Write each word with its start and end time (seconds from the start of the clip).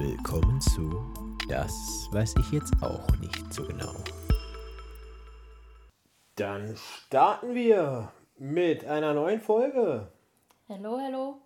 willkommen 0.00 0.58
zu 0.62 0.90
Das 1.46 2.08
weiß 2.10 2.34
ich 2.38 2.52
jetzt 2.52 2.72
auch 2.82 3.06
nicht 3.18 3.52
so 3.52 3.66
genau. 3.66 3.92
Dann 6.36 6.74
starten 6.76 7.54
wir 7.54 8.10
mit 8.38 8.86
einer 8.86 9.12
neuen 9.12 9.42
Folge. 9.42 10.08
Hallo, 10.70 10.98
hallo. 10.98 11.36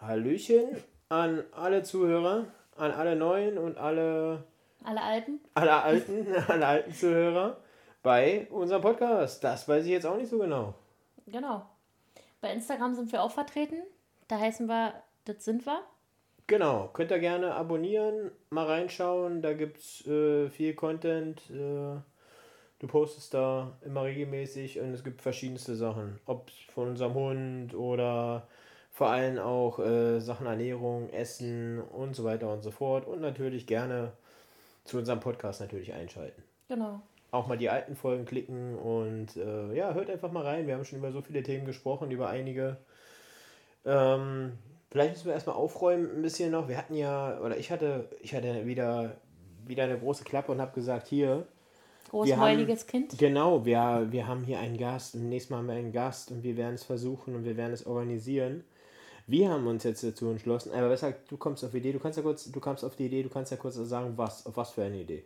Hallöchen 0.00 0.82
an 1.10 1.44
alle 1.52 1.82
Zuhörer, 1.82 2.46
an 2.78 2.92
alle 2.92 3.14
neuen 3.14 3.58
und 3.58 3.76
alle 3.76 4.42
Alle 4.84 5.02
Alten. 5.02 5.40
alle 5.52 5.82
alten, 5.82 6.26
alle 6.48 6.66
alten 6.66 6.94
Zuhörer 6.94 7.58
bei 8.02 8.48
unserem 8.50 8.80
Podcast. 8.80 9.44
Das 9.44 9.68
weiß 9.68 9.84
ich 9.84 9.90
jetzt 9.90 10.06
auch 10.06 10.16
nicht 10.16 10.30
so 10.30 10.38
genau. 10.38 10.72
Genau. 11.26 11.66
Bei 12.40 12.54
Instagram 12.54 12.94
sind 12.94 13.12
wir 13.12 13.22
auch 13.22 13.32
vertreten. 13.32 13.82
Da 14.28 14.38
heißen 14.38 14.66
wir, 14.66 14.94
das 15.26 15.44
sind 15.44 15.66
wir. 15.66 15.82
Genau, 16.48 16.88
könnt 16.94 17.10
ihr 17.10 17.18
gerne 17.18 17.54
abonnieren, 17.54 18.30
mal 18.48 18.64
reinschauen. 18.64 19.42
Da 19.42 19.52
gibt 19.52 19.76
es 19.76 20.06
äh, 20.06 20.48
viel 20.48 20.72
Content. 20.72 21.42
Äh, 21.50 22.00
du 22.78 22.86
postest 22.86 23.34
da 23.34 23.76
immer 23.84 24.04
regelmäßig 24.04 24.80
und 24.80 24.94
es 24.94 25.04
gibt 25.04 25.20
verschiedenste 25.20 25.76
Sachen. 25.76 26.18
Ob 26.24 26.50
von 26.72 26.88
unserem 26.88 27.12
Hund 27.12 27.74
oder 27.74 28.48
vor 28.90 29.10
allem 29.10 29.38
auch 29.38 29.78
äh, 29.78 30.20
Sachen 30.20 30.46
Ernährung, 30.46 31.10
Essen 31.10 31.80
und 31.82 32.16
so 32.16 32.24
weiter 32.24 32.50
und 32.50 32.62
so 32.62 32.70
fort. 32.70 33.06
Und 33.06 33.20
natürlich 33.20 33.66
gerne 33.66 34.12
zu 34.84 34.96
unserem 34.96 35.20
Podcast 35.20 35.60
natürlich 35.60 35.92
einschalten. 35.92 36.42
Genau. 36.68 37.02
Auch 37.30 37.46
mal 37.46 37.58
die 37.58 37.68
alten 37.68 37.94
Folgen 37.94 38.24
klicken 38.24 38.74
und 38.74 39.36
äh, 39.36 39.74
ja, 39.74 39.92
hört 39.92 40.08
einfach 40.08 40.32
mal 40.32 40.44
rein. 40.44 40.66
Wir 40.66 40.76
haben 40.76 40.86
schon 40.86 41.00
über 41.00 41.12
so 41.12 41.20
viele 41.20 41.42
Themen 41.42 41.66
gesprochen, 41.66 42.10
über 42.10 42.30
einige. 42.30 42.78
Ähm, 43.84 44.52
vielleicht 44.90 45.12
müssen 45.12 45.26
wir 45.26 45.34
erstmal 45.34 45.56
aufräumen 45.56 46.10
ein 46.16 46.22
bisschen 46.22 46.50
noch. 46.50 46.68
Wir 46.68 46.78
hatten 46.78 46.94
ja, 46.94 47.38
oder 47.40 47.56
ich 47.56 47.70
hatte, 47.70 48.08
ich 48.20 48.34
hatte 48.34 48.66
wieder, 48.66 49.16
wieder 49.66 49.84
eine 49.84 49.98
große 49.98 50.24
Klappe 50.24 50.52
und 50.52 50.60
habe 50.60 50.72
gesagt, 50.72 51.08
hier, 51.08 51.46
Großmäuliges 52.10 52.86
Kind. 52.86 53.18
Genau, 53.18 53.64
wir, 53.64 54.06
wir 54.10 54.26
haben 54.26 54.42
hier 54.42 54.58
einen 54.58 54.78
Gast 54.78 55.14
und 55.14 55.28
nächstes 55.28 55.50
Mal 55.50 55.58
haben 55.58 55.68
wir 55.68 55.74
einen 55.74 55.92
Gast 55.92 56.30
und 56.30 56.42
wir 56.42 56.56
werden 56.56 56.74
es 56.74 56.84
versuchen 56.84 57.34
und 57.34 57.44
wir 57.44 57.56
werden 57.56 57.72
es 57.72 57.86
organisieren. 57.86 58.64
Wir 59.26 59.50
haben 59.50 59.66
uns 59.66 59.84
jetzt 59.84 60.02
dazu 60.02 60.30
entschlossen, 60.30 60.72
aber 60.72 60.88
weshalb 60.88 61.28
du 61.28 61.36
kommst 61.36 61.62
auf 61.62 61.72
die 61.72 61.78
Idee, 61.78 61.92
du 61.92 61.98
kannst 61.98 62.16
ja 62.16 62.22
kurz, 62.22 62.50
du 62.50 62.60
kommst 62.60 62.82
auf 62.82 62.96
die 62.96 63.06
Idee, 63.06 63.22
du 63.22 63.28
kannst 63.28 63.50
ja 63.50 63.58
kurz 63.58 63.74
sagen, 63.74 64.14
was, 64.16 64.46
auf 64.46 64.56
was 64.56 64.70
für 64.70 64.84
eine 64.84 64.96
Idee. 64.96 65.24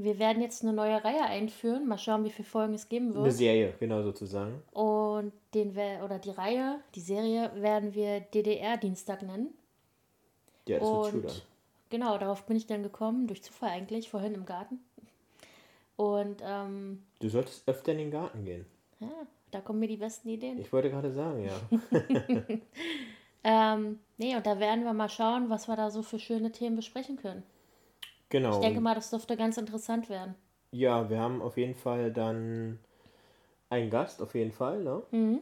Wir 0.00 0.20
werden 0.20 0.40
jetzt 0.40 0.62
eine 0.62 0.72
neue 0.72 1.02
Reihe 1.02 1.24
einführen. 1.24 1.88
Mal 1.88 1.98
schauen, 1.98 2.24
wie 2.24 2.30
viele 2.30 2.46
Folgen 2.46 2.74
es 2.74 2.88
geben 2.88 3.12
Eine 3.12 3.24
wird. 3.24 3.32
Serie, 3.32 3.74
genau 3.80 4.00
sozusagen. 4.02 4.62
Und 4.70 5.32
den 5.54 5.70
oder 6.04 6.20
die 6.20 6.30
Reihe, 6.30 6.78
die 6.94 7.00
Serie 7.00 7.50
werden 7.56 7.94
wir 7.94 8.20
DDR-Dienstag 8.20 9.22
nennen. 9.22 9.52
Ja, 10.68 10.78
das 10.78 10.88
wird 10.88 11.04
Und 11.14 11.22
gut 11.22 11.30
an. 11.32 11.36
genau, 11.90 12.16
darauf 12.18 12.46
bin 12.46 12.56
ich 12.56 12.66
dann 12.66 12.84
gekommen, 12.84 13.26
durch 13.26 13.42
Zufall 13.42 13.70
eigentlich, 13.70 14.08
vorhin 14.08 14.34
im 14.34 14.46
Garten. 14.46 14.78
Und 15.96 16.42
ähm, 16.44 17.02
Du 17.18 17.28
solltest 17.28 17.66
öfter 17.68 17.90
in 17.90 17.98
den 17.98 18.10
Garten 18.12 18.44
gehen. 18.44 18.66
ja, 19.00 19.08
da 19.50 19.60
kommen 19.60 19.80
mir 19.80 19.88
die 19.88 19.96
besten 19.96 20.28
Ideen. 20.28 20.58
Ich 20.60 20.72
wollte 20.72 20.90
gerade 20.90 21.10
sagen, 21.10 21.44
ja. 21.44 22.40
Ähm, 23.44 24.00
nee, 24.16 24.34
und 24.36 24.46
da 24.46 24.58
werden 24.58 24.84
wir 24.84 24.92
mal 24.92 25.08
schauen, 25.08 25.48
was 25.48 25.68
wir 25.68 25.76
da 25.76 25.90
so 25.90 26.02
für 26.02 26.18
schöne 26.18 26.50
Themen 26.52 26.76
besprechen 26.76 27.16
können. 27.16 27.44
Genau. 28.30 28.54
Ich 28.56 28.60
denke 28.60 28.80
mal, 28.80 28.94
das 28.94 29.10
dürfte 29.10 29.36
ganz 29.36 29.56
interessant 29.56 30.08
werden. 30.08 30.34
Ja, 30.70 31.08
wir 31.08 31.18
haben 31.18 31.40
auf 31.40 31.56
jeden 31.56 31.74
Fall 31.74 32.12
dann 32.12 32.78
einen 33.70 33.90
Gast, 33.90 34.20
auf 34.20 34.34
jeden 34.34 34.52
Fall, 34.52 34.82
ne? 34.82 35.02
Mhm. 35.10 35.40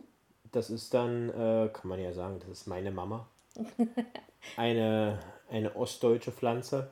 Das 0.52 0.70
ist 0.70 0.94
dann, 0.94 1.30
äh, 1.30 1.68
kann 1.72 1.88
man 1.88 2.00
ja 2.00 2.12
sagen, 2.12 2.38
das 2.40 2.48
ist 2.50 2.66
meine 2.66 2.90
Mama. 2.90 3.26
Eine, 4.56 5.18
eine 5.50 5.74
ostdeutsche 5.74 6.30
Pflanze. 6.30 6.88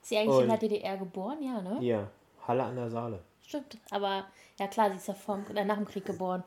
Ist 0.00 0.08
sie 0.08 0.16
eigentlich 0.16 0.36
in 0.36 0.42
Und- 0.44 0.48
der 0.48 0.56
DDR 0.58 0.96
geboren? 0.96 1.38
Ja, 1.42 1.60
ne? 1.60 1.78
Ja, 1.84 2.08
Halle 2.46 2.62
an 2.62 2.76
der 2.76 2.88
Saale. 2.90 3.18
Stimmt. 3.46 3.76
Aber 3.90 4.24
ja 4.58 4.66
klar, 4.68 4.90
sie 4.90 4.96
ist 4.96 5.08
ja 5.08 5.14
vom, 5.14 5.44
äh, 5.54 5.64
nach 5.64 5.76
dem 5.76 5.84
Krieg 5.86 6.06
geboren. 6.06 6.42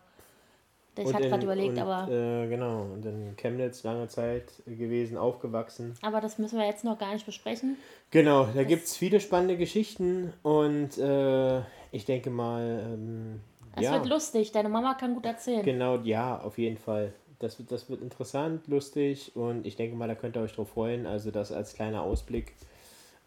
Ich 0.98 1.14
hatte 1.14 1.30
gerade 1.30 1.44
überlegt, 1.46 1.78
und, 1.78 1.80
aber, 1.80 2.12
Äh, 2.12 2.48
genau, 2.48 2.82
und 2.94 3.06
in 3.06 3.36
Chemnitz 3.38 3.84
lange 3.84 4.08
Zeit 4.10 4.52
gewesen, 4.66 5.18
aufgewachsen. 5.18 5.94
aber 6.02 6.20
das 6.20 6.38
müssen 6.38 6.60
wir 6.60 6.66
jetzt 6.66 6.84
noch 6.84 6.98
gar 7.00 7.14
nicht 7.14 7.26
besprechen. 7.26 7.78
Genau, 8.12 8.46
da 8.54 8.64
gibt 8.64 8.84
es 8.86 8.98
viele 8.98 9.20
spannende 9.22 9.56
Geschichten 9.58 10.34
und 10.44 10.98
äh, 10.98 11.60
ich 11.94 12.04
denke 12.06 12.30
mal, 12.30 12.84
ähm, 12.94 13.40
Es 13.78 13.84
ja, 13.84 13.94
wird 13.94 14.08
lustig. 14.08 14.52
Deine 14.52 14.68
Mama 14.70 14.96
kann 14.96 15.14
gut 15.14 15.26
erzählen. 15.26 15.64
genau, 15.64 15.98
ja, 16.04 16.40
auf 16.42 16.58
jeden 16.58 16.78
Fall. 16.78 17.14
Das 17.40 17.58
wird, 17.58 17.72
das 17.72 17.90
wird 17.90 18.02
interessant, 18.02 18.68
lustig 18.68 19.32
und 19.36 19.66
ich 19.66 19.76
denke 19.78 19.96
mal, 19.96 20.08
da 20.08 20.16
könnt 20.16 20.36
ihr 20.36 20.42
euch 20.42 20.54
drauf 20.54 20.70
freuen. 20.70 21.06
Also 21.08 21.32
das 21.32 21.52
als 21.54 21.74
kleiner 21.74 22.04
Ausblick. 22.04 22.54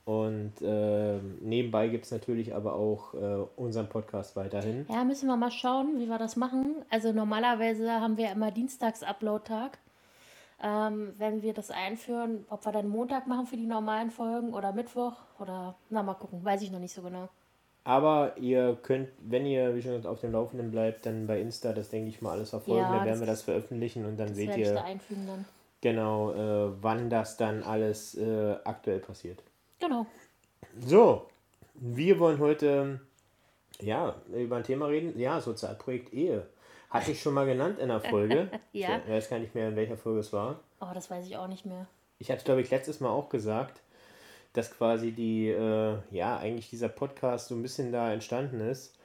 Und 0.05 0.53
ähm, 0.63 1.39
nebenbei 1.41 1.89
gibt 1.89 2.05
es 2.05 2.11
natürlich 2.11 2.55
aber 2.55 2.75
auch 2.75 3.15
äh, 3.15 3.47
unseren 3.57 3.89
Podcast 3.89 4.37
weiterhin. 4.37 4.85
Ja, 4.91 5.03
müssen 5.03 5.27
wir 5.29 5.37
mal 5.37 5.51
schauen, 5.51 5.99
wie 5.99 6.09
wir 6.09 6.19
das 6.19 6.37
machen. 6.37 6.85
Also 6.91 7.13
normalerweise 7.13 7.91
haben 7.91 8.19
wir 8.19 8.31
immer 8.31 8.51
Dienstags-Upload-Tag. 8.51 9.79
Ähm, 10.63 11.15
wenn 11.19 11.43
wir 11.43 11.55
das 11.55 11.71
einführen, 11.71 12.45
ob 12.51 12.65
wir 12.67 12.73
dann 12.73 12.89
Montag 12.89 13.27
machen 13.27 13.47
für 13.47 13.57
die 13.57 13.67
normalen 13.67 14.11
Folgen 14.11 14.53
oder 14.53 14.73
Mittwoch 14.73 15.15
oder 15.39 15.75
na 15.89 16.03
mal 16.03 16.15
gucken, 16.15 16.45
weiß 16.45 16.63
ich 16.63 16.71
noch 16.71 16.79
nicht 16.79 16.95
so 16.95 17.03
genau. 17.03 17.29
Aber 17.85 18.37
ihr 18.39 18.79
könnt, 18.83 19.09
wenn 19.21 19.45
ihr 19.45 19.75
wie 19.75 19.83
schon 19.83 19.93
gesagt, 19.93 20.07
auf 20.07 20.21
dem 20.21 20.33
Laufenden 20.33 20.71
bleibt, 20.71 21.05
dann 21.07 21.27
bei 21.27 21.41
Insta, 21.41 21.73
das 21.73 21.91
denke 21.91 22.09
ich 22.09 22.23
mal 22.23 22.33
alles 22.33 22.51
verfolgen. 22.51 22.83
Ja, 22.83 22.97
dann 22.97 23.05
werden 23.05 23.21
wir 23.21 23.27
das 23.27 23.43
veröffentlichen 23.43 24.07
und 24.07 24.19
dann 24.19 24.35
seht 24.35 24.51
da 24.51 24.57
ihr 24.57 24.85
einfügen 24.85 25.27
dann. 25.27 25.45
genau, 25.83 26.33
äh, 26.33 26.83
wann 26.83 27.11
das 27.11 27.37
dann 27.37 27.63
alles 27.63 28.15
äh, 28.17 28.57
aktuell 28.65 29.01
passiert. 29.01 29.43
Genau. 29.85 30.07
So, 30.79 31.29
wir 31.75 32.19
wollen 32.19 32.39
heute 32.39 33.01
ja 33.81 34.15
über 34.35 34.57
ein 34.57 34.65
Thema 34.65 34.87
reden. 34.87 35.19
Ja, 35.19 35.43
Sozialprojekt 35.43 36.15
Ehe. 36.15 36.47
Hatte 36.89 37.11
ich 37.11 37.21
schon 37.21 37.35
mal 37.35 37.45
genannt 37.45 37.79
in 37.79 37.89
der 37.89 38.01
Folge. 38.01 38.49
Ja. 38.73 39.01
Ich 39.05 39.13
weiß 39.13 39.29
gar 39.29 39.39
nicht 39.39 39.55
mehr, 39.55 39.69
in 39.69 39.77
welcher 39.77 39.97
Folge 39.97 40.21
es 40.21 40.33
war. 40.33 40.61
Oh, 40.81 40.89
das 40.95 41.11
weiß 41.11 41.27
ich 41.27 41.37
auch 41.37 41.49
nicht 41.49 41.67
mehr. 41.67 41.87
Ich 42.19 42.31
hatte, 42.31 42.45
glaube 42.45 42.63
ich, 42.63 42.71
letztes 42.71 43.01
Mal 43.01 43.11
auch 43.11 43.29
gesagt, 43.29 43.83
dass 44.55 44.75
quasi 44.77 45.13
die, 45.13 45.49
äh, 45.49 45.99
ja, 46.11 46.39
eigentlich 46.39 46.71
dieser 46.71 46.89
Podcast 46.89 47.49
so 47.49 47.55
ein 47.55 47.63
bisschen 47.63 47.93
da 47.93 48.13
entstanden 48.13 48.61
ist. 48.61 48.97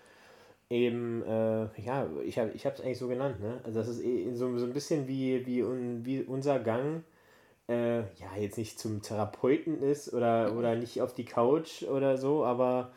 Eben, 0.69 1.23
äh, 1.23 1.67
ja, 1.81 2.07
ich 2.25 2.39
habe 2.39 2.51
ich 2.51 2.65
es 2.65 2.81
eigentlich 2.81 2.97
so 2.97 3.07
genannt, 3.07 3.41
ne? 3.41 3.59
Also 3.63 3.79
das 3.79 3.89
ist 3.89 4.03
eh 4.03 4.33
so, 4.33 4.57
so 4.57 4.65
ein 4.65 4.73
bisschen 4.73 5.07
wie, 5.07 5.45
wie, 5.45 5.61
un, 5.61 6.05
wie 6.05 6.21
unser 6.21 6.59
Gang, 6.59 7.03
äh, 7.69 7.99
ja, 7.99 8.35
jetzt 8.37 8.57
nicht 8.57 8.79
zum 8.79 9.01
Therapeuten 9.01 9.81
ist 9.81 10.11
oder, 10.13 10.55
oder 10.57 10.75
nicht 10.75 11.01
auf 11.01 11.13
die 11.13 11.25
Couch 11.25 11.83
oder 11.83 12.17
so, 12.17 12.43
aber 12.43 12.91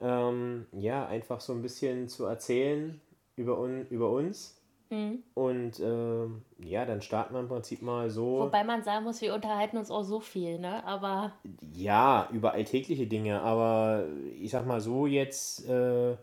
ähm, 0.00 0.66
ja, 0.72 1.06
einfach 1.06 1.40
so 1.40 1.52
ein 1.52 1.60
bisschen 1.60 2.08
zu 2.08 2.24
erzählen 2.24 3.00
über, 3.36 3.58
un, 3.58 3.86
über 3.88 4.10
uns. 4.10 4.58
Mhm. 4.90 5.24
Und 5.34 5.80
ähm, 5.80 6.42
ja, 6.58 6.84
dann 6.84 7.02
starten 7.02 7.34
wir 7.34 7.40
im 7.40 7.48
Prinzip 7.48 7.82
mal 7.82 8.10
so. 8.10 8.40
Wobei 8.40 8.62
man 8.62 8.84
sagen 8.84 9.04
muss, 9.04 9.20
wir 9.22 9.34
unterhalten 9.34 9.76
uns 9.76 9.90
auch 9.90 10.04
so 10.04 10.20
viel, 10.20 10.58
ne? 10.58 10.84
Aber 10.84 11.32
Ja, 11.72 12.28
über 12.32 12.52
alltägliche 12.52 13.06
Dinge, 13.06 13.40
aber 13.40 14.06
ich 14.38 14.50
sag 14.50 14.66
mal 14.66 14.80
so 14.80 15.06
jetzt, 15.06 15.68
äh, 15.68 16.16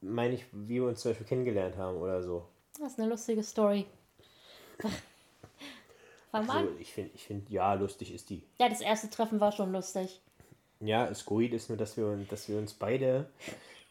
meine 0.00 0.34
ich, 0.34 0.44
wie 0.52 0.80
wir 0.80 0.88
uns 0.88 1.00
zum 1.00 1.12
Beispiel 1.12 1.26
kennengelernt 1.26 1.78
haben 1.78 1.96
oder 1.96 2.22
so. 2.22 2.44
das 2.78 2.92
ist 2.92 2.98
eine 2.98 3.08
lustige 3.08 3.42
Story. 3.42 3.86
Fang 6.38 6.46
mal 6.46 6.56
Also 6.58 6.68
an. 6.70 6.76
ich 6.80 6.92
finde, 6.92 7.10
ich 7.14 7.24
find, 7.24 7.50
ja, 7.50 7.74
lustig 7.74 8.12
ist 8.14 8.30
die. 8.30 8.42
Ja, 8.58 8.68
das 8.68 8.80
erste 8.80 9.08
Treffen 9.10 9.40
war 9.40 9.52
schon 9.52 9.72
lustig. 9.72 10.20
Ja, 10.80 11.12
skurril 11.14 11.54
ist 11.54 11.68
nur, 11.70 11.78
dass 11.78 11.96
wir, 11.96 12.06
uns- 12.06 12.28
dass 12.28 12.48
wir 12.48 12.58
uns 12.58 12.74
beide 12.74 13.30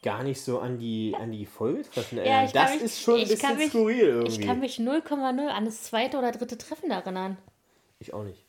gar 0.03 0.21
nicht 0.23 0.39
so 0.41 0.59
an 0.59 0.77
die, 0.77 1.15
an 1.19 1.31
die 1.31 1.45
Folgetreffen 1.47 2.19
erinnern. 2.19 2.45
ich 2.45 2.53
kann 2.53 2.63
das 2.65 2.73
mich- 2.75 2.83
ist 2.83 3.01
schon 3.01 3.15
ein 3.15 3.21
ich 3.21 3.29
bisschen 3.29 3.57
mich- 3.57 3.69
skurril 3.69 3.99
irgendwie. 4.07 4.31
Ich 4.39 4.41
kann 4.45 4.59
mich 4.59 4.77
0,0 4.79 5.47
an 5.49 5.65
das 5.65 5.83
zweite 5.83 6.17
oder 6.17 6.31
dritte 6.31 6.57
Treffen 6.57 6.91
erinnern. 6.91 7.37
Ich 7.99 8.13
auch 8.13 8.23
nicht. 8.23 8.43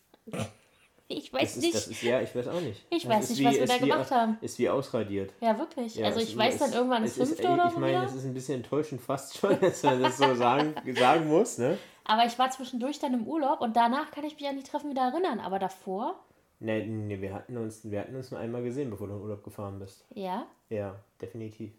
Ich 1.09 1.33
weiß 1.33 1.57
ist, 1.57 1.63
nicht. 1.63 1.75
das 1.75 1.87
ist, 1.87 2.03
ja, 2.03 2.21
ich 2.21 2.35
weiß 2.35 2.49
auch 2.49 2.61
nicht. 2.61 2.85
Ich 2.91 3.05
Das 3.05 3.13
weiß 3.13 3.31
nicht, 3.31 3.45
was 3.45 3.55
wir 3.55 3.67
da 3.67 3.79
gemacht 3.79 4.11
haben. 4.11 4.39
Ist 4.41 4.59
wie 4.59 4.69
ausradiert. 4.69 5.33
ja, 5.41 5.57
wirklich. 5.57 5.95
Ja, 5.95 6.07
also 6.07 6.19
ich 6.19 6.31
ist- 6.31 6.37
weiß 6.37 6.59
dann 6.59 6.73
irgendwann 6.73 7.03
das 7.05 7.13
es 7.13 7.19
ist- 7.19 7.29
fünfte 7.29 7.49
oder 7.49 7.67
Ich 7.69 7.73
so 7.75 7.79
meine, 7.79 7.93
wieder. 7.99 8.07
es 8.07 8.15
ist 8.17 8.25
ein 8.25 8.35
bisschen 8.35 8.57
enttäuschend 8.57 9.01
fast 9.01 9.39
schon, 9.39 9.51
dass 9.61 9.83
man 9.85 10.03
das 10.03 10.19
so 10.19 10.35
sagen, 10.35 10.75
sagen 10.99 11.29
muss, 11.29 11.59
ne? 11.59 11.79
Aber 12.07 12.25
ich 12.25 12.39
war 12.39 12.51
zwischendurch 12.51 12.99
dann 12.99 13.15
im 13.15 13.27
Urlaub 13.27 13.61
und 13.61 13.77
danach 13.77 14.11
kann 14.11 14.25
ich 14.25 14.35
mich 14.39 14.49
an 14.49 14.57
die 14.57 14.63
Treffen 14.63 14.91
wieder 14.91 15.03
erinnern. 15.03 15.41
Aber 15.41 15.59
davor, 15.59 16.15
Nee, 16.59 16.87
nee, 16.87 17.21
wir 17.21 17.35
hatten 17.35 17.57
uns, 17.59 17.91
wir 17.91 18.01
hatten 18.01 18.17
uns 18.17 18.31
nur 18.31 18.41
einmal 18.41 18.63
gesehen, 18.63 18.89
bevor 18.89 19.09
du 19.09 19.15
in 19.15 19.21
Urlaub 19.21 19.45
gefahren 19.45 19.79
bist. 19.79 20.05
ja. 20.15 20.47
Ja, 20.69 20.97
definitiv. 21.21 21.73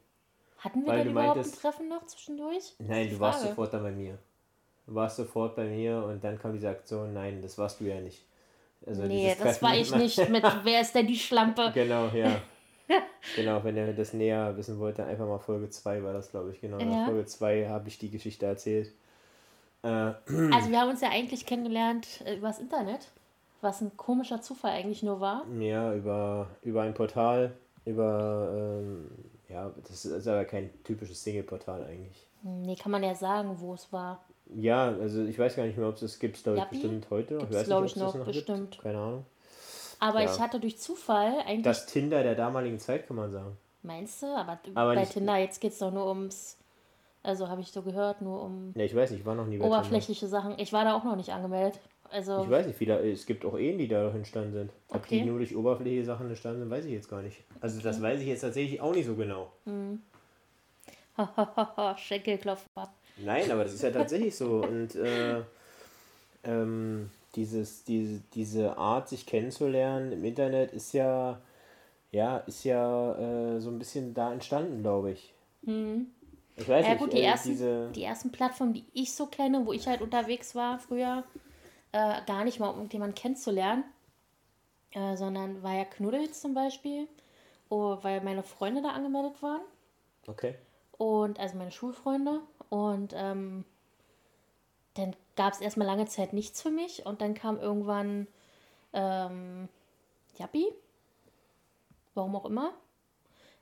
Hatten 0.60 0.82
wir 0.86 0.88
Weil 0.94 1.00
denn 1.04 1.12
überhaupt 1.12 1.36
meintest- 1.38 1.56
ein 1.56 1.60
Treffen 1.62 1.90
noch 1.90 2.06
zwischendurch? 2.06 2.74
Nein, 2.80 3.10
du 3.10 3.20
warst 3.20 3.42
sofort 3.42 3.74
dann 3.74 3.84
bei 3.84 3.92
mir. 3.92 4.18
Du 4.86 4.96
warst 4.96 5.18
sofort 5.18 5.56
bei 5.56 5.66
mir 5.66 6.04
und 6.06 6.24
dann 6.24 6.40
kam 6.40 6.54
diese 6.54 6.70
Aktion, 6.70 7.14
nein, 7.14 7.42
das 7.42 7.58
warst 7.58 7.80
du 7.82 7.86
ja 7.86 8.00
nicht. 8.00 8.24
Also 8.86 9.04
Nee, 9.04 9.30
das 9.30 9.40
Treffen- 9.40 9.62
war 9.66 9.76
ich 9.76 9.94
nicht 9.96 10.30
mit 10.30 10.44
Wer 10.64 10.82
ist 10.82 10.94
denn 10.96 11.06
die 11.08 11.18
Schlampe? 11.20 11.72
Genau, 11.74 12.08
ja. 12.08 12.40
genau, 13.36 13.62
wenn 13.64 13.76
ihr 13.76 13.92
das 13.94 14.14
näher 14.14 14.56
wissen 14.56 14.80
wollt, 14.80 14.98
dann 15.00 15.08
einfach 15.10 15.28
mal 15.28 15.40
Folge 15.40 15.70
2 15.70 16.02
war 16.04 16.14
das, 16.14 16.30
glaube 16.32 16.52
ich. 16.52 16.62
Genau, 16.62 16.80
Ja. 16.80 17.06
Folge 17.06 17.26
2 17.26 17.68
habe 17.68 17.88
ich 17.90 17.98
die 18.00 18.10
Geschichte 18.10 18.46
erzählt. 18.46 18.94
Äh, 19.84 19.88
Also 19.88 20.70
wir 20.72 20.80
haben 20.80 20.90
uns 20.90 21.02
ja 21.02 21.10
eigentlich 21.10 21.46
kennengelernt 21.46 22.22
äh, 22.26 22.36
übers 22.36 22.60
Internet. 22.60 23.08
Was 23.62 23.82
ein 23.82 23.96
komischer 23.98 24.42
Zufall 24.42 24.72
eigentlich 24.72 25.02
nur 25.04 25.20
war. 25.20 25.44
Ja, 25.60 25.94
über, 25.94 26.48
über 26.62 26.84
ein 26.84 26.94
Portal, 26.94 27.54
über, 27.86 28.50
ähm, 28.56 29.10
ja, 29.50 29.72
das 29.88 30.06
ist 30.06 30.28
aber 30.28 30.46
kein 30.46 30.70
typisches 30.84 31.24
Single-Portal 31.24 31.84
eigentlich. 31.86 32.28
Nee, 32.44 32.76
kann 32.76 32.92
man 32.92 33.02
ja 33.04 33.16
sagen, 33.16 33.56
wo 33.60 33.74
es 33.74 33.92
war. 33.92 34.24
Ja, 34.56 34.90
also 34.90 35.24
ich 35.26 35.40
weiß 35.40 35.56
gar 35.56 35.66
nicht 35.66 35.78
mehr, 35.78 35.88
ob 35.88 35.96
es 35.96 36.02
das 36.02 36.20
gibt, 36.20 36.42
glaube 36.44 36.60
ich, 36.60 36.66
bestimmt 36.70 37.10
heute. 37.10 37.40
Gibt's, 37.40 37.56
weiß 37.56 37.66
glaub 37.66 37.84
nicht, 37.84 37.96
ich, 37.96 38.02
das 38.02 38.14
noch, 38.14 38.26
bestimmt. 38.26 38.72
Gibt. 38.72 38.84
Keine 38.84 38.98
Ahnung. 39.00 39.26
Aber 40.00 40.22
Ja. 40.22 40.32
ich 40.32 40.40
hatte 40.40 40.60
durch 40.60 40.78
Zufall 40.78 41.40
eigentlich. 41.46 41.64
Das 41.64 41.88
Tinder 41.88 42.22
der 42.22 42.36
damaligen 42.36 42.78
Zeit, 42.80 43.08
kann 43.08 43.18
man 43.18 43.32
sagen. 43.32 43.58
meinst 43.82 44.22
du? 44.22 44.28
Aber, 44.28 44.60
Aber 44.76 44.94
bei 44.94 45.06
Tinder 45.06 45.38
jetzt 45.38 45.60
geht 45.60 45.72
es 45.74 45.80
doch 45.80 45.92
nur 45.92 46.08
ums. 46.08 46.58
Also 47.28 47.50
habe 47.50 47.60
ich 47.60 47.74
so 47.74 47.82
gehört, 47.82 48.22
nur 48.22 48.42
um 48.42 48.72
Ne, 48.74 48.86
ich 48.86 48.96
weiß 48.96 49.12
nicht, 49.12 49.20
ich 49.20 49.26
war 49.26 49.36
noch 49.36 49.48
nie 49.48 49.60
oberflächliche 49.60 50.28
Sachen. 50.28 50.58
Ich 50.60 50.72
war 50.72 50.86
da 50.86 50.96
auch 50.96 51.04
noch 51.04 51.18
nicht 51.18 51.34
angemeldet. 51.34 51.78
Also. 52.10 52.42
Ich 52.42 52.50
weiß 52.50 52.68
nicht, 52.68 52.90
da, 52.90 53.02
es 53.02 53.26
gibt 53.26 53.44
auch 53.44 53.58
Ehen, 53.58 53.78
die 53.78 53.90
da 53.90 54.10
entstanden 54.12 54.54
sind. 54.54 54.72
Ob 54.88 55.04
Okay. 55.04 55.20
die 55.20 55.26
nur 55.26 55.40
durch 55.40 55.54
oberflächliche 55.54 56.06
Sachen 56.06 56.30
entstanden 56.30 56.62
sind, 56.62 56.70
weiß 56.70 56.86
ich 56.86 56.94
jetzt 56.94 57.10
gar 57.10 57.22
nicht. 57.22 57.44
Also 57.60 57.82
das 57.82 58.02
weiß 58.02 58.22
ich 58.22 58.28
jetzt 58.28 58.40
tatsächlich 58.40 58.80
auch 58.80 58.94
nicht 58.94 59.06
so 59.06 59.16
genau. 59.16 59.52
Schenkelklopfer. 61.98 62.94
Nein, 63.18 63.52
aber 63.52 63.64
das 63.64 63.74
ist 63.74 63.84
ja 63.84 63.92
tatsächlich 63.92 64.34
so. 64.34 64.62
Und 64.62 64.96
äh, 64.96 65.42
ähm, 66.46 67.10
dieses, 67.36 67.84
diese, 67.84 68.22
diese 68.36 68.78
Art, 68.78 69.10
sich 69.10 69.26
kennenzulernen 69.26 70.14
im 70.14 70.24
Internet, 70.24 70.72
ist 70.72 70.94
ja, 70.94 71.42
ja, 72.14 72.38
ist 72.38 72.64
ja 72.64 73.56
äh, 73.56 73.60
so 73.60 73.70
ein 73.70 73.80
bisschen 73.80 74.14
da 74.14 74.32
entstanden, 74.32 74.82
glaube 74.82 75.12
ich. 75.12 75.34
Ich 76.58 76.68
weiß 76.68 76.86
Ja 76.86 76.92
nicht, 76.94 77.00
gut, 77.00 77.14
die 77.14 77.18
äh, 77.18 77.26
ersten, 77.26 77.50
diese. 77.50 77.92
die 77.92 78.04
ersten 78.04 78.32
Plattformen, 78.32 78.74
die 78.74 78.86
ich 78.94 79.14
so 79.14 79.28
kenne, 79.28 79.66
wo 79.66 79.74
ich 79.74 79.88
halt 79.88 80.02
unterwegs 80.02 80.56
war 80.56 80.80
früher, 80.80 81.24
äh, 81.92 82.22
gar 82.26 82.44
nicht 82.44 82.60
mal, 82.60 82.70
um 82.70 82.78
irgendjemanden 82.78 83.16
kennenzulernen, 83.16 83.84
äh, 84.92 85.16
sondern 85.16 85.62
war 85.62 85.76
ja 85.76 85.86
Knuddels 85.86 86.42
zum 86.42 86.56
Beispiel, 86.56 87.08
oh, 87.70 87.98
weil 88.02 88.22
meine 88.22 88.44
Freunde 88.44 88.82
da 88.82 88.90
angemeldet 88.90 89.42
waren. 89.44 89.62
Okay. 90.26 90.56
Und 90.98 91.40
also 91.40 91.58
meine 91.58 91.72
Schulfreunde. 91.72 92.42
Und 92.70 93.14
ähm, 93.16 93.64
dann 94.96 95.16
gab 95.36 95.54
es 95.54 95.62
erstmal 95.62 95.88
lange 95.88 96.06
Zeit 96.08 96.34
nichts 96.34 96.62
für 96.62 96.72
mich. 96.72 97.06
Und 97.06 97.22
dann 97.22 97.34
kam 97.36 97.60
irgendwann 97.60 98.28
ähm, 98.94 99.70
Yappi. 100.38 100.66
Warum 102.16 102.36
auch 102.36 102.46
immer. 102.46 102.74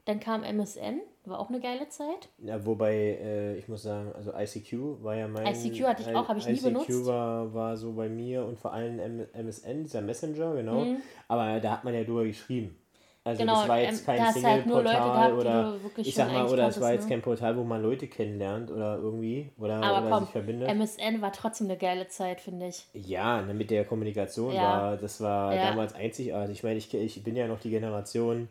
Dann 0.05 0.19
kam 0.19 0.43
MSN, 0.43 1.01
war 1.27 1.39
auch 1.39 1.49
eine 1.49 1.59
geile 1.59 1.87
Zeit. 1.89 2.29
Ja, 2.39 2.65
wobei, 2.65 2.93
äh, 2.93 3.55
ich 3.57 3.67
muss 3.67 3.83
sagen, 3.83 4.11
also 4.13 4.31
ICQ 4.33 5.03
war 5.03 5.15
ja 5.15 5.27
mein. 5.27 5.47
ICQ 5.47 5.85
hatte 5.85 6.01
ich 6.03 6.15
auch, 6.15 6.27
habe 6.29 6.39
ich 6.39 6.45
nie 6.47 6.53
ICQ 6.53 6.63
benutzt. 6.63 7.05
war, 7.05 7.53
war 7.53 7.77
so 7.77 7.93
bei 7.93 8.09
mir 8.09 8.45
und 8.45 8.57
vor 8.57 8.73
allem 8.73 8.99
M 8.99 9.27
MSN, 9.33 9.83
dieser 9.83 10.01
Messenger, 10.01 10.55
genau. 10.55 10.85
Mhm. 10.85 10.97
Aber 11.27 11.59
da 11.59 11.71
hat 11.71 11.83
man 11.83 11.93
ja 11.93 12.03
drüber 12.03 12.23
geschrieben. 12.25 12.77
Also 13.25 13.41
Genau, 13.41 13.53
das 13.53 13.67
war 13.67 13.79
ähm, 13.79 13.85
jetzt 13.85 14.05
kein 14.05 14.21
hast 14.21 14.35
du 14.35 14.43
halt 14.43 14.63
Single-Portal 14.65 15.31
die 15.31 15.33
oder 15.33 15.73
ich 15.97 16.13
sag 16.13 16.31
mal, 16.31 16.45
oder 16.47 16.67
es 16.67 16.79
war 16.79 16.93
jetzt 16.93 17.05
ne? 17.05 17.09
kein 17.09 17.21
Portal, 17.23 17.57
wo 17.57 17.63
man 17.63 17.81
Leute 17.81 18.07
kennenlernt 18.07 18.69
oder 18.69 18.97
irgendwie 18.97 19.49
oder, 19.57 19.81
Aber 19.81 20.01
oder 20.01 20.09
komm, 20.11 20.23
sich 20.25 20.29
verbindet. 20.31 20.69
MSN 20.69 21.21
war 21.23 21.31
trotzdem 21.33 21.65
eine 21.65 21.75
geile 21.77 22.07
Zeit, 22.07 22.39
finde 22.39 22.67
ich. 22.67 22.85
Ja, 22.93 23.41
ne, 23.41 23.55
mit 23.55 23.71
der 23.71 23.83
Kommunikation 23.83 24.53
Ja. 24.53 24.61
war, 24.61 24.97
das 24.97 25.21
war 25.21 25.55
Ja. 25.55 25.71
damals 25.71 25.95
einzigartig. 25.95 26.57
Ich 26.57 26.63
meine, 26.63 26.77
ich, 26.77 26.93
ich 26.93 27.23
bin 27.23 27.35
ja 27.35 27.47
noch 27.47 27.59
die 27.59 27.71
Generation, 27.71 28.47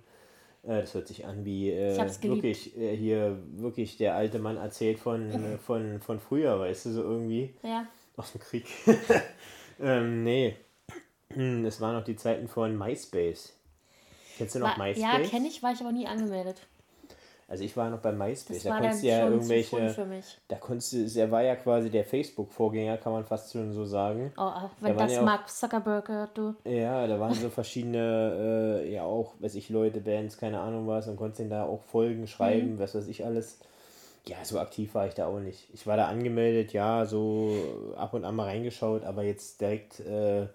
äh, 0.66 0.80
das 0.80 0.94
hört 0.94 1.08
sich 1.08 1.24
an 1.26 1.44
wie 1.44 1.70
äh, 1.70 1.96
wirklich 2.22 2.76
äh, 2.76 2.96
hier, 2.96 3.38
wirklich 3.56 3.96
der 3.96 4.14
alte 4.14 4.38
Mann 4.38 4.56
erzählt 4.56 4.98
von, 4.98 5.30
äh, 5.30 5.58
von, 5.66 6.00
von 6.00 6.20
früher, 6.20 6.58
weißt 6.58 6.86
du, 6.86 6.90
so 6.92 7.02
irgendwie 7.02 7.54
Ja. 7.62 7.86
aus 8.16 8.32
dem 8.32 8.40
Krieg. 8.40 8.66
ähm, 9.80 10.22
nee, 10.24 10.56
es 11.30 11.80
waren 11.80 11.96
noch 11.96 12.04
die 12.04 12.16
Zeiten 12.16 12.48
von 12.48 12.76
MySpace. 12.76 13.52
Kennst 14.36 14.54
du 14.54 14.58
noch 14.58 14.76
War, 14.78 14.86
MySpace? 14.86 15.02
ja, 15.02 15.20
kenne 15.28 15.48
ich, 15.48 15.62
war 15.62 15.72
ich 15.72 15.80
aber 15.80 15.92
nie 15.92 16.06
angemeldet. 16.06 16.66
Also 17.46 17.62
ich 17.64 17.76
war 17.76 17.90
noch 17.90 17.98
bei 17.98 18.10
MySpace. 18.12 18.62
Da 18.62 18.78
konntest 18.78 19.02
du 19.02 19.06
ja 19.08 19.26
zu 19.26 19.32
irgendwelche, 19.32 19.76
früh 19.76 19.88
für 19.90 20.04
mich. 20.06 20.38
da 20.48 20.56
konntest 20.56 20.92
du, 20.94 21.20
er 21.20 21.30
war 21.30 21.42
ja 21.42 21.56
quasi 21.56 21.90
der 21.90 22.04
Facebook-Vorgänger, 22.04 22.96
kann 22.96 23.12
man 23.12 23.24
fast 23.24 23.52
schon 23.52 23.72
so 23.72 23.84
sagen. 23.84 24.32
Oh, 24.38 24.50
wenn 24.80 24.96
Da 24.96 25.04
das 25.04 25.12
ja 25.12 25.20
auch- 25.20 25.24
Mark 25.24 25.48
Zuckerberg 25.50 26.08
hört, 26.08 26.38
du. 26.38 26.54
Ja, 26.64 27.06
da 27.06 27.20
waren 27.20 27.34
so 27.34 27.48
verschiedene, 27.50 28.80
äh, 28.82 28.92
ja 28.92 29.02
auch, 29.04 29.34
weiß 29.40 29.54
ich, 29.56 29.68
Leute, 29.68 30.00
Bands, 30.00 30.38
keine 30.38 30.60
Ahnung 30.60 30.86
was, 30.86 31.06
und 31.06 31.16
konntest 31.16 31.40
denen 31.40 31.50
da 31.50 31.64
auch 31.64 31.82
Folgen 31.82 32.26
schreiben, 32.26 32.78
was 32.78 32.94
weiß 32.94 33.08
ich 33.08 33.24
alles. 33.24 33.58
Ja, 34.26 34.42
so 34.42 34.58
aktiv 34.58 34.94
war 34.94 35.06
ich 35.06 35.12
da 35.12 35.26
auch 35.26 35.38
nicht. 35.38 35.68
Ich 35.74 35.86
war 35.86 35.98
da 35.98 36.06
angemeldet, 36.08 36.72
ja, 36.72 37.04
so 37.04 37.54
ab 37.96 38.14
und 38.14 38.24
an 38.24 38.34
mal 38.34 38.44
reingeschaut, 38.44 39.04
aber 39.04 39.22
jetzt 39.22 39.60
direkt 39.60 40.00
äh, 40.00 40.46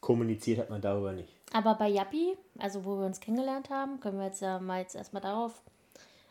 kommuniziert 0.00 0.58
hat 0.58 0.70
man 0.70 0.80
darüber 0.80 1.12
nicht. 1.12 1.28
Aber 1.52 1.76
bei 1.76 1.88
Yappi, 1.88 2.36
also 2.58 2.84
wo 2.84 2.98
wir 2.98 3.06
uns 3.06 3.20
kennengelernt 3.20 3.70
haben, 3.70 4.00
können 4.00 4.18
wir 4.18 4.26
jetzt 4.26 4.40
ja 4.42 4.58
mal 4.58 4.80
jetzt 4.80 4.96
erstmal 4.96 5.22
darauf. 5.22 5.62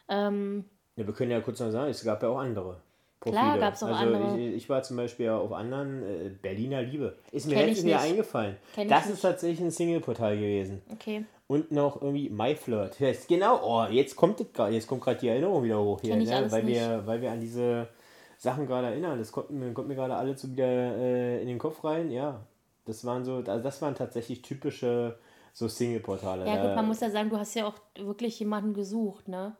Ähm, 0.09 0.65
Ja, 0.95 1.05
wir 1.07 1.13
können 1.13 1.31
ja 1.31 1.41
kurz 1.41 1.59
noch 1.59 1.71
sagen, 1.71 1.89
es 1.89 2.03
gab 2.03 2.21
ja 2.23 2.29
auch 2.29 2.37
andere. 2.39 2.77
Profile. 3.19 3.39
Klar, 3.41 3.57
gab's 3.59 3.81
auch 3.83 3.87
also 3.87 3.99
andere. 4.15 4.37
Ich, 4.39 4.55
ich 4.55 4.69
war 4.69 4.83
zum 4.83 4.97
Beispiel 4.97 5.27
ja 5.27 5.37
auf 5.37 5.53
anderen, 5.53 6.03
äh, 6.03 6.29
Berliner 6.41 6.81
Liebe. 6.81 7.15
Ist 7.31 7.47
mir 7.47 7.55
wieder 7.55 7.65
nicht. 7.83 7.95
eingefallen. 7.95 8.57
Kenn 8.75 8.89
das 8.89 9.09
ist 9.09 9.21
tatsächlich 9.21 9.61
ein 9.61 9.71
Single-Portal 9.71 10.35
gewesen. 10.35 10.81
okay. 10.91 11.25
Und 11.47 11.71
noch 11.71 12.01
irgendwie 12.01 12.29
MyFlirt. 12.29 12.99
Ist 13.01 13.27
Genau, 13.27 13.59
oh, 13.63 13.85
jetzt 13.91 14.15
kommt 14.15 14.43
grad- 14.53 14.71
jetzt 14.71 14.87
kommt 14.87 15.01
gerade 15.01 15.19
die 15.19 15.27
Erinnerung 15.27 15.63
wieder 15.63 15.79
hoch 15.79 15.99
hier, 16.01 16.15
ne? 16.15 16.45
weil, 16.49 16.63
nicht. 16.63 16.75
wir, 16.79 17.03
weil 17.05 17.21
wir 17.21 17.31
an 17.31 17.39
diese 17.39 17.87
Sachen 18.37 18.65
gerade 18.65 18.87
erinnern. 18.87 19.19
Das 19.19 19.31
kommt, 19.31 19.51
mir- 19.51 19.71
kommt 19.73 19.87
mir 19.87 19.95
gerade 19.95 20.15
alles 20.15 20.41
so 20.41 20.49
wieder 20.51 20.65
äh, 20.65 21.41
in 21.41 21.47
den 21.47 21.59
Kopf 21.59 21.83
rein. 21.83 22.11
Ja, 22.11 22.41
das 22.85 23.05
waren 23.05 23.23
so, 23.23 23.35
also 23.45 23.59
das 23.63 23.81
waren 23.81 23.93
tatsächlich 23.95 24.41
typische 24.41 25.17
so 25.53 25.67
Single-Portale. 25.67 26.45
Ja 26.47 26.65
gut, 26.65 26.75
man 26.75 26.87
muss 26.87 26.99
ja 27.01 27.09
sagen, 27.09 27.29
du 27.29 27.37
hast 27.37 27.53
ja 27.55 27.67
auch 27.67 27.75
wirklich 27.97 28.39
jemanden 28.39 28.73
gesucht, 28.73 29.27
ne? 29.27 29.55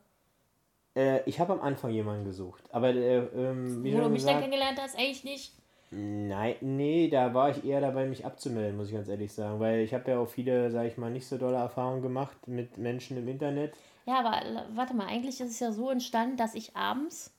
Äh, 0.95 1.21
ich 1.29 1.39
habe 1.39 1.53
am 1.53 1.61
Anfang 1.61 1.91
jemanden 1.91 2.25
gesucht, 2.25 2.63
aber 2.71 2.89
äh, 2.89 3.17
ähm, 3.17 3.83
wie 3.83 3.93
Wo 3.93 3.99
du 4.01 4.09
mich 4.09 4.23
dann 4.23 4.35
gesagt, 4.35 4.39
kennengelernt 4.41 4.79
hast, 4.81 4.97
eigentlich 4.97 5.23
nicht. 5.23 5.53
nein, 5.91 6.55
nee, 6.61 7.07
da 7.09 7.33
war 7.33 7.49
ich 7.51 7.63
eher 7.65 7.81
dabei, 7.81 8.05
mich 8.05 8.25
abzumelden, 8.25 8.77
muss 8.77 8.87
ich 8.87 8.93
ganz 8.93 9.07
ehrlich 9.09 9.31
sagen, 9.33 9.59
weil 9.59 9.79
ich 9.79 9.93
habe 9.93 10.09
ja 10.11 10.19
auch 10.19 10.27
viele, 10.27 10.71
sage 10.71 10.87
ich 10.87 10.97
mal, 10.97 11.11
nicht 11.11 11.27
so 11.27 11.37
dolle 11.37 11.57
Erfahrungen 11.57 12.01
gemacht 12.01 12.47
mit 12.47 12.77
Menschen 12.77 13.17
im 13.17 13.27
Internet. 13.27 13.73
Ja, 14.05 14.19
aber 14.19 14.41
l- 14.45 14.65
warte 14.75 14.93
mal, 14.93 15.07
eigentlich 15.07 15.39
ist 15.39 15.51
es 15.51 15.59
ja 15.59 15.71
so 15.71 15.89
entstanden, 15.89 16.35
dass 16.37 16.55
ich 16.55 16.75
abends 16.75 17.31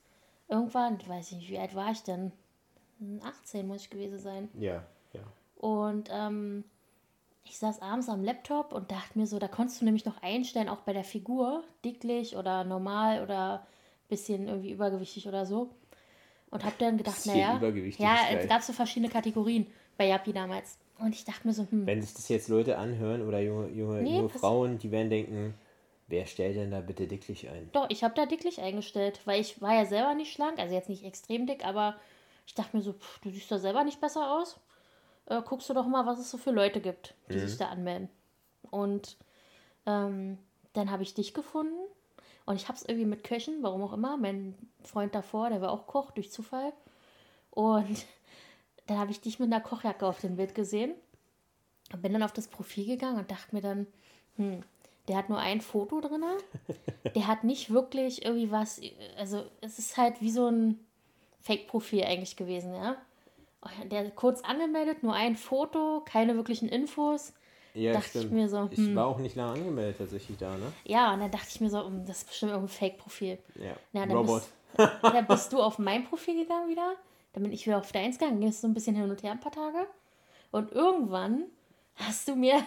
irgendwann, 0.47 0.97
ich 0.99 1.07
weiß 1.07 1.31
nicht, 1.33 1.49
wie 1.49 1.59
alt 1.59 1.75
war 1.75 1.91
ich 1.91 2.03
denn? 2.03 2.31
Hm, 2.99 3.19
18 3.23 3.67
muss 3.67 3.81
ich 3.83 3.89
gewesen 3.89 4.19
sein. 4.19 4.49
Ja, 4.59 4.83
ja. 5.13 5.21
Und 5.57 6.09
ähm, 6.11 6.63
ich 7.45 7.57
saß 7.59 7.81
abends 7.81 8.09
am 8.09 8.23
Laptop 8.23 8.73
und 8.73 8.91
dachte 8.91 9.17
mir 9.17 9.27
so, 9.27 9.39
da 9.39 9.47
konntest 9.47 9.79
du 9.79 9.85
nämlich 9.85 10.05
noch 10.05 10.21
einstellen, 10.21 10.67
auch 10.67 10.81
bei 10.81 10.93
der 10.93 11.03
Figur, 11.03 11.63
dicklich 11.83 12.35
oder 12.35 12.63
normal 12.63 13.23
oder 13.23 13.65
bisschen 14.09 14.47
irgendwie 14.47 14.71
übergewichtig 14.71 15.27
oder 15.27 15.45
so. 15.45 15.69
Und 16.49 16.63
hab 16.63 16.77
dann 16.79 16.97
gedacht, 16.97 17.25
naja, 17.25 17.61
ja, 17.97 18.17
es 18.33 18.47
gab 18.47 18.61
so 18.61 18.73
verschiedene 18.73 19.11
Kategorien 19.11 19.67
bei 19.97 20.07
Yappi 20.07 20.33
damals. 20.33 20.77
Und 20.99 21.13
ich 21.13 21.25
dachte 21.25 21.47
mir 21.47 21.53
so, 21.53 21.67
hm, 21.69 21.85
Wenn 21.85 22.01
sich 22.01 22.13
das 22.13 22.29
jetzt 22.29 22.47
Leute 22.47 22.77
anhören 22.77 23.27
oder 23.27 23.39
junge, 23.39 23.69
junge, 23.69 24.01
Nee, 24.01 24.17
junge 24.17 24.29
Frauen, 24.29 24.77
die 24.77 24.91
werden 24.91 25.09
denken, 25.09 25.53
wer 26.07 26.25
stellt 26.25 26.55
denn 26.55 26.71
da 26.71 26.81
bitte 26.81 27.07
dicklich 27.07 27.49
ein? 27.49 27.69
doch, 27.73 27.89
ich 27.89 28.03
habe 28.03 28.15
da 28.15 28.25
dicklich 28.25 28.61
eingestellt, 28.61 29.19
weil 29.25 29.41
ich 29.41 29.61
war 29.61 29.75
ja 29.75 29.85
selber 29.85 30.13
nicht 30.13 30.31
schlank, 30.33 30.59
also 30.59 30.73
jetzt 30.73 30.89
nicht 30.89 31.03
extrem 31.03 31.45
dick, 31.47 31.65
aber 31.65 31.95
ich 32.47 32.53
dachte 32.53 32.77
mir 32.77 32.83
so, 32.83 32.93
pff, 32.93 33.19
du 33.19 33.29
siehst 33.29 33.51
da 33.51 33.59
selber 33.59 33.83
nicht 33.83 33.99
besser 33.99 34.39
aus. 34.39 34.59
Äh, 35.27 35.41
guckst 35.41 35.69
du 35.69 35.73
doch 35.73 35.87
mal, 35.87 36.05
was 36.05 36.19
es 36.19 36.29
so 36.29 36.37
für 36.37 36.51
Leute 36.51 36.81
gibt, 36.81 37.15
die 37.29 37.39
sich 37.39 37.57
da 37.57 37.69
anmelden. 37.69 38.09
Und 38.69 39.17
ähm, 39.85 40.37
dann 40.73 40.91
habe 40.91 41.03
ich 41.03 41.13
dich 41.13 41.33
gefunden 41.33 41.77
und 42.45 42.55
ich 42.57 42.67
habe 42.67 42.77
es 42.77 42.85
irgendwie 42.85 43.05
mit 43.07 43.23
Köchen, 43.23 43.63
warum 43.63 43.81
auch 43.81 43.93
immer. 43.93 44.17
Mein 44.17 44.55
Freund 44.83 45.15
davor, 45.15 45.49
der 45.49 45.61
war 45.61 45.71
auch 45.71 45.87
Koch 45.87 46.11
durch 46.11 46.31
Zufall. 46.31 46.73
Und 47.49 48.05
dann 48.87 48.99
habe 48.99 49.11
ich 49.11 49.21
dich 49.21 49.39
mit 49.39 49.51
einer 49.51 49.63
Kochjacke 49.63 50.05
auf 50.05 50.21
dem 50.21 50.35
Bild 50.35 50.53
gesehen 50.53 50.93
und 51.91 52.01
bin 52.01 52.13
dann 52.13 52.23
auf 52.23 52.33
das 52.33 52.47
Profil 52.47 52.85
gegangen 52.85 53.17
und 53.17 53.31
dachte 53.31 53.55
mir 53.55 53.61
dann, 53.61 53.87
hm, 54.37 54.61
der 55.07 55.17
hat 55.17 55.29
nur 55.29 55.39
ein 55.39 55.61
Foto 55.61 56.01
drin. 56.01 56.23
Der 57.15 57.27
hat 57.27 57.43
nicht 57.43 57.69
wirklich 57.69 58.25
irgendwie 58.25 58.51
was, 58.51 58.81
also 59.17 59.45
es 59.61 59.79
ist 59.79 59.95
halt 59.95 60.19
wie 60.19 60.31
so 60.31 60.49
ein 60.49 60.79
Fake-Profil 61.39 62.03
eigentlich 62.03 62.35
gewesen, 62.35 62.73
ja. 62.73 62.97
Der 63.85 64.11
kurz 64.11 64.41
angemeldet, 64.41 65.03
nur 65.03 65.13
ein 65.13 65.35
Foto, 65.35 66.01
keine 66.05 66.35
wirklichen 66.35 66.69
Infos. 66.69 67.33
Ja, 67.73 67.91
Dachte 67.93 68.19
ich 68.19 68.31
mir 68.31 68.47
so, 68.47 68.61
hm. 68.61 68.69
Ich 68.71 68.95
war 68.95 69.07
auch 69.07 69.17
nicht 69.17 69.35
lange 69.35 69.59
angemeldet 69.59 69.97
tatsächlich 69.97 70.37
da, 70.37 70.55
ne? 70.55 70.71
Ja, 70.85 71.13
und 71.13 71.19
dann 71.19 71.31
dachte 71.31 71.47
ich 71.49 71.59
mir 71.59 71.69
so, 71.69 71.85
hm, 71.85 72.05
das 72.05 72.19
ist 72.19 72.27
bestimmt 72.27 72.53
irgendein 72.53 72.73
Fake-Profil. 72.73 73.37
Ja. 73.55 73.75
Ja, 73.91 74.05
dann 74.05 74.11
Robot. 74.11 74.43
Bist, 74.77 74.89
dann 75.01 75.27
bist 75.27 75.51
du 75.51 75.61
auf 75.61 75.77
mein 75.77 76.05
Profil 76.05 76.41
gegangen 76.43 76.69
wieder. 76.69 76.95
Dann 77.33 77.43
bin 77.43 77.51
ich 77.51 77.65
wieder 77.65 77.77
auf 77.77 77.91
deins 77.91 78.17
gegangen. 78.17 78.39
Ging 78.39 78.49
es 78.49 78.61
so 78.61 78.67
ein 78.67 78.73
bisschen 78.73 78.95
hin 78.95 79.09
und 79.09 79.21
her 79.23 79.31
ein 79.31 79.41
paar 79.41 79.51
Tage. 79.51 79.87
Und 80.51 80.71
irgendwann 80.71 81.43
hast 81.95 82.29
du 82.29 82.35
mir 82.37 82.63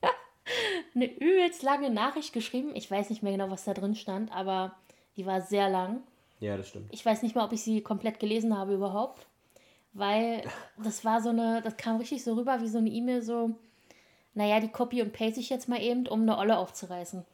eine 0.94 1.04
übelst 1.04 1.62
lange 1.62 1.90
Nachricht 1.90 2.32
geschrieben. 2.32 2.70
Ich 2.74 2.90
weiß 2.90 3.10
nicht 3.10 3.22
mehr 3.22 3.32
genau, 3.32 3.50
was 3.50 3.64
da 3.64 3.74
drin 3.74 3.94
stand, 3.94 4.32
aber 4.32 4.74
die 5.18 5.26
war 5.26 5.42
sehr 5.42 5.68
lang. 5.68 6.02
Ja, 6.38 6.56
das 6.56 6.68
stimmt. 6.68 6.88
Ich 6.92 7.04
weiß 7.04 7.22
nicht 7.22 7.34
mal, 7.34 7.44
ob 7.44 7.52
ich 7.52 7.62
sie 7.62 7.82
komplett 7.82 8.20
gelesen 8.20 8.56
habe 8.56 8.72
überhaupt. 8.72 9.26
Weil 9.92 10.42
das 10.82 11.04
war 11.04 11.20
so 11.20 11.30
eine, 11.30 11.62
das 11.62 11.76
kam 11.76 11.96
richtig 11.96 12.24
so 12.24 12.34
rüber 12.34 12.60
wie 12.60 12.68
so 12.68 12.78
eine 12.78 12.90
E-Mail, 12.90 13.22
so, 13.22 13.50
naja, 14.34 14.60
die 14.60 14.68
copy 14.68 15.02
und 15.02 15.12
paste 15.12 15.40
ich 15.40 15.50
jetzt 15.50 15.68
mal 15.68 15.80
eben, 15.80 16.06
um 16.06 16.22
eine 16.22 16.38
Olle 16.38 16.58
aufzureißen. 16.58 17.24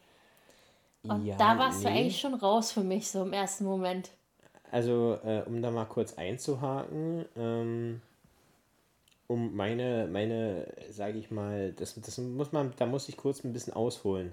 Und 1.03 1.27
ja, 1.27 1.37
da 1.37 1.59
warst 1.59 1.79
nee. 1.79 1.85
du 1.85 1.91
eigentlich 1.91 2.21
schon 2.21 2.35
raus 2.35 2.73
für 2.73 2.83
mich, 2.83 3.09
so 3.09 3.23
im 3.23 3.33
ersten 3.33 3.65
Moment. 3.65 4.11
Also, 4.71 5.19
äh, 5.25 5.43
um 5.47 5.63
da 5.63 5.71
mal 5.71 5.85
kurz 5.85 6.15
einzuhaken, 6.15 7.25
ähm, 7.37 8.01
um 9.29 9.55
meine, 9.55 10.09
meine, 10.11 10.73
sage 10.91 11.19
ich 11.19 11.31
mal, 11.31 11.73
das, 11.73 11.95
das 11.95 12.19
muss 12.19 12.53
man, 12.53 12.73
da 12.77 12.87
muss 12.87 13.09
ich 13.09 13.17
kurz 13.17 13.45
ein 13.45 13.53
bisschen 13.53 13.73
ausholen. 13.73 14.33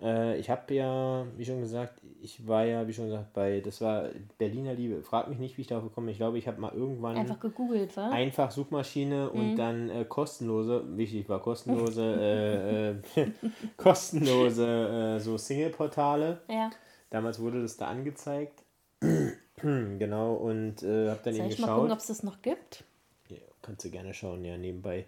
Äh, 0.00 0.38
ich 0.38 0.50
habe 0.50 0.74
ja, 0.74 1.26
wie 1.36 1.44
schon 1.44 1.60
gesagt, 1.60 2.00
ich 2.20 2.46
war 2.46 2.64
ja, 2.64 2.86
wie 2.86 2.92
schon 2.92 3.06
gesagt, 3.06 3.32
bei, 3.32 3.60
das 3.60 3.80
war 3.80 4.10
Berliner 4.36 4.74
Liebe. 4.74 5.02
Frag 5.02 5.28
mich 5.28 5.38
nicht, 5.38 5.56
wie 5.56 5.62
ich 5.62 5.66
darauf 5.66 5.84
gekommen 5.84 6.06
bin. 6.06 6.12
Ich 6.12 6.18
glaube, 6.18 6.38
ich 6.38 6.46
habe 6.46 6.60
mal 6.60 6.72
irgendwann. 6.72 7.16
Einfach 7.16 7.40
gegoogelt, 7.40 7.96
war? 7.96 8.12
Einfach 8.12 8.50
Suchmaschine 8.50 9.30
mhm. 9.32 9.40
und 9.40 9.56
dann 9.56 9.88
äh, 9.88 10.04
kostenlose, 10.04 10.84
wichtig 10.96 11.28
war 11.28 11.40
kostenlose, 11.40 13.02
äh, 13.16 13.20
äh 13.20 13.30
kostenlose 13.76 15.16
äh, 15.16 15.20
so 15.20 15.38
Single-Portale. 15.38 16.42
Ja. 16.50 16.70
Damals 17.10 17.40
wurde 17.40 17.62
das 17.62 17.76
da 17.76 17.86
angezeigt. 17.86 18.64
genau, 19.62 20.34
und 20.34 20.82
äh, 20.82 21.10
habe 21.10 21.20
dann 21.24 21.34
Soll 21.34 21.42
eben 21.42 21.46
ich 21.46 21.56
geschaut. 21.56 21.68
mal 21.68 21.76
gucken, 21.76 21.92
ob 21.92 21.98
es 21.98 22.06
das 22.06 22.22
noch 22.22 22.42
gibt? 22.42 22.84
Ja, 23.28 23.38
kannst 23.62 23.84
du 23.84 23.90
gerne 23.90 24.12
schauen, 24.12 24.44
ja, 24.44 24.58
nebenbei. 24.58 25.06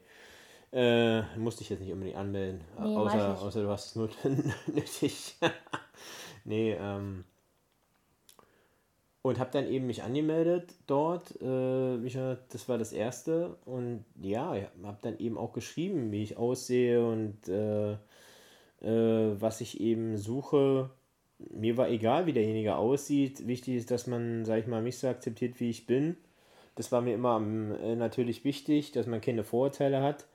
Äh, 0.72 1.22
musste 1.38 1.62
ich 1.62 1.70
jetzt 1.70 1.80
nicht 1.80 1.92
unbedingt 1.92 2.18
anmelden. 2.18 2.60
Nee, 2.78 2.94
außer, 2.94 3.40
außer 3.40 3.62
du 3.62 3.68
hast 3.68 3.86
es 3.86 3.96
nur 3.96 4.10
nötig. 4.66 5.36
nee, 6.44 6.72
ähm. 6.72 7.24
Und 9.22 9.38
habe 9.38 9.50
dann 9.50 9.66
eben 9.66 9.86
mich 9.86 10.02
angemeldet 10.02 10.74
dort. 10.86 11.40
Äh, 11.42 11.98
das 12.50 12.68
war 12.68 12.78
das 12.78 12.92
erste. 12.92 13.56
Und 13.64 14.04
ja, 14.20 14.54
habe 14.82 14.98
dann 15.02 15.18
eben 15.18 15.36
auch 15.36 15.52
geschrieben, 15.52 16.12
wie 16.12 16.22
ich 16.22 16.36
aussehe 16.36 17.04
und 17.04 17.48
äh, 17.48 17.92
äh, 17.92 19.40
was 19.40 19.60
ich 19.60 19.80
eben 19.80 20.16
suche. 20.18 20.90
Mir 21.38 21.76
war 21.76 21.88
egal, 21.88 22.26
wie 22.26 22.32
derjenige 22.32 22.76
aussieht. 22.76 23.46
Wichtig 23.46 23.76
ist, 23.76 23.90
dass 23.90 24.06
man, 24.06 24.44
sag 24.44 24.60
ich 24.60 24.66
mal, 24.66 24.82
mich 24.82 24.98
so 24.98 25.08
akzeptiert, 25.08 25.60
wie 25.60 25.70
ich 25.70 25.86
bin. 25.86 26.16
Das 26.74 26.92
war 26.92 27.00
mir 27.00 27.14
immer 27.14 27.40
äh, 27.82 27.96
natürlich 27.96 28.44
wichtig, 28.44 28.92
dass 28.92 29.06
man 29.06 29.20
keine 29.20 29.44
Vorurteile 29.44 30.02
hat. 30.02 30.26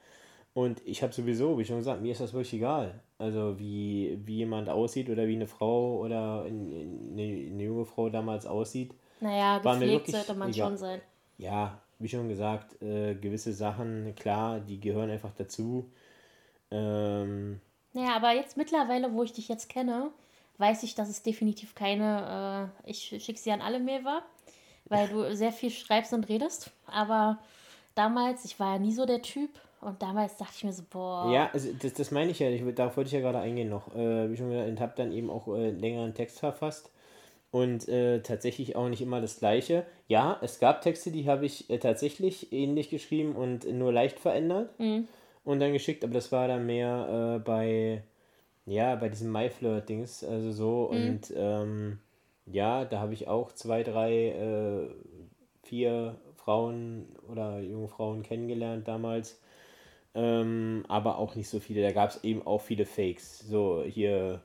Und 0.53 0.81
ich 0.85 1.01
habe 1.01 1.13
sowieso, 1.13 1.57
wie 1.57 1.65
schon 1.65 1.77
gesagt, 1.77 2.01
mir 2.01 2.11
ist 2.11 2.21
das 2.21 2.33
wirklich 2.33 2.53
egal. 2.53 3.01
Also 3.17 3.57
wie, 3.57 4.19
wie 4.23 4.37
jemand 4.37 4.69
aussieht 4.69 5.09
oder 5.09 5.27
wie 5.27 5.35
eine 5.35 5.47
Frau 5.47 5.97
oder 5.97 6.43
eine, 6.43 6.81
eine 7.21 7.63
junge 7.63 7.85
Frau 7.85 8.09
damals 8.09 8.45
aussieht. 8.45 8.93
Naja, 9.19 9.57
gepflegt 9.59 10.11
sollte 10.11 10.35
man 10.35 10.49
egal. 10.51 10.67
schon 10.67 10.77
sein. 10.77 11.01
Ja, 11.37 11.81
wie 11.97 12.09
schon 12.09 12.29
gesagt, 12.29 12.81
äh, 12.81 13.15
gewisse 13.15 13.53
Sachen, 13.53 14.13
klar, 14.15 14.59
die 14.59 14.79
gehören 14.79 15.09
einfach 15.09 15.31
dazu. 15.35 15.89
Ähm, 16.69 17.59
naja, 17.93 18.15
aber 18.15 18.33
jetzt 18.33 18.57
mittlerweile, 18.57 19.13
wo 19.13 19.23
ich 19.23 19.33
dich 19.33 19.47
jetzt 19.47 19.69
kenne, 19.69 20.11
weiß 20.57 20.83
ich, 20.83 20.95
dass 20.95 21.09
es 21.09 21.23
definitiv 21.23 21.75
keine, 21.75 22.71
äh, 22.85 22.89
ich 22.89 23.23
schicke 23.23 23.39
sie 23.39 23.51
an 23.51 23.61
alle 23.61 23.79
Mail 23.79 24.03
war, 24.03 24.23
weil 24.85 25.07
du 25.07 25.35
sehr 25.35 25.51
viel 25.51 25.71
schreibst 25.71 26.13
und 26.13 26.29
redest. 26.29 26.71
Aber 26.85 27.39
damals, 27.95 28.45
ich 28.45 28.59
war 28.59 28.73
ja 28.73 28.79
nie 28.79 28.93
so 28.93 29.05
der 29.05 29.21
Typ, 29.21 29.49
und 29.85 30.01
damals 30.01 30.37
dachte 30.37 30.53
ich 30.57 30.63
mir 30.63 30.73
so, 30.73 30.83
boah. 30.89 31.31
Ja, 31.31 31.49
also 31.53 31.69
das, 31.81 31.93
das 31.93 32.11
meine 32.11 32.31
ich 32.31 32.39
ja, 32.39 32.49
ich, 32.49 32.63
darauf 32.75 32.97
wollte 32.97 33.07
ich 33.07 33.13
ja 33.13 33.19
gerade 33.19 33.39
eingehen 33.39 33.69
noch. 33.69 33.93
Äh, 33.95 34.31
wie 34.31 34.37
schon 34.37 34.49
gesagt, 34.49 34.79
habe 34.79 34.93
dann 34.95 35.11
eben 35.11 35.29
auch 35.29 35.47
äh, 35.47 35.71
längeren 35.71 36.13
Text 36.13 36.39
verfasst 36.39 36.91
und 37.51 37.87
äh, 37.87 38.21
tatsächlich 38.21 38.75
auch 38.75 38.89
nicht 38.89 39.01
immer 39.01 39.21
das 39.21 39.37
gleiche. 39.37 39.85
Ja, 40.07 40.39
es 40.41 40.59
gab 40.59 40.81
Texte, 40.81 41.11
die 41.11 41.29
habe 41.29 41.45
ich 41.45 41.69
äh, 41.69 41.77
tatsächlich 41.77 42.51
ähnlich 42.51 42.89
geschrieben 42.89 43.35
und 43.35 43.71
nur 43.71 43.93
leicht 43.93 44.19
verändert 44.19 44.77
mhm. 44.79 45.07
und 45.43 45.59
dann 45.59 45.71
geschickt, 45.71 46.03
aber 46.03 46.13
das 46.13 46.31
war 46.31 46.47
dann 46.47 46.65
mehr 46.65 47.35
äh, 47.37 47.39
bei, 47.39 48.03
ja, 48.65 48.95
bei 48.95 49.09
diesem 49.09 49.31
MyFlirt-Dings, 49.31 50.23
also 50.23 50.51
so 50.51 50.89
mhm. 50.91 51.09
und 51.09 51.33
ähm, 51.35 51.99
ja, 52.47 52.85
da 52.85 52.99
habe 52.99 53.13
ich 53.13 53.27
auch 53.27 53.51
zwei, 53.51 53.83
drei, 53.83 54.29
äh, 54.29 54.89
vier 55.61 56.15
Frauen 56.35 57.05
oder 57.31 57.59
junge 57.59 57.87
Frauen 57.87 58.23
kennengelernt 58.23 58.87
damals 58.87 59.39
ähm, 60.15 60.85
aber 60.87 61.17
auch 61.17 61.35
nicht 61.35 61.49
so 61.49 61.59
viele. 61.59 61.81
Da 61.81 61.91
gab 61.91 62.11
es 62.11 62.23
eben 62.23 62.45
auch 62.45 62.61
viele 62.61 62.85
Fakes. 62.85 63.39
So 63.39 63.83
hier, 63.85 64.41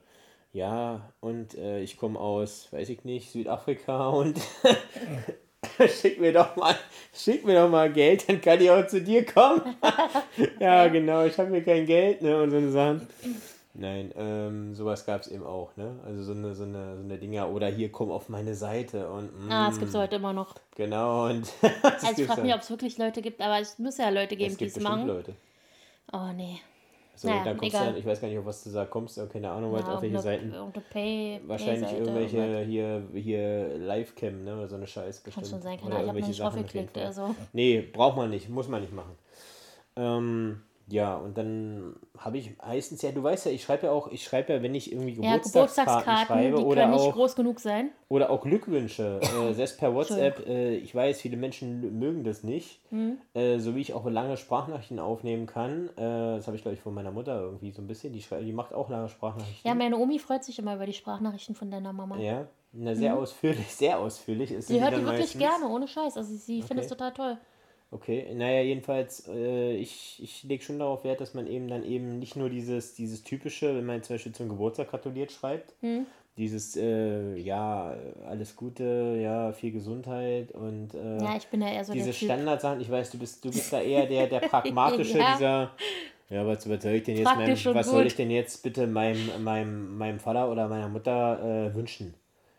ja, 0.53 1.13
und 1.21 1.57
äh, 1.57 1.81
ich 1.81 1.97
komme 1.97 2.19
aus, 2.19 2.69
weiß 2.73 2.89
ich 2.89 3.05
nicht, 3.05 3.31
Südafrika 3.31 4.09
und 4.11 4.39
schick 6.01 6.21
mir 6.21 6.33
doch 6.33 6.57
mal, 6.57 6.75
schick 7.13 7.45
mir 7.45 7.61
doch 7.61 7.71
mal 7.71 7.93
Geld, 7.93 8.29
dann 8.29 8.41
kann 8.41 8.61
ich 8.61 8.71
auch 8.71 8.87
zu 8.87 9.01
dir 9.03 9.25
kommen. 9.27 9.63
ja, 10.61 10.89
genau, 10.89 11.25
ich 11.25 11.37
habe 11.39 11.51
mir 11.51 11.63
kein 11.63 11.87
Geld, 11.87 12.23
ne, 12.23 12.43
und 12.43 12.51
so 12.51 12.57
eine 12.57 12.71
Sachen. 12.71 13.07
Nein, 13.75 14.13
ähm, 14.17 14.75
sowas 14.75 15.07
gab 15.07 15.21
es 15.21 15.29
eben 15.29 15.45
auch, 15.45 15.77
ne? 15.77 16.01
Also 16.05 16.25
so 16.25 16.33
eine, 16.33 16.55
so 16.57 16.65
eine, 16.65 16.97
so 16.97 17.03
eine 17.05 17.17
Dinger, 17.17 17.49
oder 17.49 17.69
hier 17.69 17.93
komm 17.93 18.11
auf 18.11 18.29
meine 18.29 18.57
Seite 18.57 19.09
und. 19.09 19.47
Mm, 19.47 19.53
ah, 19.53 19.69
das 19.69 19.79
gibt 19.79 19.91
es 19.91 19.95
heute 19.95 20.17
immer 20.17 20.33
noch. 20.33 20.57
Genau, 20.75 21.27
und. 21.27 21.53
also 21.83 22.23
ich 22.23 22.27
frage 22.27 22.43
mich, 22.43 22.55
ob 22.55 22.63
es 22.63 22.71
wirklich 22.71 22.99
Leute 22.99 23.23
gibt, 23.23 23.41
aber 23.41 23.61
es 23.61 23.79
muss 23.79 23.99
ja 23.99 24.09
Leute 24.09 24.35
geben, 24.35 24.57
die 24.57 24.65
es 24.65 24.81
machen. 24.81 25.07
Leute. 25.07 25.37
Oh 26.13 26.33
nee. 26.35 26.61
So, 27.15 27.27
naja, 27.27 27.43
dann 27.45 27.57
kommst 27.57 27.75
egal. 27.75 27.93
du, 27.93 27.99
ich 27.99 28.07
weiß 28.07 28.21
gar 28.21 28.29
nicht, 28.29 28.39
auf 28.39 28.47
was 28.47 28.63
du 28.63 28.71
sagst, 28.71 28.93
kommst 28.93 29.21
keine 29.33 29.51
Ahnung, 29.51 29.77
ja, 29.77 29.95
auf 29.95 30.03
welche 30.03 30.21
Seiten. 30.21 30.55
Pay, 30.89 31.41
Wahrscheinlich 31.47 31.89
Pay 31.89 31.99
irgendwelche 31.99 32.61
hier, 32.61 33.03
hier 33.13 33.77
Livecam, 33.77 34.45
ne, 34.45 34.57
oder 34.57 34.69
so 34.69 34.77
eine 34.77 34.87
Scheiß 34.87 35.21
bestimmt. 35.21 35.45
Kann 35.45 35.51
schon 35.51 35.63
sein, 35.63 35.81
kann 35.81 35.91
ich 35.91 36.09
habe 36.09 36.21
nicht 36.21 36.41
drauf 36.41 36.55
geklickt, 36.55 36.97
also. 36.97 37.35
Nee, 37.53 37.81
braucht 37.81 38.17
man 38.17 38.31
nicht, 38.31 38.49
muss 38.49 38.69
man 38.69 38.83
nicht 38.83 38.93
machen. 38.93 39.19
Ähm, 39.97 40.63
ja, 40.91 41.17
und 41.17 41.37
dann 41.37 41.97
habe 42.17 42.39
ich 42.39 42.57
meistens, 42.59 43.03
ja, 43.03 43.13
du 43.13 43.23
weißt 43.23 43.47
ja, 43.47 43.53
ich 43.53 43.63
schreibe 43.63 43.87
ja 43.87 43.93
auch, 43.93 44.11
ich 44.11 44.25
schreibe 44.25 44.55
ja, 44.55 44.63
wenn 44.63 44.75
ich 44.75 44.91
irgendwie 44.91 45.15
Geburtstagskarten, 45.15 45.53
ja, 45.53 45.63
Geburtstagskarten 45.63 46.27
schreibe 46.27 46.57
die 46.57 46.65
oder 46.65 46.93
auch, 46.93 47.05
nicht 47.05 47.13
groß 47.13 47.37
genug 47.37 47.61
sein. 47.61 47.91
Oder 48.09 48.31
auch 48.31 48.43
Glückwünsche, 48.43 49.21
äh, 49.21 49.53
selbst 49.53 49.79
per 49.79 49.95
WhatsApp. 49.95 50.47
Äh, 50.47 50.77
ich 50.77 50.95
weiß, 50.95 51.21
viele 51.21 51.37
Menschen 51.37 51.99
mögen 51.99 52.25
das 52.25 52.43
nicht, 52.43 52.81
mhm. 52.91 53.19
äh, 53.35 53.59
so 53.59 53.77
wie 53.77 53.81
ich 53.81 53.93
auch 53.93 54.09
lange 54.09 54.39
Sprachnachrichten 54.39 54.99
aufnehmen 54.99 55.47
kann. 55.47 55.91
Äh, 55.91 56.37
das 56.37 56.47
habe 56.47 56.57
ich, 56.57 56.63
glaube 56.63 56.77
ich, 56.77 56.81
von 56.81 56.95
meiner 56.95 57.11
Mutter 57.11 57.39
irgendwie 57.39 57.71
so 57.71 57.83
ein 57.83 57.87
bisschen. 57.87 58.15
Die, 58.15 58.25
die 58.43 58.53
macht 58.53 58.73
auch 58.73 58.89
lange 58.89 59.09
Sprachnachrichten. 59.11 59.69
Ja, 59.69 59.75
meine 59.75 59.99
Omi 59.99 60.19
freut 60.19 60.45
sich 60.45 60.59
immer 60.59 60.75
über 60.75 60.87
die 60.87 60.95
Sprachnachrichten 60.95 61.55
von 61.55 61.71
deiner 61.71 61.93
Mama. 61.93 62.19
Ja, 62.19 62.49
na, 62.73 62.95
sehr 62.95 63.15
mhm. 63.15 63.19
ausführlich, 63.21 63.67
sehr 63.75 63.99
ausführlich 63.99 64.53
ist 64.53 64.69
sie. 64.69 64.81
hört 64.81 64.93
die 64.93 65.05
wirklich 65.05 65.35
meistens. 65.35 65.41
gerne, 65.41 65.69
ohne 65.69 65.87
Scheiß. 65.87 66.17
Also 66.17 66.35
sie 66.35 66.59
okay. 66.59 66.69
findet 66.69 66.85
es 66.85 66.91
total 66.91 67.13
toll. 67.13 67.39
Okay, 67.91 68.35
naja, 68.35 68.61
jedenfalls, 68.61 69.29
äh, 69.29 69.73
ich, 69.77 70.23
ich 70.23 70.43
lege 70.43 70.63
schon 70.63 70.79
darauf 70.79 71.05
Wert, 71.05 71.23
dass 71.23 71.33
man 71.33 71.47
eben 71.47 71.69
dann 71.69 71.83
eben 71.85 72.19
nicht 72.19 72.37
nur 72.37 72.51
dieses, 72.51 72.95
dieses 72.95 73.25
typische, 73.25 73.75
wenn 73.75 73.87
man 73.87 74.03
zum 74.03 74.17
Beispiel 74.17 74.33
zum 74.33 74.51
Geburtstag 74.51 74.91
gratuliert 74.91 75.33
schreibt, 75.33 75.73
hm. 75.81 76.05
dieses, 76.37 76.77
äh, 76.77 77.37
ja, 77.37 77.97
alles 78.29 78.57
Gute, 78.57 79.19
ja, 79.23 79.53
viel 79.53 79.73
Gesundheit 79.73 80.53
und 80.53 80.93
äh, 80.93 81.17
ja, 81.17 81.37
ich 81.39 81.47
bin 81.47 81.63
ja 81.63 81.69
eher 81.69 81.85
so 81.85 81.95
diese 81.95 82.13
Standardsachen, 82.13 82.79
ich 82.83 82.91
weiß, 82.91 83.11
du 83.11 83.19
bist, 83.19 83.43
du 83.43 83.51
bist 83.51 83.73
da 83.73 83.81
eher 83.81 84.05
der, 84.05 84.27
der 84.27 84.41
pragmatische, 84.49 85.19
ja. 85.19 85.33
dieser, 85.33 85.71
ja, 86.29 86.47
was, 86.47 86.69
was 86.69 86.83
soll 86.83 86.93
ich 86.93 87.05
denn 87.05 87.17
jetzt, 87.17 87.25
meinem, 87.25 87.75
was 87.75 87.87
soll 87.91 88.07
ich 88.07 88.17
denn 88.17 88.31
jetzt 88.31 88.63
bitte 88.63 88.87
meinem, 88.87 89.43
meinem, 89.43 89.97
meinem 89.97 90.21
Vater 90.21 90.51
oder 90.51 90.69
meiner 90.69 90.91
Mutter 90.91 91.71
äh, 91.71 91.75
wünschen? 91.75 92.13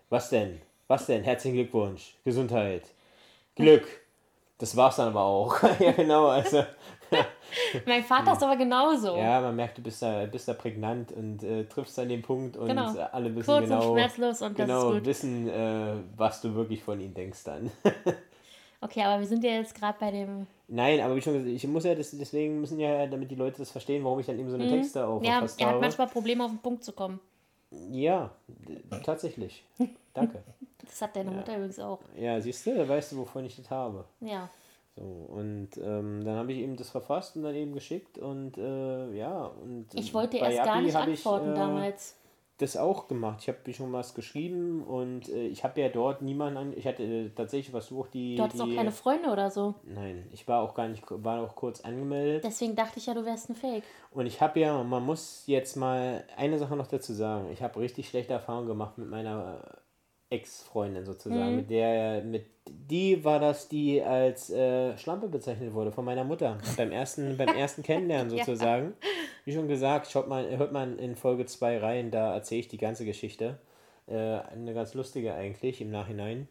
Was 0.10 0.32
denn? 0.32 0.60
Was 0.88 1.06
denn? 1.06 1.22
Herzlichen 1.24 1.54
Glückwunsch, 1.56 2.16
Gesundheit, 2.24 2.82
Glück. 3.54 3.88
Das 4.60 4.76
war's 4.76 4.98
dann 4.98 5.08
aber 5.08 5.22
auch. 5.22 5.56
ja, 5.80 5.94
genau. 5.94 6.28
Also, 6.28 6.64
mein 7.86 8.04
Vater 8.04 8.34
ist 8.34 8.44
aber 8.44 8.58
genauso. 8.58 9.16
Ja, 9.16 9.40
man 9.40 9.56
merkt, 9.56 9.78
du 9.78 9.82
bist 9.82 10.02
da, 10.02 10.26
bist 10.26 10.48
da 10.50 10.54
prägnant 10.54 11.14
und 11.14 11.42
äh, 11.44 11.64
triffst 11.64 11.98
an 11.98 12.10
den 12.10 12.22
Punkt 12.22 12.58
und 12.58 12.68
genau. 12.68 12.94
alle 13.12 13.34
wissen 13.36 13.46
Kurz 13.46 13.64
genau, 13.64 13.88
und 13.88 13.98
schmerzlos 13.98 14.42
und 14.42 14.56
genau, 14.56 15.04
wissen, 15.04 15.50
äh, 15.50 15.94
was 16.16 16.42
du 16.42 16.54
wirklich 16.54 16.84
von 16.84 17.00
ihnen 17.00 17.14
denkst 17.14 17.46
dann. 17.46 17.72
okay, 18.82 19.04
aber 19.04 19.22
wir 19.22 19.28
sind 19.28 19.46
ja 19.46 19.52
jetzt 19.52 19.74
gerade 19.74 19.98
bei 19.98 20.12
dem. 20.12 20.46
Nein, 20.68 21.00
aber 21.00 21.16
wie 21.16 21.22
schon 21.22 21.34
gesagt, 21.34 21.52
ich 21.52 21.66
muss 21.66 21.86
ja 21.86 21.96
das, 21.96 22.12
deswegen 22.12 22.60
müssen 22.60 22.80
ja, 22.80 23.08
damit 23.08 23.32
die 23.32 23.36
Leute 23.36 23.60
das 23.60 23.72
verstehen, 23.72 24.04
warum 24.04 24.20
ich 24.20 24.26
dann 24.26 24.38
eben 24.38 24.50
so 24.50 24.56
eine 24.56 24.66
mhm. 24.66 24.72
Texte 24.72 25.08
auch 25.08 25.24
Ja, 25.24 25.42
er 25.58 25.70
hat 25.70 25.82
manchmal 25.82 26.08
Probleme 26.08 26.44
auf 26.44 26.52
den 26.52 26.60
Punkt 26.60 26.84
zu 26.84 26.92
kommen. 26.92 27.22
Ja, 27.72 28.32
tatsächlich. 29.04 29.64
Danke. 30.14 30.44
Das 30.82 31.04
hat 31.04 31.16
deine 31.16 31.30
Mutter 31.30 31.56
übrigens 31.56 31.78
auch. 31.78 32.00
Ja, 32.18 32.42
siehst 32.42 32.66
du, 32.66 32.76
da 32.76 32.88
weißt 32.88 33.12
du, 33.12 33.18
wovon 33.18 33.46
ich 33.46 33.56
das 33.56 33.70
habe. 33.70 34.06
Ja. 34.22 34.50
So, 34.96 35.04
und 35.04 35.70
ähm, 35.78 36.24
dann 36.26 36.36
habe 36.36 36.52
ich 36.52 36.60
eben 36.60 36.76
das 36.76 36.90
verfasst 36.90 37.36
und 37.36 37.44
dann 37.44 37.54
eben 37.54 37.74
geschickt 37.74 38.18
und 38.18 38.58
äh, 38.58 39.14
ja. 39.14 39.46
Und 39.46 39.88
ich 39.94 40.14
wollte 40.14 40.38
erst 40.38 40.58
Yapi 40.58 40.68
gar 40.68 40.82
nicht 40.82 40.96
antworten 40.96 41.52
ich, 41.52 41.52
äh, 41.52 41.56
damals. 41.56 42.16
Das 42.60 42.76
auch 42.76 43.08
gemacht. 43.08 43.40
Ich 43.42 43.48
habe 43.48 43.74
schon 43.74 43.92
was 43.94 44.14
geschrieben 44.14 44.84
und 44.84 45.30
äh, 45.30 45.48
ich 45.48 45.64
habe 45.64 45.80
ja 45.80 45.90
dort 45.90 46.22
niemanden 46.22 46.58
an. 46.58 46.74
Ich 46.76 46.86
hatte 46.86 47.04
äh, 47.04 47.30
tatsächlich 47.30 47.72
versucht, 47.72 48.14
die. 48.14 48.36
Du 48.36 48.44
hattest 48.44 48.64
die, 48.64 48.72
auch 48.72 48.76
keine 48.76 48.92
Freunde 48.92 49.30
oder 49.30 49.50
so. 49.50 49.76
Nein, 49.84 50.28
ich 50.34 50.48
war 50.48 50.62
auch 50.62 50.74
gar 50.74 50.90
nicht, 50.90 51.04
war 51.10 51.42
auch 51.42 51.56
kurz 51.56 51.82
angemeldet. 51.82 52.44
Deswegen 52.44 52.76
dachte 52.76 53.00
ich 53.00 53.06
ja, 53.06 53.14
du 53.14 53.26
wärst 53.26 53.50
ein 53.50 53.56
Fake. 53.56 53.84
Und 54.12 54.26
ich 54.26 54.42
habe 54.42 54.60
ja, 54.60 54.84
man 54.84 55.06
muss 55.06 55.44
jetzt 55.48 55.78
mal 55.78 56.26
eine 56.36 56.60
Sache 56.60 56.76
noch 56.76 56.88
dazu 56.88 57.14
sagen. 57.14 57.50
Ich 57.52 57.64
habe 57.64 57.80
richtig 57.80 58.10
schlechte 58.10 58.34
Erfahrungen 58.34 58.68
gemacht 58.68 58.98
mit 58.98 59.10
meiner 59.10 59.62
Ex-Freundin 60.30 61.06
sozusagen, 61.06 61.52
mhm. 61.52 61.56
mit 61.56 61.70
der, 61.70 62.24
mit 62.24 62.46
die 62.68 63.24
war 63.24 63.40
das, 63.40 63.68
die 63.68 64.02
als 64.02 64.52
äh, 64.52 64.96
Schlampe 64.98 65.28
bezeichnet 65.28 65.74
wurde 65.74 65.92
von 65.92 66.06
meiner 66.06 66.24
Mutter 66.24 66.60
beim 66.78 66.92
ersten, 66.92 67.36
beim 67.38 67.50
ersten 67.50 67.82
Kennenlernen 67.82 68.30
sozusagen. 68.30 68.94
ja. 69.02 69.08
Wie 69.46 69.54
schon 69.54 69.68
gesagt, 69.68 70.12
schaut 70.12 70.28
mal, 70.28 70.58
hört 70.58 70.72
man 70.72 71.00
in 71.00 71.16
Folge 71.16 71.46
2 71.48 71.80
rein, 71.80 72.12
da 72.12 72.34
erzähle 72.36 72.62
ich 72.62 72.68
die 72.68 72.78
ganze 72.78 73.06
Geschichte. 73.06 73.58
Äh, 74.08 74.16
eine 74.16 74.74
ganz 74.76 74.94
lustige 74.94 75.34
eigentlich 75.34 75.82
im 75.82 75.90
Nachhinein. 75.90 76.48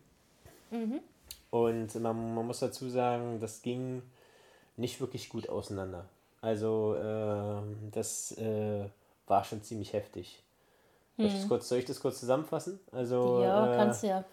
Mhm. 0.71 1.01
Und 1.51 1.95
man, 1.95 2.35
man 2.35 2.47
muss 2.47 2.59
dazu 2.59 2.89
sagen, 2.89 3.39
das 3.39 3.63
ging 3.63 4.03
nicht 4.77 5.01
wirklich 5.01 5.29
gut 5.29 5.49
auseinander. 5.49 6.09
Also 6.41 6.95
äh, 6.95 7.63
das 7.93 8.37
war 9.27 9.45
schon 9.45 9.63
ziemlich 9.63 9.93
heftig. 9.93 10.43
Soll 11.19 11.27
ich, 11.27 11.33
das 11.33 11.43
hm. 11.43 11.49
kurz, 11.49 11.69
soll 11.69 11.79
ich 11.79 11.85
das 11.85 12.01
kurz 12.01 12.21
zusammenfassen? 12.21 12.79
Also, 12.93 13.43
ja, 13.43 13.75
äh, 13.75 13.77
kannst 13.77 14.05
ja. 14.05 14.25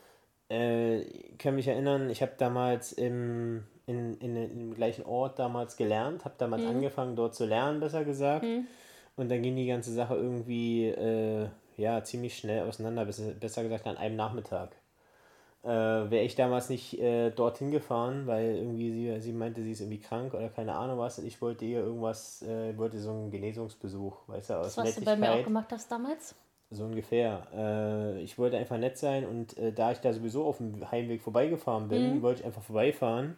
Äh, 0.50 1.02
ich 1.02 1.38
kann 1.40 1.56
mich 1.56 1.68
erinnern, 1.68 2.10
ich 2.12 2.22
habe 2.22 2.34
damals 2.38 2.94
im, 2.94 3.64
in, 3.88 4.14
in, 4.20 4.36
in, 4.36 4.60
im 4.60 4.76
gleichen 4.76 5.04
Ort 5.04 5.40
damals 5.40 5.78
gelernt, 5.78 6.26
habe 6.26 6.36
damals 6.38 6.62
mhm. 6.62 6.70
angefangen 6.70 7.16
dort 7.16 7.34
zu 7.34 7.46
lernen, 7.46 7.80
besser 7.80 8.06
gesagt. 8.06 8.44
Mhm. 8.44 8.68
Und 9.16 9.32
dann 9.32 9.42
ging 9.42 9.56
die 9.56 9.66
ganze 9.66 9.92
Sache 9.94 10.16
irgendwie 10.16 10.90
äh, 10.90 11.48
ja, 11.78 12.04
ziemlich 12.04 12.38
schnell 12.38 12.68
auseinander, 12.68 13.06
besser, 13.06 13.32
besser 13.32 13.64
gesagt 13.64 13.88
an 13.88 13.98
einem 13.98 14.16
Nachmittag. 14.16 14.76
Äh, 15.64 15.68
Wäre 15.68 16.24
ich 16.24 16.36
damals 16.36 16.70
nicht 16.70 17.00
äh, 17.00 17.32
dorthin 17.32 17.72
gefahren, 17.72 18.28
weil 18.28 18.58
irgendwie 18.58 18.92
sie, 18.92 19.22
sie 19.22 19.34
meinte, 19.34 19.64
sie 19.64 19.72
ist 19.72 19.82
irgendwie 19.82 20.00
krank 20.00 20.36
oder 20.36 20.50
keine 20.50 20.76
Ahnung 20.76 21.00
was 21.00 21.18
und 21.18 21.26
ich 21.26 21.42
wollte 21.42 21.66
ihr 21.66 21.80
irgendwas, 21.80 22.44
äh, 22.44 22.78
wollte 22.78 23.00
so 23.00 23.10
einen 23.10 23.32
Genesungsbesuch, 23.32 24.28
weißt 24.28 24.52
du, 24.52 24.54
aus 24.56 24.78
Was 24.78 24.94
du 24.94 25.02
bei 25.02 25.16
mir 25.16 25.32
auch 25.32 25.44
gemacht 25.44 25.72
hast 25.72 25.92
damals? 25.92 26.36
So 26.72 26.84
ungefähr. 26.86 27.48
Äh, 27.54 28.22
ich 28.22 28.38
wollte 28.38 28.58
einfach 28.58 28.78
nett 28.78 28.98
sein 28.98 29.26
und 29.26 29.58
äh, 29.58 29.72
da 29.72 29.92
ich 29.92 30.00
da 30.00 30.12
sowieso 30.12 30.46
auf 30.46 30.58
dem 30.58 30.90
Heimweg 30.92 31.22
vorbeigefahren 31.22 31.88
bin, 31.88 32.16
mhm. 32.16 32.22
wollte 32.22 32.42
ich 32.42 32.46
einfach 32.46 32.64
vorbeifahren. 32.64 33.38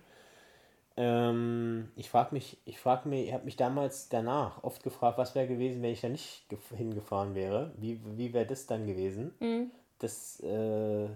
Ähm, 0.95 1.89
ich 1.95 2.09
frage 2.09 2.33
mich, 2.33 2.57
ich 2.65 2.79
frage 2.79 3.07
mich, 3.07 3.27
ich 3.27 3.33
habe 3.33 3.45
mich 3.45 3.55
damals 3.55 4.09
danach 4.09 4.63
oft 4.63 4.81
gefragt, 4.81 5.17
was 5.17 5.35
wäre 5.35 5.47
gewesen, 5.47 5.81
wenn 5.83 5.91
ich 5.91 6.01
da 6.01 6.09
nicht 6.09 6.45
hingefahren 6.75 7.35
wäre. 7.35 7.71
Wie, 7.77 7.99
wie 8.15 8.33
wäre 8.33 8.47
das 8.47 8.65
dann 8.65 8.87
gewesen? 8.87 9.33
Mhm. 9.39 9.71
Das, 9.99 10.39
äh, 10.39 11.07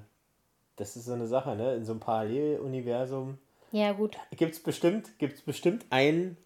das 0.75 0.95
ist 0.95 1.05
so 1.05 1.13
eine 1.13 1.27
Sache, 1.27 1.55
ne? 1.55 1.75
In 1.75 1.85
so 1.85 1.93
einem 1.93 2.01
Paralleluniversum. 2.01 3.37
Ja, 3.71 3.93
gut. 3.93 4.17
Gibt 4.31 4.53
es 4.53 4.61
bestimmt, 4.61 5.17
gibt's 5.17 5.41
bestimmt 5.41 5.85
einen 5.89 6.37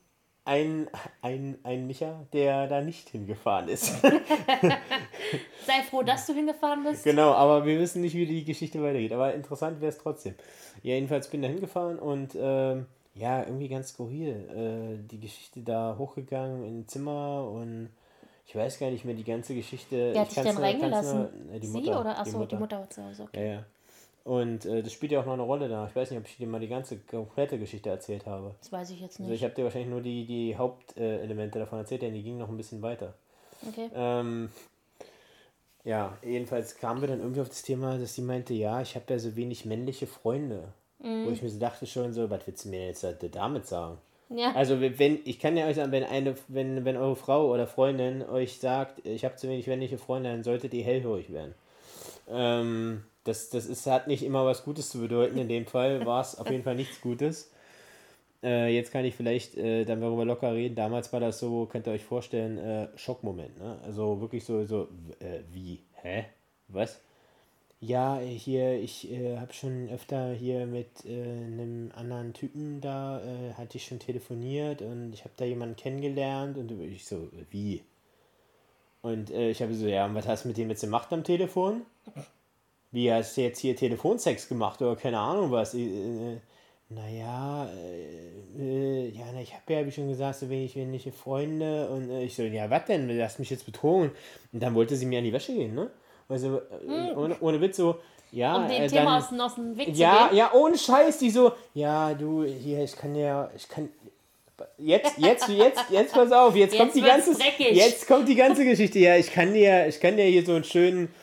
ein, 0.46 0.88
ein, 1.24 1.58
ein 1.64 1.88
Micha, 1.88 2.26
der 2.32 2.68
da 2.68 2.82
nicht 2.82 3.10
hingefahren 3.10 3.68
ist. 3.68 3.96
Sei 5.66 5.82
froh, 5.90 6.04
dass 6.04 6.26
du 6.26 6.34
hingefahren 6.34 6.84
bist. 6.84 7.04
Genau, 7.04 7.32
aber 7.34 7.66
wir 7.66 7.80
wissen 7.80 8.02
nicht, 8.02 8.16
wie 8.16 8.26
die 8.26 8.46
Geschichte 8.46 8.82
weitergeht. 8.82 9.14
Aber 9.14 9.34
interessant 9.34 9.82
wäre 9.82 9.90
es 9.90 9.98
trotzdem. 9.98 10.36
Ja, 10.84 10.94
jedenfalls 10.96 11.30
bin 11.30 11.42
ich 11.42 11.50
da 11.50 11.54
hingefahren 11.54 12.00
und 12.00 12.36
ähm, 12.40 12.86
ja, 13.16 13.44
irgendwie 13.44 13.70
ganz 13.70 13.90
skurril. 13.90 15.00
Äh, 15.02 15.08
die 15.08 15.20
Geschichte 15.20 15.62
da 15.62 15.96
hochgegangen 15.98 16.66
in 16.66 16.88
Zimmer 16.88 17.50
und 17.50 17.90
ich 18.48 18.56
weiß 18.56 18.80
gar 18.80 18.92
nicht 18.92 19.06
mehr 19.06 19.16
die 19.16 19.24
ganze 19.24 19.56
Geschichte. 19.56 20.12
Wer 20.14 20.22
hat 20.22 20.36
dich 20.36 20.44
denn 20.44 20.58
reingelassen? 20.58 21.20
Nur, 21.20 21.56
äh, 21.56 21.60
die 21.60 21.68
Sie 21.68 21.78
Mutter, 21.78 22.02
oder? 22.02 22.20
Achso, 22.20 22.32
die 22.32 22.38
Mutter, 22.38 22.48
die 22.48 22.62
Mutter 22.62 22.80
war 22.80 22.90
zu 22.90 23.04
Hause. 23.04 23.24
Okay. 23.24 23.48
Ja, 23.48 23.54
ja. 23.54 23.66
Und 24.26 24.66
äh, 24.66 24.82
das 24.82 24.92
spielt 24.92 25.12
ja 25.12 25.22
auch 25.22 25.26
noch 25.26 25.34
eine 25.34 25.44
Rolle 25.44 25.70
da. 25.70 25.88
Ich 25.88 25.96
weiß 25.96 26.10
nicht, 26.10 26.20
ob 26.20 26.26
ich 26.26 26.38
dir 26.38 26.48
mal 26.48 26.60
die 26.60 26.68
ganze 26.68 26.98
komplette 26.98 27.60
Geschichte 27.60 27.92
erzählt 27.92 28.26
habe. 28.26 28.56
Das 28.60 28.72
weiß 28.72 28.90
ich 28.90 29.00
jetzt 29.00 29.20
nicht. 29.20 29.30
Also 29.30 29.36
ich 29.36 29.44
habe 29.44 29.54
dir 29.54 29.64
wahrscheinlich 29.64 29.92
nur 29.92 30.02
die, 30.02 30.26
die 30.26 30.58
Hauptelemente 30.58 31.60
davon 31.60 31.78
erzählt, 31.78 32.02
denn 32.02 32.14
die 32.14 32.24
gingen 32.24 32.40
noch 32.40 32.50
ein 32.50 32.58
bisschen 32.58 32.82
weiter. 32.82 33.14
Okay. 33.68 33.88
Ähm, 33.94 34.50
ja, 35.86 36.18
jedenfalls 36.24 36.78
kamen 36.78 37.02
wir 37.02 37.08
dann 37.08 37.20
irgendwie 37.20 37.42
auf 37.42 37.50
das 37.50 37.62
Thema, 37.62 37.98
dass 37.98 38.16
sie 38.16 38.24
meinte, 38.24 38.54
ja, 38.54 38.82
ich 38.82 38.96
habe 38.96 39.06
ja 39.08 39.20
so 39.20 39.36
wenig 39.36 39.66
männliche 39.66 40.08
Freunde. 40.08 40.74
Mhm. 41.00 41.26
Wo 41.26 41.30
ich 41.30 41.42
mir 41.42 41.50
so 41.50 41.60
dachte 41.60 41.86
schon 41.86 42.12
so, 42.12 42.30
was 42.30 42.46
willst 42.48 42.66
du 42.66 42.70
mir 42.70 42.88
jetzt 42.88 43.06
damit 43.32 43.68
sagen? 43.68 44.00
Ja. 44.30 44.54
Also 44.56 44.82
wenn, 44.82 45.20
ich 45.24 45.40
kann 45.40 45.56
ja 45.56 45.68
euch 45.68 45.76
sagen, 45.76 45.92
wenn 45.92 46.04
eine, 46.04 46.36
wenn, 46.48 46.84
wenn 46.84 46.98
eure 46.98 47.16
Frau 47.16 47.52
oder 47.54 47.68
Freundin 47.68 48.24
euch 48.24 48.60
sagt, 48.60 49.06
ich 49.06 49.24
habe 49.24 49.36
zu 49.36 49.48
wenig 49.48 49.68
männliche 49.68 50.00
Freunde, 50.00 50.32
dann 50.32 50.44
solltet 50.44 50.74
ihr 50.74 50.84
hellhörig 50.84 51.32
werden. 51.32 51.54
Ähm, 52.28 53.04
das, 53.24 53.52
das 53.52 53.68
ist, 53.68 53.86
hat 53.86 54.08
nicht 54.08 54.24
immer 54.24 54.44
was 54.44 54.64
Gutes 54.64 54.90
zu 54.90 55.00
bedeuten. 55.00 55.38
In 55.38 55.48
dem 55.48 55.68
Fall 55.68 56.06
war 56.08 56.22
es 56.22 56.40
auf 56.40 56.50
jeden 56.50 56.64
Fall 56.64 56.76
nichts 56.76 57.02
Gutes. 57.02 57.52
Äh, 58.46 58.76
jetzt 58.76 58.92
kann 58.92 59.04
ich 59.06 59.16
vielleicht 59.16 59.58
äh, 59.58 59.86
dann 59.86 60.02
darüber 60.02 60.24
locker 60.24 60.54
reden. 60.54 60.76
Damals 60.76 61.12
war 61.12 61.20
das 61.20 61.40
so, 61.40 61.66
könnt 61.66 61.88
ihr 61.88 61.94
euch 61.94 62.04
vorstellen, 62.04 62.60
äh, 62.60 62.88
Schockmoment. 62.96 63.58
Ne? 63.58 63.80
Also 63.84 64.22
wirklich 64.22 64.46
so, 64.46 64.64
so 64.66 64.88
äh, 65.20 65.40
wie? 65.52 65.80
Hä? 66.04 66.26
Was? 66.68 67.02
Ja, 67.82 68.20
hier, 68.20 68.80
ich 68.80 69.12
äh, 69.12 69.38
habe 69.40 69.52
schon 69.52 69.90
öfter 69.90 70.32
hier 70.34 70.68
mit 70.68 71.06
äh, 71.06 71.24
einem 71.24 71.92
anderen 71.96 72.34
Typen 72.34 72.82
da, 72.82 73.20
hatte 73.58 73.78
ich 73.78 73.86
schon 73.86 74.00
telefoniert 74.00 74.82
und 74.82 75.14
ich 75.14 75.22
habe 75.22 75.34
da 75.38 75.46
jemanden 75.46 75.76
kennengelernt 75.76 76.58
und 76.58 76.72
ich 76.72 77.06
so, 77.06 77.30
wie? 77.50 77.82
Und 79.02 79.30
ich 79.30 79.62
habe 79.62 79.74
so, 79.74 79.88
ja, 79.88 80.06
und 80.06 80.16
was 80.16 80.28
hast 80.28 80.46
du 80.46 80.48
mit 80.48 80.58
dem 80.58 80.70
jetzt 80.70 80.82
gemacht 80.82 81.12
am 81.14 81.24
Telefon? 81.24 81.82
wie 82.92 83.12
hast 83.12 83.38
du 83.38 83.42
jetzt 83.42 83.60
hier 83.60 83.76
Telefonsex 83.76 84.48
gemacht 84.48 84.82
oder 84.82 84.96
keine 84.96 85.20
Ahnung 85.20 85.52
was. 85.52 85.76
Äh, 86.90 86.94
äh 86.94 86.96
naja, 86.96 87.70
äh, 88.58 88.62
äh, 88.62 89.10
ja, 89.10 89.26
ich 89.42 89.54
habe 89.54 89.74
ja, 89.74 89.86
wie 89.86 89.92
schon 89.92 90.10
gesagt, 90.10 90.40
so 90.40 90.50
wenig 90.50 90.76
wenig 90.76 91.10
Freunde 91.12 91.90
und 91.90 92.10
äh, 92.10 92.24
ich 92.24 92.36
so, 92.36 92.44
ja, 92.44 92.70
was 92.70 92.86
denn, 92.86 93.08
du 93.08 93.24
hast 93.24 93.40
mich 93.40 93.50
jetzt 93.50 93.66
betrogen. 93.66 94.12
Und 94.52 94.64
dann 94.64 94.76
wollte 94.76 94.96
sie 94.96 95.06
mir 95.06 95.20
an 95.20 95.26
die 95.26 95.34
Wäsche 95.34 95.54
gehen, 95.54 95.76
ne? 95.76 95.90
Also, 96.28 96.62
mhm. 96.86 97.18
ohne, 97.18 97.38
ohne 97.40 97.62
Witz 97.62 97.78
so, 97.78 98.00
ja. 98.32 98.58
Um 98.58 98.68
dem 98.68 98.88
Thema 98.88 99.20
dann, 99.20 99.40
aus, 99.40 99.52
aus 99.52 99.56
dem 99.56 99.78
Weg 99.78 99.96
ja, 99.96 100.24
zu 100.24 100.30
gehen. 100.30 100.38
Ja, 100.38 100.54
ohne 100.54 100.78
Scheiß, 100.78 101.18
die 101.20 101.30
so, 101.30 101.54
ja, 101.74 102.14
du, 102.14 102.44
hier, 102.44 102.84
ich 102.84 102.96
kann 102.96 103.16
ja, 103.16 103.50
ich 103.56 103.68
kann, 103.70 103.90
jetzt, 104.78 105.18
jetzt, 105.18 105.48
jetzt, 105.50 105.84
jetzt 105.90 106.14
pass 106.14 106.32
auf, 106.32 106.56
jetzt, 106.56 106.74
jetzt 106.74 106.82
kommt 106.82 106.96
die 106.96 107.02
ganze, 107.02 107.32
jetzt 107.72 108.08
kommt 108.08 108.28
die 108.28 108.36
ganze 108.36 108.66
Geschichte. 108.66 109.00
Ja, 109.00 109.16
ich 109.16 109.32
kann 109.32 109.54
dir, 109.54 109.88
ich 109.88 110.00
kann 110.00 110.18
dir 110.18 110.26
hier 110.26 110.46
so 110.46 110.54
einen 110.54 110.64
schönen, 110.64 111.14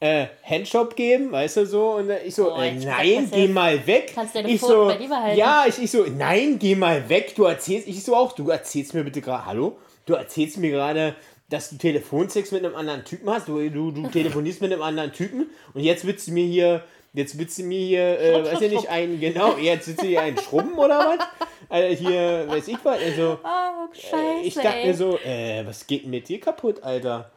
äh, 0.00 0.26
Handshop 0.42 0.94
geben, 0.94 1.32
weißt 1.32 1.58
du 1.58 1.66
so? 1.66 1.90
Und 1.94 2.10
ich 2.24 2.34
so, 2.34 2.54
oh, 2.54 2.60
äh, 2.60 2.72
nein, 2.72 3.28
geh 3.30 3.48
mal 3.48 3.86
weg. 3.86 4.12
Kannst 4.14 4.34
deine 4.34 4.48
ich 4.48 4.60
so, 4.60 4.86
bei 4.86 4.96
behalten. 4.96 5.36
Ja, 5.36 5.64
ich, 5.66 5.82
ich 5.82 5.90
so, 5.90 6.04
nein, 6.04 6.58
geh 6.58 6.76
mal 6.76 7.08
weg. 7.08 7.34
Du 7.34 7.44
erzählst, 7.44 7.88
ich 7.88 8.04
so 8.04 8.14
auch, 8.14 8.32
du 8.32 8.48
erzählst 8.48 8.94
mir 8.94 9.04
bitte 9.04 9.20
gerade, 9.20 9.46
hallo? 9.46 9.78
Du 10.06 10.14
erzählst 10.14 10.58
mir 10.58 10.70
gerade, 10.70 11.16
dass 11.48 11.70
du 11.70 11.76
Telefonsex 11.76 12.52
mit 12.52 12.64
einem 12.64 12.76
anderen 12.76 13.04
Typen 13.04 13.28
hast. 13.30 13.48
Du, 13.48 13.68
du, 13.70 13.90
du 13.90 14.08
telefonierst 14.12 14.60
mit 14.60 14.72
einem 14.72 14.82
anderen 14.82 15.12
Typen 15.12 15.46
und 15.74 15.82
jetzt 15.82 16.06
willst 16.06 16.28
du 16.28 16.32
mir 16.32 16.46
hier, 16.46 16.84
jetzt 17.12 17.36
willst 17.36 17.58
du 17.58 17.64
mir 17.64 17.80
hier, 17.80 18.20
äh, 18.20 18.44
weiß 18.44 18.60
ich 18.60 18.70
nicht, 18.72 18.88
einen, 18.88 19.18
genau, 19.18 19.56
jetzt 19.56 19.88
willst 19.88 20.02
du 20.02 20.06
hier 20.06 20.22
einen 20.22 20.38
Schrubben 20.38 20.78
oder 20.78 20.98
was? 20.98 21.26
Also 21.68 22.08
hier, 22.08 22.44
weiß 22.48 22.68
ich 22.68 22.78
was, 22.84 23.00
also. 23.02 23.38
Oh, 23.90 23.94
scheiße, 23.94 24.16
äh, 24.16 24.46
ich 24.46 24.54
dachte 24.54 24.86
mir 24.86 24.94
so, 24.94 25.18
äh, 25.18 25.66
was 25.66 25.86
geht 25.86 26.06
mit 26.06 26.28
dir 26.28 26.38
kaputt, 26.40 26.82
Alter? 26.82 27.30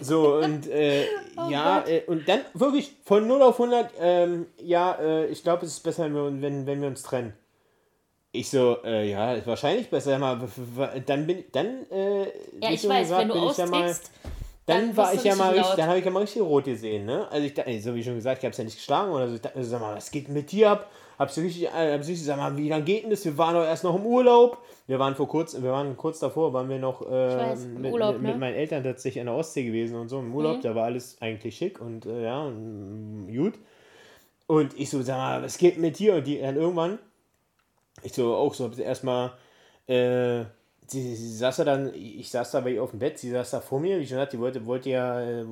So, 0.00 0.36
und 0.36 0.68
äh, 0.68 1.04
oh 1.36 1.50
ja, 1.50 1.84
äh, 1.86 2.02
und 2.06 2.28
dann 2.28 2.40
wirklich 2.54 2.92
von 3.04 3.26
0 3.26 3.42
auf 3.42 3.60
100, 3.60 3.92
ähm, 4.00 4.46
ja, 4.58 4.92
äh, 5.00 5.26
ich 5.26 5.42
glaube, 5.42 5.66
es 5.66 5.72
ist 5.72 5.80
besser, 5.80 6.04
wenn, 6.04 6.42
wenn, 6.42 6.66
wenn 6.66 6.80
wir 6.80 6.88
uns 6.88 7.02
trennen. 7.02 7.32
Ich 8.32 8.48
so, 8.48 8.78
äh, 8.84 9.10
ja, 9.10 9.34
ist 9.34 9.46
wahrscheinlich 9.46 9.90
besser. 9.90 10.16
Mal, 10.18 10.38
dann 11.04 11.26
bin 11.26 11.44
dann, 11.50 11.90
äh, 11.90 12.24
ja, 12.60 12.70
ich 12.70 12.88
weiß, 12.88 13.08
gesagt, 13.08 13.22
wenn 13.22 13.28
du 13.28 13.34
austickst, 13.34 13.72
mal, 13.72 13.94
dann, 14.66 14.86
dann 14.86 14.96
war 14.96 15.14
ich 15.14 15.24
ja 15.24 15.34
mal 15.34 15.52
richtig, 15.52 15.74
dann 15.74 15.88
habe 15.88 15.98
ich 15.98 16.04
ja 16.04 16.10
mal 16.12 16.20
richtig 16.20 16.42
rot 16.42 16.64
gesehen, 16.64 17.06
ne? 17.06 17.26
Also 17.28 17.44
ich 17.44 17.54
dachte, 17.54 17.80
so 17.80 17.92
wie 17.94 18.04
schon 18.04 18.14
gesagt, 18.14 18.38
ich 18.38 18.44
habe 18.44 18.52
es 18.52 18.58
ja 18.58 18.64
nicht 18.64 18.76
geschlagen 18.76 19.10
oder 19.10 19.28
so. 19.28 19.34
Ich 19.34 19.40
dachte, 19.40 19.64
sag 19.64 19.80
mal, 19.80 19.96
was 19.96 20.12
geht 20.12 20.28
mit 20.28 20.52
dir 20.52 20.70
ab? 20.70 20.90
Hab's 21.20 21.36
richtig, 21.36 21.64
äh, 21.64 21.92
hab's 21.92 22.08
richtig, 22.08 22.24
sag 22.24 22.38
mal, 22.38 22.56
wie 22.56 22.70
lange 22.70 22.82
geht 22.82 23.02
denn 23.02 23.10
das? 23.10 23.26
Wir 23.26 23.36
waren 23.36 23.54
doch 23.54 23.62
erst 23.62 23.84
noch 23.84 23.94
im 23.94 24.06
Urlaub. 24.06 24.56
Wir 24.86 24.98
waren 24.98 25.14
vor 25.14 25.28
kurz, 25.28 25.52
wir 25.52 25.70
waren 25.70 25.94
kurz 25.94 26.18
davor, 26.18 26.54
waren 26.54 26.70
wir 26.70 26.78
noch 26.78 27.02
äh, 27.02 27.10
weiß, 27.10 27.66
mit, 27.66 27.92
Urlaub, 27.92 28.14
mit, 28.14 28.22
ne? 28.22 28.28
mit, 28.28 28.38
meinen 28.38 28.54
Eltern 28.54 28.82
tatsächlich 28.82 29.20
an 29.20 29.26
der 29.26 29.34
Ostsee 29.34 29.64
gewesen 29.64 29.96
und 29.96 30.08
so 30.08 30.18
im 30.18 30.34
Urlaub. 30.34 30.56
Mhm. 30.56 30.62
Da 30.62 30.74
war 30.74 30.84
alles 30.84 31.20
eigentlich 31.20 31.58
schick 31.58 31.78
und 31.78 32.06
äh, 32.06 32.24
ja, 32.24 32.42
und, 32.42 33.28
gut. 33.36 33.52
Und 34.46 34.72
ich 34.80 34.88
so, 34.88 35.02
sag 35.02 35.18
mal, 35.18 35.42
was 35.42 35.58
geht 35.58 35.76
mit 35.76 35.98
dir? 35.98 36.14
Und 36.14 36.26
die 36.26 36.40
dann 36.40 36.56
irgendwann, 36.56 36.98
ich 38.02 38.14
so 38.14 38.34
auch 38.34 38.54
so, 38.54 38.64
hab 38.64 38.74
sie 38.74 38.82
erstmal, 38.82 39.32
äh, 39.88 40.44
sie, 40.86 41.14
sie 41.14 41.36
saß 41.36 41.58
da 41.58 41.64
dann, 41.64 41.92
ich 41.94 42.30
saß 42.30 42.50
da 42.52 42.60
bei 42.60 42.70
ihr 42.70 42.82
auf 42.82 42.92
dem 42.92 42.98
Bett, 42.98 43.18
sie 43.18 43.30
saß 43.30 43.50
da 43.50 43.60
vor 43.60 43.78
mir, 43.78 44.00
wie 44.00 44.06
schon 44.06 44.16
gesagt, 44.16 44.32
die 44.32 44.38
wollte, 44.38 44.64
wollte 44.64 44.88
ja, 44.88 45.20
äh, 45.20 45.44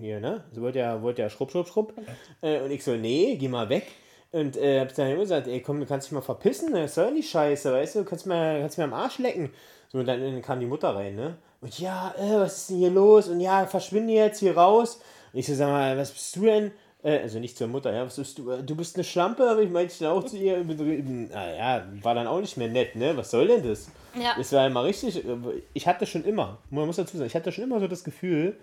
hier, 0.00 0.18
ne? 0.18 0.42
Sie 0.50 0.60
wollte 0.60 0.80
ja, 0.80 1.00
wollte 1.00 1.22
ja 1.22 1.30
schrupp, 1.30 1.52
schrupp, 1.52 1.68
schrupp. 1.68 1.94
Äh, 2.40 2.60
und 2.62 2.72
ich 2.72 2.82
so, 2.82 2.96
nee, 2.96 3.36
geh 3.36 3.46
mal 3.46 3.68
weg. 3.68 3.86
Und 4.32 4.56
äh, 4.56 4.80
hab 4.80 4.94
dann 4.94 5.10
immer 5.10 5.22
gesagt, 5.22 5.48
ey, 5.48 5.60
komm, 5.60 5.80
du 5.80 5.86
kannst 5.86 6.06
dich 6.06 6.12
mal 6.12 6.20
verpissen, 6.20 6.72
das 6.72 6.94
soll 6.94 7.12
nicht 7.12 7.30
scheiße, 7.30 7.72
weißt 7.72 7.96
du, 7.96 7.98
du 8.00 8.04
kannst 8.04 8.26
mir, 8.26 8.60
kannst 8.60 8.78
mir 8.78 8.84
am 8.84 8.94
Arsch 8.94 9.18
lecken. 9.18 9.50
So, 9.88 9.98
und 9.98 10.06
dann, 10.06 10.20
dann 10.20 10.40
kam 10.40 10.60
die 10.60 10.66
Mutter 10.66 10.94
rein, 10.94 11.16
ne? 11.16 11.36
Und 11.60 11.78
ja, 11.80 12.14
äh, 12.16 12.38
was 12.38 12.58
ist 12.58 12.70
denn 12.70 12.78
hier 12.78 12.90
los? 12.90 13.28
Und 13.28 13.40
ja, 13.40 13.66
verschwinde 13.66 14.12
jetzt 14.12 14.38
hier 14.38 14.56
raus. 14.56 15.00
Und 15.32 15.40
ich 15.40 15.46
so, 15.46 15.54
sag 15.54 15.68
mal, 15.68 15.98
was 15.98 16.12
bist 16.12 16.36
du 16.36 16.42
denn? 16.42 16.70
Äh, 17.02 17.18
also 17.18 17.38
nicht 17.40 17.58
zur 17.58 17.66
Mutter, 17.66 17.92
ja, 17.92 18.04
was 18.04 18.16
bist 18.16 18.38
du? 18.38 18.62
Du 18.62 18.76
bist 18.76 18.96
eine 18.96 19.04
Schlampe, 19.04 19.48
aber 19.48 19.62
ich 19.62 19.70
meinte 19.70 19.94
dann 19.98 20.12
auch 20.12 20.24
zu 20.24 20.36
ihr, 20.36 20.62
naja, 20.64 21.86
war 22.02 22.14
dann 22.14 22.26
auch 22.26 22.40
nicht 22.40 22.56
mehr 22.56 22.68
nett, 22.68 22.94
ne? 22.94 23.16
Was 23.16 23.30
soll 23.30 23.48
denn 23.48 23.66
das? 23.66 23.90
Ja. 24.14 24.34
Das 24.36 24.52
war 24.52 24.66
immer 24.66 24.84
richtig, 24.84 25.24
ich 25.72 25.86
hatte 25.86 26.06
schon 26.06 26.24
immer, 26.24 26.58
man 26.70 26.86
muss 26.86 26.96
dazu 26.96 27.16
sagen, 27.16 27.26
ich 27.26 27.34
hatte 27.34 27.52
schon 27.52 27.64
immer 27.64 27.80
so 27.80 27.88
das 27.88 28.04
Gefühl, 28.04 28.56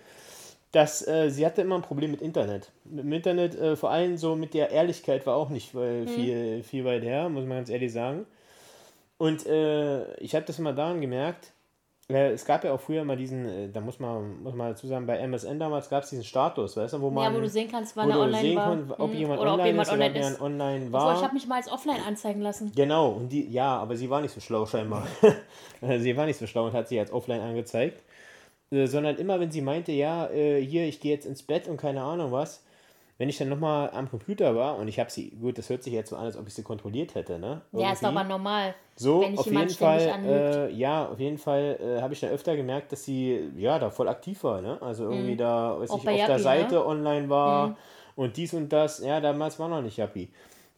dass 0.78 1.08
äh, 1.08 1.30
sie 1.32 1.44
hatte 1.44 1.62
immer 1.64 1.76
ein 1.76 1.82
Problem 1.82 2.12
mit 2.12 2.22
Internet. 2.22 2.72
Mit 2.86 3.04
dem 3.04 3.14
Internet, 3.14 3.56
äh, 3.56 3.76
vor 3.76 3.90
allem 3.90 4.16
so 4.16 4.36
mit 4.36 4.54
der 4.54 4.70
Ehrlichkeit 4.70 5.26
war 5.26 5.36
auch 5.36 5.50
nicht 5.50 5.74
äh, 5.74 6.02
Mhm. 6.02 6.08
viel, 6.08 6.64
viel 6.64 6.86
weit 6.86 7.02
her, 7.04 7.30
muss 7.30 7.46
man 7.46 7.58
ganz 7.58 7.70
ehrlich 7.70 7.92
sagen. 7.92 8.26
Und 9.18 9.46
äh, 9.48 10.14
ich 10.18 10.36
habe 10.36 10.46
das 10.46 10.60
immer 10.60 10.74
daran 10.74 11.02
gemerkt, 11.02 11.52
äh, 12.10 12.30
es 12.32 12.46
gab 12.46 12.64
ja 12.64 12.74
auch 12.74 12.80
früher 12.80 13.04
mal 13.04 13.18
diesen, 13.18 13.50
äh, 13.50 13.70
da 13.74 13.82
muss 13.82 14.00
man, 14.00 14.44
muss 14.44 14.54
man 14.54 14.68
dazu 14.70 14.86
sagen, 14.86 15.08
bei 15.08 15.18
MSN 15.18 15.58
damals 15.58 15.90
gab 15.90 16.04
es 16.04 16.12
diesen 16.12 16.24
Status, 16.24 16.78
weißt 16.78 16.94
du, 16.94 17.02
wo 17.02 17.10
man, 17.10 17.24
ja, 17.24 17.36
wo 17.36 17.42
du 17.42 17.50
sehen 17.50 17.70
kannst, 17.72 17.98
wann 17.98 18.12
er 18.12 18.20
online 18.20 18.42
sehen 18.42 18.56
war. 18.58 18.70
konnt, 18.70 18.92
ob 19.00 19.12
Mhm. 19.12 19.18
jemand 19.18 19.40
Oder 19.42 19.54
ob 19.56 19.60
online 19.60 19.70
jemand 19.72 19.88
ist 19.88 19.94
ob 19.94 20.00
online 20.00 20.20
ist. 20.20 20.42
online 20.42 20.92
war. 20.92 21.16
ich 21.18 21.24
habe 21.24 21.34
mich 21.34 21.48
mal 21.48 21.56
als 21.56 21.72
offline 21.72 22.02
anzeigen 22.08 22.42
lassen. 22.42 22.72
Genau, 22.76 23.10
und 23.14 23.30
die, 23.30 23.50
ja, 23.50 23.78
aber 23.78 23.96
sie 23.96 24.10
war 24.12 24.22
nicht 24.22 24.34
so 24.36 24.40
schlau 24.42 24.66
scheinbar. 24.68 25.08
sie 26.00 26.16
war 26.16 26.28
nicht 26.28 26.38
so 26.38 26.46
schlau 26.46 26.66
und 26.68 26.74
hat 26.74 26.88
sich 26.88 27.00
als 27.00 27.12
offline 27.12 27.42
angezeigt. 27.42 28.04
Äh, 28.72 28.88
sondern 28.88 29.16
immer, 29.18 29.40
wenn 29.40 29.52
sie 29.52 29.62
meinte, 29.62 29.92
ja, 29.92 30.30
äh, 30.30 30.62
hier, 30.62 30.86
ich 30.86 31.00
gehe 31.00 31.14
jetzt 31.14 31.26
ins 31.26 31.44
Bett 31.44 31.68
und 31.68 31.78
keine 31.78 32.02
Ahnung 32.02 32.32
was, 32.32 32.64
wenn 33.18 33.30
ich 33.30 33.38
dann 33.38 33.50
nochmal 33.50 33.90
am 33.92 34.10
Computer 34.10 34.56
war 34.56 34.78
und 34.78 34.88
ich 34.88 35.00
habe 35.00 35.10
sie, 35.10 35.32
gut, 35.32 35.58
das 35.58 35.70
hört 35.70 35.84
sich 35.84 35.94
jetzt 35.94 36.10
so 36.10 36.16
an, 36.16 36.26
als 36.26 36.38
ob 36.38 36.48
ich 36.48 36.54
sie 36.54 36.64
kontrolliert 36.64 37.16
hätte, 37.16 37.40
ne? 37.40 37.62
Ja, 37.74 37.92
ist 37.92 38.04
Irgendwie. 38.04 38.20
aber 38.20 38.24
normal. 38.28 38.76
So, 38.96 39.22
wenn 39.22 39.34
ich 39.36 39.40
auf 39.40 39.52
jeden 39.52 39.70
Fall, 39.70 40.16
äh, 40.26 40.72
ja, 40.74 41.08
auf 41.08 41.20
jeden 41.20 41.38
Fall 41.38 41.78
äh, 41.80 42.02
habe 42.02 42.14
ich 42.14 42.20
dann 42.20 42.32
öfter 42.32 42.56
gemerkt, 42.56 42.92
dass 42.92 43.06
sie, 43.06 43.52
ja, 43.56 43.78
da 43.80 43.90
voll 43.92 44.08
aktiv 44.08 44.44
war, 44.44 44.62
ne? 44.62 44.82
Also 44.82 45.04
irgendwie 45.04 45.36
da, 45.36 45.80
weiß 45.80 45.92
Mhm. 45.92 45.96
Ich, 45.98 46.02
auf 46.02 46.04
der 46.04 46.18
Yappi, 46.18 46.42
Seite 46.42 46.76
ne? 46.76 46.86
online 46.86 47.30
war 47.30 47.70
Mhm. 47.70 47.76
und 48.16 48.38
dies 48.38 48.54
und 48.54 48.70
das. 48.74 49.00
Ja, 49.00 49.22
damals 49.22 49.60
war 49.60 49.70
noch 49.70 49.82
nicht 49.82 49.98
Yappi. 49.98 50.30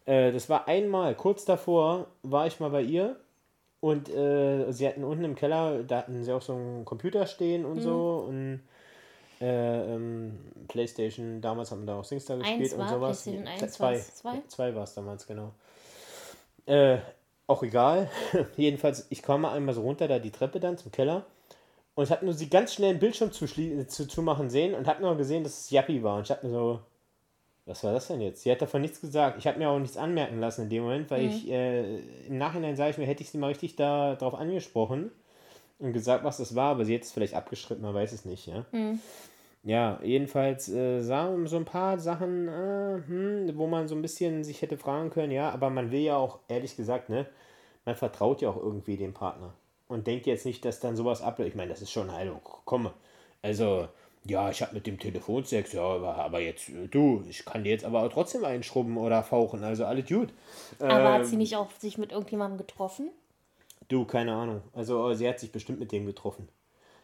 Äh, 0.05 0.31
das 0.31 0.49
war 0.49 0.67
einmal, 0.67 1.15
kurz 1.15 1.45
davor, 1.45 2.07
war 2.23 2.45
ich 2.45 2.59
mal 2.59 2.69
bei 2.69 2.81
ihr 2.81 3.15
und 3.81 4.09
äh, 4.09 4.71
sie 4.71 4.87
hatten 4.87 5.03
unten 5.03 5.23
im 5.23 5.35
Keller, 5.35 5.83
da 5.83 5.97
hatten 5.99 6.23
sie 6.23 6.33
auch 6.33 6.41
so 6.41 6.53
einen 6.53 6.85
Computer 6.85 7.25
stehen 7.27 7.63
Mhm. 7.63 7.69
und 7.71 7.81
so 7.81 8.25
und 8.27 8.61
äh, 9.41 9.95
ähm, 9.95 10.37
Playstation, 10.67 11.39
damals 11.41 11.71
haben 11.71 11.81
wir 11.81 11.87
da 11.93 11.99
auch 11.99 12.03
Singstar 12.03 12.37
gespielt 12.37 12.59
Eins 12.61 12.73
und 12.73 12.79
war 12.79 12.89
sowas. 12.89 13.23
PlayStation 13.23 13.45
Ja, 13.45 13.63
eins, 13.63 13.73
zwei, 13.73 13.93
war's 13.93 14.15
zwei? 14.15 14.41
zwei 14.47 14.75
war 14.75 14.83
es 14.83 14.93
damals, 14.93 15.25
genau. 15.25 15.53
Äh, 16.65 16.97
auch 17.47 17.63
egal. 17.63 18.09
Jedenfalls, 18.57 19.07
ich 19.09 19.23
komme 19.23 19.49
einmal 19.49 19.73
so 19.73 19.81
runter, 19.81 20.07
da 20.07 20.19
die 20.19 20.31
Treppe 20.31 20.59
dann 20.59 20.77
zum 20.77 20.91
Keller. 20.91 21.25
Und 21.95 22.03
ich 22.03 22.11
habe 22.11 22.23
nur 22.25 22.33
sie 22.33 22.49
ganz 22.49 22.73
schnell 22.73 22.93
den 22.93 22.99
Bildschirm 22.99 23.31
zu, 23.31 23.45
zu, 23.47 24.07
zu 24.07 24.21
machen 24.21 24.49
sehen 24.49 24.75
und 24.75 24.87
habe 24.87 25.01
nur 25.01 25.17
gesehen, 25.17 25.43
dass 25.43 25.59
es 25.61 25.69
Yappi 25.71 26.03
war. 26.03 26.17
Und 26.17 26.23
ich 26.23 26.31
habe 26.31 26.45
mir 26.45 26.53
so, 26.53 26.79
was 27.69 27.83
war 27.83 27.93
das 27.93 28.07
denn 28.07 28.19
jetzt? 28.19 28.41
Sie 28.41 28.51
hat 28.51 28.61
davon 28.61 28.81
nichts 28.81 28.99
gesagt. 28.99 29.37
Ich 29.37 29.45
habe 29.45 29.59
mir 29.59 29.69
auch 29.69 29.79
nichts 29.79 29.95
anmerken 29.95 30.39
lassen 30.39 30.63
in 30.63 30.69
dem 30.69 30.83
Moment, 30.83 31.11
weil 31.11 31.25
ich 31.25 31.49
äh, 31.49 31.99
im 32.27 32.37
Nachhinein 32.37 32.75
sage 32.75 32.91
ich 32.91 32.97
mir, 32.97 33.05
hätte 33.05 33.21
ich 33.21 33.29
sie 33.29 33.37
mal 33.37 33.47
richtig 33.47 33.75
da 33.75 34.15
drauf 34.15 34.33
angesprochen 34.33 35.11
und 35.77 35.93
gesagt, 35.93 36.23
was 36.23 36.37
das 36.37 36.55
war, 36.55 36.71
aber 36.71 36.83
sie 36.83 36.95
hat 36.95 37.03
es 37.03 37.11
vielleicht 37.11 37.35
abgestritten, 37.35 37.83
man 37.83 37.93
weiß 37.93 38.11
es 38.11 38.25
nicht, 38.25 38.47
ja. 38.47 38.65
Ja, 39.63 39.99
jedenfalls 40.01 40.69
äh, 40.69 41.01
sagen 41.01 41.45
so 41.47 41.57
ein 41.57 41.65
paar 41.65 41.99
Sachen, 41.99 42.47
äh, 42.47 43.01
hm, 43.05 43.51
wo 43.55 43.67
man 43.67 43.87
so 43.87 43.95
ein 43.95 44.01
bisschen 44.01 44.43
sich 44.43 44.61
hätte 44.61 44.77
fragen 44.77 45.09
können, 45.09 45.31
ja, 45.31 45.51
aber 45.51 45.69
man 45.69 45.91
will 45.91 45.99
ja 45.99 46.17
auch, 46.17 46.39
ehrlich 46.47 46.75
gesagt, 46.75 47.09
ne, 47.09 47.27
man 47.85 47.95
vertraut 47.95 48.41
ja 48.41 48.49
auch 48.49 48.57
irgendwie 48.57 48.97
dem 48.97 49.13
Partner 49.13 49.53
und 49.87 50.07
denkt 50.07 50.25
jetzt 50.27 50.45
nicht, 50.45 50.65
dass 50.65 50.79
dann 50.79 50.95
sowas 50.95 51.21
abläuft. 51.21 51.49
Ich 51.49 51.55
meine, 51.55 51.69
das 51.69 51.81
ist 51.81 51.91
schon, 51.91 52.11
hallo, 52.11 52.39
komm, 52.65 52.89
also, 53.41 53.87
ja, 54.25 54.49
ich 54.49 54.61
habe 54.61 54.73
mit 54.73 54.85
dem 54.87 54.99
Telefonsex, 54.99 55.73
ja, 55.73 55.81
aber, 55.81 56.39
jetzt, 56.39 56.69
äh, 56.69 56.87
du, 56.87 57.23
ich 57.29 57.45
kann 57.45 57.63
dir 57.63 57.71
jetzt 57.71 57.85
aber 57.85 58.03
auch 58.03 58.09
trotzdem 58.11 58.43
einschrubben 58.45 58.97
oder 58.97 59.23
fauchen, 59.23 59.63
also 59.63 59.85
alles 59.85 60.07
gut. 60.07 60.29
Aber 60.79 61.13
hat 61.13 61.21
Ähm, 61.21 61.27
sie 61.27 61.37
nicht 61.37 61.55
auch 61.55 61.71
sich 61.79 61.97
mit 61.97 62.11
irgendjemandem 62.11 62.57
getroffen? 62.57 63.09
Du, 63.87 64.05
keine 64.05 64.33
Ahnung. 64.33 64.61
Also, 64.73 65.09
äh, 65.09 65.15
sie 65.15 65.27
hat 65.27 65.39
sich 65.39 65.51
bestimmt 65.51 65.79
mit 65.79 65.91
dem 65.91 66.05
getroffen. 66.05 66.47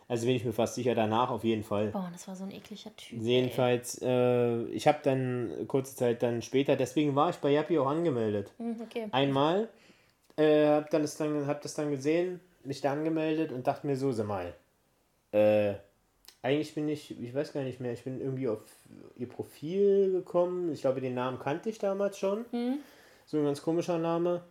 Also 0.08 0.28
bin 0.28 0.36
ich 0.36 0.46
mir 0.46 0.54
fast 0.54 0.76
sicher, 0.76 0.94
danach 0.94 1.32
auf 1.32 1.44
jeden 1.44 1.64
Fall. 1.64 1.88
Boah, 1.88 2.10
das 2.14 2.28
war 2.28 2.36
so 2.36 2.44
ein 2.44 2.52
ekliger 2.52 2.96
Typ. 2.96 3.20
Jedenfalls, 3.24 4.00
äh, 4.04 4.64
ich 4.66 4.88
habe 4.88 5.00
dann 5.02 5.66
kurze 5.68 5.96
Zeit 5.96 6.22
dann 6.22 6.44
später, 6.44 6.76
deswegen 6.76 7.16
war 7.16 7.32
ich 7.32 7.38
bei 7.38 7.50
Yappi 7.50 7.80
auch 7.80 7.88
angemeldet. 7.88 8.52
ey. 8.60 8.66
Hm, 8.66 8.82
Okay. 8.82 9.08
Einmal, 9.12 9.68
äh, 10.38 10.68
hab, 10.68 10.92
dann 10.92 11.02
das 11.02 11.18
dann, 11.18 11.48
hab 11.48 11.62
das 11.62 11.74
dann 11.74 11.90
gesehen, 11.90 12.40
mich 12.64 12.82
da 12.82 12.92
angemeldet 12.92 13.52
und 13.52 13.66
dachte 13.66 13.88
mir 13.88 13.96
so, 13.96 14.12
sag 14.12 14.28
mal, 14.28 14.54
äh, 15.32 15.74
eigentlich 16.46 16.76
bin 16.76 16.88
ich, 16.88 17.20
ich 17.20 17.34
weiß 17.34 17.54
gar 17.54 17.64
nicht 17.64 17.80
mehr, 17.80 17.92
ich 17.94 18.04
bin 18.04 18.22
irgendwie 18.22 18.48
auf 18.48 18.60
ihr 19.18 19.28
Profil 19.28 20.12
gekommen. 20.12 20.72
Ich 20.72 20.82
glaube, 20.82 21.02
den 21.02 21.16
Namen 21.16 21.40
kannte 21.40 21.70
ich 21.70 21.80
damals 21.80 22.20
schon. 22.20 22.46
So 23.26 23.38
ein 23.38 23.46
ganz 23.46 23.64
komischer 23.64 23.98
Name. 23.98 24.42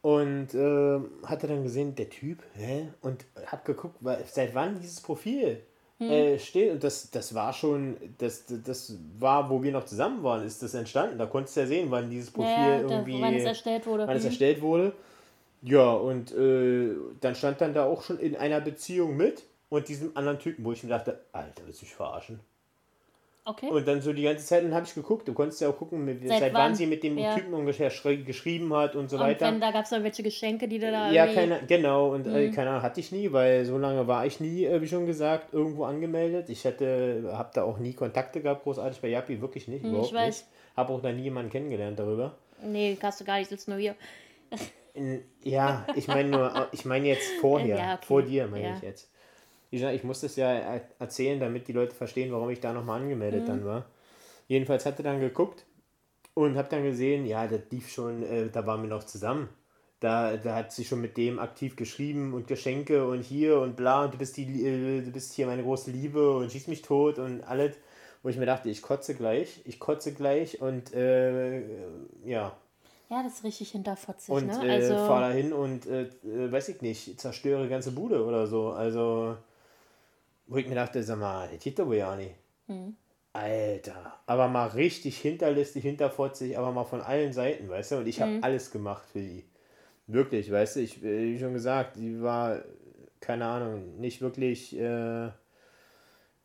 Und 0.00 0.54
äh, 0.54 1.00
hatte 1.26 1.48
dann 1.48 1.64
gesehen, 1.64 1.96
der 1.96 2.08
Typ, 2.08 2.38
hä? 2.54 2.88
Und 3.00 3.24
hab 3.46 3.64
geguckt, 3.64 3.96
seit 4.30 4.54
wann 4.54 4.78
dieses 4.80 5.00
Profil 5.00 5.60
äh, 5.98 6.38
steht. 6.38 6.70
Und 6.70 6.84
das, 6.84 7.10
das 7.10 7.34
war 7.34 7.52
schon, 7.52 7.96
das, 8.18 8.44
das, 8.64 8.96
war, 9.18 9.50
wo 9.50 9.60
wir 9.62 9.72
noch 9.72 9.86
zusammen 9.86 10.22
waren, 10.22 10.46
ist 10.46 10.62
das 10.62 10.74
entstanden. 10.74 11.18
Da 11.18 11.26
konntest 11.26 11.56
du 11.56 11.60
ja 11.62 11.66
sehen, 11.66 11.90
wann 11.90 12.10
dieses 12.10 12.30
Profil 12.30 12.50
Ja, 12.52 12.80
irgendwie. 12.82 13.20
wann 13.20 13.34
es 13.34 13.44
erstellt 13.44 13.86
wurde. 13.86 14.06
wann 14.06 14.16
es 14.16 14.22
Hm. 14.22 14.28
erstellt 14.28 14.60
wurde. 14.62 14.92
Ja, 15.62 15.90
und 15.94 16.30
äh, 16.32 16.90
dann 17.20 17.34
stand 17.34 17.60
dann 17.60 17.74
da 17.74 17.86
auch 17.86 18.02
schon 18.02 18.18
in 18.20 18.36
einer 18.36 18.60
Beziehung 18.60 19.16
mit 19.16 19.42
und 19.74 19.88
diesem 19.88 20.16
anderen 20.16 20.38
Typen, 20.38 20.64
wo 20.64 20.72
ich 20.72 20.82
mir 20.82 20.90
dachte, 20.90 21.20
Alter, 21.32 21.62
willst 21.66 21.80
du 21.82 21.84
mich 21.86 21.94
verarschen? 21.94 22.40
Okay. 23.46 23.68
Und 23.68 23.86
dann 23.86 24.00
so 24.00 24.14
die 24.14 24.22
ganze 24.22 24.44
Zeit, 24.46 24.64
dann 24.64 24.72
habe 24.72 24.86
ich 24.86 24.94
geguckt, 24.94 25.28
du 25.28 25.34
konntest 25.34 25.60
ja 25.60 25.68
auch 25.68 25.76
gucken, 25.76 26.02
mit, 26.04 26.26
seit, 26.26 26.38
Seit 26.38 26.54
wann 26.54 26.62
wann? 26.70 26.74
sie 26.74 26.86
mit 26.86 27.02
dem 27.02 27.18
Ja. 27.18 27.34
Typen 27.34 27.52
ungefähr 27.52 27.90
geschrieben 27.90 28.72
hat 28.74 28.96
und 28.96 29.10
so 29.10 29.16
Und 29.16 29.22
weiter. 29.22 29.52
wenn, 29.52 29.60
da 29.60 29.70
gab 29.70 29.84
es 29.84 29.92
irgendwelche 29.92 30.22
Geschenke, 30.22 30.66
die 30.66 30.78
du 30.78 30.90
da 30.90 31.12
Ja, 31.12 31.26
keine, 31.26 31.60
genau, 31.66 32.14
und 32.14 32.26
Mhm. 32.26 32.34
äh, 32.34 32.48
keine 32.48 32.70
Ahnung, 32.70 32.82
hatte 32.82 33.00
ich 33.00 33.12
nie, 33.12 33.32
weil 33.32 33.66
so 33.66 33.76
lange 33.76 34.06
war 34.06 34.24
ich 34.24 34.40
nie, 34.40 34.64
äh, 34.64 34.80
wie 34.80 34.88
schon 34.88 35.04
gesagt, 35.04 35.52
irgendwo 35.52 35.84
angemeldet. 35.84 36.48
Ich 36.48 36.64
hätte, 36.64 37.30
habe 37.34 37.50
da 37.52 37.64
auch 37.64 37.78
nie 37.78 37.92
Kontakte 37.92 38.40
gehabt, 38.40 38.62
großartig 38.62 39.00
bei 39.02 39.08
Yappi, 39.08 39.42
wirklich 39.42 39.68
nicht, 39.68 39.84
überhaupt 39.84 40.12
Hm, 40.12 40.16
weiß. 40.18 40.46
Habe 40.76 40.92
auch 40.94 41.02
da 41.02 41.12
nie 41.12 41.24
jemanden 41.24 41.50
kennengelernt 41.52 41.98
darüber. 41.98 42.36
Nee, 42.62 42.96
hast 43.02 43.20
du 43.20 43.24
gar 43.26 43.38
nicht, 43.38 43.48
sitzt 43.50 43.68
nur 43.68 43.76
hier. 43.76 43.94
Ja, 45.42 45.86
ich 45.96 46.08
meine 46.08 46.28
nur, 46.30 46.46
äh, 46.46 46.66
ich 46.72 46.84
meine 46.84 47.08
jetzt 47.08 47.28
vorher, 47.40 47.76
Ja, 47.76 47.94
okay. 47.94 48.06
vor 48.06 48.22
dir 48.22 48.46
meine 48.46 48.68
Ja. 48.68 48.76
ich 48.76 48.82
jetzt. 48.82 49.10
Ich 49.82 50.04
muss 50.04 50.20
das 50.20 50.36
ja 50.36 50.52
er- 50.52 50.82
erzählen, 50.98 51.40
damit 51.40 51.68
die 51.68 51.72
Leute 51.72 51.94
verstehen, 51.94 52.32
warum 52.32 52.50
ich 52.50 52.60
da 52.60 52.72
nochmal 52.72 53.00
angemeldet 53.02 53.42
Mhm. 53.42 53.48
dann 53.48 53.64
war. 53.64 53.84
Jedenfalls 54.48 54.86
hatte 54.86 55.02
dann 55.02 55.20
geguckt 55.20 55.64
und 56.34 56.56
habe 56.56 56.68
dann 56.68 56.82
gesehen, 56.84 57.26
ja, 57.26 57.46
das 57.46 57.60
lief 57.70 57.90
schon, 57.90 58.22
äh, 58.24 58.48
da 58.50 58.66
waren 58.66 58.82
wir 58.82 58.88
noch 58.88 59.04
zusammen. 59.04 59.48
Da, 60.00 60.36
da 60.36 60.56
hat 60.56 60.72
sie 60.72 60.84
schon 60.84 61.00
mit 61.00 61.16
dem 61.16 61.38
aktiv 61.38 61.76
geschrieben 61.76 62.34
und 62.34 62.46
Geschenke 62.48 63.06
und 63.06 63.22
hier 63.22 63.58
und 63.60 63.76
bla 63.76 64.04
und 64.04 64.14
du 64.14 64.18
bist 64.18 64.36
die, 64.36 64.44
äh, 64.66 65.02
du 65.02 65.10
bist 65.10 65.32
hier 65.34 65.46
meine 65.46 65.62
große 65.62 65.90
Liebe 65.90 66.36
und 66.36 66.52
schieß 66.52 66.66
mich 66.68 66.82
tot 66.82 67.18
und 67.18 67.42
alles. 67.42 67.76
Wo 68.22 68.28
ich 68.30 68.36
mir 68.38 68.46
dachte, 68.46 68.70
ich 68.70 68.82
kotze 68.82 69.14
gleich, 69.14 69.60
ich 69.64 69.78
kotze 69.78 70.12
gleich 70.14 70.60
und 70.60 70.92
äh, 70.94 71.60
ja, 72.24 72.56
Ja, 73.10 73.22
das 73.22 73.34
ist 73.34 73.44
richtig 73.44 73.70
hinterfotzig, 73.70 74.34
und 74.34 74.46
ne? 74.46 74.58
äh, 74.60 74.70
Also, 74.70 74.96
fahr 74.96 75.20
da 75.20 75.30
hin 75.30 75.52
und 75.52 75.86
äh, 75.86 76.02
äh, 76.24 76.50
weiß 76.52 76.68
ich 76.70 76.80
nicht, 76.82 77.20
zerstöre 77.20 77.68
ganze 77.68 77.92
Bude 77.92 78.24
oder 78.24 78.46
so. 78.46 78.70
Also, 78.70 79.36
wo 80.46 80.56
ich 80.56 80.66
mir 80.68 80.74
dachte, 80.74 81.02
sag 81.02 81.18
mal, 81.18 81.48
das 81.52 81.62
geht 81.62 81.78
doch 81.78 81.86
wohl 81.86 81.96
ja 81.96 82.14
nicht. 82.16 82.34
Hm. 82.66 82.96
Alter, 83.32 84.20
aber 84.26 84.46
mal 84.46 84.68
richtig 84.68 85.18
hinterlistig, 85.18 85.82
hinterfotzig, 85.82 86.56
aber 86.56 86.70
mal 86.70 86.84
von 86.84 87.00
allen 87.00 87.32
Seiten, 87.32 87.68
weißt 87.68 87.92
du? 87.92 87.96
Und 87.96 88.06
ich 88.06 88.20
habe 88.20 88.32
Hm. 88.32 88.44
alles 88.44 88.70
gemacht 88.70 89.04
für 89.10 89.20
die. 89.20 89.44
Wirklich, 90.06 90.52
weißt 90.52 90.76
du, 90.76 90.80
ich, 90.80 91.02
äh, 91.02 91.32
wie 91.34 91.38
schon 91.38 91.52
gesagt, 91.52 91.96
die 91.96 92.22
war, 92.22 92.60
keine 93.20 93.46
Ahnung, 93.46 93.98
nicht 93.98 94.20
wirklich, 94.20 94.78
äh, 94.78 95.30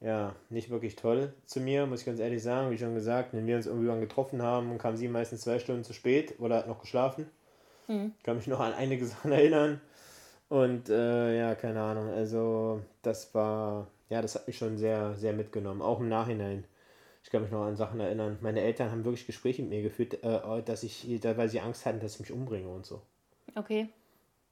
ja, 0.02 0.34
nicht 0.50 0.70
wirklich 0.70 0.96
toll 0.96 1.34
zu 1.46 1.60
mir, 1.60 1.86
muss 1.86 2.00
ich 2.00 2.06
ganz 2.06 2.20
ehrlich 2.20 2.42
sagen. 2.42 2.72
Wie 2.72 2.78
schon 2.78 2.96
gesagt, 2.96 3.34
wenn 3.34 3.46
wir 3.46 3.58
uns 3.58 3.68
irgendwann 3.68 4.00
getroffen 4.00 4.42
haben, 4.42 4.78
kam 4.78 4.96
sie 4.96 5.10
meistens 5.10 5.42
zwei 5.42 5.60
Stunden 5.60 5.84
zu 5.84 5.94
spät 5.94 6.40
oder 6.40 6.56
hat 6.56 6.68
noch 6.68 6.80
geschlafen. 6.80 7.30
Hm. 7.88 8.14
Kann 8.24 8.38
mich 8.38 8.48
noch 8.48 8.62
an 8.62 8.74
einige 8.74 9.06
Sachen 9.06 9.32
erinnern. 9.34 9.82
Und 10.50 10.90
äh, 10.90 11.38
ja, 11.38 11.56
keine 11.56 11.82
Ahnung. 11.82 12.10
Also, 12.10 12.82
das 13.04 13.34
war, 13.36 13.88
ja, 14.10 14.22
das 14.22 14.36
hat 14.36 14.48
mich 14.48 14.58
schon 14.58 14.78
sehr, 14.78 15.14
sehr 15.16 15.34
mitgenommen. 15.34 15.82
Auch 15.82 16.00
im 16.00 16.10
Nachhinein. 16.10 16.66
Ich 17.24 17.30
kann 17.30 17.44
mich 17.44 17.52
noch 17.52 17.66
an 17.66 17.76
Sachen 17.76 18.00
erinnern. 18.00 18.40
Meine 18.42 18.62
Eltern 18.62 18.92
haben 18.92 19.06
wirklich 19.06 19.28
Gespräche 19.28 19.62
mit 19.62 19.72
mir 19.72 19.84
geführt, 19.84 20.24
äh, 20.24 20.64
dass 20.64 20.84
ich, 20.84 21.08
weil 21.24 21.50
sie 21.50 21.60
Angst 21.60 21.86
hatten, 21.86 22.00
dass 22.00 22.16
ich 22.16 22.20
mich 22.22 22.32
umbringe 22.32 22.68
und 22.70 22.86
so. 22.86 23.02
okay. 23.56 23.90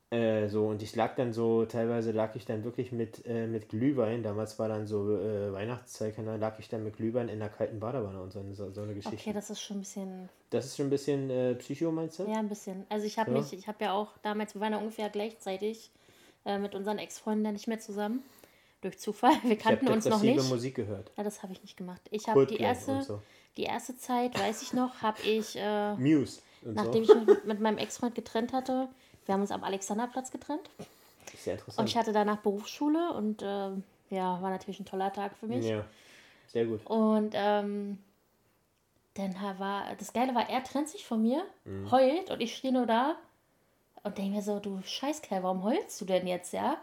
Äh, 0.10 0.48
so, 0.48 0.67
und 0.67 0.82
ich 0.82 0.96
lag 0.96 1.15
dann 1.15 1.34
so, 1.34 1.65
teilweise 1.65 2.12
lag 2.13 2.34
ich 2.36 2.46
dann 2.46 2.63
wirklich 2.63 2.93
mit, 2.93 3.26
äh, 3.26 3.46
mit 3.46 3.67
Glühwein, 3.67 4.24
damals 4.24 4.58
war 4.58 4.70
dann 4.70 4.88
so 4.88 5.17
äh, 5.17 5.52
Weihnachtszeit, 5.52 6.17
Ahnung, 6.17 6.39
lag 6.39 6.58
ich 6.60 6.70
dann 6.70 6.86
mit 6.86 6.96
Glühwein 6.96 7.28
in 7.28 7.39
der 7.39 7.50
kalten 7.50 7.82
Badewanne 7.82 8.22
und 8.22 8.32
so, 8.32 8.39
eine- 8.39 8.56
so, 8.56 8.72
so 8.72 8.84
eine 8.84 8.93
Geschichte. 8.93 9.17
Okay, 9.17 9.34
das 9.34 9.50
ist 9.50 9.60
schon 9.62 9.78
ein 9.78 9.82
bisschen, 9.82 10.30
Das 10.50 10.65
ist 10.65 10.78
schon 10.78 10.88
ein 10.88 10.91
bisschen 10.91 11.30
äh, 11.30 11.56
Psycho, 11.56 11.91
meinst 11.91 12.20
du? 12.20 12.24
ja, 12.24 12.38
ein 12.38 12.48
bisschen. 12.48 12.86
Also 12.88 13.06
ich 13.06 13.20
habe 13.20 13.32
Ja. 13.32 13.38
mich, 13.39 13.52
ich 13.52 13.67
habe 13.67 13.84
ja 13.84 13.91
auch 13.91 14.17
damals, 14.24 14.54
wir 14.56 14.62
waren 14.62 14.72
ja 14.72 14.80
ungefähr 14.80 15.10
gleichzeitig 15.10 15.91
äh, 16.46 16.58
mit 16.58 16.74
unseren 16.74 17.00
Ex-Freunden 17.00 17.43
ja 17.43 17.52
nicht 17.52 17.67
mehr 17.67 17.80
zusammen. 17.80 18.24
Durch 18.80 19.00
Zufall. 19.00 19.34
Wir 19.43 19.58
kannten 19.58 19.88
uns 19.89 20.06
noch 20.06 20.22
nicht. 20.22 20.41
Musik 20.50 20.76
gehört. 20.76 21.12
Ja, 21.17 21.24
das 21.24 21.41
habe 21.43 21.52
ich 21.52 21.62
nicht 21.63 21.76
gemacht. 21.76 22.00
Ich 22.12 22.30
habe 22.30 22.46
die 22.46 22.58
erste, 22.58 23.02
so. 23.02 23.22
die 23.58 23.63
erste 23.63 23.98
Zeit, 23.98 24.39
weiß 24.39 24.62
ich 24.62 24.72
noch, 24.72 25.02
habe 25.02 25.20
ich, 25.24 25.56
äh, 25.58 25.96
Muse 25.96 26.39
nachdem 26.63 27.04
so. 27.04 27.13
ich 27.20 27.26
mich 27.28 27.43
mit 27.43 27.60
meinem 27.60 27.80
Ex-Freund 27.80 28.13
getrennt 28.15 28.54
hatte, 28.54 28.88
wir 29.27 29.33
haben 29.33 29.41
uns 29.41 29.51
am 29.51 29.63
Alexanderplatz 29.63 30.31
getrennt. 30.31 30.69
Sehr 31.37 31.53
Und 31.53 31.59
interessant. 31.59 31.89
ich 31.89 31.97
hatte 31.97 32.13
danach 32.13 32.37
Berufsschule 32.37 33.13
und 33.13 33.41
äh, 33.41 33.69
ja, 34.09 34.41
war 34.41 34.49
natürlich 34.49 34.79
ein 34.79 34.85
toller 34.85 35.13
Tag 35.13 35.37
für 35.37 35.47
mich. 35.47 35.65
ja. 35.65 35.85
Sehr 36.47 36.65
gut. 36.65 36.85
Und 36.85 37.31
ähm, 37.33 37.99
dann 39.15 39.35
war, 39.59 39.95
das 39.97 40.13
Geile 40.13 40.33
war, 40.33 40.49
er 40.49 40.63
trennt 40.63 40.89
sich 40.89 41.05
von 41.05 41.21
mir, 41.21 41.43
mhm. 41.65 41.91
heult 41.91 42.31
und 42.31 42.41
ich 42.41 42.55
stehe 42.55 42.73
nur 42.73 42.85
da 42.85 43.17
und 44.03 44.17
denke 44.17 44.37
mir 44.37 44.41
so, 44.41 44.59
du 44.59 44.81
Scheißkerl, 44.83 45.43
warum 45.43 45.63
heulst 45.63 45.99
du 45.99 46.05
denn 46.05 46.25
jetzt, 46.25 46.53
ja? 46.53 46.77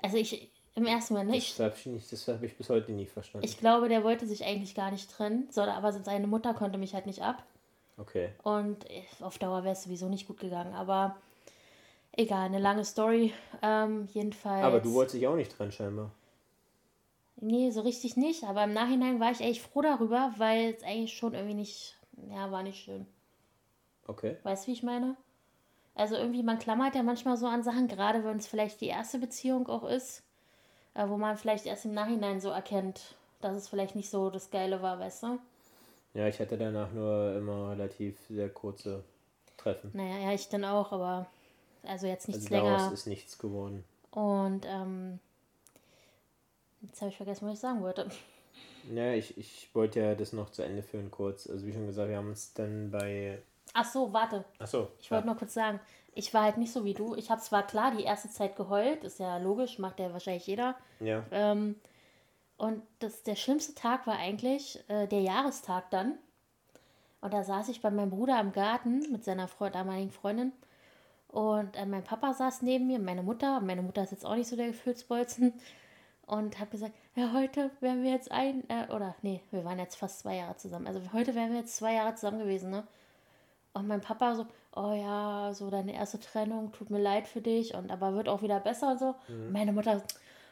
Also 0.00 0.16
ich, 0.16 0.50
im 0.74 0.86
ersten 0.86 1.14
Moment 1.14 1.32
nicht. 1.32 1.58
Das 1.58 1.66
habe 1.66 1.96
ich, 1.96 2.08
das 2.08 2.28
hab 2.28 2.42
ich 2.42 2.56
bis 2.56 2.68
heute 2.70 2.92
nie 2.92 3.06
verstanden. 3.06 3.46
Ich 3.46 3.58
glaube, 3.58 3.88
der 3.88 4.02
wollte 4.02 4.26
sich 4.26 4.44
eigentlich 4.44 4.74
gar 4.74 4.90
nicht 4.90 5.10
trennen, 5.10 5.48
sondern 5.50 5.76
aber 5.76 5.92
seine 5.92 6.26
Mutter 6.26 6.54
konnte 6.54 6.78
mich 6.78 6.94
halt 6.94 7.06
nicht 7.06 7.22
ab. 7.22 7.44
Okay. 7.96 8.30
Und 8.42 8.86
auf 9.20 9.38
Dauer 9.38 9.62
wäre 9.62 9.74
es 9.74 9.84
sowieso 9.84 10.08
nicht 10.08 10.26
gut 10.26 10.40
gegangen, 10.40 10.74
aber 10.74 11.16
egal, 12.16 12.46
eine 12.46 12.58
lange 12.58 12.84
Story. 12.84 13.32
Ähm, 13.62 14.08
jedenfalls. 14.12 14.64
Aber 14.64 14.80
du 14.80 14.92
wolltest 14.94 15.16
dich 15.16 15.26
auch 15.26 15.36
nicht 15.36 15.52
trennen, 15.52 15.72
scheinbar. 15.72 16.10
Nee, 17.36 17.70
so 17.70 17.82
richtig 17.82 18.16
nicht. 18.16 18.44
Aber 18.44 18.64
im 18.64 18.72
Nachhinein 18.72 19.20
war 19.20 19.30
ich 19.30 19.40
echt 19.40 19.60
froh 19.60 19.82
darüber, 19.82 20.32
weil 20.38 20.74
es 20.74 20.82
eigentlich 20.82 21.14
schon 21.16 21.34
irgendwie 21.34 21.54
nicht. 21.54 21.96
Ja, 22.30 22.50
war 22.50 22.62
nicht 22.62 22.82
schön. 22.82 23.06
Okay. 24.06 24.36
Weißt 24.42 24.64
du, 24.64 24.68
wie 24.68 24.74
ich 24.74 24.82
meine? 24.82 25.16
Also 25.94 26.16
irgendwie, 26.16 26.42
man 26.42 26.58
klammert 26.58 26.94
ja 26.94 27.02
manchmal 27.02 27.36
so 27.36 27.46
an 27.46 27.62
Sachen, 27.62 27.88
gerade 27.88 28.24
wenn 28.24 28.36
es 28.36 28.46
vielleicht 28.46 28.80
die 28.80 28.88
erste 28.88 29.18
Beziehung 29.18 29.68
auch 29.68 29.84
ist, 29.84 30.22
äh, 30.94 31.08
wo 31.08 31.16
man 31.16 31.36
vielleicht 31.36 31.66
erst 31.66 31.84
im 31.84 31.94
Nachhinein 31.94 32.40
so 32.40 32.50
erkennt, 32.50 33.14
dass 33.40 33.56
es 33.56 33.68
vielleicht 33.68 33.94
nicht 33.94 34.10
so 34.10 34.30
das 34.30 34.50
Geile 34.50 34.82
war, 34.82 34.98
weißt 34.98 35.22
du? 35.22 35.38
Ja, 36.14 36.26
ich 36.28 36.40
hatte 36.40 36.56
danach 36.56 36.92
nur 36.92 37.36
immer 37.36 37.70
relativ 37.70 38.18
sehr 38.28 38.48
kurze 38.48 39.04
Treffen. 39.56 39.90
Naja, 39.94 40.18
ja, 40.18 40.32
ich 40.32 40.48
dann 40.48 40.64
auch, 40.64 40.92
aber 40.92 41.26
also 41.86 42.06
jetzt 42.06 42.28
nichts 42.28 42.50
also 42.50 42.54
länger. 42.54 42.92
ist 42.92 43.06
nichts 43.06 43.38
geworden. 43.38 43.84
Und 44.10 44.66
ähm, 44.66 45.18
Jetzt 46.88 47.00
habe 47.00 47.10
ich 47.10 47.16
vergessen, 47.16 47.46
was 47.46 47.54
ich 47.54 47.60
sagen 47.60 47.82
wollte. 47.82 48.08
Ja, 48.92 49.12
ich, 49.12 49.38
ich 49.38 49.70
wollte 49.74 50.00
ja 50.00 50.14
das 50.14 50.32
noch 50.32 50.50
zu 50.50 50.62
Ende 50.62 50.82
führen 50.82 51.10
kurz. 51.10 51.48
Also 51.48 51.66
wie 51.66 51.72
schon 51.72 51.86
gesagt, 51.86 52.08
wir 52.08 52.16
haben 52.16 52.28
uns 52.28 52.52
dann 52.52 52.90
bei... 52.90 53.42
Ach 53.72 53.84
so, 53.84 54.12
warte. 54.12 54.44
Ach 54.58 54.66
so. 54.66 54.88
Ich 55.00 55.10
wollte 55.10 55.26
ja. 55.26 55.32
noch 55.32 55.38
kurz 55.38 55.54
sagen, 55.54 55.80
ich 56.14 56.32
war 56.34 56.42
halt 56.42 56.58
nicht 56.58 56.72
so 56.72 56.84
wie 56.84 56.94
du. 56.94 57.14
Ich 57.14 57.30
habe 57.30 57.40
zwar 57.40 57.66
klar 57.66 57.92
die 57.96 58.04
erste 58.04 58.30
Zeit 58.30 58.56
geheult, 58.56 59.02
ist 59.04 59.18
ja 59.18 59.38
logisch, 59.38 59.78
macht 59.78 59.98
ja 59.98 60.12
wahrscheinlich 60.12 60.46
jeder. 60.46 60.76
Ja. 61.00 61.24
Ähm, 61.30 61.76
und 62.56 62.82
das, 62.98 63.22
der 63.22 63.36
schlimmste 63.36 63.74
Tag 63.74 64.06
war 64.06 64.18
eigentlich 64.18 64.78
äh, 64.88 65.08
der 65.08 65.22
Jahrestag 65.22 65.90
dann. 65.90 66.18
Und 67.20 67.32
da 67.32 67.42
saß 67.42 67.70
ich 67.70 67.80
bei 67.80 67.90
meinem 67.90 68.10
Bruder 68.10 68.38
im 68.38 68.52
Garten 68.52 69.10
mit 69.10 69.24
seiner 69.24 69.48
Freund, 69.48 69.74
damaligen 69.74 70.10
Freundin. 70.10 70.52
Und 71.34 71.74
äh, 71.74 71.84
mein 71.84 72.04
Papa 72.04 72.32
saß 72.32 72.62
neben 72.62 72.86
mir, 72.86 73.00
meine 73.00 73.24
Mutter. 73.24 73.58
Meine 73.58 73.82
Mutter 73.82 74.04
ist 74.04 74.12
jetzt 74.12 74.24
auch 74.24 74.36
nicht 74.36 74.48
so 74.48 74.54
der 74.54 74.68
Gefühlsbolzen 74.68 75.52
und 76.26 76.60
habe 76.60 76.70
gesagt, 76.70 76.94
ja, 77.16 77.32
heute 77.32 77.72
wären 77.80 78.04
wir 78.04 78.12
jetzt 78.12 78.30
ein, 78.30 78.62
äh, 78.70 78.86
oder 78.94 79.16
nee, 79.22 79.40
wir 79.50 79.64
waren 79.64 79.80
jetzt 79.80 79.96
fast 79.96 80.20
zwei 80.20 80.36
Jahre 80.36 80.56
zusammen. 80.56 80.86
Also 80.86 81.00
heute 81.12 81.34
wären 81.34 81.50
wir 81.50 81.58
jetzt 81.58 81.74
zwei 81.74 81.94
Jahre 81.94 82.14
zusammen 82.14 82.38
gewesen, 82.38 82.70
ne? 82.70 82.86
Und 83.72 83.88
mein 83.88 84.00
Papa 84.00 84.36
so, 84.36 84.46
oh 84.76 84.92
ja, 84.92 85.52
so 85.52 85.70
deine 85.70 85.92
erste 85.92 86.20
Trennung, 86.20 86.70
tut 86.70 86.90
mir 86.90 87.00
leid 87.00 87.26
für 87.26 87.40
dich, 87.40 87.74
und 87.74 87.90
aber 87.90 88.14
wird 88.14 88.28
auch 88.28 88.42
wieder 88.42 88.60
besser 88.60 88.92
und 88.92 89.00
so. 89.00 89.16
Mhm. 89.26 89.50
Meine 89.50 89.72
Mutter, 89.72 90.04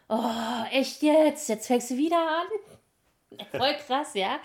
oh, 0.08 0.64
echt 0.72 1.00
jetzt? 1.02 1.48
Jetzt 1.48 1.68
fängst 1.68 1.92
du 1.92 1.96
wieder 1.96 2.18
an? 2.18 3.38
Voll 3.52 3.74
krass, 3.86 4.14
ja. 4.14 4.40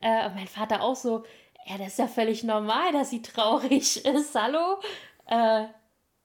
Äh, 0.00 0.26
und 0.26 0.34
mein 0.34 0.48
Vater 0.48 0.82
auch 0.82 0.96
so, 0.96 1.22
ja, 1.64 1.78
das 1.78 1.88
ist 1.88 1.98
ja 2.00 2.08
völlig 2.08 2.42
normal, 2.42 2.90
dass 2.90 3.10
sie 3.10 3.22
traurig 3.22 4.04
ist, 4.04 4.34
hallo? 4.34 4.80
Äh, 5.26 5.66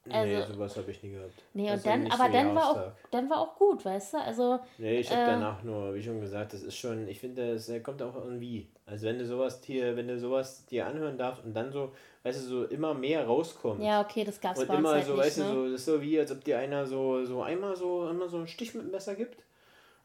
also, 0.10 0.26
nee, 0.26 0.54
sowas 0.54 0.78
habe 0.78 0.90
ich 0.90 1.04
nie 1.04 1.12
gehabt. 1.12 1.44
Nee, 1.54 1.72
und 1.72 1.86
dann, 1.86 2.12
aber 2.12 2.26
so 2.26 2.32
dann 2.32 2.56
war, 2.56 2.72
auch, 2.72 2.92
dann 3.12 3.30
war 3.30 3.40
auch 3.40 3.56
gut, 3.56 3.86
weißt 3.86 4.14
du? 4.14 4.18
Also, 4.18 4.60
nee, 4.80 5.00
ich 5.00 5.12
habe 5.12 5.22
äh, 5.22 5.26
danach 5.26 5.62
nur, 5.64 5.94
wie 5.94 6.02
schon 6.02 6.20
gesagt, 6.20 6.54
das 6.54 6.64
ist 6.64 6.76
schon, 6.76 7.08
ich 7.08 7.20
finde, 7.20 7.52
es 7.52 7.72
kommt 7.84 8.02
auch 8.02 8.16
irgendwie. 8.16 8.68
Also 8.88 9.06
wenn 9.08 9.20
du 9.20 9.26
sowas 9.26 9.62
dir, 9.62 9.96
wenn 9.96 10.08
du 10.08 10.20
sowas 10.20 10.66
dir 10.66 10.88
anhören 10.88 11.18
darfst 11.18 11.46
und 11.46 11.54
dann 11.54 11.72
so, 11.72 11.92
weißt 12.24 12.42
du, 12.42 12.44
so 12.46 12.66
immer 12.66 12.94
mehr 12.96 13.26
rauskommt. 13.26 13.84
Ja, 13.84 14.02
okay, 14.02 14.24
das 14.24 14.42
gab's 14.42 14.60
Und 14.60 14.68
bei 14.68 14.78
immer 14.78 14.92
halt 14.92 15.06
so, 15.06 15.14
nicht, 15.14 15.24
weißt 15.24 15.38
ne? 15.38 15.44
du, 15.44 15.50
so, 15.50 15.64
das 15.66 15.74
ist 15.74 15.86
so 15.86 16.02
wie, 16.02 16.20
als 16.20 16.32
ob 16.32 16.44
dir 16.44 16.58
einer 16.58 16.86
so, 16.88 17.24
so 17.24 17.44
einmal 17.44 17.76
so, 17.76 18.10
immer 18.10 18.28
so 18.28 18.38
einen 18.38 18.48
Stich 18.48 18.74
mit 18.74 18.84
dem 18.84 18.92
Messer 18.92 19.14
gibt 19.14 19.44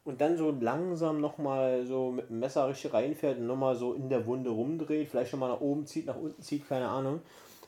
und 0.05 0.21
dann 0.21 0.37
so 0.37 0.51
langsam 0.51 1.19
nochmal 1.19 1.85
so 1.85 2.11
mit 2.11 2.29
dem 2.29 2.39
Messer 2.39 2.69
richtig 2.69 2.93
reinfährt 2.93 3.39
und 3.39 3.47
nochmal 3.47 3.75
so 3.75 3.93
in 3.93 4.09
der 4.09 4.25
Wunde 4.25 4.51
rumdreht, 4.51 5.09
vielleicht 5.09 5.31
schon 5.31 5.39
mal 5.39 5.49
nach 5.49 5.59
oben 5.59 5.85
zieht, 5.85 6.05
nach 6.05 6.15
unten 6.15 6.41
zieht, 6.41 6.67
keine 6.67 6.87
Ahnung. 6.87 7.19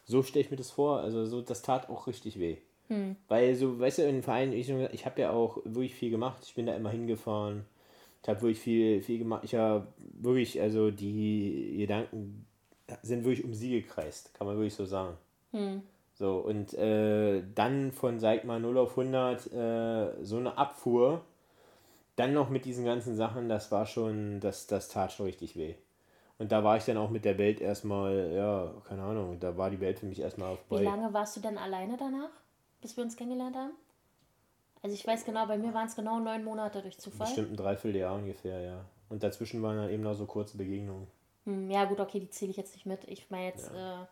So 0.10 0.24
stelle 0.24 0.44
ich 0.44 0.50
mir 0.50 0.58
das 0.58 0.72
vor. 0.72 1.02
Also 1.02 1.26
so, 1.26 1.42
das 1.42 1.62
tat 1.62 1.88
auch 1.88 2.08
richtig 2.08 2.40
weh. 2.40 2.58
Hm. 2.88 3.16
Weil 3.28 3.54
so, 3.54 3.80
weißt 3.80 4.00
du, 4.00 4.02
in 4.02 4.16
den 4.16 4.24
Vereinen, 4.24 4.54
ich, 4.54 4.68
ich 4.68 5.06
habe 5.06 5.22
ja 5.22 5.30
auch 5.30 5.58
wirklich 5.66 5.94
viel 5.94 6.10
gemacht. 6.10 6.42
Ich 6.44 6.56
bin 6.56 6.66
da 6.66 6.74
immer 6.74 6.90
hingefahren. 6.90 7.64
Ich 8.24 8.28
habe 8.28 8.42
wirklich 8.42 8.60
viel, 8.60 9.02
viel 9.04 9.20
gemacht. 9.20 9.44
Ich 9.44 9.54
habe 9.54 9.86
wirklich, 10.20 10.60
also 10.60 10.90
die 10.90 11.76
Gedanken 11.78 12.48
sind 13.04 13.24
wirklich 13.24 13.46
um 13.46 13.54
sie 13.54 13.70
gekreist, 13.70 14.34
kann 14.34 14.48
man 14.48 14.56
wirklich 14.56 14.74
so 14.74 14.86
sagen. 14.86 15.16
Hm. 15.52 15.84
So, 16.16 16.40
und 16.40 16.74
äh, 16.74 17.44
dann 17.54 17.92
von, 17.92 18.20
sag 18.20 18.46
mal, 18.46 18.60
0 18.60 18.80
auf 18.80 18.98
100 18.98 19.54
äh, 19.54 20.26
so 20.26 20.38
eine 20.38 20.58
Abfuhr, 20.58 21.22
dann 22.16 22.34
noch 22.34 22.50
mit 22.50 22.66
diesen 22.66 22.84
ganzen 22.84 23.16
Sachen, 23.16 23.48
das 23.48 23.72
war 23.72 23.86
schon, 23.86 24.40
das, 24.40 24.66
das 24.66 24.90
tat 24.90 25.14
schon 25.14 25.28
richtig 25.28 25.56
weh. 25.56 25.76
Und 26.40 26.54
da 26.54 26.64
war 26.64 26.78
ich 26.78 26.86
dann 26.86 26.98
auch 26.98 27.10
mit 27.10 27.26
der 27.26 27.38
Welt 27.38 27.60
erstmal, 27.60 28.32
ja, 28.34 28.74
keine 28.88 29.04
Ahnung, 29.04 29.38
da 29.42 29.58
war 29.58 29.70
die 29.70 29.82
Welt 29.82 30.00
für 30.00 30.06
mich 30.06 30.22
erstmal 30.22 30.56
vorbei. 30.56 30.84
Wie 30.84 30.86
lange 30.86 31.14
warst 31.14 31.36
du 31.36 31.42
denn 31.42 31.58
alleine 31.58 31.98
danach, 31.98 32.30
bis 32.82 32.96
wir 32.96 33.04
uns 33.04 33.18
kennengelernt 33.18 33.58
haben? 33.58 33.74
Also 34.82 34.96
ich 34.96 35.06
weiß 35.06 35.26
genau, 35.26 35.46
bei 35.46 35.58
mir 35.58 35.74
waren 35.74 35.88
es 35.88 35.98
genau 35.98 36.20
neun 36.20 36.46
Monate 36.46 36.82
durch 36.82 36.98
Zufall. 36.98 37.28
Bestimmt 37.28 37.52
ein 37.52 37.58
Dreivierteljahr 37.58 38.16
ungefähr, 38.16 38.62
ja. 38.62 38.86
Und 39.10 39.22
dazwischen 39.22 39.62
waren 39.62 39.76
dann 39.76 39.90
eben 39.90 40.04
noch 40.04 40.14
so 40.14 40.26
kurze 40.26 40.56
Begegnungen. 40.56 41.08
Hm, 41.46 41.70
ja 41.70 41.84
gut, 41.84 42.00
okay, 42.00 42.22
die 42.22 42.30
zähle 42.30 42.52
ich 42.52 42.58
jetzt 42.58 42.74
nicht 42.74 42.86
mit. 42.86 43.04
Ich 43.10 43.30
meine 43.30 43.48
jetzt 43.48 43.70
ja. 43.74 44.04
äh, 44.04 44.06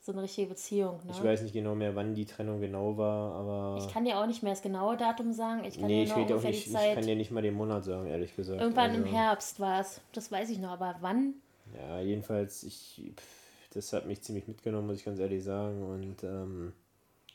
so 0.00 0.12
eine 0.12 0.20
richtige 0.20 0.48
Beziehung. 0.48 0.98
Ne? 1.06 1.12
Ich 1.12 1.24
weiß 1.24 1.40
nicht 1.40 1.54
genau 1.54 1.74
mehr, 1.74 1.96
wann 1.96 2.14
die 2.14 2.26
Trennung 2.26 2.60
genau 2.60 2.98
war, 2.98 3.34
aber... 3.36 3.78
Ich 3.78 3.90
kann 3.90 4.04
dir 4.04 4.18
auch 4.18 4.26
nicht 4.26 4.42
mehr 4.42 4.52
das 4.52 4.60
genaue 4.60 4.98
Datum 4.98 5.32
sagen. 5.32 5.64
Ich 5.64 5.78
kann 5.78 5.86
nee, 5.86 6.04
dir 6.04 6.18
ich, 6.18 6.34
auch 6.34 6.42
nicht, 6.42 6.66
ich 6.66 6.94
kann 6.94 7.06
dir 7.06 7.16
nicht 7.16 7.30
mal 7.30 7.40
den 7.40 7.54
Monat 7.54 7.84
sagen, 7.84 8.06
ehrlich 8.06 8.36
gesagt. 8.36 8.60
Irgendwann 8.60 8.90
also, 8.90 9.02
im 9.02 9.06
Herbst 9.06 9.60
war 9.60 9.80
es. 9.80 10.02
Das 10.12 10.30
weiß 10.30 10.50
ich 10.50 10.58
noch, 10.58 10.72
aber 10.72 10.96
wann 11.00 11.34
ja, 11.78 12.00
jedenfalls, 12.00 12.62
ich, 12.62 13.02
pff, 13.16 13.70
das 13.74 13.92
hat 13.92 14.06
mich 14.06 14.22
ziemlich 14.22 14.46
mitgenommen, 14.46 14.86
muss 14.86 14.98
ich 14.98 15.04
ganz 15.04 15.18
ehrlich 15.18 15.42
sagen. 15.42 15.82
Und 15.82 16.22
ähm, 16.22 16.72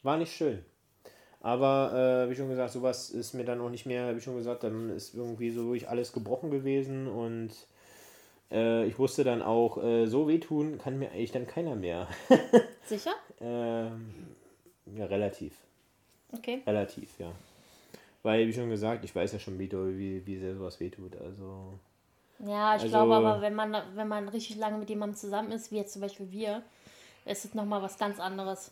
war 0.04 0.18
nicht 0.18 0.34
schön. 0.34 0.64
Aber 1.42 2.26
äh, 2.26 2.30
wie 2.30 2.36
schon 2.36 2.50
gesagt, 2.50 2.74
sowas 2.74 3.10
ist 3.10 3.34
mir 3.34 3.46
dann 3.46 3.62
auch 3.62 3.70
nicht 3.70 3.86
mehr, 3.86 4.16
wie 4.16 4.22
schon 4.22 4.36
gesagt, 4.36 4.64
dann 4.64 4.90
ist 4.90 5.14
irgendwie 5.14 5.52
so 5.52 5.66
wirklich 5.66 5.88
alles 5.88 6.12
gebrochen 6.12 6.52
gewesen 6.52 7.08
und 7.08 7.52
äh, 8.52 8.86
ich 8.86 9.00
wusste 9.00 9.24
dann 9.24 9.42
auch, 9.42 9.82
äh, 9.82 10.06
so 10.08 10.28
wehtun 10.28 10.78
kann 10.78 11.00
mir 11.00 11.12
eigentlich 11.12 11.32
dann 11.32 11.48
keiner 11.48 11.76
mehr. 11.76 12.10
Sicher? 12.86 13.14
Ähm, 13.40 14.12
ja, 14.86 15.06
relativ. 15.06 15.54
Okay. 16.34 16.62
Relativ, 16.68 17.18
ja. 17.20 17.32
Weil, 18.22 18.48
wie 18.48 18.54
schon 18.54 18.70
gesagt, 18.70 19.06
ich 19.06 19.16
weiß 19.16 19.32
ja 19.32 19.40
schon, 19.40 19.58
wie, 19.58 19.72
wie, 19.72 20.26
wie 20.26 20.38
sehr 20.38 20.56
sowas 20.56 20.80
wehtut. 20.82 21.16
Also 21.16 21.80
ja, 22.40 22.76
ich 22.76 22.84
also, 22.84 22.88
glaube 22.88 23.16
aber, 23.16 23.42
wenn 23.42 23.56
man, 23.56 23.76
wenn 23.96 24.08
man 24.08 24.30
richtig 24.30 24.58
lange 24.58 24.78
mit 24.78 24.90
jemandem 24.90 25.18
zusammen 25.18 25.52
ist, 25.52 25.72
wie 25.72 25.78
jetzt 25.78 25.94
zum 25.94 26.02
Beispiel 26.02 26.32
wir, 26.32 26.64
ist 27.26 27.46
es 27.46 27.54
nochmal 27.54 27.82
was 27.82 27.98
ganz 27.98 28.20
anderes. 28.20 28.72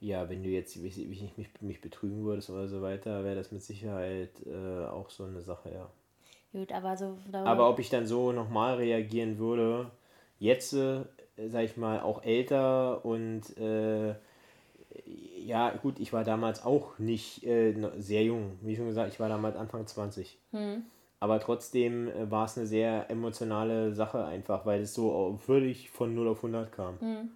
Ja, 0.00 0.28
wenn 0.28 0.42
du 0.42 0.48
jetzt 0.48 0.82
wie, 0.82 0.94
wie 0.94 1.24
ich 1.24 1.36
mich, 1.36 1.48
mich 1.60 1.80
betrügen 1.80 2.24
würdest 2.24 2.50
oder 2.50 2.68
so 2.68 2.82
weiter, 2.82 3.24
wäre 3.24 3.36
das 3.36 3.52
mit 3.52 3.62
Sicherheit 3.62 4.30
äh, 4.46 4.86
auch 4.86 5.10
so 5.10 5.24
eine 5.24 5.40
Sache, 5.40 5.70
ja. 5.72 5.90
Gut, 6.52 6.72
aber 6.72 6.96
so. 6.96 7.18
Aber 7.32 7.68
ob 7.68 7.78
ich 7.78 7.90
dann 7.90 8.06
so 8.06 8.32
nochmal 8.32 8.76
reagieren 8.76 9.38
würde, 9.38 9.90
jetzt, 10.38 10.72
äh, 10.72 11.04
sag 11.48 11.64
ich 11.64 11.76
mal, 11.76 12.00
auch 12.00 12.22
älter 12.22 13.04
und 13.04 13.56
äh, 13.58 14.14
ja, 15.44 15.70
gut, 15.70 16.00
ich 16.00 16.12
war 16.12 16.24
damals 16.24 16.64
auch 16.64 16.98
nicht 16.98 17.44
äh, 17.44 17.74
sehr 17.98 18.24
jung. 18.24 18.58
Wie 18.62 18.76
schon 18.76 18.86
gesagt, 18.86 19.12
ich 19.12 19.20
war 19.20 19.28
damals 19.28 19.56
Anfang 19.56 19.86
20. 19.86 20.38
Hm. 20.52 20.84
Aber 21.26 21.40
trotzdem 21.40 22.06
äh, 22.06 22.30
war 22.30 22.44
es 22.44 22.56
eine 22.56 22.68
sehr 22.68 23.10
emotionale 23.10 23.92
Sache 23.92 24.24
einfach, 24.24 24.64
weil 24.64 24.82
es 24.82 24.94
so 24.94 25.36
völlig 25.44 25.90
von 25.90 26.14
0 26.14 26.28
auf 26.28 26.36
100 26.38 26.70
kam. 26.70 26.94
Mhm. 27.00 27.30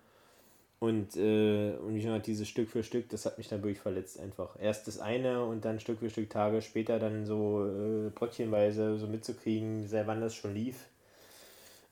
Und, 0.79 1.17
äh, 1.17 1.73
und 1.73 1.97
wie 1.97 2.01
schon 2.01 2.13
gesagt, 2.13 2.29
dieses 2.29 2.49
Stück 2.49 2.71
für 2.71 2.85
Stück, 2.85 3.09
das 3.09 3.27
hat 3.27 3.37
mich 3.37 3.49
dann 3.49 3.65
wirklich 3.65 3.81
verletzt 3.81 4.21
einfach. 4.21 4.55
Erst 4.61 4.87
das 4.87 5.01
eine 5.01 5.45
und 5.45 5.65
dann 5.65 5.81
Stück 5.81 5.99
für 5.99 6.09
Stück 6.09 6.31
Tage 6.31 6.63
später 6.63 7.01
dann 7.01 7.27
so 7.27 7.67
äh, 7.67 8.11
bröckchenweise 8.11 8.97
so 8.97 9.09
mitzukriegen, 9.09 9.89
sehr 9.89 10.07
wann 10.07 10.21
das 10.21 10.37
schon 10.37 10.55
lief. 10.55 10.87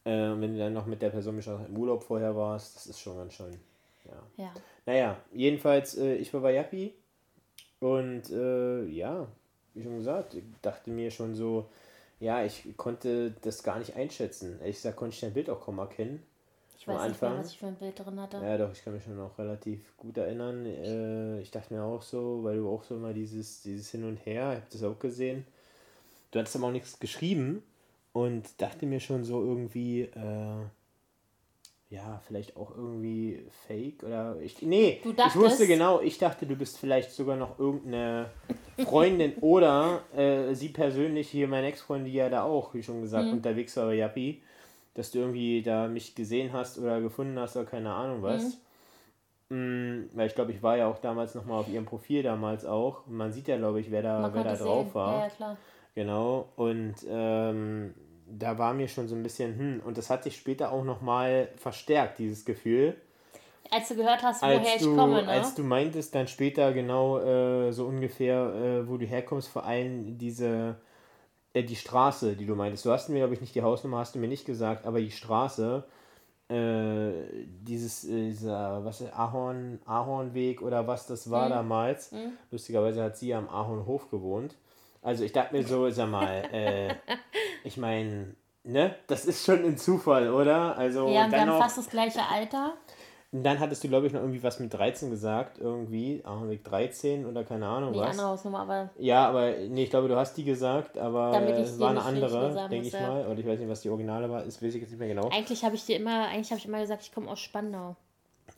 Äh, 0.04 0.28
und 0.28 0.40
wenn 0.40 0.52
du 0.52 0.60
dann 0.60 0.74
noch 0.74 0.86
mit 0.86 1.02
der 1.02 1.10
Person 1.10 1.42
schon 1.42 1.66
im 1.66 1.76
Urlaub 1.76 2.04
vorher 2.04 2.36
warst, 2.36 2.76
das 2.76 2.86
ist 2.86 3.00
schon 3.00 3.16
ganz 3.16 3.34
schön. 3.34 3.58
Ja. 4.04 4.44
ja. 4.44 4.52
Naja, 4.86 5.16
jedenfalls, 5.32 5.98
äh, 5.98 6.14
ich 6.14 6.32
war 6.32 6.42
bei 6.42 6.54
Yappi 6.54 6.94
und 7.80 8.30
äh, 8.30 8.84
ja, 8.84 9.26
wie 9.74 9.82
schon 9.82 9.98
gesagt, 9.98 10.34
ich 10.34 10.44
dachte 10.62 10.90
mir 10.90 11.10
schon 11.10 11.34
so, 11.34 11.68
ja, 12.20 12.44
ich 12.44 12.76
konnte 12.76 13.32
das 13.42 13.62
gar 13.62 13.78
nicht 13.78 13.96
einschätzen. 13.96 14.58
Ehrlich 14.60 14.76
gesagt 14.76 14.96
konnte 14.96 15.14
ich 15.14 15.20
dein 15.20 15.32
Bild 15.32 15.48
auch 15.50 15.60
kaum 15.60 15.78
erkennen. 15.78 16.22
Ich 16.78 16.86
weiß 16.86 17.00
Anfang. 17.00 17.10
nicht 17.10 17.22
mehr, 17.22 17.38
was 17.40 17.50
ich 17.52 17.58
für 17.58 17.66
ein 17.66 17.74
Bild 17.74 17.98
drin 17.98 18.20
hatte. 18.20 18.36
Ja, 18.38 18.58
doch, 18.58 18.72
ich 18.72 18.82
kann 18.82 18.94
mich 18.94 19.04
schon 19.04 19.16
noch 19.16 19.38
relativ 19.38 19.96
gut 19.96 20.16
erinnern. 20.16 20.64
Äh, 20.66 21.40
ich 21.40 21.50
dachte 21.50 21.74
mir 21.74 21.82
auch 21.82 22.02
so, 22.02 22.42
weil 22.44 22.56
du 22.56 22.68
auch 22.68 22.84
so 22.84 22.96
immer 22.96 23.12
dieses, 23.12 23.62
dieses 23.62 23.90
Hin 23.90 24.04
und 24.04 24.16
Her, 24.24 24.52
ich 24.52 24.56
habe 24.58 24.66
das 24.70 24.82
auch 24.84 24.98
gesehen. 24.98 25.44
Du 26.30 26.38
hattest 26.38 26.56
aber 26.56 26.66
auch 26.68 26.72
nichts 26.72 26.98
geschrieben. 26.98 27.62
und 28.12 28.60
dachte 28.60 28.86
mir 28.86 29.00
schon 29.00 29.24
so 29.24 29.42
irgendwie, 29.42 30.02
äh, 30.02 30.64
ja, 31.90 32.20
vielleicht 32.26 32.56
auch 32.56 32.76
irgendwie 32.76 33.46
fake 33.66 34.02
oder 34.02 34.36
ich. 34.40 34.60
Nee, 34.60 35.00
ich 35.04 35.36
wusste 35.36 35.66
genau, 35.66 36.00
ich 36.00 36.18
dachte, 36.18 36.46
du 36.46 36.54
bist 36.54 36.78
vielleicht 36.78 37.12
sogar 37.12 37.36
noch 37.36 37.58
irgendeine 37.58 38.30
Freundin 38.84 39.34
oder 39.40 40.02
äh, 40.14 40.54
sie 40.54 40.68
persönlich, 40.68 41.30
hier 41.30 41.48
meine 41.48 41.68
Ex-Freundin, 41.68 42.12
die 42.12 42.18
ja 42.18 42.28
da 42.28 42.42
auch, 42.42 42.74
wie 42.74 42.82
schon 42.82 43.00
gesagt, 43.00 43.26
mhm. 43.26 43.34
unterwegs 43.34 43.74
war 43.78 43.86
bei 43.86 43.94
Yappi, 43.94 44.42
dass 44.94 45.10
du 45.12 45.20
irgendwie 45.20 45.62
da 45.62 45.88
mich 45.88 46.14
gesehen 46.14 46.52
hast 46.52 46.78
oder 46.78 47.00
gefunden 47.00 47.38
hast 47.38 47.56
oder 47.56 47.64
keine 47.64 47.94
Ahnung 47.94 48.22
was. 48.22 48.44
Mhm. 48.44 48.52
Mm, 49.50 50.10
weil 50.12 50.26
ich 50.26 50.34
glaube, 50.34 50.52
ich 50.52 50.62
war 50.62 50.76
ja 50.76 50.88
auch 50.88 50.98
damals 50.98 51.34
nochmal 51.34 51.60
auf 51.60 51.68
ihrem 51.68 51.86
Profil 51.86 52.22
damals 52.22 52.66
auch. 52.66 53.06
Man 53.06 53.32
sieht 53.32 53.48
ja, 53.48 53.56
glaube 53.56 53.80
ich, 53.80 53.90
wer 53.90 54.02
da, 54.02 54.30
wer 54.34 54.44
da 54.44 54.56
drauf 54.56 54.88
sehen. 54.88 54.94
war. 54.94 55.14
Ja, 55.14 55.22
ja, 55.22 55.30
klar. 55.30 55.56
Genau. 55.94 56.48
Und 56.56 56.96
ähm, 57.08 57.94
da 58.30 58.58
war 58.58 58.74
mir 58.74 58.88
schon 58.88 59.08
so 59.08 59.14
ein 59.14 59.22
bisschen, 59.22 59.58
hm, 59.58 59.82
und 59.84 59.98
das 59.98 60.10
hat 60.10 60.24
sich 60.24 60.36
später 60.36 60.72
auch 60.72 60.84
nochmal 60.84 61.48
verstärkt, 61.56 62.18
dieses 62.18 62.44
Gefühl. 62.44 62.96
Als 63.70 63.88
du 63.88 63.96
gehört 63.96 64.22
hast, 64.22 64.42
woher 64.42 64.58
du, 64.58 64.66
ich 64.66 64.96
komme, 64.96 65.22
ne? 65.22 65.28
Als 65.28 65.54
du 65.54 65.62
meintest 65.62 66.14
dann 66.14 66.26
später 66.26 66.72
genau 66.72 67.18
äh, 67.18 67.72
so 67.72 67.86
ungefähr, 67.86 68.54
äh, 68.54 68.88
wo 68.88 68.96
du 68.96 69.04
herkommst, 69.04 69.48
vor 69.48 69.64
allem 69.64 70.16
diese, 70.16 70.76
äh, 71.52 71.62
die 71.62 71.76
Straße, 71.76 72.34
die 72.34 72.46
du 72.46 72.54
meintest. 72.54 72.86
Du 72.86 72.90
hast 72.90 73.08
mir, 73.08 73.18
glaube 73.18 73.34
ich, 73.34 73.40
nicht 73.40 73.54
die 73.54 73.62
Hausnummer, 73.62 73.98
hast 73.98 74.14
du 74.14 74.18
mir 74.18 74.28
nicht 74.28 74.46
gesagt, 74.46 74.86
aber 74.86 75.00
die 75.00 75.10
Straße, 75.10 75.84
äh, 76.48 77.10
dieses, 77.44 78.04
äh, 78.04 78.28
dieser, 78.28 78.84
was 78.84 79.02
ist, 79.02 79.12
Ahorn, 79.12 79.80
Ahornweg 79.84 80.62
oder 80.62 80.86
was 80.86 81.06
das 81.06 81.30
war 81.30 81.46
mhm. 81.46 81.50
damals. 81.50 82.12
Mhm. 82.12 82.32
Lustigerweise 82.50 83.02
hat 83.02 83.18
sie 83.18 83.34
am 83.34 83.48
Ahornhof 83.50 84.10
gewohnt. 84.10 84.56
Also 85.08 85.24
ich 85.24 85.32
dachte 85.32 85.56
mir 85.56 85.66
so, 85.66 85.88
sag 85.88 86.10
mal, 86.10 86.42
äh, 86.52 86.94
ich 87.64 87.78
meine, 87.78 88.34
ne, 88.62 88.94
das 89.06 89.24
ist 89.24 89.42
schon 89.42 89.64
ein 89.64 89.78
Zufall, 89.78 90.30
oder? 90.30 90.76
Also 90.76 91.08
ja, 91.08 91.30
wir 91.30 91.40
haben 91.40 91.48
noch, 91.48 91.58
fast 91.58 91.78
das 91.78 91.88
gleiche 91.88 92.20
Alter. 92.30 92.74
Und 93.32 93.42
dann 93.42 93.58
hattest 93.58 93.82
du, 93.82 93.88
glaube 93.88 94.06
ich, 94.06 94.12
noch 94.12 94.20
irgendwie 94.20 94.42
was 94.42 94.60
mit 94.60 94.74
13 94.74 95.08
gesagt, 95.08 95.56
irgendwie, 95.60 96.20
Ahornweg 96.26 96.62
13 96.62 97.24
oder 97.24 97.42
keine 97.44 97.66
Ahnung 97.66 97.92
nee, 97.92 98.00
was. 98.00 98.10
andere 98.10 98.26
Hausnummer, 98.26 98.60
aber... 98.60 98.90
Ja, 98.98 99.26
aber, 99.26 99.52
nee, 99.70 99.84
ich 99.84 99.90
glaube, 99.90 100.08
du 100.08 100.16
hast 100.16 100.34
die 100.34 100.44
gesagt, 100.44 100.98
aber 100.98 101.40
es 101.58 101.80
war 101.80 101.88
eine 101.88 102.02
andere, 102.02 102.68
denke 102.68 102.88
ich 102.88 102.92
ja. 102.92 103.00
mal. 103.00 103.26
Oder 103.28 103.38
ich 103.38 103.46
weiß 103.46 103.60
nicht, 103.60 103.70
was 103.70 103.80
die 103.80 103.88
Originale 103.88 104.28
war, 104.28 104.42
das 104.42 104.62
weiß 104.62 104.74
ich 104.74 104.82
jetzt 104.82 104.90
nicht 104.90 104.98
mehr 104.98 105.08
genau. 105.08 105.30
Eigentlich 105.30 105.64
habe 105.64 105.74
ich 105.74 105.86
dir 105.86 105.96
immer, 105.96 106.28
eigentlich 106.28 106.50
habe 106.50 106.58
ich 106.58 106.66
immer 106.66 106.80
gesagt, 106.80 107.02
ich 107.02 107.14
komme 107.14 107.30
aus 107.30 107.40
Spandau. 107.40 107.96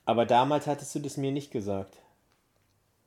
Aber 0.04 0.26
damals 0.26 0.66
hattest 0.66 0.92
du 0.96 0.98
das 0.98 1.16
mir 1.16 1.30
nicht 1.30 1.52
gesagt. 1.52 1.96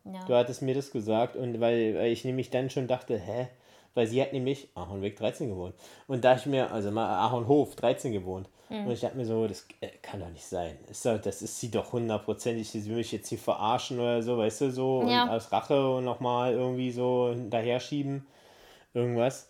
Ja. 0.06 0.26
Du 0.26 0.36
hattest 0.36 0.62
mir 0.62 0.76
das 0.76 0.92
gesagt 0.92 1.36
und 1.36 1.60
weil, 1.60 1.96
weil 1.96 2.12
ich 2.12 2.26
nämlich 2.26 2.50
dann 2.50 2.70
schon 2.70 2.88
dachte, 2.88 3.18
hä? 3.18 3.48
Weil 3.96 4.08
sie 4.08 4.22
hat 4.22 4.34
nämlich 4.34 4.70
Ahornweg 4.74 5.16
13 5.18 5.50
gewohnt. 5.50 5.76
Und 6.08 6.24
da 6.24 6.36
ich 6.36 6.46
mir, 6.48 6.72
also 6.72 6.89
mal 6.89 7.08
Ahornhof 7.08 7.76
13 7.76 8.12
gewohnt. 8.12 8.50
Mhm. 8.70 8.88
Und 8.88 8.92
ich 8.92 9.02
dachte 9.02 9.18
mir 9.18 9.26
so, 9.26 9.48
das 9.48 9.68
äh, 9.82 9.89
kann 10.02 10.20
doch 10.20 10.30
nicht 10.30 10.46
sein. 10.46 10.78
Ist 10.89 11.06
doch, 11.06 11.22
das 11.22 11.42
ist 11.44 11.60
sie 11.60 11.70
doch 11.70 11.94
hundertprozentig, 11.94 12.70
sie 12.70 12.86
will 12.88 12.98
mich 12.98 13.12
jetzt 13.12 13.30
hier 13.30 13.38
verarschen 13.38 14.00
oder 14.00 14.24
so, 14.24 14.38
weißt 14.38 14.62
du, 14.62 14.72
so. 14.72 15.06
Ja. 15.08 15.24
Und 15.24 15.30
aus 15.30 15.52
Rache 15.52 15.96
und 15.96 16.06
nochmal 16.06 16.54
irgendwie 16.54 16.92
so 16.92 17.30
hinterher 17.34 17.80
schieben. 17.80 18.26
Irgendwas. 18.96 19.50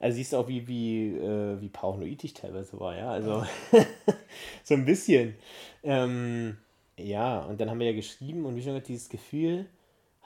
Also 0.00 0.16
siehst 0.16 0.32
du 0.32 0.36
auch, 0.36 0.48
wie, 0.48 0.68
wie, 0.68 1.16
äh, 1.16 1.60
wie 1.60 1.68
paranoid 1.68 2.22
ich 2.22 2.34
teilweise 2.34 2.78
war, 2.78 2.96
ja. 2.96 3.10
Also 3.10 3.44
so 4.64 4.74
ein 4.74 4.84
bisschen. 4.84 5.34
Ähm, 5.82 6.58
ja, 6.98 7.40
und 7.40 7.60
dann 7.60 7.70
haben 7.70 7.80
wir 7.80 7.86
ja 7.86 7.96
geschrieben 7.96 8.44
und 8.44 8.54
wie 8.54 8.62
schon 8.62 8.72
gesagt, 8.72 8.88
dieses 8.88 9.08
Gefühl, 9.08 9.66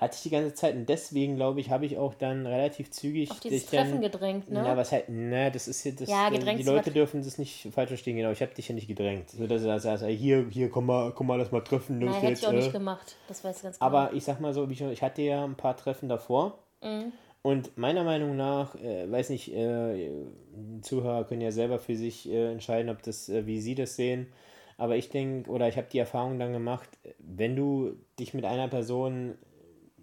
hatte 0.03 0.17
ich 0.17 0.23
die 0.23 0.31
ganze 0.31 0.53
Zeit 0.53 0.75
und 0.75 0.89
deswegen 0.89 1.37
glaube 1.37 1.61
ich, 1.61 1.71
habe 1.71 1.87
ich 1.87 1.97
auch 1.97 2.15
dann 2.15 2.45
relativ 2.45 2.91
zügig 2.91 3.31
auf 3.31 3.39
dieses 3.39 3.67
Treffen 3.67 3.93
dann, 3.93 4.01
gedrängt, 4.03 4.51
ne? 4.51 4.63
Na, 4.65 4.77
was 4.77 4.91
halt, 4.91 5.05
na, 5.09 5.49
das 5.49 5.69
ist 5.69 5.83
hier 5.83 5.95
das, 5.95 6.09
ja, 6.09 6.29
gedrängt 6.29 6.59
die 6.59 6.65
Leute 6.65 6.91
dürfen 6.91 7.23
das 7.23 7.39
nicht 7.39 7.69
falsch 7.73 7.89
verstehen, 7.89 8.17
genau. 8.17 8.33
Ich 8.33 8.43
habe 8.43 8.53
dich 8.53 8.69
ja 8.69 8.75
nicht 8.75 8.89
gedrängt, 8.89 9.31
so 9.31 9.47
dass 9.47 9.63
du 9.63 9.79
sagst, 9.79 10.05
hier, 10.05 10.47
hier, 10.51 10.71
komm 10.71 10.87
mal, 10.87 11.13
komm 11.13 11.29
mal, 11.29 11.37
lass 11.37 11.53
mal 11.53 11.61
treffen. 11.61 12.01
Nein, 12.01 12.13
hätte 12.15 12.33
ich 12.33 12.47
auch 12.47 12.53
äh. 12.53 12.57
nicht 12.57 12.73
gemacht. 12.73 13.17
Das 13.29 13.45
weiß 13.45 13.57
ich 13.57 13.63
ganz 13.63 13.79
genau. 13.79 13.87
Aber 13.87 14.13
ich 14.13 14.25
sag 14.25 14.41
mal 14.41 14.53
so, 14.53 14.69
ich 14.69 15.03
hatte 15.03 15.23
ja 15.23 15.45
ein 15.45 15.57
paar 15.57 15.77
Treffen 15.77 16.09
davor. 16.09 16.59
Mhm. 16.83 17.13
Und 17.43 17.77
meiner 17.77 18.03
Meinung 18.03 18.37
nach, 18.37 18.75
äh, 18.77 19.11
weiß 19.11 19.31
nicht, 19.31 19.55
äh, 19.55 20.11
Zuhörer 20.81 21.25
können 21.25 21.41
ja 21.41 21.53
selber 21.53 21.79
für 21.79 21.97
sich 21.97 22.29
äh, 22.29 22.53
entscheiden, 22.53 22.91
ob 22.91 23.03
das, 23.03 23.29
äh, 23.29 23.47
wie 23.47 23.61
sie 23.61 23.75
das 23.77 23.95
sehen. 23.97 24.27
Aber 24.79 24.97
ich 24.97 25.11
denke, 25.11 25.49
oder 25.51 25.69
ich 25.69 25.77
habe 25.77 25.87
die 25.93 25.99
Erfahrung 25.99 26.39
dann 26.39 26.53
gemacht, 26.53 26.89
wenn 27.19 27.55
du 27.55 27.95
dich 28.19 28.35
mit 28.35 28.45
einer 28.45 28.69
Person 28.69 29.35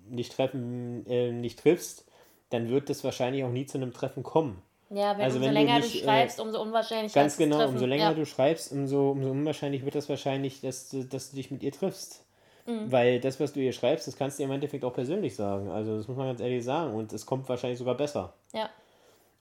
nicht 0.09 0.33
treffen, 0.33 1.05
äh, 1.07 1.31
nicht 1.31 1.59
triffst, 1.59 2.05
dann 2.49 2.69
wird 2.69 2.89
das 2.89 3.03
wahrscheinlich 3.03 3.43
auch 3.43 3.51
nie 3.51 3.65
zu 3.65 3.77
einem 3.77 3.93
Treffen 3.93 4.23
kommen. 4.23 4.61
Ja, 4.89 5.15
wenn 5.17 5.23
also 5.23 5.37
umso 5.37 5.47
wenn 5.47 5.53
länger 5.53 5.79
du, 5.79 5.85
nicht, 5.85 5.95
du 5.95 5.99
schreibst, 5.99 6.39
äh, 6.39 6.41
umso 6.41 6.61
unwahrscheinlicher 6.61 7.19
Ganz 7.19 7.37
genau, 7.37 7.67
umso 7.67 7.85
länger 7.85 8.05
ja. 8.05 8.13
du 8.13 8.25
schreibst, 8.25 8.71
umso, 8.71 9.11
umso 9.11 9.29
unwahrscheinlich 9.29 9.85
wird 9.85 9.95
das 9.95 10.09
wahrscheinlich, 10.09 10.61
dass, 10.61 10.95
dass 11.09 11.29
du 11.29 11.35
dich 11.35 11.51
mit 11.51 11.61
ihr 11.61 11.71
triffst. 11.71 12.25
Mhm. 12.65 12.91
Weil 12.91 13.19
das, 13.19 13.39
was 13.39 13.53
du 13.53 13.59
ihr 13.59 13.73
schreibst, 13.73 14.07
das 14.07 14.17
kannst 14.17 14.39
du 14.39 14.43
im 14.43 14.51
Endeffekt 14.51 14.83
auch 14.83 14.93
persönlich 14.93 15.35
sagen. 15.35 15.69
Also 15.69 15.97
das 15.97 16.07
muss 16.07 16.17
man 16.17 16.27
ganz 16.27 16.39
ehrlich 16.39 16.63
sagen. 16.63 16.93
Und 16.93 17.13
es 17.13 17.25
kommt 17.25 17.47
wahrscheinlich 17.49 17.79
sogar 17.79 17.95
besser. 17.95 18.33
Ja. 18.53 18.69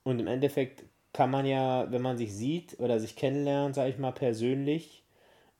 Und 0.04 0.20
im 0.20 0.26
Endeffekt 0.26 0.84
kann 1.12 1.30
man 1.30 1.46
ja, 1.46 1.90
wenn 1.90 2.02
man 2.02 2.18
sich 2.18 2.34
sieht 2.34 2.78
oder 2.78 3.00
sich 3.00 3.16
kennenlernt, 3.16 3.74
sage 3.74 3.90
ich 3.90 3.98
mal, 3.98 4.12
persönlich, 4.12 4.97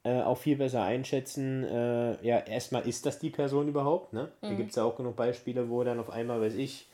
äh, 0.08 0.22
auch 0.22 0.38
viel 0.38 0.56
besser 0.56 0.82
einschätzen, 0.82 1.64
äh, 1.64 2.26
ja, 2.26 2.38
erstmal 2.38 2.88
ist 2.88 3.04
das 3.04 3.18
die 3.18 3.30
Person 3.30 3.68
überhaupt, 3.68 4.12
ne? 4.12 4.30
Mhm. 4.40 4.48
Da 4.48 4.54
gibt 4.54 4.70
es 4.70 4.76
ja 4.76 4.84
auch 4.84 4.96
genug 4.96 5.16
Beispiele, 5.16 5.68
wo 5.68 5.84
dann 5.84 6.00
auf 6.00 6.10
einmal, 6.10 6.40
weiß 6.40 6.54
ich, 6.54 6.88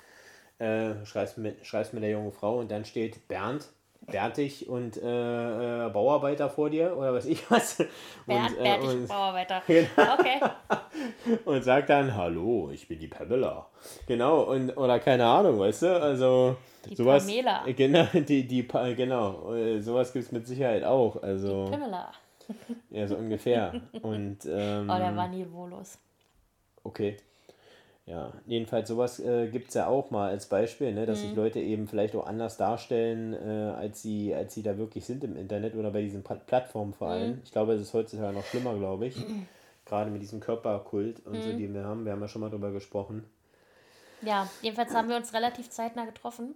äh, 0.59 0.95
schreibst, 1.05 1.39
mit, 1.39 1.65
schreibst 1.65 1.95
mit 1.95 2.03
der 2.03 2.11
jungen 2.11 2.33
Frau 2.33 2.59
und 2.59 2.71
dann 2.71 2.85
steht 2.85 3.29
Bernd, 3.29 3.69
Bärtig 4.07 4.69
und 4.69 4.99
äh, 4.99 5.87
äh, 5.87 5.89
Bauarbeiter 5.91 6.51
vor 6.51 6.69
dir 6.69 6.95
oder 6.97 7.15
was 7.15 7.25
ich 7.25 7.51
was. 7.51 7.79
Bernd, 8.27 8.51
und, 8.51 8.59
äh, 8.59 8.63
Bärtig 8.63 8.89
und, 8.89 9.09
Bauarbeiter. 9.09 9.63
Genau. 9.67 10.15
Okay. 10.19 10.41
und 11.45 11.65
sagt 11.65 11.91
dann, 11.91 12.15
hallo, 12.15 12.71
ich 12.73 12.89
bin 12.89 12.99
die 12.99 13.09
Pamela. 13.09 13.67
Genau, 14.07 14.43
und 14.43 14.77
oder 14.77 14.99
keine 14.99 15.25
Ahnung, 15.25 15.59
weißt 15.59 15.83
du, 15.83 16.03
also 16.03 16.57
die 16.91 16.97
sowas. 16.97 17.25
Pamela. 17.27 17.65
Genau, 17.77 18.07
die, 18.13 18.47
die, 18.47 18.67
genau, 18.97 19.55
äh, 19.55 19.81
sowas 19.81 20.13
gibt 20.13 20.27
es 20.27 20.33
mit 20.33 20.47
Sicherheit 20.47 20.85
auch. 20.85 21.23
Also, 21.23 21.67
die 21.67 21.71
Pamela. 21.71 22.13
Ja, 22.91 23.07
so 23.07 23.17
ungefähr. 23.17 23.81
Und, 24.03 24.39
ähm, 24.47 24.91
oh, 24.91 24.99
der 24.99 25.17
war 25.17 25.29
niveaulos. 25.29 25.99
Okay. 26.83 27.17
Ja, 28.07 28.35
jedenfalls 28.45 28.89
sowas 28.89 29.19
äh, 29.19 29.49
gibt 29.49 29.69
es 29.69 29.75
ja 29.75 29.87
auch 29.87 30.11
mal 30.11 30.29
als 30.29 30.47
Beispiel, 30.47 30.93
ne, 30.93 31.07
dass 31.07 31.21
mhm. 31.21 31.29
sich 31.29 31.37
Leute 31.37 31.61
eben 31.61 31.89
vielleicht 31.89 32.15
auch 32.15 32.27
anders 32.27 32.59
darstellen, 32.59 33.33
äh, 33.33 33.73
als, 33.75 34.03
sie, 34.03 34.35
als 34.35 34.53
sie 34.53 34.63
da 34.63 34.77
wirklich 34.77 35.07
sind 35.07 35.25
im 35.25 35.37
Internet 35.39 35.75
oder 35.75 35.91
bei 35.91 36.03
diesen 36.03 36.23
Plattformen 36.23 36.93
vor 36.93 37.09
allem. 37.09 37.37
Mhm. 37.37 37.41
Ich 37.45 37.53
glaube, 37.53 37.73
es 37.73 37.81
ist 37.81 37.95
heutzutage 37.95 38.35
noch 38.35 38.45
schlimmer, 38.45 38.75
glaube 38.77 39.07
ich. 39.07 39.17
Gerade 39.87 40.11
mit 40.11 40.21
diesem 40.21 40.41
Körperkult 40.41 41.25
und 41.25 41.33
mhm. 41.35 41.43
so, 41.43 41.53
den 41.53 41.73
wir 41.73 41.85
haben. 41.85 42.05
Wir 42.05 42.13
haben 42.13 42.21
ja 42.21 42.29
schon 42.29 42.43
mal 42.43 42.51
drüber 42.51 42.73
gesprochen. 42.73 43.25
Ja, 44.21 44.49
jedenfalls 44.61 44.95
haben 44.95 45.09
wir 45.09 45.17
uns 45.17 45.33
relativ 45.33 45.71
zeitnah 45.71 46.05
getroffen. 46.05 46.55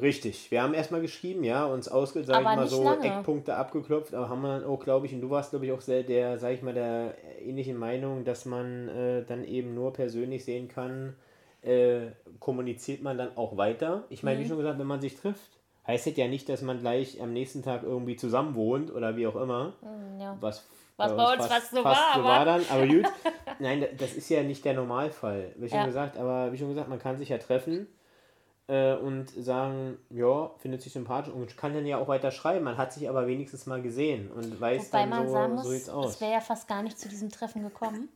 Richtig. 0.00 0.50
Wir 0.50 0.62
haben 0.62 0.72
erstmal 0.72 1.02
geschrieben, 1.02 1.44
ja, 1.44 1.66
uns 1.66 1.88
ausge, 1.88 2.24
sag 2.24 2.38
ich 2.38 2.44
mal 2.44 2.66
so, 2.66 2.82
lange. 2.82 3.06
Eckpunkte 3.06 3.56
abgeklopft, 3.56 4.14
aber 4.14 4.28
haben 4.28 4.40
wir 4.40 4.60
dann 4.60 4.64
auch, 4.64 4.82
glaube 4.82 5.06
ich, 5.06 5.14
und 5.14 5.20
du 5.20 5.28
warst, 5.28 5.50
glaube 5.50 5.66
ich, 5.66 5.72
auch 5.72 5.82
sehr 5.82 6.02
der, 6.02 6.38
sag 6.38 6.52
ich 6.52 6.62
mal, 6.62 6.72
der 6.72 7.14
ähnlichen 7.42 7.76
Meinung, 7.76 8.24
dass 8.24 8.46
man 8.46 8.88
äh, 8.88 9.24
dann 9.24 9.44
eben 9.44 9.74
nur 9.74 9.92
persönlich 9.92 10.44
sehen 10.44 10.68
kann, 10.68 11.14
äh, 11.60 12.06
kommuniziert 12.40 13.02
man 13.02 13.18
dann 13.18 13.36
auch 13.36 13.56
weiter. 13.58 14.04
Ich 14.08 14.22
meine, 14.22 14.38
mhm. 14.38 14.44
wie 14.44 14.48
schon 14.48 14.56
gesagt, 14.56 14.78
wenn 14.78 14.86
man 14.86 15.00
sich 15.02 15.16
trifft, 15.16 15.58
heißt 15.86 16.06
das 16.06 16.16
ja 16.16 16.26
nicht, 16.26 16.48
dass 16.48 16.62
man 16.62 16.78
gleich 16.78 17.20
am 17.20 17.34
nächsten 17.34 17.62
Tag 17.62 17.82
irgendwie 17.82 18.16
zusammen 18.16 18.54
wohnt 18.54 18.90
oder 18.90 19.16
wie 19.16 19.26
auch 19.26 19.36
immer. 19.36 19.74
Mhm, 19.82 20.20
ja. 20.20 20.36
Was 20.40 20.66
was 20.96 21.16
bei 21.16 21.24
uns 21.24 21.46
fast, 21.46 21.52
fast 21.52 21.70
so 21.70 21.82
fast 21.82 22.00
war. 22.00 22.14
So 22.16 22.24
war 22.24 22.44
dann, 22.44 22.62
aber 22.70 22.86
gut. 22.86 23.06
Nein, 23.58 23.86
das 23.98 24.14
ist 24.14 24.28
ja 24.28 24.42
nicht 24.42 24.64
der 24.64 24.74
Normalfall. 24.74 25.52
Wie 25.56 25.68
schon 25.68 25.78
ja. 25.78 25.86
gesagt, 25.86 26.16
aber 26.16 26.52
wie 26.52 26.58
schon 26.58 26.68
gesagt, 26.68 26.88
man 26.88 26.98
kann 26.98 27.18
sich 27.18 27.30
ja 27.30 27.38
treffen 27.38 27.88
äh, 28.68 28.94
und 28.94 29.30
sagen, 29.30 29.98
ja, 30.10 30.50
findet 30.58 30.82
sich 30.82 30.92
sympathisch 30.92 31.32
und 31.32 31.56
kann 31.56 31.74
dann 31.74 31.86
ja 31.86 31.98
auch 31.98 32.08
weiter 32.08 32.30
schreiben. 32.30 32.64
Man 32.64 32.76
hat 32.76 32.92
sich 32.92 33.08
aber 33.08 33.26
wenigstens 33.26 33.66
mal 33.66 33.82
gesehen 33.82 34.30
und 34.30 34.60
weiß 34.60 34.88
Wobei 34.88 35.00
dann 35.00 35.10
man 35.10 35.26
so, 35.26 35.32
sagen 35.32 35.54
muss, 35.54 35.64
so 35.64 35.70
sieht's 35.70 35.88
aus. 35.88 36.10
Es 36.10 36.20
wäre 36.20 36.32
ja 36.32 36.40
fast 36.40 36.68
gar 36.68 36.82
nicht 36.82 36.98
zu 36.98 37.08
diesem 37.08 37.30
Treffen 37.30 37.62
gekommen. 37.62 38.08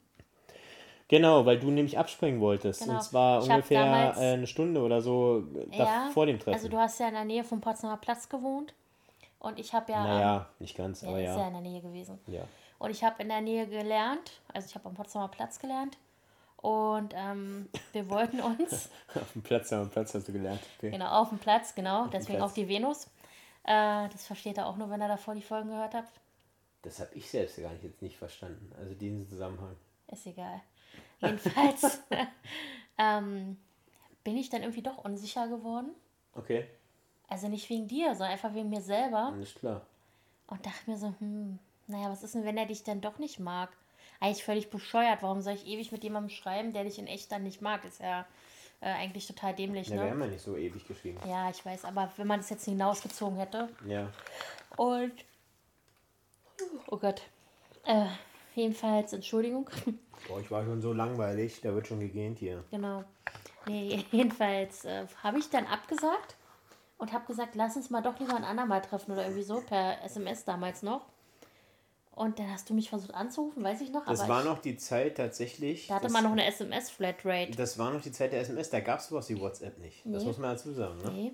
Genau, 1.09 1.47
weil 1.47 1.59
du 1.59 1.71
nämlich 1.71 1.99
abspringen 1.99 2.41
wolltest. 2.41 2.81
Genau. 2.81 2.95
Und 2.95 3.03
zwar 3.03 3.43
ich 3.43 3.49
ungefähr 3.49 3.85
damals, 3.85 4.19
äh, 4.19 4.33
eine 4.33 4.47
Stunde 4.47 4.81
oder 4.81 5.01
so 5.01 5.45
ja, 5.71 6.11
vor 6.13 6.27
dem 6.27 6.39
Treffen. 6.39 6.55
Also 6.55 6.69
du 6.69 6.79
hast 6.79 6.99
ja 6.99 7.09
in 7.09 7.15
der 7.15 7.25
Nähe 7.25 7.45
vom 7.45 7.61
Potsdamer 7.61 7.97
Platz 7.97 8.29
gewohnt. 8.29 8.75
Und 9.39 9.61
ich 9.61 9.73
habe 9.73 9.93
ja. 9.93 10.03
Naja, 10.03 10.47
nicht 10.59 10.77
ganz, 10.77 11.03
ja, 11.03 11.09
aber 11.09 11.21
ja. 11.21 11.31
Ist 11.33 11.39
ja 11.39 11.47
in 11.47 11.53
der 11.53 11.63
Nähe 11.63 11.81
gewesen. 11.81 12.19
Ja. 12.27 12.43
Und 12.79 12.91
ich 12.91 13.05
habe 13.05 13.23
in 13.23 13.29
der 13.29 13.41
Nähe 13.41 13.67
gelernt, 13.67 14.33
also 14.53 14.67
ich 14.69 14.75
habe 14.75 14.89
am 14.89 14.95
Potsdamer 14.95 15.29
Platz 15.29 15.59
gelernt. 15.59 15.97
Und 16.57 17.13
ähm, 17.15 17.69
wir 17.93 18.09
wollten 18.09 18.41
uns. 18.41 18.89
auf 19.15 19.33
dem 19.33 19.43
Platz, 19.43 19.73
auf 19.73 19.89
dem 19.89 19.91
Platz 19.91 20.15
hast 20.15 20.29
du 20.29 20.33
gelernt. 20.33 20.63
Okay. 20.79 20.91
Genau, 20.91 21.21
auf 21.21 21.29
dem 21.29 21.39
Platz, 21.39 21.75
genau. 21.75 22.05
Auf 22.05 22.11
Deswegen 22.11 22.39
Platz. 22.39 22.51
auch 22.51 22.55
die 22.55 22.69
Venus. 22.69 23.07
Äh, 23.65 24.09
das 24.09 24.27
versteht 24.27 24.59
er 24.59 24.67
auch 24.67 24.77
nur, 24.77 24.91
wenn 24.91 25.01
er 25.01 25.09
davor 25.09 25.35
die 25.35 25.43
Folgen 25.43 25.69
gehört 25.69 25.95
hat. 25.95 26.07
Das 26.83 27.01
habe 27.01 27.15
ich 27.15 27.29
selbst 27.29 27.61
gar 27.61 27.73
nicht 27.73 27.85
jetzt 27.85 28.03
nicht 28.03 28.17
verstanden. 28.17 28.73
Also 28.79 28.95
diesen 28.95 29.29
Zusammenhang. 29.29 29.77
Ist 30.09 30.27
egal. 30.27 30.61
Jedenfalls 31.21 32.03
ähm, 32.99 33.57
bin 34.25 34.37
ich 34.37 34.51
dann 34.51 34.63
irgendwie 34.63 34.83
doch 34.83 35.05
unsicher 35.05 35.49
geworden. 35.49 35.91
Okay. 36.35 36.67
Also 37.29 37.49
nicht 37.49 37.69
wegen 37.71 37.89
dir, 37.89 38.11
sondern 38.11 38.31
einfach 38.31 38.55
wegen 38.55 38.71
mir 38.71 38.83
selber. 38.83 39.35
Ist 39.41 39.59
klar. 39.59 39.85
Und 40.47 40.65
dachte 40.65 40.91
mir 40.91 40.97
so, 40.97 41.13
hm, 41.19 41.59
naja, 41.89 42.11
was 42.11 42.23
ist 42.23 42.35
denn, 42.35 42.45
wenn 42.45 42.57
er 42.57 42.67
dich 42.67 42.85
dann 42.85 43.01
doch 43.01 43.19
nicht 43.19 43.41
mag? 43.41 43.71
Eigentlich 44.21 44.45
völlig 44.45 44.71
bescheuert. 44.71 45.23
Warum 45.23 45.41
soll 45.43 45.55
ich 45.55 45.67
ewig 45.67 45.93
mit 45.93 46.03
jemandem 46.05 46.31
schreiben, 46.31 46.73
der 46.73 46.85
dich 46.85 46.99
in 46.99 47.07
echt 47.07 47.31
dann 47.33 47.43
nicht 47.43 47.61
mag? 47.63 47.85
Ist 47.85 48.01
ja 48.01 48.27
äh, 48.81 48.87
eigentlich 48.87 49.27
total 49.27 49.55
dämlich, 49.55 49.89
Ja, 49.89 49.97
ne? 49.97 50.03
wir 50.05 50.11
haben 50.11 50.21
ja 50.21 50.27
nicht 50.29 50.43
so 50.45 50.57
ewig 50.57 50.87
geschrieben. 50.87 51.19
Ja, 51.27 51.51
ich 51.51 51.65
weiß, 51.65 51.85
aber 51.85 52.11
wenn 52.17 52.27
man 52.27 52.41
das 52.41 52.51
jetzt 52.51 52.65
hinausgezogen 52.65 53.37
hätte. 53.39 53.69
Ja. 53.87 54.09
Und. 54.77 55.13
Oh 56.89 56.97
Gott. 56.97 57.23
Äh, 57.85 58.07
jedenfalls, 58.55 59.13
Entschuldigung. 59.13 59.69
Boah, 60.29 60.41
ich 60.41 60.51
war 60.51 60.65
schon 60.65 60.81
so 60.81 60.93
langweilig, 60.93 61.61
da 61.61 61.75
wird 61.75 61.87
schon 61.87 62.01
gegähnt 62.01 62.39
hier. 62.39 62.65
genau. 62.71 63.05
Nee, 63.69 64.05
jedenfalls 64.13 64.85
äh, 64.85 65.07
habe 65.25 65.39
ich 65.41 65.51
dann 65.51 65.67
abgesagt 65.67 66.37
und 66.99 67.13
habe 67.13 67.27
gesagt, 67.27 67.57
lass 67.57 67.75
uns 67.77 67.91
mal 67.91 68.01
doch 68.01 68.19
lieber 68.21 68.37
ein 68.37 68.45
andermal 68.45 68.81
treffen 68.81 69.13
oder 69.13 69.23
irgendwie 69.25 69.43
so, 69.43 69.61
per 69.61 70.03
SMS 70.05 70.45
damals 70.45 70.83
noch. 70.83 71.05
Und 72.17 72.39
dann 72.39 72.51
hast 72.51 72.69
du 72.71 72.75
mich 72.75 72.89
versucht 72.89 73.15
anzurufen, 73.15 73.63
weiß 73.63 73.83
ich 73.83 73.93
noch. 73.93 74.07
Das 74.07 74.27
war 74.27 74.41
ich, 74.41 74.47
noch 74.47 74.59
die 74.59 74.77
Zeit 74.79 75.19
tatsächlich. 75.19 75.87
da 75.89 75.97
hatte 75.97 76.05
das, 76.05 76.13
man 76.13 76.25
noch 76.25 76.33
eine 76.33 76.47
SMS-Flatrate. 76.47 77.53
Das 77.53 77.79
war 77.79 77.93
noch 77.93 78.01
die 78.01 78.11
Zeit 78.11 78.33
der 78.33 78.41
SMS, 78.41 78.71
da 78.71 78.81
gab 78.81 79.01
es 79.01 79.09
sowas 79.09 79.29
wie 79.29 79.39
WhatsApp 79.39 79.79
nicht. 79.79 80.01
Das 80.07 80.23
Nee. 80.23 80.29
muss 80.29 80.39
man 80.39 80.51
dazu 80.53 80.73
sagen, 80.73 80.97
ne? 81.03 81.11
Nee. 81.13 81.33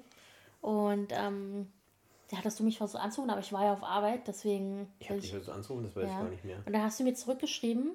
Und 0.60 1.12
ähm, 1.12 1.70
da 2.30 2.38
hattest 2.38 2.58
du 2.58 2.64
mich 2.64 2.78
versucht 2.78 3.00
anzurufen, 3.00 3.30
aber 3.30 3.40
ich 3.40 3.52
war 3.52 3.64
ja 3.64 3.72
auf 3.74 3.84
Arbeit, 3.84 4.26
deswegen. 4.26 4.88
Ich 4.98 5.08
habe 5.08 5.20
dich 5.20 5.30
versucht 5.30 5.54
anzurufen, 5.54 5.84
das 5.84 5.94
weiß 5.94 6.04
ich 6.04 6.10
Ja. 6.10 6.20
gar 6.20 6.28
nicht 6.30 6.44
mehr. 6.44 6.58
Und 6.66 6.72
dann 6.72 6.82
hast 6.82 6.98
du 6.98 7.04
mir 7.04 7.14
zurückgeschrieben, 7.14 7.92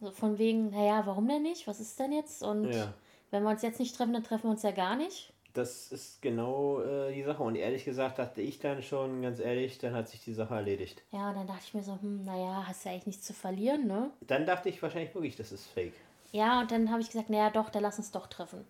so 0.00 0.10
von 0.10 0.38
wegen, 0.38 0.70
naja, 0.70 1.02
warum 1.04 1.28
denn 1.28 1.42
nicht? 1.42 1.66
Was 1.66 1.78
ist 1.78 1.98
denn 2.00 2.12
jetzt? 2.12 2.42
Und 2.42 2.72
Ja. 2.72 2.94
wenn 3.30 3.42
wir 3.42 3.50
uns 3.50 3.60
jetzt 3.60 3.80
nicht 3.80 3.94
treffen, 3.94 4.14
dann 4.14 4.24
treffen 4.24 4.44
wir 4.44 4.50
uns 4.52 4.62
ja 4.62 4.70
gar 4.70 4.96
nicht. 4.96 5.34
Das 5.58 5.90
ist 5.90 6.22
genau 6.22 6.80
äh, 6.82 7.12
die 7.12 7.24
Sache. 7.24 7.42
Und 7.42 7.56
ehrlich 7.56 7.84
gesagt 7.84 8.20
dachte 8.20 8.40
ich 8.40 8.60
dann 8.60 8.80
schon, 8.80 9.22
ganz 9.22 9.40
ehrlich, 9.40 9.78
dann 9.78 9.92
hat 9.92 10.08
sich 10.08 10.22
die 10.22 10.32
Sache 10.32 10.54
erledigt. 10.54 11.02
Ja, 11.10 11.30
und 11.30 11.36
dann 11.36 11.48
dachte 11.48 11.62
ich 11.64 11.74
mir 11.74 11.82
so, 11.82 11.98
hm, 12.00 12.24
naja, 12.24 12.64
hast 12.64 12.84
ja 12.84 12.92
eigentlich 12.92 13.06
nichts 13.06 13.26
zu 13.26 13.32
verlieren, 13.32 13.88
ne? 13.88 14.10
Dann 14.20 14.46
dachte 14.46 14.68
ich 14.68 14.80
wahrscheinlich 14.80 15.12
wirklich, 15.14 15.34
das 15.34 15.50
ist 15.50 15.66
fake. 15.66 15.94
Ja, 16.30 16.60
und 16.60 16.70
dann 16.70 16.92
habe 16.92 17.00
ich 17.00 17.08
gesagt, 17.08 17.28
naja, 17.28 17.50
doch, 17.50 17.70
dann 17.70 17.82
lass 17.82 17.98
uns 17.98 18.12
doch 18.12 18.28
treffen. 18.28 18.64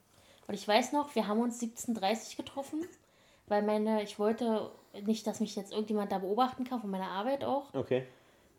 Und 0.47 0.55
ich 0.55 0.66
weiß 0.66 0.93
noch, 0.93 1.14
wir 1.14 1.28
haben 1.28 1.41
uns 1.41 1.61
17.30 1.61 2.39
getroffen, 2.39 2.86
weil 3.49 3.62
meine, 3.62 4.03
ich 4.03 4.18
wollte 4.18 4.70
nicht, 5.05 5.26
dass 5.26 5.41
mich 5.41 5.57
jetzt 5.57 5.72
irgendjemand 5.72 6.11
da 6.11 6.18
beobachten 6.18 6.64
kann, 6.64 6.80
von 6.80 6.89
meiner 6.89 7.11
Arbeit 7.11 7.45
auch. 7.45 7.74
Okay. 7.74 8.07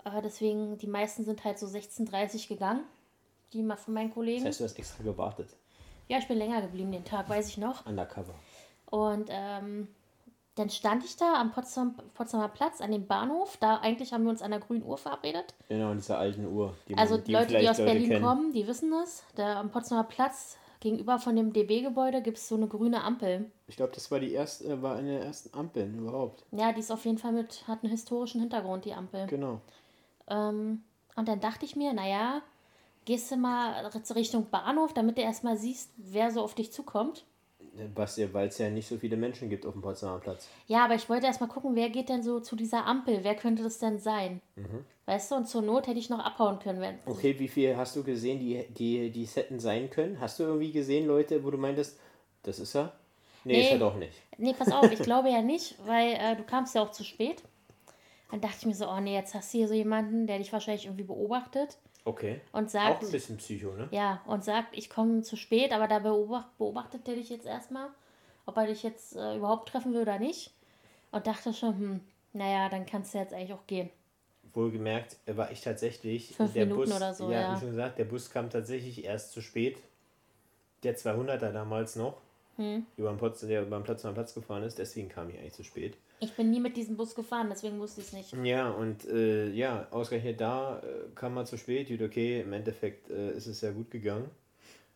Aber 0.04 0.22
deswegen, 0.22 0.78
die 0.78 0.88
meisten 0.88 1.26
sind 1.26 1.44
halt 1.44 1.58
so 1.58 1.66
16.30 1.66 2.48
gegangen, 2.48 2.84
die 3.54 3.64
mal 3.64 3.76
von 3.76 3.96
meinen 3.96 4.14
Kollegen. 4.14 4.44
Das 4.44 4.50
heißt, 4.50 4.60
du 4.60 4.64
hast 4.66 4.78
extra 4.78 5.04
gewartet. 5.04 5.50
Ja, 6.10 6.18
ich 6.18 6.28
bin 6.28 6.38
länger 6.40 6.62
geblieben 6.62 6.92
den 6.92 7.06
Tag, 7.06 7.30
weiß 7.30 7.48
ich 7.50 7.58
noch. 7.60 7.86
Undercover. 7.86 8.34
Und 8.90 9.30
ähm, 9.30 9.88
dann 10.56 10.70
stand 10.72 11.06
ich 11.06 11.16
da 11.16 11.36
am 11.40 11.52
Potsdam, 11.52 11.96
Potsdamer 12.16 12.50
Platz 12.50 12.82
an 12.82 12.92
dem 12.92 13.06
Bahnhof. 13.06 13.58
Da 13.58 13.78
eigentlich 13.78 14.12
haben 14.12 14.24
wir 14.24 14.32
uns 14.32 14.42
an 14.42 14.50
der 14.52 14.60
grünen 14.60 14.84
Uhr 14.84 14.98
verabredet. 14.98 15.54
Genau, 15.70 15.92
in 15.92 15.98
dieser 16.00 16.18
alten 16.18 16.48
Uhr. 16.48 16.76
Die 16.88 16.98
Also 16.98 17.16
man- 17.16 17.24
die 17.26 17.32
Leute, 17.32 17.60
die 17.60 17.70
aus 17.70 17.78
Berlin 17.78 18.10
kennen. 18.10 18.26
kommen, 18.26 18.54
die 18.54 18.66
wissen 18.68 18.90
das. 18.92 19.24
Da 19.36 19.60
am 19.60 19.70
Potsdamer 19.70 20.04
Platz 20.04 20.58
gegenüber 20.80 21.20
von 21.20 21.36
dem 21.36 21.54
DB-Gebäude 21.54 22.24
gibt 22.24 22.40
es 22.40 22.48
so 22.48 22.56
eine 22.56 22.68
grüne 22.68 23.04
Ampel. 23.04 23.52
Ich 23.68 23.76
glaube, 23.76 23.92
das 23.94 24.10
war 24.10 24.20
die 24.20 24.32
erste, 24.34 24.66
äh, 24.66 24.82
war 24.82 24.96
eine 24.96 25.20
der 25.20 25.26
ersten 25.26 25.56
Ampeln 25.56 25.96
überhaupt. 26.00 26.44
Ja, 26.52 26.74
die 26.74 26.80
ist 26.80 26.92
auf 26.92 27.06
jeden 27.06 27.20
Fall 27.20 27.34
mit, 27.34 27.68
hat 27.68 27.84
einen 27.84 27.92
historischen 27.92 28.42
Hintergrund, 28.42 28.86
die 28.86 28.94
Ampel. 28.94 29.28
Genau. 29.28 29.62
Ähm, 30.28 30.82
und 31.16 31.28
dann 31.28 31.40
dachte 31.40 31.66
ich 31.66 31.76
mir, 31.76 31.94
naja, 31.94 32.42
gehst 33.10 33.32
du 33.32 33.38
mal 33.38 33.88
Richtung 34.14 34.52
Bahnhof, 34.52 34.94
damit 34.94 35.18
du 35.18 35.24
erstmal 35.24 35.58
siehst, 35.58 35.90
wer 35.98 36.30
so 36.30 36.44
auf 36.44 36.54
dich 36.54 36.72
zukommt. 36.72 37.26
Was 37.96 38.18
ja, 38.18 38.32
weil 38.34 38.50
es 38.50 38.60
ja 38.60 38.70
nicht 38.70 38.88
so 38.88 38.98
viele 39.00 39.18
Menschen 39.18 39.50
gibt 39.50 39.66
auf 39.66 39.74
dem 39.74 39.82
Potsdamer 39.82 40.20
Platz. 40.20 40.48
Ja, 40.68 40.86
aber 40.86 40.94
ich 40.94 41.10
wollte 41.10 41.26
erstmal 41.26 41.50
gucken, 41.50 41.76
wer 41.76 41.90
geht 41.90 42.08
denn 42.10 42.22
so 42.22 42.40
zu 42.40 42.56
dieser 42.56 42.86
Ampel? 42.86 43.24
Wer 43.24 43.34
könnte 43.34 43.64
das 43.64 43.80
denn 43.80 43.98
sein? 43.98 44.42
Weißt 45.08 45.32
du, 45.32 45.38
und 45.38 45.48
zur 45.48 45.64
Not 45.64 45.88
hätte 45.88 45.98
ich 45.98 46.12
noch 46.12 46.20
abhauen 46.20 46.60
können. 46.60 46.82
Wenn, 46.82 47.00
Okay, 47.08 47.40
wie 47.40 47.48
viel 47.48 47.76
hast 47.76 47.96
du 47.96 48.04
gesehen, 48.04 48.40
die, 48.40 48.64
die, 48.78 49.10
die 49.10 49.24
es 49.24 49.36
hätten 49.36 49.60
sein 49.60 49.90
können? 49.90 50.20
Hast 50.20 50.38
du 50.38 50.44
irgendwie 50.44 50.72
gesehen, 50.72 51.08
Leute, 51.08 51.44
wo 51.44 51.50
du 51.50 51.58
meintest, 51.58 52.00
das 52.44 52.60
ist 52.60 52.76
er? 52.76 52.94
Nee, 53.44 53.60
ist 53.62 53.66
Nee. 53.70 53.72
er 53.72 53.80
doch 53.80 53.96
nicht. 53.96 54.14
Nee, 54.38 54.54
pass 54.54 54.72
auf, 54.72 54.92
ich 54.92 55.00
glaube 55.00 55.32
ja 55.32 55.42
nicht, 55.42 55.78
weil 55.88 56.14
äh, 56.14 56.36
du 56.36 56.44
kamst 56.44 56.76
ja 56.76 56.84
auch 56.84 56.92
zu 56.92 57.04
spät. 57.04 57.42
Dann 58.30 58.42
dachte 58.42 58.58
ich 58.60 58.66
mir 58.68 58.76
so, 58.76 58.88
oh 58.88 59.00
nee, 59.00 59.16
jetzt 59.16 59.34
hast 59.34 59.52
du 59.52 59.58
hier 59.58 59.68
so 59.68 59.74
jemanden, 59.74 60.28
der 60.28 60.38
dich 60.38 60.54
wahrscheinlich 60.54 60.86
irgendwie 60.86 61.06
beobachtet 61.06 61.80
Okay. 62.10 62.42
und 62.54 62.66
Auch 62.66 62.70
sagt, 62.70 63.04
ein 63.04 63.12
bisschen 63.12 63.38
Psycho, 63.38 63.72
ne? 63.74 63.88
ja, 63.92 64.22
und 64.26 64.44
sagt, 64.44 64.76
ich 64.76 64.90
komme 64.90 65.22
zu 65.22 65.36
spät, 65.36 65.72
aber 65.72 65.88
da 65.88 66.00
beobacht, 66.00 66.58
beobachtet 66.58 67.06
der 67.06 67.16
dich 67.16 67.30
jetzt 67.30 67.46
erstmal, 67.46 67.88
ob 68.48 68.58
er 68.58 68.66
dich 68.66 68.82
jetzt 68.82 69.16
äh, 69.16 69.36
überhaupt 69.38 69.70
treffen 69.70 69.94
will 69.94 70.02
oder 70.02 70.18
nicht. 70.18 70.52
Und 71.12 71.28
dachte 71.28 71.54
schon, 71.54 71.78
hm, 71.78 72.00
naja, 72.34 72.68
dann 72.70 72.86
kannst 72.86 73.14
du 73.14 73.20
jetzt 73.20 73.34
eigentlich 73.34 73.54
auch 73.54 73.68
gehen. 73.68 73.90
Wohlgemerkt, 74.54 75.18
war 75.28 75.52
ich 75.52 75.62
tatsächlich. 75.62 76.36
Fünf 76.36 76.54
der 76.54 76.66
Minuten 76.66 76.90
Bus, 76.90 76.98
oder 76.98 77.14
so, 77.14 77.32
ja. 77.32 77.42
ja. 77.42 77.56
Wie 77.56 77.60
schon 77.60 77.70
gesagt, 77.70 78.00
der 78.00 78.06
Bus 78.06 78.32
kam 78.32 78.50
tatsächlich 78.50 79.06
erst 79.06 79.32
zu 79.32 79.42
spät. 79.42 79.78
Der 80.84 80.98
200er 80.98 81.52
damals 81.52 81.96
noch, 81.96 82.18
Hm. 82.56 82.86
über 82.98 83.10
den 83.10 83.18
Platz, 83.18 83.42
der 83.42 83.62
über 83.62 83.78
den 83.78 83.84
Platz 83.84 84.04
am 84.04 84.14
Platz 84.16 84.34
gefahren 84.34 84.64
ist, 84.64 84.80
deswegen 84.80 85.08
kam 85.10 85.30
ich 85.30 85.38
eigentlich 85.38 85.54
zu 85.54 85.64
spät. 85.64 85.96
Ich 86.22 86.34
bin 86.34 86.50
nie 86.50 86.60
mit 86.60 86.76
diesem 86.76 86.98
Bus 86.98 87.16
gefahren, 87.16 87.48
deswegen 87.50 87.80
wusste 87.80 88.02
ich 88.02 88.08
es 88.08 88.14
nicht. 88.14 88.34
Ja, 88.44 88.70
und 88.70 89.06
äh, 89.06 89.50
ja, 89.50 89.88
ausgerechnet 89.92 90.42
da 90.42 90.80
äh, 90.80 91.16
kam 91.16 91.34
man 91.34 91.46
zu 91.46 91.58
spät. 91.58 91.88
Gut, 91.88 92.02
okay, 92.02 92.42
im 92.42 92.52
Endeffekt 92.52 93.10
äh, 93.10 93.32
ist 93.32 93.48
es 93.48 93.62
ja 93.62 93.72
gut 93.72 93.90
gegangen. 93.90 94.30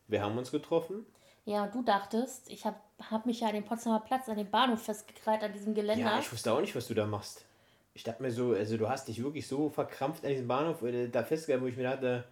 Wir 0.07 0.21
haben 0.21 0.37
uns 0.37 0.51
getroffen. 0.51 1.05
Ja, 1.45 1.63
und 1.63 1.75
du 1.75 1.81
dachtest, 1.81 2.49
ich 2.49 2.65
habe 2.65 2.77
hab 3.09 3.25
mich 3.25 3.39
ja 3.39 3.47
an 3.47 3.55
dem 3.55 3.63
Potsdamer 3.63 4.01
Platz, 4.01 4.27
an 4.27 4.37
dem 4.37 4.49
Bahnhof 4.49 4.81
festgekrallt, 4.81 5.43
an 5.43 5.53
diesem 5.53 5.73
Geländer. 5.73 6.03
Ja, 6.03 6.19
ich 6.19 6.31
wusste 6.31 6.51
auch 6.51 6.61
nicht, 6.61 6.75
was 6.75 6.87
du 6.87 6.93
da 6.93 7.05
machst. 7.05 7.45
Ich 7.93 8.03
dachte 8.03 8.21
mir 8.21 8.31
so, 8.31 8.51
also 8.51 8.77
du 8.77 8.89
hast 8.89 9.07
dich 9.07 9.23
wirklich 9.23 9.47
so 9.47 9.69
verkrampft 9.69 10.25
an 10.25 10.31
diesem 10.31 10.47
Bahnhof 10.47 10.81
äh, 10.83 11.07
da 11.07 11.23
festgehalten, 11.23 11.63
wo 11.63 11.69
ich 11.69 11.77
mir 11.77 11.83
dachte, 11.83 12.25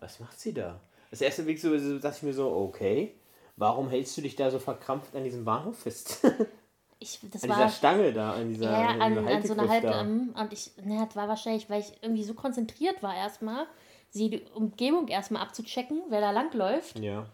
was 0.00 0.20
macht 0.20 0.38
sie 0.38 0.52
da? 0.52 0.80
Das 1.10 1.20
erste 1.20 1.46
Weg 1.46 1.60
so 1.60 1.70
dachte 1.98 2.16
ich 2.16 2.22
mir 2.22 2.34
so, 2.34 2.50
okay, 2.54 3.14
warum 3.56 3.88
hältst 3.88 4.16
du 4.16 4.22
dich 4.22 4.36
da 4.36 4.50
so 4.50 4.58
verkrampft 4.58 5.14
an 5.16 5.24
diesem 5.24 5.44
Bahnhof 5.44 5.78
fest? 5.78 6.24
an 7.02 7.06
ich, 7.22 7.30
das 7.30 7.42
dieser 7.42 7.56
war 7.58 7.68
Stange 7.68 8.12
da, 8.12 8.32
an 8.34 8.48
dieser 8.48 8.70
ja, 8.70 8.88
an, 8.98 9.14
dieser 9.14 9.26
an 9.36 9.42
so 9.42 9.52
einer 9.54 10.00
ähm, 10.00 10.34
Und 10.38 10.52
ich, 10.52 10.70
ne, 10.82 11.04
das 11.06 11.16
war 11.16 11.28
wahrscheinlich, 11.28 11.68
weil 11.68 11.80
ich 11.80 11.92
irgendwie 12.02 12.24
so 12.24 12.34
konzentriert 12.34 13.02
war 13.02 13.14
erstmal, 13.14 13.66
sie 14.10 14.30
die 14.30 14.42
Umgebung 14.54 15.08
erstmal 15.08 15.42
abzuchecken, 15.42 16.02
wer 16.08 16.20
da 16.20 16.30
langläuft, 16.30 16.98
Ja, 16.98 17.26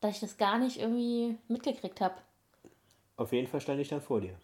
dass 0.00 0.14
ich 0.16 0.20
das 0.20 0.36
gar 0.36 0.58
nicht 0.58 0.78
irgendwie 0.80 1.36
mitgekriegt 1.48 2.00
habe. 2.00 2.14
auf 3.16 3.32
jeden 3.32 3.46
Fall 3.46 3.60
stand 3.60 3.80
ich 3.80 3.88
dann 3.88 4.00
vor 4.00 4.20
dir. 4.20 4.34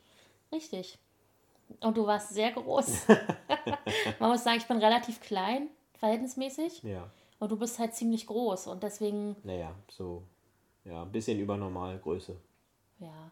Richtig. 0.53 0.99
Und 1.81 1.97
du 1.97 2.07
warst 2.07 2.31
sehr 2.35 2.51
groß. 2.53 3.07
Man 4.19 4.31
muss 4.31 4.43
sagen, 4.43 4.59
ich 4.59 4.67
bin 4.67 4.79
relativ 4.79 5.21
klein, 5.21 5.69
verhältnismäßig. 5.99 6.83
Ja, 6.83 7.09
Und 7.39 7.53
du 7.53 7.57
bist 7.57 7.79
halt 7.79 7.95
ziemlich 7.95 8.27
groß. 8.27 8.67
Und 8.67 8.83
deswegen, 8.83 9.37
naja, 9.45 9.73
so, 9.89 10.23
ja, 10.85 11.03
ein 11.03 11.13
bisschen 11.13 11.39
über 11.39 11.57
Normalgröße. 11.57 12.37
ja. 12.99 13.31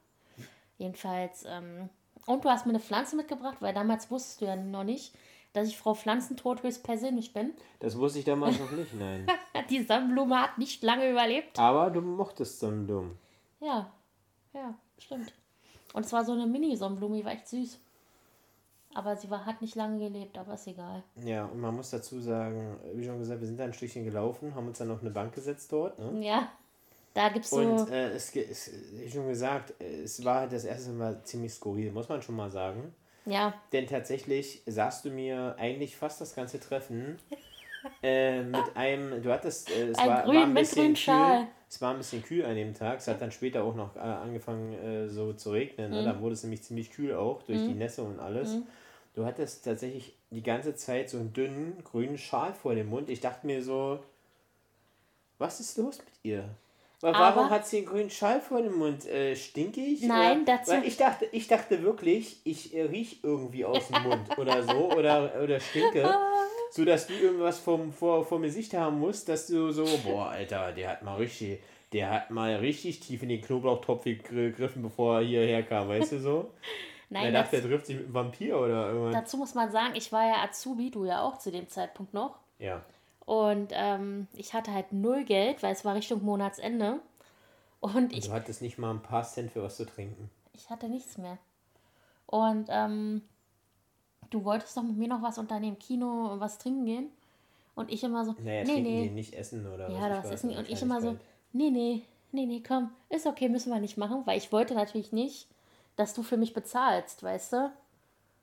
Jedenfalls, 0.78 1.44
ähm, 1.46 1.88
und 2.26 2.44
du 2.44 2.48
hast 2.48 2.66
mir 2.66 2.72
eine 2.72 2.80
Pflanze 2.80 3.16
mitgebracht, 3.16 3.58
weil 3.60 3.74
damals 3.74 4.10
wusstest 4.10 4.40
du 4.40 4.46
ja 4.46 4.56
noch 4.56 4.84
nicht, 4.84 5.14
dass 5.52 5.68
ich 5.68 5.78
Frau 5.78 5.94
Pflanzentod 5.94 6.62
höchstpersönlich 6.62 7.32
bin. 7.32 7.52
Das 7.80 7.98
wusste 7.98 8.20
ich 8.20 8.24
damals 8.24 8.58
noch 8.58 8.70
nicht, 8.70 8.94
nein. 8.94 9.26
Die 9.70 9.82
Sonnenblume 9.82 10.40
hat 10.40 10.58
nicht 10.58 10.82
lange 10.82 11.10
überlebt. 11.10 11.58
Aber 11.58 11.90
du 11.90 12.00
mochtest 12.00 12.60
so 12.60 12.68
einen 12.68 12.86
Dumm. 12.86 13.18
Ja, 13.60 13.90
ja, 14.52 14.74
stimmt. 14.98 15.32
Und 15.94 16.04
es 16.04 16.12
war 16.12 16.24
so 16.24 16.32
eine 16.32 16.46
Mini-Sonnenblume, 16.46 17.16
die 17.16 17.24
war 17.24 17.32
echt 17.32 17.48
süß. 17.48 17.80
Aber 18.94 19.16
sie 19.16 19.30
war, 19.30 19.46
hat 19.46 19.60
nicht 19.60 19.74
lange 19.74 19.98
gelebt, 19.98 20.38
aber 20.38 20.54
ist 20.54 20.66
egal. 20.66 21.02
Ja, 21.22 21.44
und 21.46 21.60
man 21.60 21.74
muss 21.74 21.90
dazu 21.90 22.20
sagen, 22.20 22.78
wie 22.94 23.04
schon 23.04 23.18
gesagt, 23.18 23.40
wir 23.40 23.46
sind 23.46 23.58
da 23.58 23.64
ein 23.64 23.72
Stückchen 23.72 24.04
gelaufen, 24.04 24.54
haben 24.54 24.68
uns 24.68 24.78
dann 24.78 24.90
auf 24.90 25.00
eine 25.00 25.10
Bank 25.10 25.34
gesetzt 25.34 25.72
dort. 25.72 25.98
Ne? 25.98 26.24
Ja, 26.24 26.48
da 27.18 27.28
gibt 27.30 27.44
es 27.44 27.50
so. 27.50 27.56
Und 27.56 27.90
äh, 27.90 28.10
es, 28.12 28.32
wie 28.92 29.10
schon 29.10 29.26
gesagt, 29.28 29.74
es 29.82 30.24
war 30.24 30.46
das 30.46 30.64
erste 30.64 30.90
Mal 30.90 31.20
ziemlich 31.24 31.52
skurril, 31.52 31.90
muss 31.90 32.08
man 32.08 32.22
schon 32.22 32.36
mal 32.36 32.50
sagen. 32.50 32.94
ja, 33.26 33.52
Denn 33.72 33.86
tatsächlich 33.86 34.62
saßt 34.66 35.04
du 35.04 35.10
mir 35.10 35.56
eigentlich 35.58 35.96
fast 35.96 36.20
das 36.20 36.34
ganze 36.34 36.60
Treffen 36.60 37.18
äh, 38.02 38.42
mit 38.42 38.76
einem, 38.76 39.22
du 39.22 39.32
hattest, 39.32 39.70
äh, 39.70 39.88
es 39.88 39.98
Ein 39.98 40.08
war, 40.08 40.24
grün- 40.24 40.34
war 40.36 40.42
ein 40.44 40.54
bisschen 40.54 40.94
kühl. 40.94 41.46
Es 41.70 41.82
war 41.82 41.90
ein 41.92 41.98
bisschen 41.98 42.22
kühl 42.22 42.44
an 42.46 42.54
dem 42.54 42.72
Tag. 42.72 42.98
Es 42.98 43.08
hat 43.08 43.20
dann 43.20 43.30
später 43.32 43.62
auch 43.64 43.74
noch 43.74 43.94
äh, 43.96 43.98
angefangen 43.98 44.72
äh, 44.72 45.08
so 45.08 45.32
zu 45.34 45.50
regnen. 45.50 45.90
Mhm. 45.90 45.96
Ne? 45.96 46.04
Da 46.04 46.20
wurde 46.20 46.32
es 46.34 46.42
nämlich 46.42 46.62
ziemlich 46.62 46.90
kühl 46.90 47.14
auch 47.14 47.42
durch 47.42 47.58
die 47.66 47.74
Nässe 47.74 48.02
und 48.04 48.20
alles. 48.20 48.54
Du 49.14 49.26
hattest 49.26 49.64
tatsächlich 49.64 50.14
die 50.30 50.42
ganze 50.42 50.76
Zeit 50.76 51.10
so 51.10 51.18
einen 51.18 51.32
dünnen 51.32 51.82
grünen 51.84 52.16
Schal 52.16 52.54
vor 52.54 52.74
dem 52.74 52.88
Mund. 52.88 53.10
Ich 53.10 53.20
dachte 53.20 53.46
mir 53.46 53.62
so, 53.62 53.98
was 55.38 55.60
ist 55.60 55.76
los 55.76 55.98
mit 55.98 56.08
ihr? 56.22 56.48
Wa- 57.00 57.12
Warum 57.12 57.44
Aber- 57.44 57.50
hat 57.50 57.66
sie 57.66 57.78
einen 57.78 57.86
grünen 57.86 58.10
Schal 58.10 58.40
vor 58.40 58.60
dem 58.60 58.76
Mund? 58.76 59.06
Äh, 59.06 59.36
stinkig? 59.36 60.02
Nein, 60.02 60.42
oder? 60.42 60.56
dazu- 60.56 60.72
Weil 60.72 60.84
ich 60.84 60.96
dachte, 60.96 61.26
ich 61.30 61.46
dachte 61.46 61.82
wirklich, 61.82 62.40
ich 62.44 62.74
äh, 62.74 62.82
riech 62.82 63.20
irgendwie 63.22 63.64
aus 63.64 63.86
dem 63.88 64.02
Mund 64.02 64.28
oder 64.38 64.62
so 64.64 64.90
oder, 64.92 65.32
oder 65.42 65.60
stinke. 65.60 66.08
So 66.70 66.84
dass 66.84 67.06
du 67.06 67.14
irgendwas 67.14 67.58
vom, 67.60 67.90
vor, 67.94 68.26
vor 68.26 68.38
mir 68.38 68.50
Sicht 68.50 68.74
haben 68.74 68.98
musst, 69.00 69.26
dass 69.30 69.46
du 69.46 69.70
so, 69.72 69.86
boah, 70.04 70.26
Alter, 70.28 70.70
der 70.72 70.90
hat 70.90 71.02
mal 71.02 71.16
richtig, 71.16 71.60
Der 71.94 72.10
hat 72.10 72.30
mal 72.30 72.56
richtig 72.56 73.00
tief 73.00 73.22
in 73.22 73.30
den 73.30 73.40
Knoblauchtopf 73.40 74.04
gegriffen, 74.04 74.82
bevor 74.82 75.20
er 75.20 75.24
hierher 75.26 75.62
kam, 75.62 75.88
weißt 75.88 76.12
du 76.12 76.18
so? 76.20 76.50
Nein, 77.08 77.24
er 77.24 77.32
dachte, 77.32 77.56
er 77.56 77.62
trifft 77.62 77.86
sich 77.86 77.96
mit 77.96 78.04
einem 78.04 78.14
Vampir 78.14 78.58
oder 78.58 78.88
irgendwas. 78.90 79.14
Dazu 79.14 79.38
muss 79.38 79.54
man 79.54 79.70
sagen, 79.72 79.94
ich 79.96 80.12
war 80.12 80.28
ja 80.28 80.42
Azubi, 80.44 80.90
du 80.90 81.06
ja 81.06 81.22
auch 81.22 81.38
zu 81.38 81.50
dem 81.50 81.66
Zeitpunkt 81.68 82.12
noch. 82.12 82.36
Ja. 82.58 82.82
Und 83.28 83.72
ähm, 83.74 84.26
ich 84.32 84.54
hatte 84.54 84.72
halt 84.72 84.90
null 84.90 85.22
Geld, 85.22 85.62
weil 85.62 85.74
es 85.74 85.84
war 85.84 85.94
Richtung 85.94 86.24
Monatsende. 86.24 87.00
Und 87.78 88.14
ich. 88.14 88.28
Du 88.28 88.32
hattest 88.32 88.62
nicht 88.62 88.78
mal 88.78 88.88
ein 88.88 89.02
paar 89.02 89.22
Cent 89.22 89.50
für 89.50 89.62
was 89.62 89.76
zu 89.76 89.84
trinken. 89.84 90.30
Ich 90.54 90.70
hatte 90.70 90.88
nichts 90.88 91.18
mehr. 91.18 91.36
Und 92.24 92.68
ähm, 92.70 93.20
du 94.30 94.44
wolltest 94.44 94.74
doch 94.78 94.82
mit 94.82 94.96
mir 94.96 95.08
noch 95.08 95.20
was 95.20 95.36
unternehmen, 95.36 95.78
Kino 95.78 96.32
und 96.32 96.40
was 96.40 96.56
trinken 96.56 96.86
gehen. 96.86 97.10
Und 97.74 97.92
ich 97.92 98.02
immer 98.02 98.24
so, 98.24 98.34
naja, 98.42 98.64
nee, 98.64 98.80
nee. 98.80 99.10
nicht 99.10 99.34
essen 99.34 99.66
oder 99.66 99.90
ja, 99.90 99.96
was. 99.96 100.08
Ja, 100.08 100.18
was 100.24 100.30
essen. 100.30 100.56
Und 100.56 100.66
ich 100.66 100.80
immer 100.80 101.02
so, 101.02 101.18
nee, 101.52 101.68
nee, 101.68 102.04
nee, 102.32 102.46
nee, 102.46 102.62
komm, 102.66 102.92
ist 103.10 103.26
okay, 103.26 103.50
müssen 103.50 103.70
wir 103.70 103.78
nicht 103.78 103.98
machen, 103.98 104.22
weil 104.24 104.38
ich 104.38 104.52
wollte 104.52 104.72
natürlich 104.72 105.12
nicht, 105.12 105.48
dass 105.96 106.14
du 106.14 106.22
für 106.22 106.38
mich 106.38 106.54
bezahlst, 106.54 107.22
weißt 107.22 107.52
du? 107.52 107.72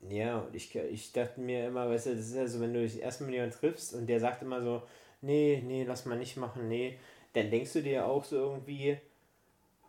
Ja, 0.07 0.39
und 0.39 0.55
ich, 0.55 0.75
ich 0.75 1.11
dachte 1.11 1.39
mir 1.39 1.67
immer, 1.67 1.89
weißt 1.89 2.07
du, 2.07 2.15
das 2.15 2.27
ist 2.27 2.35
ja 2.35 2.47
so, 2.47 2.59
wenn 2.59 2.73
du 2.73 2.81
dich 2.81 3.01
erstmal 3.01 3.29
mit 3.29 3.35
jemandem 3.35 3.59
triffst 3.59 3.93
und 3.93 4.07
der 4.07 4.19
sagt 4.19 4.41
immer 4.41 4.61
so, 4.61 4.83
nee, 5.21 5.63
nee, 5.65 5.83
lass 5.83 6.05
mal 6.05 6.17
nicht 6.17 6.37
machen, 6.37 6.67
nee, 6.67 6.99
dann 7.33 7.49
denkst 7.49 7.73
du 7.73 7.81
dir 7.81 8.05
auch 8.05 8.23
so 8.23 8.35
irgendwie, 8.35 8.97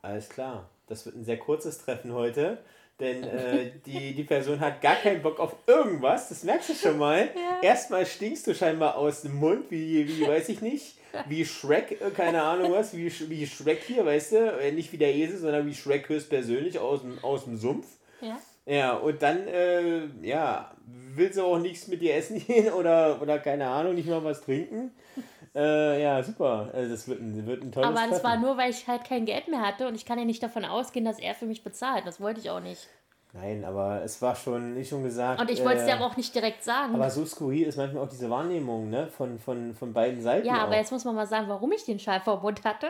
alles 0.02 0.28
klar, 0.28 0.70
das 0.86 1.04
wird 1.04 1.16
ein 1.16 1.24
sehr 1.24 1.38
kurzes 1.38 1.78
Treffen 1.78 2.12
heute 2.12 2.58
denn 3.00 3.24
äh, 3.24 3.72
die, 3.86 4.14
die 4.14 4.24
Person 4.24 4.60
hat 4.60 4.80
gar 4.80 4.96
keinen 4.96 5.22
Bock 5.22 5.38
auf 5.38 5.54
irgendwas, 5.66 6.28
das 6.28 6.44
merkst 6.44 6.70
du 6.70 6.74
schon 6.74 6.98
mal. 6.98 7.28
Ja. 7.46 7.60
Erstmal 7.62 8.06
stinkst 8.06 8.46
du 8.46 8.54
scheinbar 8.54 8.96
aus 8.96 9.22
dem 9.22 9.36
Mund, 9.36 9.70
wie, 9.70 10.08
wie 10.08 10.26
weiß 10.26 10.48
ich 10.48 10.60
nicht, 10.60 10.96
wie 11.26 11.44
Shrek, 11.44 12.00
äh, 12.00 12.10
keine 12.10 12.42
Ahnung 12.42 12.72
was, 12.72 12.96
wie, 12.96 13.12
wie 13.28 13.46
Shrek 13.46 13.82
hier, 13.86 14.04
weißt 14.04 14.32
du, 14.32 14.72
nicht 14.72 14.92
wie 14.92 14.98
der 14.98 15.14
Esel, 15.14 15.38
sondern 15.38 15.66
wie 15.66 15.74
Shrek 15.74 16.08
höchstpersönlich 16.08 16.78
aus 16.78 17.02
dem, 17.02 17.22
aus 17.22 17.44
dem 17.44 17.56
Sumpf. 17.56 17.86
Ja. 18.20 18.38
Ja, 18.66 18.94
und 18.94 19.22
dann, 19.22 19.46
äh, 19.46 20.06
ja, 20.22 20.72
willst 21.14 21.38
du 21.38 21.44
auch 21.44 21.58
nichts 21.58 21.86
mit 21.86 22.02
dir 22.02 22.16
essen 22.16 22.38
gehen 22.46 22.72
oder, 22.72 23.20
oder 23.22 23.38
keine 23.38 23.68
Ahnung, 23.68 23.94
nicht 23.94 24.08
mal 24.08 24.22
was 24.22 24.42
trinken? 24.42 24.92
Äh, 25.54 26.02
ja, 26.02 26.22
super. 26.22 26.68
Also 26.74 26.90
das 26.90 27.08
wird 27.08 27.18
ein, 27.22 27.46
wird 27.46 27.62
ein 27.62 27.72
tolles 27.72 27.88
Aber 27.88 28.00
das 28.00 28.20
Treffen. 28.20 28.24
war 28.24 28.36
nur, 28.36 28.58
weil 28.58 28.70
ich 28.70 28.86
halt 28.86 29.04
kein 29.04 29.24
Geld 29.24 29.48
mehr 29.48 29.62
hatte 29.62 29.88
und 29.88 29.94
ich 29.94 30.04
kann 30.04 30.18
ja 30.18 30.26
nicht 30.26 30.42
davon 30.42 30.66
ausgehen, 30.66 31.06
dass 31.06 31.18
er 31.18 31.34
für 31.34 31.46
mich 31.46 31.64
bezahlt. 31.64 32.06
Das 32.06 32.20
wollte 32.20 32.40
ich 32.40 32.50
auch 32.50 32.60
nicht. 32.60 32.86
Nein, 33.32 33.64
aber 33.64 34.02
es 34.02 34.20
war 34.20 34.36
schon, 34.36 34.76
wie 34.76 34.84
schon 34.84 35.02
gesagt. 35.02 35.40
Und 35.40 35.50
ich 35.50 35.64
wollte 35.64 35.78
es 35.78 35.82
äh, 35.84 35.86
dir 35.86 35.94
aber 35.94 36.04
auch 36.04 36.16
nicht 36.18 36.34
direkt 36.34 36.62
sagen. 36.62 36.94
Aber 36.94 37.08
so 37.08 37.24
skurril 37.24 37.66
ist 37.66 37.78
manchmal 37.78 38.04
auch 38.04 38.08
diese 38.10 38.28
Wahrnehmung, 38.28 38.90
ne? 38.90 39.06
Von, 39.06 39.38
von, 39.38 39.74
von 39.74 39.94
beiden 39.94 40.20
Seiten. 40.20 40.46
Ja, 40.46 40.56
auch. 40.58 40.64
aber 40.64 40.76
jetzt 40.76 40.92
muss 40.92 41.06
man 41.06 41.14
mal 41.14 41.26
sagen, 41.26 41.48
warum 41.48 41.72
ich 41.72 41.86
den 41.86 41.98
Schal 41.98 42.20
vor 42.20 42.42
Mund 42.42 42.62
hatte. 42.64 42.88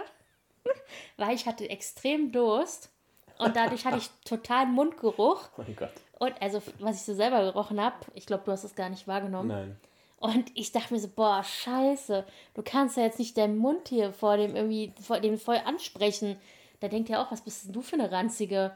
weil 1.16 1.36
ich 1.36 1.46
hatte 1.46 1.70
extrem 1.70 2.32
Durst 2.32 2.90
und 3.38 3.56
dadurch 3.56 3.84
hatte 3.84 3.98
ich 3.98 4.10
totalen 4.24 4.72
Mundgeruch. 4.72 5.48
Oh 5.56 5.62
mein 5.62 5.76
Gott. 5.76 5.90
Und 6.18 6.34
also, 6.40 6.62
was 6.78 6.96
ich 6.96 7.02
so 7.02 7.14
selber 7.14 7.42
gerochen 7.42 7.80
habe, 7.80 7.96
ich 8.14 8.26
glaube, 8.26 8.44
du 8.44 8.52
hast 8.52 8.64
es 8.64 8.74
gar 8.74 8.88
nicht 8.88 9.06
wahrgenommen. 9.06 9.48
Nein. 9.48 9.76
Und 10.18 10.50
ich 10.54 10.72
dachte 10.72 10.94
mir 10.94 11.00
so, 11.00 11.08
boah, 11.08 11.44
scheiße, 11.44 12.24
du 12.54 12.62
kannst 12.62 12.96
ja 12.96 13.02
jetzt 13.02 13.18
nicht 13.18 13.36
deinen 13.36 13.58
Mund 13.58 13.88
hier 13.88 14.12
vor 14.12 14.38
dem 14.38 14.56
irgendwie, 14.56 14.92
vor 15.00 15.20
dem 15.20 15.38
voll 15.38 15.60
ansprechen. 15.64 16.36
Da 16.80 16.88
denkt 16.88 17.10
er 17.10 17.20
auch, 17.20 17.30
was 17.30 17.42
bist 17.42 17.66
denn 17.66 17.72
du 17.72 17.82
für 17.82 17.96
eine 17.96 18.10
Ranzige? 18.10 18.72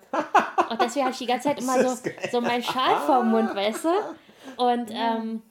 Und 0.69 0.81
deswegen 0.81 1.07
habe 1.07 1.13
ich 1.13 1.19
die 1.19 1.27
ganze 1.27 1.49
Zeit 1.49 1.59
immer 1.63 1.83
so, 1.83 2.03
so 2.31 2.41
meinen 2.41 2.63
Schal 2.63 3.01
vor 3.07 3.21
dem 3.21 3.31
Mund, 3.31 3.55
weißt 3.55 3.85
du? 3.85 3.91
Und, 4.57 4.91
ähm, 4.91 5.43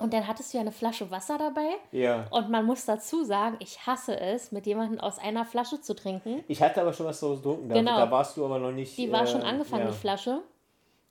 und 0.00 0.14
dann 0.14 0.26
hattest 0.26 0.52
du 0.52 0.56
ja 0.56 0.62
eine 0.62 0.72
Flasche 0.72 1.10
Wasser 1.10 1.36
dabei. 1.36 1.68
Ja. 1.92 2.26
Und 2.30 2.48
man 2.48 2.64
muss 2.64 2.86
dazu 2.86 3.22
sagen, 3.22 3.56
ich 3.60 3.86
hasse 3.86 4.18
es, 4.18 4.50
mit 4.50 4.66
jemandem 4.66 4.98
aus 4.98 5.18
einer 5.18 5.44
Flasche 5.44 5.80
zu 5.80 5.94
trinken. 5.94 6.42
Ich 6.48 6.62
hatte 6.62 6.80
aber 6.80 6.94
schon 6.94 7.04
was 7.04 7.20
so 7.20 7.36
getrunken, 7.36 7.68
da, 7.68 7.74
genau. 7.74 7.96
da 7.98 8.10
warst 8.10 8.36
du 8.36 8.44
aber 8.44 8.58
noch 8.58 8.72
nicht. 8.72 8.96
Die 8.96 9.12
war 9.12 9.24
äh, 9.24 9.26
schon 9.26 9.42
angefangen, 9.42 9.84
ja. 9.84 9.90
die 9.90 9.96
Flasche. 9.96 10.42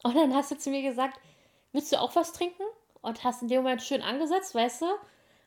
Und 0.03 0.15
dann 0.15 0.33
hast 0.33 0.49
du 0.49 0.57
zu 0.57 0.71
mir 0.71 0.81
gesagt, 0.81 1.19
willst 1.71 1.91
du 1.91 2.01
auch 2.01 2.15
was 2.15 2.33
trinken? 2.33 2.63
Und 3.01 3.23
hast 3.23 3.43
in 3.43 3.47
dem 3.47 3.63
Moment 3.63 3.81
schön 3.81 4.01
angesetzt, 4.01 4.55
weißt 4.55 4.81
du? 4.81 4.85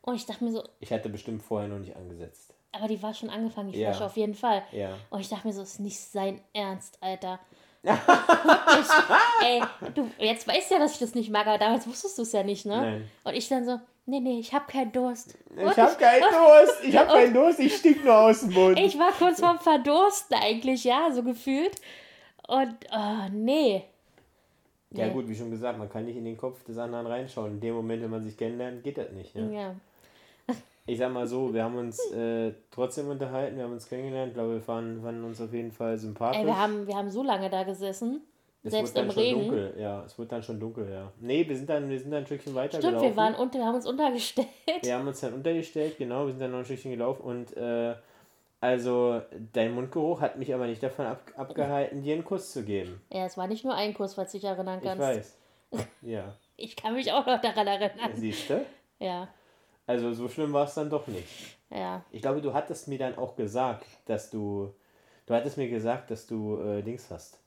Und 0.02 0.14
ich 0.14 0.24
dachte 0.24 0.44
mir 0.44 0.52
so. 0.52 0.62
Ich 0.78 0.92
hatte 0.92 1.08
bestimmt 1.08 1.42
vorher 1.42 1.68
noch 1.68 1.78
nicht 1.78 1.96
angesetzt. 1.96 2.54
Aber 2.70 2.86
die 2.86 3.02
war 3.02 3.12
schon 3.12 3.28
angefangen, 3.28 3.72
die 3.72 3.80
ja. 3.80 3.90
Flasche 3.90 4.06
auf 4.06 4.16
jeden 4.16 4.34
Fall. 4.34 4.62
Ja. 4.70 4.96
Und 5.10 5.20
ich 5.20 5.28
dachte 5.28 5.46
mir 5.46 5.52
so, 5.52 5.62
ist 5.62 5.80
nicht 5.80 5.98
sein 5.98 6.40
Ernst, 6.52 6.98
Alter. 7.02 7.40
ey, 9.42 9.60
du, 9.94 10.08
jetzt 10.18 10.46
weißt 10.46 10.70
du 10.70 10.74
ja, 10.74 10.80
dass 10.80 10.92
ich 10.92 10.98
das 11.00 11.14
nicht 11.14 11.30
mag, 11.30 11.46
aber 11.46 11.58
damals 11.58 11.86
wusstest 11.86 12.16
du 12.16 12.22
es 12.22 12.32
ja 12.32 12.42
nicht, 12.44 12.64
ne? 12.64 12.76
Nein. 12.76 13.10
Und 13.24 13.34
ich 13.34 13.48
dann 13.48 13.64
so, 13.64 13.80
nee, 14.06 14.20
nee, 14.20 14.38
ich 14.38 14.54
hab 14.54 14.68
keinen 14.68 14.92
Durst. 14.92 15.36
Und 15.50 15.70
ich 15.70 15.78
hab 15.78 15.98
keinen 15.98 16.20
Durst, 16.20 16.84
ich 16.84 16.96
hab 16.96 17.08
keinen 17.08 17.34
Durst, 17.34 17.58
ich 17.58 17.76
stink 17.76 18.04
nur 18.04 18.16
aus 18.16 18.40
dem 18.40 18.52
Mund. 18.52 18.78
Ich 18.78 18.96
war 18.98 19.10
kurz 19.12 19.40
vorm 19.40 19.58
Verdursten 19.58 20.36
eigentlich, 20.36 20.84
ja, 20.84 21.10
so 21.12 21.24
gefühlt. 21.24 21.80
Und, 22.46 22.76
oh, 22.92 23.28
nee. 23.32 23.84
Ja, 24.90 25.08
gut, 25.08 25.28
wie 25.28 25.34
schon 25.34 25.50
gesagt, 25.50 25.78
man 25.78 25.88
kann 25.88 26.04
nicht 26.04 26.16
in 26.16 26.24
den 26.24 26.36
Kopf 26.36 26.62
des 26.64 26.78
anderen 26.78 27.06
reinschauen. 27.06 27.52
In 27.52 27.60
dem 27.60 27.74
Moment, 27.74 28.02
wenn 28.02 28.10
man 28.10 28.22
sich 28.22 28.36
kennenlernt, 28.36 28.84
geht 28.84 28.98
das 28.98 29.10
nicht. 29.12 29.34
Ne? 29.34 29.54
Ja. 29.54 29.74
Ich 30.86 30.98
sag 30.98 31.12
mal 31.12 31.26
so, 31.26 31.54
wir 31.54 31.62
haben 31.62 31.76
uns 31.76 31.98
äh, 32.12 32.52
trotzdem 32.70 33.08
unterhalten, 33.08 33.56
wir 33.56 33.64
haben 33.64 33.72
uns 33.72 33.88
kennengelernt. 33.88 34.30
Ich 34.30 34.34
glaube, 34.34 34.54
wir 34.54 34.60
fanden, 34.60 35.02
fanden 35.02 35.24
uns 35.24 35.40
auf 35.40 35.52
jeden 35.52 35.70
Fall 35.70 35.96
sympathisch. 35.96 36.40
Ey, 36.40 36.46
wir 36.46 36.58
haben, 36.58 36.86
wir 36.86 36.96
haben 36.96 37.10
so 37.10 37.22
lange 37.22 37.48
da 37.50 37.62
gesessen. 37.62 38.22
Es 38.64 38.72
selbst 38.72 38.96
im 38.96 39.10
Regen. 39.10 39.40
Dunkel, 39.40 39.74
ja, 39.78 40.04
es 40.04 40.16
wird 40.18 40.30
dann 40.30 40.42
schon 40.42 40.60
dunkel, 40.60 40.88
ja. 40.88 41.12
Nee, 41.20 41.48
wir 41.48 41.56
sind 41.56 41.68
dann, 41.68 41.88
wir 41.88 41.98
sind 41.98 42.12
dann 42.12 42.20
ein 42.20 42.26
Stückchen 42.26 42.54
weiter 42.54 42.78
Stimmt, 42.78 42.94
gelaufen. 42.94 43.08
wir 43.08 43.16
waren 43.16 43.34
unter, 43.34 43.58
wir 43.58 43.66
haben 43.66 43.74
uns 43.74 43.86
untergestellt. 43.86 44.48
Wir 44.82 44.94
haben 44.94 45.06
uns 45.06 45.20
dann 45.20 45.34
untergestellt, 45.34 45.98
genau, 45.98 46.26
wir 46.26 46.32
sind 46.32 46.40
dann 46.40 46.52
noch 46.52 46.58
ein 46.58 46.64
Stückchen 46.64 46.92
gelaufen 46.92 47.22
und 47.22 47.56
äh, 47.56 47.94
also, 48.62 49.20
dein 49.52 49.74
Mundgeruch 49.74 50.20
hat 50.20 50.38
mich 50.38 50.54
aber 50.54 50.68
nicht 50.68 50.80
davon 50.80 51.06
ab, 51.06 51.32
abgehalten, 51.36 52.00
dir 52.00 52.14
einen 52.14 52.24
Kuss 52.24 52.52
zu 52.52 52.62
geben. 52.62 53.02
Ja, 53.12 53.26
es 53.26 53.36
war 53.36 53.48
nicht 53.48 53.64
nur 53.64 53.74
ein 53.74 53.92
Kuss, 53.92 54.14
falls 54.14 54.30
du 54.30 54.38
dich 54.38 54.46
erinnern 54.46 54.80
kannst. 54.80 55.02
Ich 55.02 55.16
weiß. 55.16 55.38
Ja. 56.02 56.36
ich 56.56 56.76
kann 56.76 56.94
mich 56.94 57.10
auch 57.10 57.26
noch 57.26 57.40
daran 57.40 57.66
erinnern. 57.66 58.12
Siehst 58.14 58.50
du? 58.50 58.64
Ja. 59.00 59.26
Also, 59.86 60.12
so 60.12 60.28
schlimm 60.28 60.52
war 60.52 60.66
es 60.66 60.74
dann 60.74 60.90
doch 60.90 61.06
nicht. 61.06 61.56
Ja. 61.70 62.04
Ich 62.10 62.22
glaube, 62.22 62.40
du 62.40 62.52
hattest 62.52 62.88
mir 62.88 62.98
dann 62.98 63.16
auch 63.16 63.36
gesagt, 63.36 63.86
dass 64.06 64.30
du. 64.30 64.72
Du 65.26 65.34
hattest 65.34 65.56
mir 65.56 65.68
gesagt, 65.68 66.10
dass 66.10 66.26
du 66.26 66.58
äh, 66.60 66.82
Dings 66.82 67.10
hast. 67.10 67.38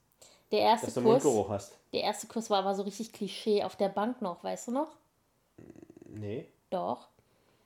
Der 0.52 0.60
erste 0.60 0.88
dass 0.88 0.96
du 0.96 1.02
Kuss. 1.02 1.12
Mundgeruch 1.12 1.50
hast. 1.50 1.78
Der 1.94 2.02
erste 2.02 2.28
Kuss 2.28 2.50
war 2.50 2.60
aber 2.60 2.74
so 2.76 2.84
richtig 2.84 3.12
Klischee 3.12 3.64
auf 3.64 3.76
der 3.76 3.90
Bank 3.90 4.22
noch, 4.22 4.44
weißt 4.44 4.70
du 4.70 4.72
noch? 4.72 4.88
Nee. 6.08 6.48
Doch. 6.70 7.08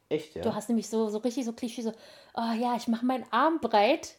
Echt, 0.10 0.36
ja? 0.36 0.42
Du 0.42 0.54
hast 0.54 0.70
nämlich 0.70 0.90
so, 0.90 1.10
so 1.10 1.20
richtig 1.20 1.46
so 1.46 1.54
Klischee, 1.54 1.84
so, 1.84 1.94
oh 2.34 2.54
ja, 2.60 2.76
ich 2.76 2.88
mache 2.88 3.06
meinen 3.06 3.26
Arm 3.32 3.60
breit. 3.60 4.16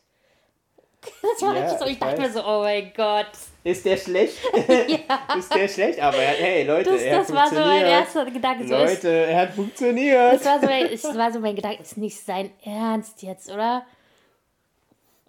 Das 1.01 1.43
war 1.43 1.55
ja, 1.55 1.63
richtig 1.63 1.79
so, 1.79 1.85
ich, 1.87 1.93
ich 1.93 1.99
dachte 1.99 2.21
mir 2.21 2.31
so, 2.31 2.45
oh 2.45 2.61
mein 2.63 2.93
Gott. 2.95 3.31
Ist 3.65 3.85
der 3.85 3.97
schlecht? 3.97 4.37
ja. 4.69 5.37
Ist 5.39 5.55
der 5.55 5.69
schlecht? 5.69 6.01
Aber 6.01 6.19
hey, 6.19 6.65
Leute, 6.65 6.91
das, 6.91 7.03
er 7.03 7.19
hat 7.19 7.29
Das 7.29 7.35
war 7.35 7.49
so 7.49 7.55
mein 7.57 7.85
erster 7.85 8.25
Gedanke. 8.27 8.67
So 8.67 8.75
Leute, 8.75 8.93
ist, 8.93 9.05
er 9.05 9.41
hat 9.41 9.55
funktioniert. 9.55 10.35
Das 10.35 10.45
war, 10.45 10.61
so 10.61 10.67
mein, 10.67 10.91
das 10.91 11.17
war 11.17 11.33
so 11.33 11.41
mein 11.41 11.57
Gedanke, 11.57 11.83
ist 11.83 11.97
nicht 11.97 12.19
sein 12.19 12.51
Ernst 12.63 13.23
jetzt, 13.23 13.51
oder? 13.51 13.87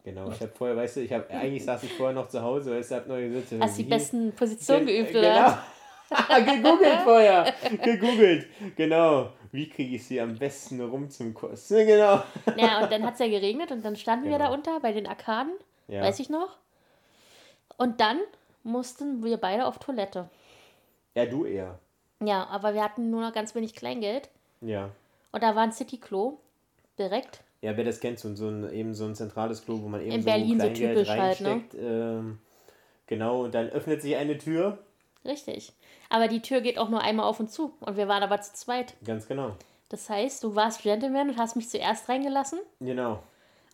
Genau, 0.04 0.32
ich 0.32 0.40
habe 0.42 0.52
vorher, 0.58 0.76
weißt 0.76 0.98
du, 0.98 1.02
ich 1.02 1.14
habe 1.14 1.30
eigentlich 1.30 1.64
saß 1.64 1.84
ich 1.84 1.94
vorher 1.94 2.16
noch 2.16 2.28
zu 2.28 2.42
Hause, 2.42 2.76
weißt 2.76 2.92
du, 2.92 2.96
hab 2.96 3.08
neu 3.08 3.30
gesetzt. 3.30 3.54
Hast 3.60 3.78
die 3.78 3.84
besten 3.84 4.34
Positionen 4.34 4.88
geübt, 4.88 5.16
oder? 5.16 5.64
Genau. 6.10 6.46
gegoogelt 6.46 7.00
vorher. 7.04 7.54
Gegoogelt. 7.84 8.48
Genau 8.76 9.30
wie 9.52 9.70
kriege 9.70 9.96
ich 9.96 10.06
sie 10.06 10.22
am 10.22 10.38
besten 10.38 10.82
rum 10.82 11.10
zum 11.10 11.34
Kuss? 11.34 11.68
Genau. 11.70 12.24
Ja, 12.58 12.84
und 12.84 12.92
dann 12.92 13.04
hat 13.04 13.14
es 13.14 13.20
ja 13.20 13.28
geregnet 13.28 13.72
und 13.72 13.84
dann 13.84 13.96
standen 13.96 14.26
genau. 14.26 14.40
wir 14.40 14.46
da 14.46 14.54
unter 14.54 14.80
bei 14.80 14.92
den 14.92 15.08
Arkaden, 15.08 15.54
ja. 15.88 16.02
weiß 16.02 16.20
ich 16.20 16.30
noch. 16.30 16.58
Und 17.78 18.00
dann 18.00 18.20
mussten 18.64 19.24
wir 19.24 19.38
beide 19.38 19.66
auf 19.66 19.80
Toilette. 19.80 20.30
Ja, 21.16 21.26
du 21.26 21.46
eher. 21.46 21.80
Ja, 22.24 22.46
aber 22.48 22.74
wir 22.74 22.84
hatten 22.84 23.10
nur 23.10 23.22
noch 23.22 23.34
ganz 23.34 23.56
wenig 23.56 23.74
Kleingeld. 23.76 24.30
Ja. 24.62 24.90
Und 25.32 25.44
da 25.44 25.56
war 25.56 25.64
ein 25.64 25.72
City-Klo 25.72 26.38
direkt. 27.00 27.42
Ja, 27.62 27.76
wer 27.78 27.84
das 27.84 28.00
kennt, 28.00 28.20
so, 28.20 28.34
so 28.36 28.48
ein, 28.48 28.72
eben 28.72 28.94
so 28.94 29.06
ein 29.06 29.16
zentrales 29.16 29.64
Klo, 29.66 29.82
wo 29.82 29.88
man 29.88 30.02
eben 30.02 30.12
In 30.12 30.22
so 30.22 30.26
Berlin 30.26 30.58
Kleingeld 30.58 30.78
so 30.78 31.04
typisch 31.04 31.10
halt, 31.10 31.42
ne? 31.42 31.64
Ähm, 31.80 32.40
genau, 33.08 33.44
und 33.44 33.56
dann 33.56 33.70
öffnet 33.70 34.02
sich 34.02 34.16
eine 34.16 34.38
Tür 34.38 34.80
Richtig. 35.26 35.74
Aber 36.10 36.28
die 36.28 36.42
Tür 36.42 36.62
geht 36.62 36.78
auch 36.78 36.90
nur 36.90 37.02
einmal 37.02 37.28
auf 37.28 37.40
und 37.40 37.52
zu. 37.52 37.74
Und 37.80 37.98
wir 37.98 38.08
waren 38.08 38.24
aber 38.24 38.42
zu 38.42 38.54
zweit. 38.54 38.96
Ganz 39.06 39.28
genau. 39.28 39.56
Das 39.90 40.10
heißt, 40.10 40.44
du 40.44 40.56
warst 40.56 40.84
Gentleman 40.84 41.30
und 41.30 41.38
hast 41.38 41.56
mich 41.56 41.70
zuerst 41.70 42.08
reingelassen. 42.10 42.60
Genau. 42.80 43.20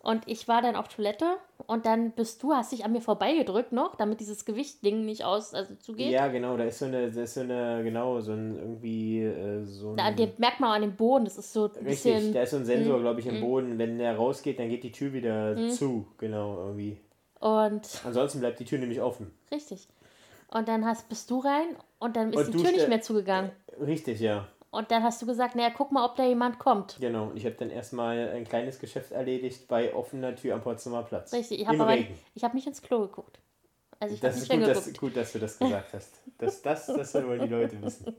Und 0.04 0.24
ich 0.26 0.48
war 0.48 0.62
dann 0.62 0.76
auf 0.76 0.88
Toilette 0.88 1.26
und 1.66 1.86
dann 1.86 2.12
bist 2.12 2.42
du, 2.42 2.54
hast 2.54 2.72
dich 2.72 2.86
an 2.86 2.92
mir 2.92 3.02
vorbeigedrückt 3.02 3.74
noch, 3.74 3.96
damit 3.96 4.20
dieses 4.20 4.46
Gewichtding 4.46 5.06
nicht 5.06 5.26
aus, 5.26 5.54
also 5.54 5.76
zugeht. 5.76 6.12
Ja, 6.12 6.28
genau, 6.28 6.56
da 6.56 6.64
ist 6.64 6.80
so 6.80 6.86
eine, 6.86 7.12
da 7.12 7.24
ist 7.24 7.34
so 7.34 7.42
eine, 7.42 7.82
genau, 7.84 8.22
so 8.22 8.32
ein 8.32 8.56
irgendwie 8.56 9.24
äh, 9.24 9.64
so 9.66 9.92
ein. 9.92 9.98
Da, 9.98 10.12
den 10.12 10.32
merkt 10.38 10.60
man 10.60 10.72
an 10.72 10.82
dem 10.82 10.96
Boden, 10.96 11.26
das 11.26 11.38
ist 11.38 11.52
so 11.52 11.66
ein 11.66 11.86
Richtig, 11.86 12.14
bisschen. 12.14 12.34
da 12.34 12.44
ist 12.44 12.52
so 12.52 12.58
ein 12.58 12.66
Sensor, 12.66 13.02
glaube 13.02 13.20
ich, 13.20 13.26
im 13.26 13.40
mm. 13.40 13.42
Boden. 13.42 13.78
Wenn 13.78 13.98
der 13.98 14.16
rausgeht, 14.16 14.60
dann 14.60 14.70
geht 14.70 14.84
die 14.84 14.92
Tür 14.92 15.14
wieder 15.14 15.56
mm. 15.56 15.72
zu, 15.72 16.08
genau, 16.18 16.58
irgendwie. 16.58 16.98
Und. 17.40 18.02
Ansonsten 18.06 18.40
bleibt 18.40 18.60
die 18.60 18.66
Tür 18.66 18.80
nämlich 18.80 19.02
offen. 19.02 19.32
Richtig. 19.52 19.88
Und 20.50 20.68
dann 20.68 20.86
hast, 20.86 21.10
bist 21.10 21.30
du 21.30 21.40
rein 21.40 21.76
und 22.00 22.16
dann 22.16 22.32
ist 22.32 22.48
und 22.48 22.54
die 22.54 22.64
Tür 22.64 22.72
nicht 22.72 22.88
mehr 22.88 23.02
zugegangen. 23.02 23.52
Richtig, 23.80 24.20
ja. 24.20 24.48
Und 24.70 24.92
dann 24.92 25.04
hast 25.04 25.22
du 25.22 25.26
gesagt, 25.26 25.56
naja, 25.56 25.72
guck 25.76 25.92
mal, 25.92 26.06
ob 26.06 26.16
da 26.16 26.26
jemand 26.26 26.60
kommt. 26.60 26.98
Genau, 27.00 27.28
und 27.28 27.38
ich 27.38 27.46
habe 27.46 27.56
dann 27.56 27.70
erstmal 27.70 28.30
ein 28.30 28.44
kleines 28.44 28.80
Geschäft 28.80 29.12
erledigt 29.12 29.68
bei 29.68 29.94
offener 29.94 30.36
Tür 30.36 30.56
am 30.56 30.62
Potsdamer 30.62 31.04
Platz. 31.04 31.34
Richtig, 31.34 31.62
ich 31.62 31.68
habe 31.68 31.82
aber 31.82 31.98
ich 31.98 32.44
hab 32.44 32.54
nicht 32.54 32.68
ins 32.68 32.82
Klo 32.82 33.02
geguckt. 33.02 33.40
Also 34.00 34.14
ich 34.14 34.22
das 34.22 34.38
ist 34.38 34.50
gut 34.50 34.62
dass, 34.62 34.94
gut, 34.94 35.18
dass 35.18 35.34
du 35.34 35.40
das 35.40 35.58
gesagt 35.58 35.94
hast. 35.94 36.22
Das, 36.38 36.62
das, 36.62 36.86
das 36.86 37.12
sollen 37.12 37.28
wohl 37.28 37.40
die 37.40 37.48
Leute 37.48 37.82
wissen. 37.82 38.16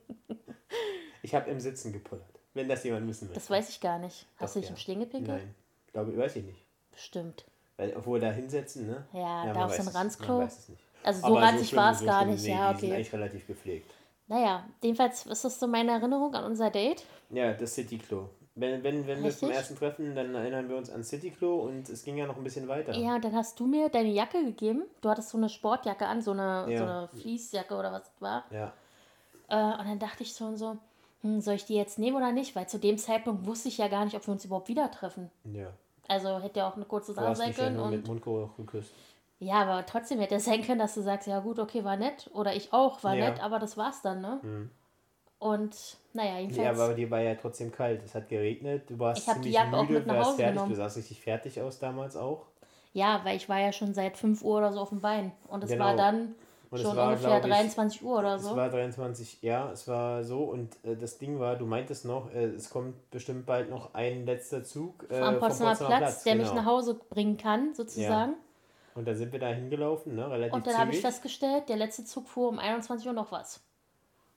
Ich 1.22 1.34
habe 1.34 1.50
im 1.50 1.60
Sitzen 1.60 1.92
gepullert, 1.92 2.40
wenn 2.54 2.68
das 2.68 2.84
jemand 2.84 3.06
wissen 3.06 3.28
will. 3.28 3.34
Das 3.34 3.50
weiß 3.50 3.68
ich 3.68 3.80
gar 3.80 3.98
nicht. 3.98 4.26
Hast 4.36 4.50
Doch, 4.50 4.54
du 4.54 4.60
dich 4.60 4.70
ja. 4.70 4.74
im 4.74 4.78
Stehen 4.78 5.00
gepinkelt? 5.00 5.38
Nein, 5.38 5.54
glaube, 5.92 6.16
weiß 6.16 6.36
ich 6.36 6.44
nicht. 6.44 6.64
Bestimmt. 6.90 7.44
Weil, 7.76 7.94
obwohl 7.96 8.18
da 8.18 8.30
hinsetzen, 8.32 8.86
ne? 8.86 9.06
Ja, 9.12 9.46
ja 9.46 9.52
da 9.52 9.66
auf 9.66 9.74
so 9.74 9.82
ein 9.82 9.88
Ranzklo. 9.88 10.48
Also 11.02 11.26
so 11.26 11.34
ranzig 11.34 11.70
so 11.70 11.76
war 11.76 11.92
es 11.92 12.04
gar 12.04 12.24
nicht, 12.24 12.42
nee, 12.42 12.50
ja, 12.50 12.70
okay. 12.70 12.74
Die 12.74 12.86
sind 12.86 12.94
eigentlich 12.94 13.12
relativ 13.12 13.46
gepflegt. 13.46 13.90
Naja, 14.26 14.64
jedenfalls 14.82 15.26
ist 15.26 15.44
das 15.44 15.58
so 15.58 15.66
meine 15.66 15.92
Erinnerung 15.92 16.34
an 16.34 16.44
unser 16.44 16.70
Date. 16.70 17.04
Ja, 17.30 17.54
das 17.54 17.74
City-Klo. 17.74 18.28
Wenn, 18.54 18.82
wenn, 18.82 19.06
wenn 19.06 19.22
wir 19.22 19.30
zum 19.30 19.50
ersten 19.50 19.76
treffen, 19.76 20.14
dann 20.16 20.34
erinnern 20.34 20.68
wir 20.68 20.76
uns 20.76 20.90
an 20.90 21.04
City-Klo 21.04 21.60
und 21.60 21.88
es 21.88 22.02
ging 22.02 22.16
ja 22.16 22.26
noch 22.26 22.36
ein 22.36 22.42
bisschen 22.42 22.66
weiter. 22.66 22.92
Ja, 22.94 23.14
und 23.14 23.24
dann 23.24 23.34
hast 23.34 23.58
du 23.60 23.66
mir 23.66 23.88
deine 23.88 24.10
Jacke 24.10 24.44
gegeben. 24.44 24.82
Du 25.00 25.08
hattest 25.08 25.30
so 25.30 25.38
eine 25.38 25.48
Sportjacke 25.48 26.06
an, 26.06 26.20
so 26.20 26.32
eine, 26.32 26.66
ja. 26.68 26.78
so 26.78 26.84
eine 26.84 27.08
Fließjacke 27.20 27.74
oder 27.74 27.92
was 27.92 28.02
das 28.02 28.20
war. 28.20 28.44
Ja. 28.50 28.72
Äh, 29.48 29.80
und 29.80 29.88
dann 29.88 29.98
dachte 29.98 30.24
ich 30.24 30.34
so 30.34 30.46
und 30.46 30.56
so, 30.56 30.76
hm, 31.22 31.40
soll 31.40 31.54
ich 31.54 31.66
die 31.66 31.76
jetzt 31.76 31.98
nehmen 31.98 32.16
oder 32.16 32.32
nicht? 32.32 32.56
Weil 32.56 32.68
zu 32.68 32.78
dem 32.78 32.98
Zeitpunkt 32.98 33.46
wusste 33.46 33.68
ich 33.68 33.78
ja 33.78 33.88
gar 33.88 34.04
nicht, 34.04 34.16
ob 34.16 34.26
wir 34.26 34.32
uns 34.32 34.44
überhaupt 34.44 34.68
wieder 34.68 34.90
treffen. 34.90 35.30
Ja. 35.44 35.68
Also 36.08 36.40
hätte 36.40 36.60
ja 36.60 36.68
auch 36.68 36.76
eine 36.76 36.84
kurze 36.84 37.12
Sache 37.12 37.36
sein 37.36 37.54
können. 37.54 37.76
Ja 37.76 37.82
und 37.82 37.90
mit 37.90 38.06
Mundgeruch 38.06 38.56
geküsst. 38.56 38.92
Ja, 39.40 39.62
aber 39.62 39.86
trotzdem 39.86 40.18
hätte 40.18 40.36
es 40.36 40.44
sein 40.44 40.62
können, 40.62 40.80
dass 40.80 40.94
du 40.94 41.02
sagst, 41.02 41.28
ja 41.28 41.38
gut, 41.40 41.58
okay, 41.58 41.84
war 41.84 41.96
nett. 41.96 42.28
Oder 42.34 42.56
ich 42.56 42.72
auch, 42.72 43.04
war 43.04 43.14
ja. 43.14 43.30
nett, 43.30 43.42
aber 43.42 43.58
das 43.58 43.76
war's 43.76 44.02
dann, 44.02 44.20
ne? 44.20 44.40
Mhm. 44.42 44.70
Und 45.38 45.96
naja, 46.14 46.38
jedenfalls. 46.40 46.78
Ja, 46.78 46.84
aber 46.84 46.94
dir 46.94 47.10
war 47.10 47.20
ja 47.20 47.36
trotzdem 47.36 47.70
kalt. 47.70 48.02
Es 48.04 48.14
hat 48.14 48.28
geregnet. 48.28 48.90
Du 48.90 48.98
warst 48.98 49.20
ich 49.20 49.24
ziemlich 49.24 49.46
die 49.46 49.52
Jacke 49.52 49.84
müde, 49.84 50.12
auch 50.12 50.26
Hause 50.26 50.36
fertig. 50.36 50.54
Genommen. 50.54 50.70
Du 50.70 50.76
sahst 50.76 50.96
richtig 50.96 51.20
fertig 51.20 51.60
aus 51.60 51.78
damals 51.78 52.16
auch. 52.16 52.46
Ja, 52.92 53.20
weil 53.22 53.36
ich 53.36 53.48
war 53.48 53.60
ja 53.60 53.72
schon 53.72 53.94
seit 53.94 54.16
5 54.16 54.42
Uhr 54.42 54.58
oder 54.58 54.72
so 54.72 54.80
auf 54.80 54.88
dem 54.88 55.00
Bein. 55.00 55.30
Und 55.46 55.62
es 55.62 55.70
genau. 55.70 55.84
war 55.84 55.96
dann 55.96 56.34
und 56.70 56.80
schon 56.80 56.96
war, 56.96 57.08
ungefähr 57.08 57.40
23 57.40 58.02
Uhr 58.02 58.18
oder 58.18 58.38
so. 58.38 58.50
Es 58.50 58.56
war 58.56 58.68
23, 58.68 59.42
ja, 59.42 59.70
es 59.70 59.86
war 59.86 60.24
so. 60.24 60.42
Und 60.44 60.76
äh, 60.84 60.96
das 60.96 61.18
Ding 61.18 61.38
war, 61.38 61.54
du 61.54 61.66
meintest 61.66 62.04
noch, 62.04 62.32
äh, 62.34 62.46
es 62.46 62.68
kommt 62.68 63.10
bestimmt 63.10 63.46
bald 63.46 63.70
noch 63.70 63.94
ein 63.94 64.26
letzter 64.26 64.64
Zug 64.64 65.06
äh, 65.08 65.20
am 65.20 65.38
Potsdamer, 65.38 65.70
Potsdamer 65.70 65.76
Platz, 65.76 66.00
Platz, 66.00 66.24
der 66.24 66.32
genau. 66.34 66.44
mich 66.44 66.54
nach 66.54 66.66
Hause 66.66 66.94
bringen 66.94 67.36
kann, 67.36 67.74
sozusagen. 67.74 68.32
Ja. 68.32 68.38
Und 68.98 69.04
da 69.04 69.14
sind 69.14 69.30
wir 69.30 69.38
da 69.38 69.46
hingelaufen, 69.46 70.16
ne? 70.16 70.28
relativ 70.28 70.52
Und 70.52 70.66
dann 70.66 70.76
habe 70.76 70.90
ich 70.90 71.00
festgestellt, 71.00 71.68
der 71.68 71.76
letzte 71.76 72.04
Zug 72.04 72.26
fuhr 72.26 72.48
um 72.48 72.58
21 72.58 73.06
Uhr 73.06 73.12
noch 73.12 73.30
was. 73.30 73.60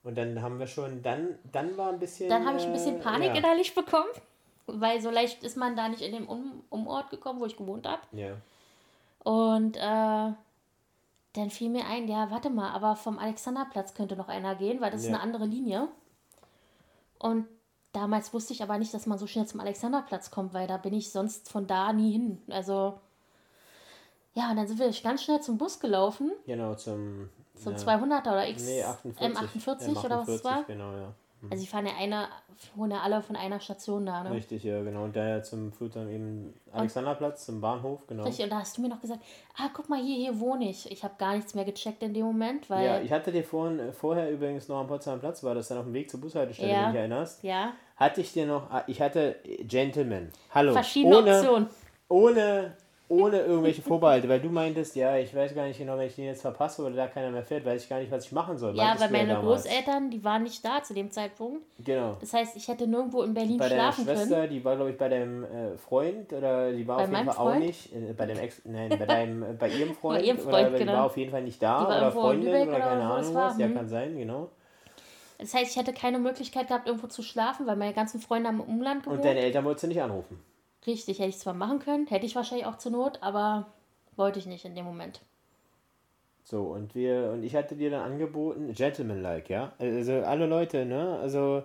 Und 0.03 0.15
dann 0.19 0.39
haben 0.39 0.59
wir 0.59 0.67
schon, 0.67 1.01
dann, 1.01 1.39
dann 1.51 1.77
war 1.77 1.89
ein 1.89 1.97
bisschen. 1.97 2.29
Dann 2.29 2.45
habe 2.45 2.59
ich 2.59 2.65
ein 2.65 2.71
bisschen 2.71 2.97
äh, 2.97 2.99
Panik 2.99 3.29
ja. 3.29 3.37
innerlich 3.37 3.73
bekommen, 3.73 4.09
weil 4.67 5.01
so 5.01 5.09
leicht 5.09 5.43
ist 5.43 5.57
man 5.57 5.75
da 5.75 5.89
nicht 5.89 6.03
in 6.03 6.11
den 6.11 6.27
um 6.27 6.63
Umort 6.69 7.09
gekommen, 7.09 7.39
wo 7.39 7.47
ich 7.47 7.57
gewohnt 7.57 7.87
habe. 7.87 8.03
Ja. 8.11 8.35
Und 9.23 9.77
äh, 9.77 9.79
dann 9.79 11.49
fiel 11.49 11.71
mir 11.71 11.87
ein, 11.87 12.07
ja, 12.07 12.29
warte 12.29 12.51
mal, 12.51 12.69
aber 12.69 12.95
vom 12.95 13.17
Alexanderplatz 13.17 13.95
könnte 13.95 14.15
noch 14.15 14.27
einer 14.27 14.53
gehen, 14.53 14.79
weil 14.79 14.91
das 14.91 15.01
ja. 15.01 15.09
ist 15.09 15.15
eine 15.15 15.23
andere 15.23 15.47
Linie. 15.47 15.87
Und 17.17 17.47
damals 17.93 18.31
wusste 18.31 18.53
ich 18.53 18.61
aber 18.61 18.77
nicht, 18.77 18.93
dass 18.93 19.07
man 19.07 19.17
so 19.17 19.25
schnell 19.25 19.47
zum 19.47 19.59
Alexanderplatz 19.59 20.29
kommt, 20.29 20.53
weil 20.53 20.67
da 20.67 20.77
bin 20.77 20.93
ich 20.93 21.11
sonst 21.11 21.49
von 21.49 21.65
da 21.65 21.91
nie 21.93 22.11
hin. 22.11 22.43
Also 22.47 22.99
ja, 24.33 24.49
und 24.49 24.57
dann 24.57 24.67
sind 24.67 24.79
wir 24.79 24.91
ganz 25.03 25.23
schnell 25.23 25.41
zum 25.41 25.57
Bus 25.57 25.79
gelaufen. 25.79 26.31
Genau, 26.45 26.75
zum. 26.75 27.29
Zum 27.55 27.73
ja, 27.73 27.79
200er 27.79 28.21
oder 28.21 28.47
X. 28.49 28.65
Nee, 28.65 28.83
48. 28.83 29.37
M48 29.37 29.65
M48 29.65 30.05
oder 30.05 30.19
was 30.19 30.27
es 30.29 30.43
war. 30.43 30.63
Genau, 30.63 30.93
ja. 30.93 31.13
Mhm. 31.41 31.51
Also, 31.51 31.63
die 31.63 31.67
fahren 31.67 31.85
ja 31.85 31.93
einer, 31.97 32.29
wohnen 32.75 32.91
ja 32.91 33.01
alle 33.01 33.21
von 33.21 33.35
einer 33.35 33.59
Station 33.59 34.05
da, 34.05 34.23
ne? 34.23 34.31
Richtig, 34.31 34.63
ja, 34.63 34.81
genau. 34.83 35.03
Und 35.03 35.15
daher 35.15 35.43
zum 35.43 35.73
Flugzeug 35.73 36.09
eben 36.09 36.53
Alexanderplatz, 36.71 37.45
zum 37.45 37.61
Bahnhof, 37.61 38.05
genau. 38.07 38.23
Richtig, 38.23 38.45
und 38.45 38.51
da 38.51 38.59
hast 38.59 38.77
du 38.77 38.81
mir 38.81 38.89
noch 38.89 39.01
gesagt, 39.01 39.21
ah, 39.57 39.69
guck 39.73 39.89
mal, 39.89 40.01
hier, 40.01 40.15
hier 40.15 40.39
wohne 40.39 40.69
ich. 40.69 40.89
Ich 40.91 41.03
habe 41.03 41.15
gar 41.17 41.35
nichts 41.35 41.53
mehr 41.55 41.65
gecheckt 41.65 42.03
in 42.03 42.13
dem 42.13 42.25
Moment, 42.25 42.69
weil. 42.69 42.85
Ja, 42.85 43.01
ich 43.01 43.11
hatte 43.11 43.31
dir 43.31 43.43
vorhin, 43.43 43.79
äh, 43.79 43.91
vorher 43.91 44.31
übrigens 44.31 44.67
noch 44.67 44.79
am 44.79 44.87
Potsdamer 44.87 45.17
Platz, 45.17 45.43
war 45.43 45.55
das 45.55 45.67
dann 45.67 45.79
auf 45.79 45.85
dem 45.85 45.93
Weg 45.93 46.09
zur 46.09 46.21
Bushaltestelle, 46.21 46.71
ja. 46.71 46.77
wenn 46.77 46.85
du 46.85 46.91
dich 46.91 46.99
erinnerst. 46.99 47.43
Ja. 47.43 47.73
Hatte 47.97 48.21
ich 48.21 48.31
dir 48.33 48.45
noch, 48.45 48.69
ah, 48.71 48.83
ich 48.87 49.01
hatte 49.01 49.35
Gentleman. 49.61 50.31
Hallo. 50.51 50.73
Verschiedene 50.73 51.17
ohne, 51.17 51.35
Optionen. 51.35 51.69
Ohne 52.07 52.77
ohne 53.11 53.41
irgendwelche 53.41 53.81
Vorbehalte, 53.81 54.29
weil 54.29 54.39
du 54.39 54.49
meintest, 54.49 54.95
ja, 54.95 55.17
ich 55.17 55.35
weiß 55.35 55.53
gar 55.53 55.67
nicht 55.67 55.77
genau, 55.77 55.97
wenn 55.97 56.07
ich 56.07 56.15
den 56.15 56.25
jetzt 56.25 56.41
verpasse 56.41 56.81
oder 56.81 56.95
da 56.95 57.07
keiner 57.07 57.29
mehr 57.29 57.43
fährt, 57.43 57.65
weiß 57.65 57.83
ich 57.83 57.89
gar 57.89 57.99
nicht, 57.99 58.09
was 58.09 58.25
ich 58.25 58.31
machen 58.31 58.57
soll. 58.57 58.73
Ja, 58.75 58.95
weil 58.97 59.11
meine 59.11 59.33
ja 59.33 59.41
Großeltern, 59.41 60.09
die 60.09 60.23
waren 60.23 60.43
nicht 60.43 60.63
da 60.63 60.81
zu 60.81 60.93
dem 60.93 61.11
Zeitpunkt. 61.11 61.61
Genau. 61.83 62.15
Das 62.21 62.33
heißt, 62.33 62.55
ich 62.55 62.69
hätte 62.69 62.87
nirgendwo 62.87 63.23
in 63.23 63.33
Berlin 63.33 63.57
bei 63.57 63.67
schlafen 63.67 64.05
Schwester, 64.05 64.27
können. 64.27 64.41
Bei 64.41 64.47
Die 64.47 64.63
war, 64.63 64.75
glaube 64.77 64.91
ich, 64.91 64.97
bei 64.97 65.09
deinem 65.09 65.43
äh, 65.43 65.77
Freund 65.77 66.31
oder 66.31 66.71
die 66.71 66.87
war 66.87 66.97
bei 66.97 67.03
auf 67.03 67.09
jeden 67.11 67.25
Fall 67.25 67.35
Freund? 67.35 67.55
auch 67.55 67.59
nicht. 67.59 67.93
Äh, 67.93 68.13
bei 68.13 68.25
dem 68.25 68.39
Ex, 68.39 68.61
nein, 68.63 68.89
bei 68.89 69.05
deinem, 69.05 69.43
äh, 69.43 69.45
bei 69.59 69.67
ihrem 69.67 69.93
Freund. 70.01 70.19
bei 70.19 70.25
ihrem 70.25 70.37
Freund, 70.37 70.69
oder, 70.69 70.79
genau. 70.79 70.91
Die 70.91 70.97
war 70.97 71.05
auf 71.05 71.17
jeden 71.17 71.31
Fall 71.31 71.43
nicht 71.43 71.61
da 71.61 71.85
oder 71.85 72.11
Freundin 72.13 72.49
oder, 72.49 72.63
oder 72.63 72.79
keine 72.79 73.03
Ahnung 73.03 73.35
was. 73.35 73.57
Ja, 73.57 73.65
hm. 73.65 73.75
kann 73.75 73.89
sein, 73.89 74.17
genau. 74.17 74.49
Das 75.37 75.53
heißt, 75.53 75.71
ich 75.71 75.77
hätte 75.77 75.91
keine 75.91 76.19
Möglichkeit 76.19 76.67
gehabt, 76.67 76.87
irgendwo 76.87 77.07
zu 77.07 77.23
schlafen, 77.23 77.65
weil 77.67 77.75
meine 77.75 77.93
ganzen 77.93 78.21
Freunde 78.21 78.47
haben 78.47 78.61
im 78.61 78.75
Umland 78.75 79.03
gewohnt. 79.03 79.17
Und 79.17 79.25
deine 79.25 79.39
Eltern 79.39 79.65
wolltest 79.65 79.83
du 79.83 79.87
nicht 79.87 80.01
anrufen. 80.01 80.39
Richtig, 80.87 81.19
hätte 81.19 81.29
ich 81.29 81.37
zwar 81.37 81.53
machen 81.53 81.79
können, 81.79 82.07
hätte 82.07 82.25
ich 82.25 82.35
wahrscheinlich 82.35 82.65
auch 82.65 82.77
zur 82.77 82.91
Not, 82.91 83.19
aber 83.21 83.67
wollte 84.15 84.39
ich 84.39 84.47
nicht 84.47 84.65
in 84.65 84.75
dem 84.75 84.85
Moment. 84.85 85.21
So, 86.43 86.63
und 86.63 86.95
wir, 86.95 87.31
und 87.33 87.43
ich 87.43 87.55
hatte 87.55 87.75
dir 87.75 87.91
dann 87.91 88.11
angeboten, 88.11 88.73
Gentleman-like, 88.73 89.49
ja. 89.49 89.73
Also 89.77 90.13
alle 90.23 90.47
Leute, 90.47 90.85
ne? 90.85 91.19
Also, 91.21 91.63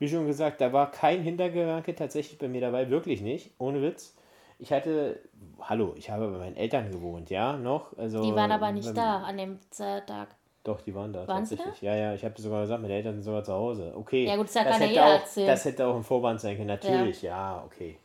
wie 0.00 0.08
schon 0.08 0.26
gesagt, 0.26 0.60
da 0.60 0.72
war 0.72 0.90
kein 0.90 1.22
Hintergedanke 1.22 1.94
tatsächlich 1.94 2.38
bei 2.38 2.48
mir 2.48 2.60
dabei, 2.60 2.90
wirklich 2.90 3.20
nicht, 3.20 3.52
ohne 3.58 3.80
Witz. 3.80 4.16
Ich 4.58 4.72
hatte, 4.72 5.20
hallo, 5.60 5.94
ich 5.96 6.10
habe 6.10 6.28
bei 6.28 6.38
meinen 6.38 6.56
Eltern 6.56 6.90
gewohnt, 6.90 7.30
ja, 7.30 7.56
noch. 7.56 7.96
Also, 7.96 8.22
die 8.22 8.34
waren 8.34 8.50
aber 8.50 8.72
nicht 8.72 8.96
da 8.96 9.22
an 9.22 9.38
dem 9.38 9.60
Tag. 9.70 10.28
Doch, 10.64 10.80
die 10.80 10.94
waren 10.94 11.12
da 11.12 11.20
waren 11.20 11.46
tatsächlich. 11.46 11.80
Ja, 11.80 11.94
ja, 11.94 12.12
ich 12.12 12.24
habe 12.24 12.40
sogar 12.42 12.62
gesagt, 12.62 12.82
meine 12.82 12.94
Eltern 12.94 13.14
sind 13.14 13.22
sogar 13.22 13.44
zu 13.44 13.52
Hause. 13.52 13.94
Okay. 13.96 14.26
Ja, 14.26 14.36
gut, 14.36 14.46
das, 14.46 14.54
das, 14.54 14.80
hätte, 14.80 15.04
auch, 15.04 15.20
das 15.36 15.64
hätte 15.64 15.86
auch 15.86 15.94
ein 15.94 16.02
Vorwand 16.02 16.40
sein 16.40 16.56
können, 16.56 16.66
natürlich, 16.66 17.22
ja, 17.22 17.60
ja 17.60 17.64
okay. 17.64 17.96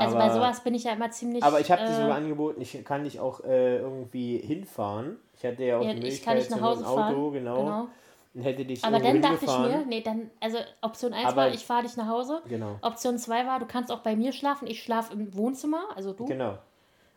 Also 0.00 0.16
aber, 0.16 0.26
bei 0.26 0.34
sowas 0.34 0.64
bin 0.64 0.74
ich 0.74 0.84
ja 0.84 0.92
immer 0.92 1.10
ziemlich. 1.10 1.42
Aber 1.42 1.60
ich 1.60 1.70
habe 1.70 1.82
äh, 1.82 1.86
dir 1.86 1.94
sogar 1.94 2.16
angeboten, 2.16 2.60
ich 2.60 2.84
kann 2.84 3.04
dich 3.04 3.20
auch 3.20 3.40
äh, 3.44 3.78
irgendwie 3.78 4.38
hinfahren. 4.38 5.16
Ich 5.36 5.44
hatte 5.44 5.64
ja 5.64 5.78
auch 5.78 5.82
ja, 5.82 5.90
die 5.90 6.00
Möglichkeit, 6.00 6.18
ich 6.18 6.24
kann 6.24 6.36
nicht 6.36 6.50
nach 6.50 6.60
Hause 6.60 6.86
Auto, 6.86 6.96
fahren. 6.96 7.32
genau. 7.32 7.56
genau. 7.56 7.88
Und 8.32 8.42
hätte 8.42 8.64
dich 8.64 8.84
aber 8.84 9.00
dann 9.00 9.20
dachte 9.20 9.44
ich 9.44 9.58
mir, 9.58 9.84
nee, 9.86 10.02
dann, 10.02 10.30
also 10.38 10.58
Option 10.82 11.12
1 11.12 11.26
aber, 11.26 11.36
war, 11.36 11.48
ich 11.48 11.66
fahre 11.66 11.82
dich 11.82 11.96
nach 11.96 12.06
Hause. 12.06 12.42
Genau. 12.48 12.76
Option 12.80 13.18
2 13.18 13.46
war, 13.46 13.58
du 13.58 13.66
kannst 13.66 13.90
auch 13.90 14.00
bei 14.00 14.14
mir 14.14 14.32
schlafen, 14.32 14.68
ich 14.68 14.82
schlafe 14.82 15.12
im 15.14 15.34
Wohnzimmer, 15.34 15.82
also 15.96 16.12
du. 16.12 16.26
Genau. 16.26 16.56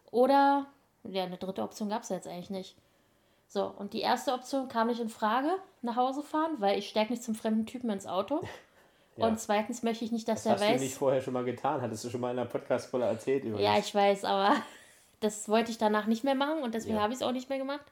Oder, 0.09 0.65
ja, 1.03 1.23
eine 1.23 1.37
dritte 1.37 1.61
Option 1.61 1.89
gab 1.89 2.01
es 2.01 2.09
jetzt 2.09 2.27
eigentlich 2.27 2.49
nicht. 2.49 2.75
So, 3.47 3.65
und 3.77 3.93
die 3.93 4.01
erste 4.01 4.33
Option 4.33 4.67
kam 4.67 4.87
nicht 4.87 4.99
in 4.99 5.09
Frage, 5.09 5.49
nach 5.83 5.95
Hause 5.95 6.23
fahren, 6.23 6.55
weil 6.57 6.79
ich 6.79 6.89
steige 6.89 7.11
nicht 7.11 7.23
zum 7.23 7.35
fremden 7.35 7.67
Typen 7.67 7.91
ins 7.91 8.07
Auto. 8.07 8.41
Ja. 9.17 9.27
Und 9.27 9.39
zweitens 9.39 9.83
möchte 9.83 10.05
ich 10.05 10.11
nicht, 10.11 10.27
dass 10.27 10.43
das 10.43 10.45
er 10.45 10.51
weiß. 10.53 10.59
Das 10.59 10.69
hast 10.69 10.79
du 10.79 10.83
nicht 10.83 10.95
vorher 10.95 11.21
schon 11.21 11.33
mal 11.33 11.43
getan, 11.43 11.81
hattest 11.81 12.03
du 12.03 12.09
schon 12.09 12.21
mal 12.21 12.31
in 12.31 12.39
einer 12.39 12.49
Podcast-Folge 12.49 13.05
erzählt 13.05 13.43
übrigens. 13.43 13.63
Ja, 13.63 13.77
ich 13.77 13.93
weiß, 13.93 14.25
aber 14.25 14.55
das 15.19 15.47
wollte 15.49 15.71
ich 15.71 15.77
danach 15.77 16.07
nicht 16.07 16.23
mehr 16.23 16.35
machen 16.35 16.63
und 16.63 16.73
deswegen 16.73 16.95
ja. 16.95 17.01
habe 17.01 17.13
ich 17.13 17.19
es 17.19 17.25
auch 17.25 17.31
nicht 17.31 17.49
mehr 17.49 17.59
gemacht. 17.59 17.85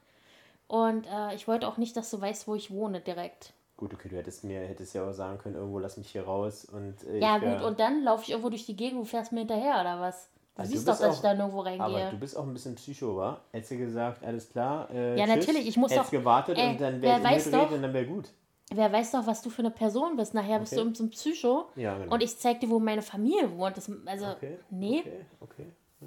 Und 0.66 1.06
äh, 1.06 1.34
ich 1.34 1.46
wollte 1.46 1.68
auch 1.68 1.76
nicht, 1.76 1.96
dass 1.96 2.10
du 2.10 2.20
weißt, 2.20 2.48
wo 2.48 2.54
ich 2.54 2.70
wohne 2.70 3.00
direkt. 3.00 3.52
Gut, 3.76 3.94
okay, 3.94 4.08
du 4.08 4.16
hättest 4.16 4.44
mir 4.44 4.60
hättest 4.60 4.94
ja 4.94 5.08
auch 5.08 5.12
sagen 5.12 5.38
können, 5.38 5.56
irgendwo 5.56 5.78
lass 5.78 5.96
mich 5.96 6.10
hier 6.10 6.24
raus 6.24 6.64
und 6.64 7.02
äh, 7.04 7.18
Ja, 7.18 7.38
gut, 7.38 7.62
und 7.62 7.80
dann 7.80 8.02
laufe 8.04 8.22
ich 8.22 8.30
irgendwo 8.30 8.48
durch 8.48 8.64
die 8.64 8.76
Gegend, 8.76 9.00
du 9.00 9.04
fährst 9.04 9.32
mir 9.32 9.40
hinterher 9.40 9.80
oder 9.80 10.00
was? 10.00 10.28
Du 10.54 10.60
also 10.60 10.72
siehst 10.72 10.86
du 10.86 10.92
doch, 10.92 10.98
dass 10.98 11.10
auch, 11.10 11.14
ich 11.14 11.20
da 11.20 11.34
nirgendwo 11.34 11.60
reingehe. 11.60 11.84
Aber 11.84 12.10
du 12.10 12.18
bist 12.18 12.36
auch 12.36 12.44
ein 12.44 12.52
bisschen 12.52 12.74
Psycho, 12.74 13.16
wa? 13.16 13.40
Hättest 13.50 13.72
du 13.72 13.78
gesagt, 13.78 14.24
alles 14.24 14.50
klar, 14.50 14.88
äh, 14.90 15.18
Ja, 15.18 15.26
tschüss, 15.26 15.46
natürlich, 15.46 15.66
ich 15.66 15.76
muss 15.76 15.92
doch... 15.92 16.10
gewartet 16.10 16.58
ey, 16.58 16.70
und 16.70 16.80
dann 16.80 17.02
wäre 17.02 17.36
ich 17.36 17.46
und 17.46 17.82
dann 17.82 17.92
wäre 17.92 18.06
gut. 18.06 18.28
Wer 18.74 18.92
weiß 18.92 19.12
doch, 19.12 19.26
was 19.26 19.42
du 19.42 19.50
für 19.50 19.62
eine 19.62 19.70
Person 19.70 20.16
bist. 20.16 20.34
Nachher 20.34 20.58
bist 20.58 20.72
du 20.72 20.94
so 20.94 21.04
ein 21.04 21.10
Psycho. 21.10 21.66
Ja, 21.76 21.98
genau. 21.98 22.14
Und 22.14 22.22
ich 22.22 22.38
zeig 22.38 22.60
dir, 22.60 22.70
wo 22.70 22.78
meine 22.78 23.02
Familie 23.02 23.56
wohnt. 23.56 23.76
Das, 23.76 23.90
also, 24.06 24.26
okay, 24.26 24.58
nee. 24.70 25.00
Okay, 25.00 25.24
okay. 25.40 25.66
Ja. 26.00 26.06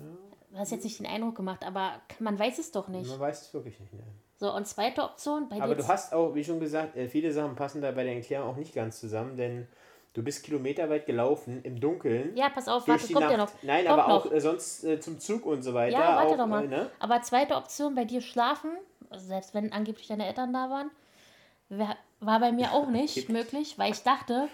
Du 0.52 0.58
hast 0.58 0.72
jetzt 0.72 0.84
nicht 0.86 1.00
den 1.00 1.06
Eindruck 1.06 1.36
gemacht, 1.36 1.66
aber 1.66 2.02
man 2.20 2.40
weiß 2.40 2.60
es 2.60 2.72
doch 2.72 2.88
nicht. 2.88 3.10
Man 3.10 3.20
weiß 3.20 3.42
es 3.42 3.54
wirklich 3.54 3.80
nicht. 3.80 3.94
Nein. 3.94 4.08
So, 4.38 4.54
und 4.54 4.68
zweite 4.68 5.04
Option 5.04 5.48
bei 5.48 5.62
Aber 5.62 5.76
du 5.76 5.88
hast 5.88 6.14
auch, 6.14 6.36
wie 6.36 6.44
schon 6.44 6.60
gesagt, 6.60 6.96
äh, 6.98 7.08
viele 7.08 7.32
Sachen 7.32 7.56
passen 7.56 7.82
da 7.82 7.92
bei 7.92 8.04
der 8.04 8.16
Erklärung 8.16 8.50
auch 8.50 8.56
nicht 8.56 8.74
ganz 8.74 9.00
zusammen, 9.00 9.38
denn 9.38 9.68
du 10.14 10.24
bist 10.24 10.44
kilometerweit 10.44 11.06
gelaufen 11.06 11.62
im 11.64 11.80
Dunkeln. 11.80 12.36
Ja, 12.36 12.50
pass 12.50 12.68
auf, 12.68 12.88
warte, 12.88 13.06
kommt 13.08 13.22
Nacht. 13.22 13.32
ja 13.32 13.38
noch. 13.38 13.52
Nein, 13.64 13.86
kommt 13.86 14.00
aber 14.00 14.14
auch 14.14 14.32
äh, 14.32 14.42
sonst 14.42 14.84
äh, 14.84 15.00
zum 15.00 15.20
Zug 15.20 15.46
und 15.46 15.62
so 15.62 15.74
weiter. 15.74 15.98
Ja, 15.98 16.16
warte 16.18 16.34
auch, 16.34 16.38
doch 16.38 16.48
mal. 16.48 16.66
Äh, 16.66 16.68
ne? 16.68 16.90
Aber 17.00 17.22
zweite 17.22 17.56
Option, 17.56 17.96
bei 17.96 18.06
dir 18.06 18.22
schlafen, 18.22 18.72
also 19.10 19.26
selbst 19.26 19.54
wenn 19.54 19.72
angeblich 19.72 20.08
deine 20.08 20.26
Eltern 20.26 20.52
da 20.52 20.70
waren, 20.70 20.92
war 22.26 22.40
bei 22.40 22.52
mir 22.52 22.74
auch 22.74 22.90
nicht 22.90 23.30
möglich, 23.30 23.78
weil 23.78 23.92
ich 23.92 24.04
dachte, 24.04 24.48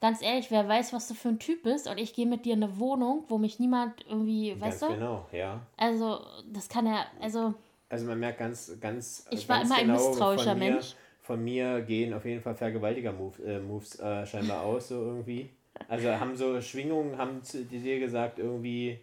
ganz 0.00 0.22
ehrlich, 0.22 0.50
wer 0.50 0.68
weiß, 0.68 0.92
was 0.92 1.08
du 1.08 1.14
für 1.14 1.28
ein 1.28 1.38
Typ 1.38 1.62
bist 1.62 1.88
und 1.88 1.98
ich 1.98 2.14
gehe 2.14 2.26
mit 2.26 2.44
dir 2.44 2.54
in 2.54 2.62
eine 2.62 2.78
Wohnung, 2.78 3.24
wo 3.28 3.38
mich 3.38 3.58
niemand 3.58 4.04
irgendwie, 4.08 4.50
ganz 4.50 4.62
weißt 4.62 4.82
du? 4.82 4.88
genau, 4.88 5.26
ja. 5.32 5.60
Also, 5.76 6.20
das 6.52 6.68
kann 6.68 6.86
ja, 6.86 7.06
also... 7.20 7.54
Also 7.88 8.06
man 8.06 8.18
merkt 8.18 8.38
ganz, 8.38 8.72
ganz 8.80 9.26
Ich 9.30 9.46
ganz 9.46 9.70
war 9.70 9.78
immer 9.78 9.80
genau 9.80 10.02
ein 10.02 10.08
misstrauischer 10.08 10.50
von 10.50 10.58
mir, 10.58 10.70
Mensch. 10.72 10.94
von 11.22 11.44
mir 11.44 11.80
gehen 11.82 12.14
auf 12.14 12.24
jeden 12.24 12.42
Fall 12.42 12.54
Vergewaltiger-Moves 12.56 14.00
äh, 14.00 14.22
äh, 14.22 14.26
scheinbar 14.26 14.62
aus, 14.62 14.88
so 14.88 14.96
irgendwie. 14.96 15.50
Also 15.88 16.08
haben 16.10 16.34
so 16.34 16.60
Schwingungen, 16.60 17.16
haben 17.16 17.40
die 17.52 17.78
dir 17.78 18.00
gesagt, 18.00 18.38
irgendwie, 18.38 18.98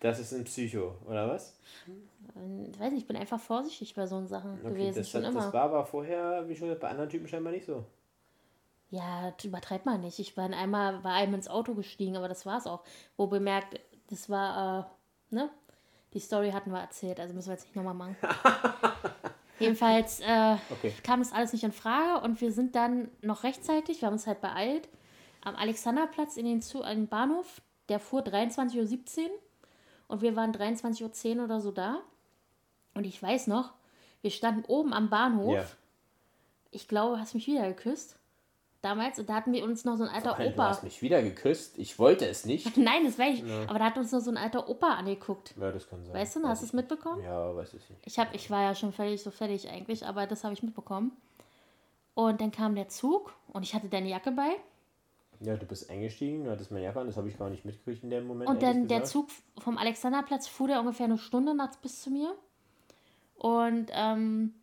das 0.00 0.20
ist 0.20 0.32
ein 0.32 0.44
Psycho, 0.44 0.94
oder 1.06 1.28
was? 1.28 1.58
Ich 2.70 2.78
weiß 2.78 2.92
nicht, 2.92 3.02
ich 3.02 3.06
bin 3.06 3.16
einfach 3.16 3.40
vorsichtig 3.40 3.94
bei 3.94 4.06
so 4.06 4.24
Sachen 4.26 4.54
okay, 4.60 4.68
gewesen. 4.68 4.98
Das, 4.98 5.10
schon 5.10 5.22
das, 5.22 5.30
immer. 5.32 5.42
das 5.42 5.52
war 5.52 5.62
aber 5.62 5.84
vorher, 5.84 6.48
wie 6.48 6.54
schon 6.54 6.76
bei 6.78 6.88
anderen 6.88 7.08
Typen 7.08 7.26
scheinbar 7.26 7.52
nicht 7.52 7.66
so. 7.66 7.84
Ja, 8.90 9.34
übertreibt 9.42 9.86
man 9.86 10.00
nicht. 10.00 10.18
Ich 10.18 10.34
bin 10.34 10.54
einmal, 10.54 11.02
war 11.04 11.14
einem 11.14 11.34
ins 11.34 11.48
Auto 11.48 11.74
gestiegen, 11.74 12.16
aber 12.16 12.28
das 12.28 12.46
war 12.46 12.58
es 12.58 12.66
auch. 12.66 12.84
Wo 13.16 13.26
bemerkt, 13.26 13.78
das 14.08 14.30
war, 14.30 14.88
äh, 15.30 15.34
ne? 15.34 15.50
Die 16.14 16.20
Story 16.20 16.52
hatten 16.52 16.70
wir 16.70 16.80
erzählt, 16.80 17.20
also 17.20 17.34
müssen 17.34 17.48
wir 17.48 17.54
jetzt 17.54 17.64
nicht 17.64 17.76
nochmal 17.76 17.94
machen. 17.94 18.16
Jedenfalls 19.58 20.20
äh, 20.20 20.56
okay. 20.70 20.94
kam 21.02 21.18
das 21.18 21.32
alles 21.32 21.52
nicht 21.52 21.64
in 21.64 21.72
Frage 21.72 22.24
und 22.24 22.40
wir 22.40 22.52
sind 22.52 22.74
dann 22.76 23.10
noch 23.20 23.42
rechtzeitig, 23.42 24.00
wir 24.00 24.06
haben 24.06 24.14
uns 24.14 24.26
halt 24.26 24.40
beeilt, 24.40 24.88
am 25.42 25.56
Alexanderplatz 25.56 26.36
in 26.36 26.46
den, 26.46 26.62
Zu 26.62 26.82
in 26.82 27.00
den 27.00 27.08
Bahnhof. 27.08 27.60
Der 27.88 28.00
fuhr 28.00 28.20
23.17 28.20 28.76
Uhr 28.78 29.30
und 30.08 30.22
wir 30.22 30.34
waren 30.36 30.52
23.10 30.52 31.38
Uhr 31.38 31.44
oder 31.44 31.60
so 31.60 31.70
da. 31.70 32.00
Und 32.94 33.04
ich 33.04 33.22
weiß 33.22 33.46
noch, 33.46 33.72
wir 34.22 34.30
standen 34.30 34.64
oben 34.66 34.92
am 34.92 35.08
Bahnhof. 35.10 35.54
Ja. 35.54 35.64
Ich 36.70 36.88
glaube, 36.88 37.16
du 37.16 37.20
hast 37.20 37.34
mich 37.34 37.46
wieder 37.46 37.68
geküsst 37.68 38.18
damals 38.82 39.18
und 39.18 39.28
da 39.28 39.34
hatten 39.34 39.52
wir 39.52 39.64
uns 39.64 39.84
noch 39.84 39.96
so 39.96 40.04
ein 40.04 40.10
alter 40.10 40.32
Opa. 40.32 40.50
Du 40.50 40.62
hast 40.62 40.84
mich 40.84 41.02
wieder 41.02 41.22
geküsst. 41.22 41.78
Ich 41.78 41.98
wollte 41.98 42.26
es 42.26 42.44
nicht. 42.44 42.76
Nein, 42.76 43.04
das 43.04 43.18
weiß 43.18 43.38
ich. 43.38 43.44
Ja. 43.44 43.62
Aber 43.68 43.78
da 43.78 43.86
hat 43.86 43.98
uns 43.98 44.12
noch 44.12 44.20
so 44.20 44.30
ein 44.30 44.36
alter 44.36 44.68
Opa 44.68 44.94
angeguckt. 44.94 45.54
Ja, 45.60 45.72
das 45.72 45.88
kann 45.88 46.04
sein. 46.04 46.14
Weißt 46.14 46.36
du, 46.36 46.46
hast 46.46 46.62
du 46.62 46.66
es 46.66 46.72
mitbekommen? 46.72 47.22
Ja, 47.22 47.54
weiß 47.54 47.74
ich 47.74 47.90
nicht. 47.90 48.06
Ich, 48.06 48.18
hab, 48.18 48.34
ich 48.34 48.50
war 48.50 48.62
ja 48.62 48.74
schon 48.74 48.92
völlig 48.92 49.22
so 49.22 49.30
fertig 49.30 49.68
eigentlich, 49.68 50.06
aber 50.06 50.26
das 50.26 50.44
habe 50.44 50.54
ich 50.54 50.62
mitbekommen. 50.62 51.12
Und 52.14 52.40
dann 52.40 52.50
kam 52.50 52.74
der 52.74 52.88
Zug 52.88 53.32
und 53.52 53.62
ich 53.62 53.74
hatte 53.74 53.88
deine 53.88 54.08
Jacke 54.08 54.32
bei. 54.32 54.56
Ja, 55.40 55.56
du 55.56 55.66
bist 55.66 55.88
eingestiegen, 55.88 56.44
du 56.44 56.50
hattest 56.50 56.70
meine 56.70 56.84
Jacke 56.84 57.00
an, 57.00 57.06
das 57.06 57.16
habe 57.16 57.28
ich 57.28 57.38
gar 57.38 57.48
nicht 57.48 57.64
mitgekriegt 57.64 58.02
in 58.02 58.10
dem 58.10 58.26
Moment. 58.26 58.50
Und 58.50 58.62
dann 58.62 58.88
der 58.88 59.04
Zug 59.04 59.28
vom 59.58 59.78
Alexanderplatz 59.78 60.48
fuhr 60.48 60.68
der 60.68 60.80
ungefähr 60.80 61.06
eine 61.06 61.18
Stunde 61.18 61.54
nachts 61.54 61.76
bis 61.76 62.02
zu 62.02 62.10
mir. 62.10 62.34
Und 63.36 63.90
ähm, 63.92 64.54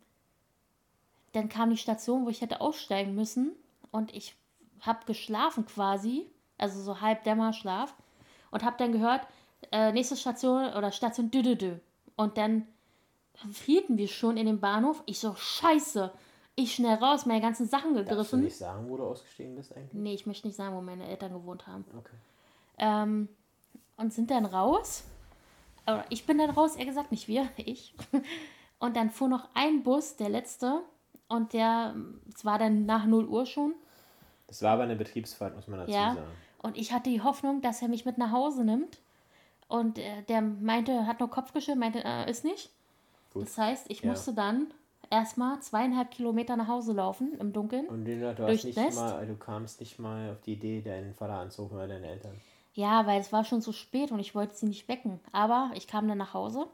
dann 1.32 1.48
kam 1.48 1.70
die 1.70 1.78
Station, 1.78 2.26
wo 2.26 2.28
ich 2.28 2.42
hätte 2.42 2.60
aussteigen 2.60 3.14
müssen. 3.14 3.52
Und 3.90 4.14
ich 4.14 4.34
habe 4.80 5.06
geschlafen 5.06 5.64
quasi, 5.64 6.26
also 6.58 6.82
so 6.82 7.00
halb 7.00 7.24
Dämmerschlaf 7.24 7.94
und 8.50 8.64
habe 8.64 8.76
dann 8.78 8.92
gehört, 8.92 9.26
äh, 9.72 9.92
nächste 9.92 10.16
Station 10.16 10.72
oder 10.74 10.92
Station 10.92 11.30
dü, 11.30 11.42
dü, 11.42 11.56
dü. 11.56 11.72
Und 12.16 12.36
dann 12.36 12.66
hielten 13.64 13.98
wir 13.98 14.08
schon 14.08 14.36
in 14.36 14.46
dem 14.46 14.60
Bahnhof. 14.60 15.02
Ich 15.06 15.18
so, 15.18 15.34
scheiße. 15.34 16.12
Ich 16.58 16.74
schnell 16.74 16.94
raus, 16.94 17.26
meine 17.26 17.42
ganzen 17.42 17.68
Sachen 17.68 17.92
gegriffen. 17.94 18.16
Darfst 18.16 18.32
du 18.32 18.36
nicht 18.38 18.56
sagen, 18.56 18.88
wo 18.88 18.96
du 18.96 19.04
ausgestiegen 19.04 19.54
bist 19.54 19.76
eigentlich? 19.76 19.92
Nee, 19.92 20.14
ich 20.14 20.26
möchte 20.26 20.46
nicht 20.46 20.56
sagen, 20.56 20.74
wo 20.74 20.80
meine 20.80 21.06
Eltern 21.06 21.34
gewohnt 21.34 21.66
haben. 21.66 21.84
Okay. 21.98 22.16
Ähm, 22.78 23.28
und 23.96 24.12
sind 24.12 24.30
dann 24.30 24.46
raus. 24.46 25.04
Ich 26.08 26.26
bin 26.26 26.38
dann 26.38 26.50
raus, 26.50 26.76
er 26.76 26.86
gesagt, 26.86 27.12
nicht 27.12 27.28
wir, 27.28 27.48
ich. 27.56 27.94
Und 28.78 28.96
dann 28.96 29.10
fuhr 29.10 29.28
noch 29.28 29.48
ein 29.54 29.82
Bus, 29.82 30.16
der 30.16 30.30
letzte. 30.30 30.80
Und 31.28 31.52
der, 31.52 31.94
es 32.34 32.44
war 32.44 32.58
dann 32.58 32.86
nach 32.86 33.04
0 33.04 33.26
Uhr 33.26 33.44
schon. 33.46 33.74
Das 34.46 34.62
war 34.62 34.72
aber 34.72 34.84
eine 34.84 34.96
Betriebsfahrt, 34.96 35.54
muss 35.56 35.66
man 35.68 35.80
dazu 35.80 35.92
ja. 35.92 36.14
sagen. 36.14 36.26
Und 36.62 36.78
ich 36.78 36.92
hatte 36.92 37.10
die 37.10 37.20
Hoffnung, 37.20 37.60
dass 37.60 37.82
er 37.82 37.88
mich 37.88 38.06
mit 38.06 38.16
nach 38.16 38.32
Hause 38.32 38.64
nimmt. 38.64 38.98
Und 39.68 39.98
äh, 39.98 40.22
der 40.28 40.40
meinte, 40.40 41.06
hat 41.06 41.20
nur 41.20 41.30
Kopf 41.30 41.52
geschüttelt, 41.52 41.80
meinte, 41.80 42.02
äh, 42.04 42.30
ist 42.30 42.44
nicht. 42.44 42.70
Gut. 43.32 43.44
Das 43.44 43.58
heißt, 43.58 43.90
ich 43.90 44.00
ja. 44.00 44.10
musste 44.10 44.32
dann 44.32 44.72
erstmal 45.10 45.60
zweieinhalb 45.60 46.10
Kilometer 46.10 46.56
nach 46.56 46.68
Hause 46.68 46.92
laufen 46.92 47.36
im 47.38 47.52
Dunkeln. 47.52 47.86
Und 47.86 48.04
du, 48.04 48.34
du, 48.34 48.46
hast 48.46 48.64
nicht 48.64 48.76
mal, 48.76 49.26
du 49.26 49.36
kamst 49.36 49.80
nicht 49.80 49.98
mal 49.98 50.30
auf 50.30 50.40
die 50.42 50.52
Idee, 50.52 50.80
deinen 50.80 51.14
Vater 51.14 51.34
anzurufen 51.34 51.76
oder 51.76 51.88
deine 51.88 52.06
Eltern. 52.06 52.40
Ja, 52.74 53.06
weil 53.06 53.20
es 53.20 53.32
war 53.32 53.44
schon 53.44 53.62
so 53.62 53.72
spät 53.72 54.10
und 54.10 54.18
ich 54.18 54.34
wollte 54.34 54.54
sie 54.54 54.66
nicht 54.66 54.88
wecken. 54.88 55.20
Aber 55.32 55.70
ich 55.74 55.86
kam 55.86 56.08
dann 56.08 56.18
nach 56.18 56.34
Hause. 56.34 56.66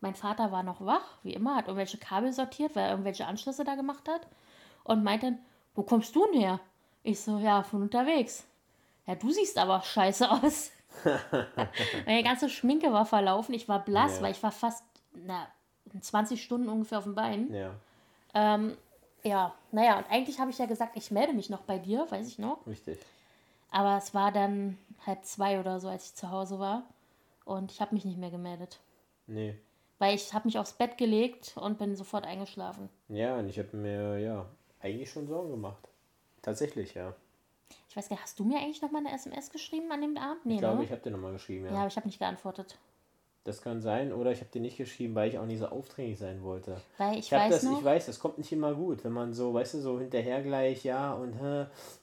Mein 0.00 0.14
Vater 0.14 0.52
war 0.52 0.62
noch 0.62 0.84
wach, 0.84 1.18
wie 1.22 1.32
immer, 1.32 1.56
hat 1.56 1.66
irgendwelche 1.66 1.98
Kabel 1.98 2.32
sortiert, 2.32 2.74
weil 2.74 2.84
er 2.84 2.90
irgendwelche 2.90 3.26
Anschlüsse 3.26 3.64
da 3.64 3.74
gemacht 3.74 4.08
hat. 4.08 4.26
Und 4.84 5.04
meinte, 5.04 5.38
wo 5.74 5.82
kommst 5.82 6.14
du 6.14 6.26
denn 6.26 6.40
her? 6.40 6.60
Ich 7.02 7.20
so, 7.20 7.38
ja, 7.38 7.62
von 7.62 7.82
unterwegs. 7.82 8.44
Ja, 9.06 9.14
du 9.14 9.30
siehst 9.30 9.58
aber 9.58 9.80
scheiße 9.82 10.30
aus. 10.30 10.70
Meine 12.06 12.22
ganze 12.22 12.48
Schminke 12.48 12.92
war 12.92 13.06
verlaufen. 13.06 13.54
Ich 13.54 13.68
war 13.68 13.84
blass, 13.84 14.16
ja. 14.16 14.22
weil 14.22 14.32
ich 14.32 14.42
war 14.42 14.52
fast 14.52 14.84
na, 15.14 15.46
20 16.00 16.42
Stunden 16.42 16.68
ungefähr 16.68 16.98
auf 16.98 17.04
dem 17.04 17.14
Bein. 17.14 17.52
Ja. 17.52 17.74
Ähm, 18.34 18.76
ja, 19.22 19.54
naja, 19.70 19.98
und 19.98 20.10
eigentlich 20.10 20.40
habe 20.40 20.50
ich 20.50 20.58
ja 20.58 20.66
gesagt, 20.66 20.96
ich 20.96 21.10
melde 21.10 21.32
mich 21.32 21.50
noch 21.50 21.62
bei 21.62 21.78
dir, 21.78 22.06
weiß 22.10 22.26
ich 22.26 22.38
noch. 22.38 22.66
Richtig. 22.66 22.98
Aber 23.70 23.96
es 23.96 24.14
war 24.14 24.32
dann 24.32 24.78
halb 25.06 25.24
zwei 25.24 25.60
oder 25.60 25.80
so, 25.80 25.88
als 25.88 26.06
ich 26.06 26.14
zu 26.14 26.30
Hause 26.30 26.58
war. 26.58 26.84
Und 27.44 27.72
ich 27.72 27.80
habe 27.80 27.94
mich 27.94 28.04
nicht 28.04 28.18
mehr 28.18 28.30
gemeldet. 28.30 28.80
Nee. 29.26 29.56
Weil 29.98 30.14
ich 30.14 30.32
habe 30.34 30.46
mich 30.46 30.58
aufs 30.58 30.72
Bett 30.72 30.98
gelegt 30.98 31.56
und 31.56 31.78
bin 31.78 31.96
sofort 31.96 32.24
eingeschlafen. 32.24 32.88
Ja, 33.08 33.36
und 33.36 33.48
ich 33.48 33.58
habe 33.58 33.76
mir, 33.76 34.18
ja, 34.18 34.46
eigentlich 34.80 35.10
schon 35.10 35.28
Sorgen 35.28 35.50
gemacht. 35.50 35.88
Tatsächlich, 36.42 36.94
ja. 36.94 37.14
Ich 37.88 37.96
weiß 37.96 38.08
gar 38.08 38.16
nicht, 38.16 38.22
hast 38.22 38.38
du 38.38 38.44
mir 38.44 38.58
eigentlich 38.58 38.82
nochmal 38.82 39.06
eine 39.06 39.14
SMS 39.14 39.50
geschrieben 39.50 39.90
an 39.92 40.00
dem 40.00 40.16
Abend? 40.16 40.44
Nee, 40.44 40.54
ich 40.54 40.60
glaube, 40.60 40.78
ne? 40.78 40.84
ich 40.84 40.90
habe 40.90 41.00
dir 41.00 41.10
nochmal 41.10 41.32
geschrieben, 41.32 41.66
ja. 41.66 41.72
Ja, 41.72 41.78
aber 41.78 41.88
ich 41.88 41.96
habe 41.96 42.06
nicht 42.06 42.18
geantwortet. 42.18 42.78
Das 43.44 43.60
kann 43.60 43.80
sein, 43.80 44.12
oder 44.12 44.30
ich 44.30 44.38
habe 44.38 44.50
dir 44.50 44.60
nicht 44.60 44.76
geschrieben, 44.76 45.16
weil 45.16 45.28
ich 45.28 45.38
auch 45.38 45.46
nicht 45.46 45.58
so 45.58 45.66
aufdringlich 45.66 46.18
sein 46.18 46.44
wollte. 46.44 46.76
Weil 46.98 47.18
ich, 47.18 47.26
ich 47.26 47.32
weiß 47.32 47.50
das, 47.50 47.62
noch, 47.64 47.78
Ich 47.78 47.84
weiß, 47.84 48.06
das 48.06 48.20
kommt 48.20 48.38
nicht 48.38 48.52
immer 48.52 48.72
gut, 48.72 49.02
wenn 49.02 49.12
man 49.12 49.32
so, 49.32 49.52
weißt 49.52 49.74
du, 49.74 49.80
so 49.80 49.98
hinterher 49.98 50.42
gleich, 50.42 50.84
ja, 50.84 51.12
und 51.12 51.34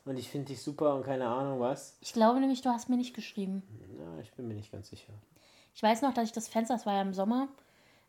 und 0.06 0.18
ich 0.18 0.30
finde 0.30 0.48
dich 0.48 0.62
super 0.62 0.96
und 0.96 1.04
keine 1.04 1.28
Ahnung 1.28 1.62
was. 1.62 1.98
Ich 2.02 2.12
glaube 2.12 2.42
nämlich, 2.42 2.62
du 2.62 2.70
hast 2.70 2.90
mir 2.90 2.98
nicht 2.98 3.16
geschrieben. 3.16 3.64
Ja, 3.98 4.22
ich 4.22 4.34
bin 4.34 4.50
mir 4.50 4.54
nicht 4.54 4.72
ganz 4.72 4.90
sicher. 4.90 5.14
Ich 5.74 5.82
weiß 5.82 6.02
noch, 6.02 6.14
dass 6.14 6.26
ich 6.26 6.34
das 6.34 6.50
Fenster, 6.50 6.74
das 6.74 6.86
war 6.86 6.96
ja 6.96 7.02
im 7.02 7.14
Sommer, 7.14 7.48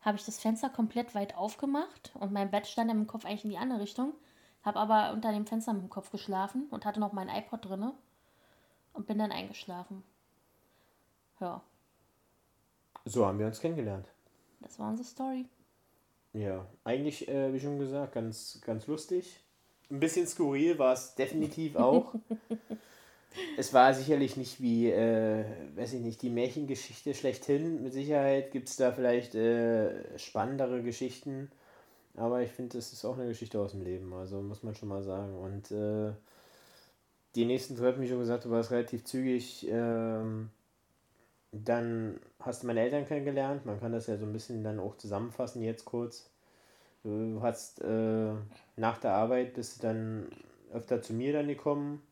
habe 0.00 0.16
ich 0.16 0.24
das 0.24 0.40
Fenster 0.40 0.68
komplett 0.68 1.14
weit 1.14 1.36
aufgemacht 1.36 2.10
und 2.14 2.32
mein 2.32 2.50
Bett 2.50 2.66
stand 2.66 2.90
im 2.90 3.06
Kopf 3.06 3.24
eigentlich 3.24 3.44
in 3.44 3.50
die 3.50 3.58
andere 3.58 3.80
Richtung. 3.80 4.14
Habe 4.62 4.78
aber 4.78 5.12
unter 5.12 5.32
dem 5.32 5.46
Fenster 5.46 5.72
mit 5.72 5.82
dem 5.82 5.88
Kopf 5.90 6.10
geschlafen 6.10 6.66
und 6.70 6.84
hatte 6.84 7.00
noch 7.00 7.12
mein 7.12 7.28
iPod 7.28 7.64
drinne 7.64 7.94
und 8.92 9.06
bin 9.06 9.18
dann 9.18 9.32
eingeschlafen. 9.32 10.02
Ja. 11.40 11.62
So 13.04 13.26
haben 13.26 13.38
wir 13.38 13.46
uns 13.46 13.60
kennengelernt. 13.60 14.06
Das 14.60 14.78
war 14.78 14.90
unsere 14.90 15.08
Story. 15.08 15.46
Ja, 16.32 16.66
eigentlich, 16.84 17.28
äh, 17.28 17.52
wie 17.52 17.60
schon 17.60 17.78
gesagt, 17.78 18.12
ganz, 18.12 18.60
ganz 18.64 18.86
lustig. 18.86 19.40
Ein 19.90 20.00
bisschen 20.00 20.26
skurril 20.26 20.78
war 20.78 20.92
es 20.92 21.14
definitiv 21.16 21.76
auch. 21.76 22.14
es 23.56 23.74
war 23.74 23.92
sicherlich 23.94 24.36
nicht 24.36 24.60
wie, 24.60 24.90
äh, 24.90 25.44
weiß 25.74 25.94
ich 25.94 26.00
nicht, 26.00 26.22
die 26.22 26.30
Märchengeschichte 26.30 27.14
schlechthin. 27.14 27.82
Mit 27.82 27.92
Sicherheit 27.92 28.52
gibt 28.52 28.68
es 28.68 28.76
da 28.76 28.92
vielleicht 28.92 29.34
äh, 29.34 30.18
spannendere 30.18 30.82
Geschichten. 30.82 31.50
Aber 32.16 32.42
ich 32.42 32.50
finde, 32.50 32.76
das 32.76 32.92
ist 32.92 33.04
auch 33.04 33.16
eine 33.16 33.28
Geschichte 33.28 33.58
aus 33.58 33.72
dem 33.72 33.82
Leben, 33.82 34.12
also 34.12 34.40
muss 34.40 34.62
man 34.62 34.74
schon 34.74 34.88
mal 34.88 35.02
sagen. 35.02 35.36
Und 35.36 35.70
äh, 35.70 36.12
die 37.34 37.44
nächsten 37.44 37.76
Treffen, 37.76 38.02
wie 38.02 38.08
schon 38.08 38.18
gesagt, 38.18 38.44
du 38.44 38.50
warst 38.50 38.70
relativ 38.70 39.04
zügig. 39.04 39.66
Ähm, 39.68 40.50
dann 41.52 42.20
hast 42.40 42.62
du 42.62 42.66
meine 42.66 42.80
Eltern 42.80 43.06
kennengelernt. 43.06 43.66
Man 43.66 43.80
kann 43.80 43.92
das 43.92 44.06
ja 44.06 44.16
so 44.16 44.24
ein 44.24 44.32
bisschen 44.32 44.62
dann 44.62 44.78
auch 44.78 44.96
zusammenfassen, 44.96 45.62
jetzt 45.62 45.84
kurz. 45.84 46.30
Du 47.02 47.40
hast 47.42 47.80
äh, 47.82 48.32
nach 48.76 48.98
der 48.98 49.12
Arbeit 49.12 49.54
bist 49.54 49.78
du 49.78 49.86
dann 49.86 50.28
öfter 50.72 51.02
zu 51.02 51.12
mir 51.12 51.32
dann 51.32 51.48
gekommen. 51.48 52.02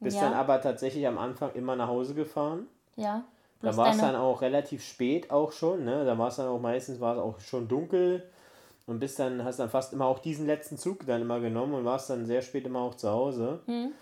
Bist 0.00 0.16
ja. 0.16 0.24
dann 0.24 0.34
aber 0.34 0.60
tatsächlich 0.60 1.06
am 1.06 1.18
Anfang 1.18 1.52
immer 1.54 1.76
nach 1.76 1.88
Hause 1.88 2.14
gefahren. 2.14 2.66
Ja. 2.96 3.24
Da 3.60 3.76
war 3.76 3.92
es 3.92 3.98
dann 3.98 4.16
auch 4.16 4.42
relativ 4.42 4.84
spät 4.84 5.30
auch 5.30 5.52
schon, 5.52 5.84
ne? 5.84 6.04
Da 6.04 6.18
war 6.18 6.28
es 6.28 6.36
dann 6.36 6.48
auch 6.48 6.60
meistens 6.60 7.00
war 7.00 7.14
es 7.14 7.22
auch 7.22 7.38
schon 7.38 7.68
dunkel 7.68 8.28
und 8.86 8.98
bist 8.98 9.20
dann, 9.20 9.44
hast 9.44 9.60
dann 9.60 9.70
fast 9.70 9.92
immer 9.92 10.06
auch 10.06 10.18
diesen 10.18 10.46
letzten 10.46 10.76
Zug 10.78 11.06
dann 11.06 11.22
immer 11.22 11.38
genommen 11.38 11.74
und 11.74 11.84
warst 11.84 12.10
dann 12.10 12.26
sehr 12.26 12.42
spät 12.42 12.66
immer 12.66 12.80
auch 12.80 12.96
zu 12.96 13.08
Hause. 13.10 13.60
Mhm. 13.66 13.92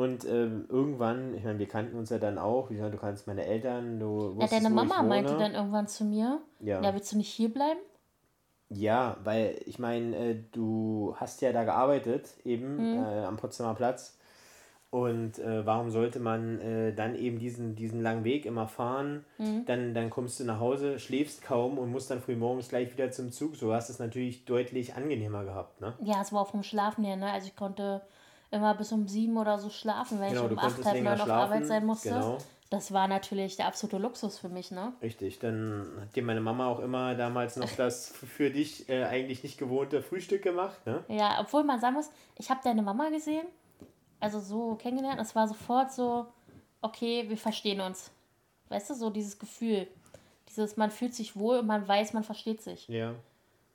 Und 0.00 0.24
ähm, 0.24 0.64
irgendwann, 0.70 1.34
ich 1.34 1.44
meine, 1.44 1.58
wir 1.58 1.68
kannten 1.68 1.98
uns 1.98 2.08
ja 2.08 2.16
dann 2.16 2.38
auch, 2.38 2.70
wie 2.70 2.76
gesagt, 2.76 2.94
du 2.94 2.98
kannst 2.98 3.26
meine 3.26 3.44
Eltern, 3.44 4.00
du 4.00 4.34
Ja, 4.40 4.46
deine 4.46 4.70
Mama 4.70 5.02
meinte 5.02 5.36
dann 5.36 5.52
irgendwann 5.52 5.88
zu 5.88 6.06
mir, 6.06 6.40
ja. 6.58 6.80
ja, 6.80 6.94
willst 6.94 7.12
du 7.12 7.18
nicht 7.18 7.28
hier 7.28 7.52
bleiben? 7.52 7.80
Ja, 8.70 9.18
weil 9.24 9.60
ich 9.66 9.78
meine, 9.78 10.16
äh, 10.16 10.36
du 10.52 11.14
hast 11.18 11.42
ja 11.42 11.52
da 11.52 11.64
gearbeitet, 11.64 12.30
eben 12.46 12.76
mhm. 12.76 13.04
äh, 13.04 13.24
am 13.26 13.36
Potsdamer 13.36 13.74
Platz. 13.74 14.16
Und 14.88 15.38
äh, 15.38 15.66
warum 15.66 15.90
sollte 15.90 16.18
man 16.18 16.58
äh, 16.60 16.94
dann 16.94 17.14
eben 17.14 17.38
diesen, 17.38 17.76
diesen 17.76 18.02
langen 18.02 18.24
Weg 18.24 18.46
immer 18.46 18.68
fahren? 18.68 19.26
Mhm. 19.36 19.66
Dann, 19.66 19.92
dann 19.92 20.08
kommst 20.08 20.40
du 20.40 20.44
nach 20.44 20.60
Hause, 20.60 20.98
schläfst 20.98 21.42
kaum 21.42 21.76
und 21.76 21.92
musst 21.92 22.10
dann 22.10 22.22
früh 22.22 22.36
morgens 22.36 22.70
gleich 22.70 22.90
wieder 22.94 23.10
zum 23.10 23.32
Zug. 23.32 23.54
So 23.54 23.74
hast 23.74 23.90
du 23.90 23.92
es 23.92 23.98
natürlich 23.98 24.46
deutlich 24.46 24.94
angenehmer 24.94 25.44
gehabt, 25.44 25.82
ne? 25.82 25.92
Ja, 26.02 26.22
es 26.22 26.32
war 26.32 26.40
auch 26.40 26.50
vom 26.50 26.62
Schlafen 26.62 27.04
her, 27.04 27.16
ne? 27.16 27.30
Also 27.30 27.48
ich 27.48 27.54
konnte 27.54 28.00
immer 28.50 28.74
bis 28.74 28.92
um 28.92 29.06
sieben 29.06 29.36
oder 29.36 29.58
so 29.58 29.70
schlafen, 29.70 30.18
weil 30.20 30.30
genau, 30.30 30.46
ich 30.46 30.52
um 30.52 30.58
acht 30.58 30.84
halt 30.84 31.04
mal 31.04 31.20
auf 31.20 31.28
Arbeit 31.28 31.66
sein 31.66 31.86
musste. 31.86 32.10
Genau. 32.10 32.38
das 32.70 32.92
war 32.92 33.08
natürlich 33.08 33.56
der 33.56 33.66
absolute 33.66 33.98
Luxus 33.98 34.38
für 34.38 34.48
mich, 34.48 34.70
ne? 34.70 34.92
Richtig, 35.02 35.38
dann 35.38 35.86
hat 36.00 36.16
dir 36.16 36.22
meine 36.22 36.40
Mama 36.40 36.66
auch 36.66 36.80
immer 36.80 37.14
damals 37.14 37.56
noch 37.56 37.70
das 37.76 38.08
für 38.08 38.50
dich 38.50 38.88
äh, 38.88 39.04
eigentlich 39.04 39.42
nicht 39.42 39.58
gewohnte 39.58 40.02
Frühstück 40.02 40.42
gemacht, 40.42 40.84
ne? 40.86 41.04
Ja, 41.08 41.38
obwohl 41.40 41.64
man 41.64 41.80
sagen 41.80 41.94
muss, 41.94 42.10
ich 42.36 42.50
habe 42.50 42.60
deine 42.64 42.82
Mama 42.82 43.08
gesehen, 43.10 43.46
also 44.18 44.40
so 44.40 44.74
kennengelernt, 44.74 45.20
es 45.20 45.34
war 45.34 45.48
sofort 45.48 45.92
so, 45.92 46.26
okay, 46.82 47.24
wir 47.28 47.36
verstehen 47.36 47.80
uns. 47.80 48.10
Weißt 48.68 48.90
du, 48.90 48.94
so 48.94 49.10
dieses 49.10 49.38
Gefühl. 49.38 49.88
Dieses, 50.48 50.76
man 50.76 50.90
fühlt 50.90 51.14
sich 51.14 51.36
wohl 51.36 51.58
und 51.58 51.66
man 51.66 51.86
weiß, 51.86 52.12
man 52.12 52.24
versteht 52.24 52.62
sich. 52.62 52.88
Ja. 52.88 53.14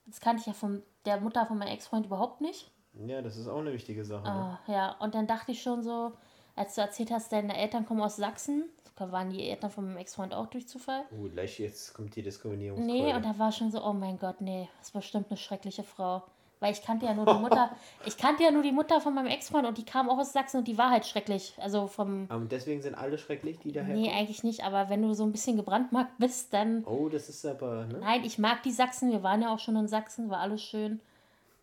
Das 0.06 0.20
kannte 0.20 0.42
ich 0.42 0.48
ja 0.48 0.54
von 0.54 0.84
der 1.06 1.20
Mutter 1.20 1.46
von 1.46 1.58
meinem 1.58 1.70
Ex-Freund 1.70 2.06
überhaupt 2.06 2.42
nicht. 2.42 2.70
Ja, 3.06 3.22
das 3.22 3.38
ist 3.38 3.48
auch 3.48 3.60
eine 3.60 3.74
wichtige 3.74 4.04
Sache. 4.04 4.24
Ne? 4.24 4.30
Ah, 4.30 4.60
ja, 4.68 4.96
und 5.00 5.16
dann 5.16 5.28
dachte 5.28 5.52
ich 5.52 5.62
schon 5.62 5.84
so, 5.84 6.14
als 6.56 6.76
du 6.76 6.82
erzählt 6.82 7.12
hast, 7.12 7.32
deine 7.32 7.58
Eltern 7.58 7.86
kommen 7.86 8.02
aus 8.02 8.16
Sachsen, 8.16 8.66
waren 8.98 9.30
die 9.30 9.50
Eltern 9.50 9.70
von 9.70 9.86
meinem 9.86 9.98
Ex-Freund 9.98 10.34
auch 10.34 10.48
durch 10.48 10.68
Zufall? 10.68 11.04
Oh, 11.12 11.28
gleich 11.28 11.60
jetzt 11.60 11.94
kommt 11.94 12.16
die 12.16 12.22
Diskriminierung. 12.22 12.86
Nee, 12.86 13.14
und 13.14 13.26
da 13.26 13.38
war 13.38 13.52
schon 13.52 13.72
so, 13.72 13.84
oh 13.84 13.94
mein 13.94 14.18
Gott, 14.18 14.40
nee, 14.40 14.70
das 14.78 14.88
ist 14.88 14.94
bestimmt 14.94 15.28
eine 15.30 15.38
schreckliche 15.38 15.84
Frau. 15.84 16.24
Weil 16.62 16.72
ich 16.72 16.82
kannte 16.82 17.06
ja 17.06 17.14
nur 17.14 17.26
die 17.26 17.40
Mutter, 17.40 17.70
ich 18.06 18.18
kannte 18.18 18.44
ja 18.44 18.52
nur 18.52 18.64
die 18.64 18.72
Mutter 18.72 19.02
von 19.02 19.14
meinem 19.14 19.28
Ex-Freund 19.28 19.68
und 19.68 19.78
die 19.78 19.84
kam 19.84 20.10
auch 20.10 20.18
aus 20.18 20.32
Sachsen 20.32 20.60
und 20.60 20.68
die 20.68 20.78
war 20.78 20.90
halt 20.90 21.06
schrecklich. 21.06 21.54
Also 21.60 21.88
vom. 21.88 22.28
Und 22.30 22.52
deswegen 22.52 22.82
sind 22.82 22.96
alle 22.96 23.18
schrecklich, 23.18 23.60
die 23.60 23.74
daher. 23.74 23.94
Nee, 23.94 24.10
eigentlich 24.12 24.44
nicht, 24.44 24.64
aber 24.64 24.90
wenn 24.90 25.02
du 25.02 25.14
so 25.14 25.26
ein 25.26 25.34
bisschen 25.34 25.58
gebrandmarkt 25.58 26.18
bist, 26.18 26.54
dann. 26.54 26.86
Oh, 26.86 27.10
das 27.10 27.28
ist 27.28 27.46
aber. 27.46 27.86
Ne? 27.86 28.00
Nein, 28.00 28.24
ich 28.24 28.40
mag 28.40 28.64
die 28.64 28.72
Sachsen, 28.72 29.12
wir 29.12 29.22
waren 29.22 29.42
ja 29.42 29.54
auch 29.54 29.60
schon 29.60 29.76
in 29.76 29.90
Sachsen, 29.90 30.30
war 30.30 30.40
alles 30.40 30.64
schön. 30.64 31.02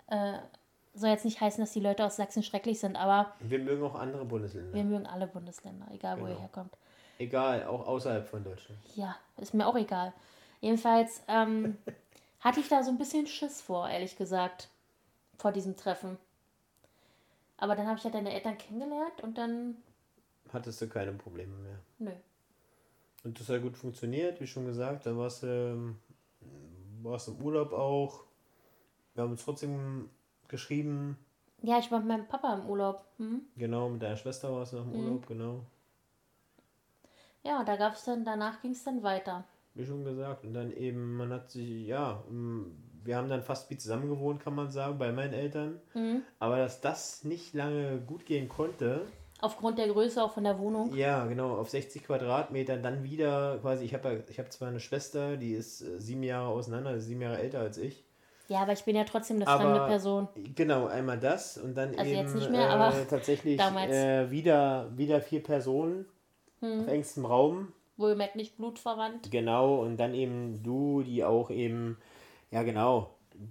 Äh, 0.09 0.35
soll 0.95 1.11
jetzt 1.11 1.25
nicht 1.25 1.41
heißen, 1.41 1.63
dass 1.63 1.73
die 1.73 1.81
Leute 1.81 2.05
aus 2.05 2.17
Sachsen 2.17 2.43
schrecklich 2.43 2.81
sind, 2.81 2.97
aber. 2.97 3.33
Wir 3.41 3.59
mögen 3.59 3.83
auch 3.83 3.95
andere 3.95 4.25
Bundesländer. 4.25 4.73
Wir 4.75 4.85
mögen 4.85 5.07
alle 5.07 5.27
Bundesländer, 5.27 5.87
egal 5.93 6.17
genau. 6.17 6.29
wo 6.29 6.33
ihr 6.33 6.39
herkommt. 6.39 6.77
Egal, 7.19 7.65
auch 7.67 7.87
außerhalb 7.87 8.27
von 8.27 8.43
Deutschland. 8.43 8.79
Ja, 8.95 9.17
ist 9.39 9.55
mir 9.55 9.67
auch 9.67 9.77
egal. 9.77 10.13
Jedenfalls 10.61 11.23
ähm, 11.29 11.79
hatte 12.41 12.61
ich 12.61 12.69
da 12.69 12.83
so 12.83 12.91
ein 12.91 12.99
bisschen 12.99 13.27
Schiss 13.27 13.61
vor, 13.61 13.89
ehrlich 13.89 14.17
gesagt 14.17 14.69
vor 15.39 15.53
diesem 15.53 15.77
Treffen. 15.77 16.19
Aber 17.57 17.77
dann 17.77 17.87
habe 17.87 17.99
ich 17.99 18.05
ja 18.05 18.11
deine 18.11 18.33
Eltern 18.33 18.59
kennengelernt 18.59 19.21
und 19.23 19.39
dann. 19.39 19.77
Hattest 20.53 20.81
du 20.81 20.89
keine 20.89 21.13
Probleme 21.13 21.57
mehr? 21.59 21.79
Nö. 21.99 22.11
Und 23.25 23.39
das 23.39 23.49
hat 23.49 23.63
gut 23.63 23.77
funktioniert, 23.77 24.41
wie 24.41 24.47
schon 24.47 24.67
gesagt. 24.67 25.07
Da 25.07 25.17
warst 25.17 25.45
du 25.45 25.47
ähm, 25.47 25.99
warst 27.03 27.29
im 27.29 27.41
Urlaub 27.41 27.73
auch. 27.73 28.25
Wir 29.15 29.23
haben 29.23 29.31
uns 29.31 29.45
trotzdem 29.45 30.11
geschrieben. 30.53 31.19
Ja, 31.63 31.81
ich 31.81 31.91
war 31.91 31.99
mit 31.99 32.09
meinem 32.09 32.29
Papa 32.29 32.55
im 32.55 32.69
Urlaub. 32.69 33.05
Hm? 33.19 33.43
Genau, 33.57 33.89
mit 33.89 34.03
deiner 34.03 34.17
Schwester 34.17 34.53
warst 34.53 34.73
du 34.73 34.77
noch 34.77 34.85
im 34.85 34.93
mhm. 34.93 35.05
Urlaub, 35.05 35.27
genau. 35.27 35.61
Ja, 37.45 37.65
da 37.65 37.75
gab 37.77 37.95
es 37.95 38.05
dann, 38.05 38.25
danach 38.25 38.63
ging 38.63 38.71
es 38.71 38.85
dann 38.85 39.03
weiter. 39.03 39.45
Wie 39.75 39.85
schon 39.85 40.05
gesagt. 40.05 40.45
Und 40.45 40.55
dann 40.55 40.71
eben, 40.73 41.17
man 41.17 41.33
hat 41.33 41.51
sich, 41.51 41.87
ja, 41.87 42.23
wir 43.05 43.17
haben 43.17 43.29
dann 43.29 43.43
fast 43.43 43.71
wie 43.71 43.79
zusammen 43.79 44.09
gewohnt, 44.09 44.41
kann 44.41 44.55
man 44.55 44.71
sagen, 44.71 44.99
bei 44.99 45.13
meinen 45.13 45.33
Eltern. 45.33 45.81
Mhm. 45.95 46.23
Aber 46.39 46.59
dass 46.59 46.81
das 46.81 47.25
nicht 47.25 47.55
lange 47.55 48.01
gut 48.01 48.27
gehen 48.27 48.49
konnte. 48.49 49.07
Aufgrund 49.41 49.79
der 49.79 49.89
Größe 49.89 50.23
auch 50.23 50.33
von 50.33 50.45
der 50.45 50.59
Wohnung? 50.59 50.95
Ja, 50.95 51.27
genau, 51.27 51.57
auf 51.57 51.69
60 51.69 52.05
Quadratmetern 52.05 52.81
dann 52.83 53.03
wieder 53.03 53.59
quasi, 53.59 53.85
ich 53.85 53.95
habe 53.95 54.25
ich 54.29 54.39
hab 54.39 54.53
zwar 54.53 54.69
eine 54.69 54.79
Schwester, 54.79 55.37
die 55.37 55.53
ist 55.53 55.83
äh, 55.83 56.01
sieben 56.01 56.23
Jahre 56.23 56.49
auseinander, 56.49 57.01
sieben 57.01 57.23
Jahre 57.23 57.39
älter 57.39 57.59
als 57.61 57.77
ich. 57.77 58.05
Ja, 58.53 58.61
aber 58.63 58.73
ich 58.73 58.85
bin 58.85 58.97
ja 58.97 59.05
trotzdem 59.05 59.37
eine 59.37 59.47
aber, 59.47 59.63
fremde 59.63 59.81
Person. 59.87 60.29
Genau, 60.55 60.87
einmal 60.87 61.19
das 61.19 61.59
und 61.59 61.75
dann 61.75 61.91
also 61.97 62.11
eben 62.11 62.21
jetzt 62.21 62.35
nicht 62.35 62.51
mehr, 62.51 62.69
aber 62.69 62.97
äh, 62.97 63.05
tatsächlich 63.07 63.61
äh, 63.61 64.31
wieder, 64.31 64.91
wieder 64.97 65.21
vier 65.21 65.43
Personen 65.43 66.07
hm. 66.61 66.81
auf 66.81 66.89
engstem 66.89 67.25
Raum. 67.25 67.73
Wohlgemerkt 67.97 68.37
nicht 68.37 68.57
blutverwandt. 68.57 69.31
Genau, 69.31 69.83
und 69.83 69.99
dann 69.99 70.15
eben 70.15 70.63
du, 70.63 71.03
die 71.03 71.25
auch 71.25 71.51
eben 71.51 71.99
ja, 72.53 72.63
genau. 72.63 73.11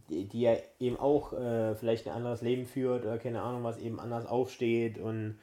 Die, 0.10 0.28
die 0.30 0.42
ja 0.42 0.56
eben 0.80 0.98
auch 0.98 1.34
äh, 1.34 1.76
vielleicht 1.76 2.08
ein 2.08 2.14
anderes 2.14 2.42
Leben 2.42 2.66
führt 2.66 3.04
oder 3.04 3.18
keine 3.18 3.42
Ahnung, 3.42 3.64
was 3.64 3.80
eben 3.80 4.00
anders 4.00 4.28
aufsteht. 4.28 5.00
Und 5.00 5.40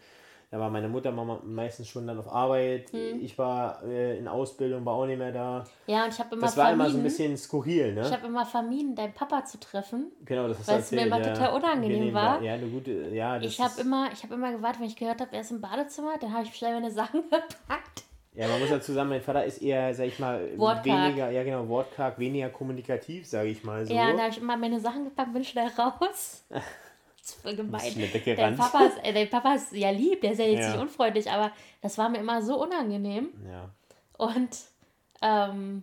da 0.51 0.59
war 0.59 0.71
meine 0.71 0.89
Mutter 0.89 1.13
meistens 1.13 1.89
schon 1.89 2.07
dann 2.07 2.19
auf 2.19 2.33
Arbeit. 2.33 2.91
Hm. 2.93 3.21
Ich 3.21 3.37
war 3.37 3.83
äh, 3.85 4.19
in 4.19 4.29
Ausbildung, 4.29 4.85
war 4.85 4.95
auch 4.95 5.07
nicht 5.07 5.19
mehr 5.19 5.33
da. 5.33 5.65
Ja, 5.87 6.05
und 6.05 6.15
ich 6.15 6.19
habe 6.19 6.35
immer 6.35 6.47
Das 6.47 6.57
war 6.57 6.67
vermieden, 6.67 6.81
immer 6.81 6.91
so 6.91 6.99
ein 6.99 7.03
bisschen 7.03 7.37
skurril, 7.37 7.95
ne? 7.95 8.03
Ich 8.03 8.13
habe 8.13 8.27
immer 8.27 8.47
vermieden, 8.47 8.95
deinen 8.95 9.13
Papa 9.13 9.45
zu 9.45 9.61
treffen. 9.61 10.11
Genau, 10.25 10.49
das 10.49 10.67
Weil 10.67 10.81
es 10.81 10.91
mir 10.91 11.07
immer 11.07 11.21
ja, 11.21 11.35
total 11.35 11.55
unangenehm 11.55 12.15
war. 12.15 12.41
Ja, 12.43 12.55
eine 12.55 12.67
gute, 12.67 12.93
ja. 13.09 13.39
ich 13.41 13.61
habe 13.61 13.81
immer, 13.81 14.11
hab 14.11 14.31
immer 14.31 14.53
gewartet, 14.53 14.81
wenn 14.81 14.89
ich 14.89 14.97
gehört 14.97 15.21
habe, 15.21 15.33
er 15.33 15.43
ist 15.43 15.51
im 15.51 15.61
Badezimmer, 15.61 16.15
dann 16.21 16.33
habe 16.33 16.45
ich 16.45 16.55
schnell 16.55 16.75
meine 16.75 16.91
Sachen 16.91 17.23
gepackt 17.31 18.05
ja, 18.39 18.47
man 18.47 18.61
muss 18.61 18.69
dazu 18.69 18.93
sagen, 18.93 19.09
mein 19.09 19.21
Vater 19.21 19.45
ist 19.45 19.61
eher, 19.61 19.93
sag 19.93 20.07
ich 20.07 20.21
mal, 20.21 20.57
wortkarg. 20.57 20.87
weniger, 20.87 21.29
ja 21.29 21.43
genau, 21.43 21.67
wortkarg, 21.69 22.21
weniger 22.21 22.51
kommunikativ, 22.51 23.27
sage 23.27 23.49
ich 23.49 23.65
mal 23.65 23.85
so. 23.85 23.93
Ja, 23.93 24.13
da 24.13 24.19
habe 24.19 24.31
ich 24.31 24.39
immer 24.39 24.57
meine 24.57 24.79
Sachen 24.79 25.03
gepackt, 25.03 25.33
bin 25.33 25.43
schnell 25.43 25.69
raus. 25.77 26.45
das 27.29 27.37
ist 27.37 27.43
voll 27.43 27.57
gemein. 27.57 28.11
Dein 28.37 28.57
Papa, 28.57 28.85
ist, 28.85 29.05
äh, 29.05 29.13
dein 29.13 29.29
Papa 29.29 29.55
ist 29.55 29.73
ja 29.73 29.91
lieb, 29.91 30.21
der 30.23 30.33
ist 30.33 30.39
ja 30.39 30.47
jetzt 30.47 30.61
ja. 30.61 30.71
nicht 30.73 30.81
unfreundlich, 30.81 31.31
aber 31.31 31.53
das 31.83 31.99
war 31.99 32.09
mir 32.09 32.19
immer 32.19 32.43
so 32.43 32.63
unangenehm. 32.63 33.31
Ja. 33.47 33.71
Und 34.17 34.57
ähm, 35.21 35.83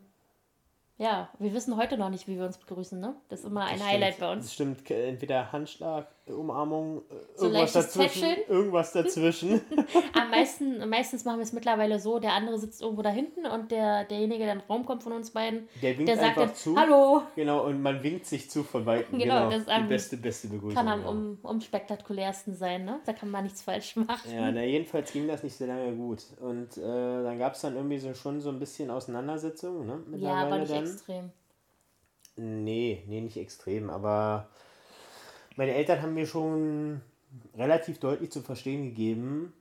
ja, 0.98 1.30
wir 1.40 1.54
wissen 1.54 1.78
heute 1.78 1.98
noch 1.98 2.10
nicht, 2.10 2.28
wie 2.28 2.38
wir 2.38 2.46
uns 2.46 2.58
begrüßen, 2.58 3.00
ne? 3.00 3.16
Das 3.30 3.42
ist 3.42 3.46
immer 3.46 3.66
ein 3.66 3.80
das 3.80 3.88
Highlight 3.88 4.16
stimmt. 4.16 4.28
bei 4.28 4.34
uns. 4.34 4.46
Das 4.46 4.54
stimmt, 4.54 4.90
irgendwer 4.90 5.52
Handschlag, 5.52 6.08
Umarmung, 6.34 7.04
äh, 7.10 7.16
so 7.36 7.46
irgendwas 7.46 7.74
dazwischen. 7.74 8.36
Irgendwas 8.48 8.94
dazwischen. 8.94 9.62
Am 10.14 10.32
meisten, 10.32 10.90
meistens 10.90 11.24
machen 11.24 11.38
wir 11.38 11.44
es 11.44 11.54
mittlerweile 11.54 12.00
so, 12.00 12.18
der 12.18 12.34
andere 12.34 12.58
sitzt 12.58 12.82
irgendwo 12.82 13.04
da 13.04 13.12
hinten 13.12 13.46
und 13.46 13.70
der, 13.70 14.06
derjenige, 14.06 14.46
der 14.46 14.54
in 14.54 14.60
den 14.60 14.68
Raum 14.68 14.86
kommt 14.86 15.04
von 15.04 15.12
uns 15.12 15.30
beiden, 15.32 15.70
der, 15.84 15.94
der 15.94 16.18
sagt 16.18 16.38
dann, 16.38 16.56
zu. 16.56 16.76
Hallo. 16.76 17.22
Genau, 17.36 17.66
und 17.66 17.80
man 17.82 18.02
winkt 18.02 18.26
sich 18.26 18.50
zu 18.50 18.64
von 18.64 18.88
weitem. 18.88 19.20
genau, 19.20 19.36
genau, 19.36 19.50
das 19.52 19.60
ist 19.60 19.68
die 19.68 19.74
am, 19.74 19.88
beste, 19.88 20.18
beste 20.18 20.48
Begrüßung. 20.48 20.76
Kann 20.76 20.88
am 20.88 21.02
ja. 21.02 21.08
um, 21.10 21.38
umspektakulärsten 21.44 22.56
sein, 22.56 22.86
ne? 22.86 23.00
Da 23.06 23.14
kann 23.14 23.30
man 23.30 23.44
nichts 23.44 23.62
falsch 23.62 23.96
machen. 23.96 24.32
Ja, 24.34 24.52
na, 24.52 24.64
jedenfalls 24.64 25.12
ging 25.14 25.28
das 25.28 25.44
nicht 25.44 25.56
so 25.56 25.66
lange 25.66 25.94
gut. 25.96 26.24
Und 26.40 26.76
äh, 26.78 26.82
dann 26.82 27.38
gab 27.38 27.54
es 27.54 27.62
dann 27.62 27.76
irgendwie 27.76 28.00
so 28.00 28.14
schon 28.16 28.42
so 28.42 28.50
ein 28.50 28.58
bisschen 28.58 28.90
Auseinandersetzungen, 28.90 29.86
ne? 29.86 30.04
Ja, 30.18 30.34
aber 30.34 30.58
nicht 30.58 30.72
dann. 30.72 30.86
extrem. 30.86 31.32
Nee, 32.38 33.04
nee, 33.08 33.22
nicht 33.22 33.38
extrem, 33.38 33.90
aber 33.90 34.50
meine 35.56 35.74
Eltern 35.74 36.02
haben 36.02 36.14
mir 36.14 36.26
schon 36.26 37.02
relativ 37.56 38.00
deutlich 38.00 38.32
zu 38.32 38.42
verstehen 38.42 38.84
gegeben, 38.84 39.54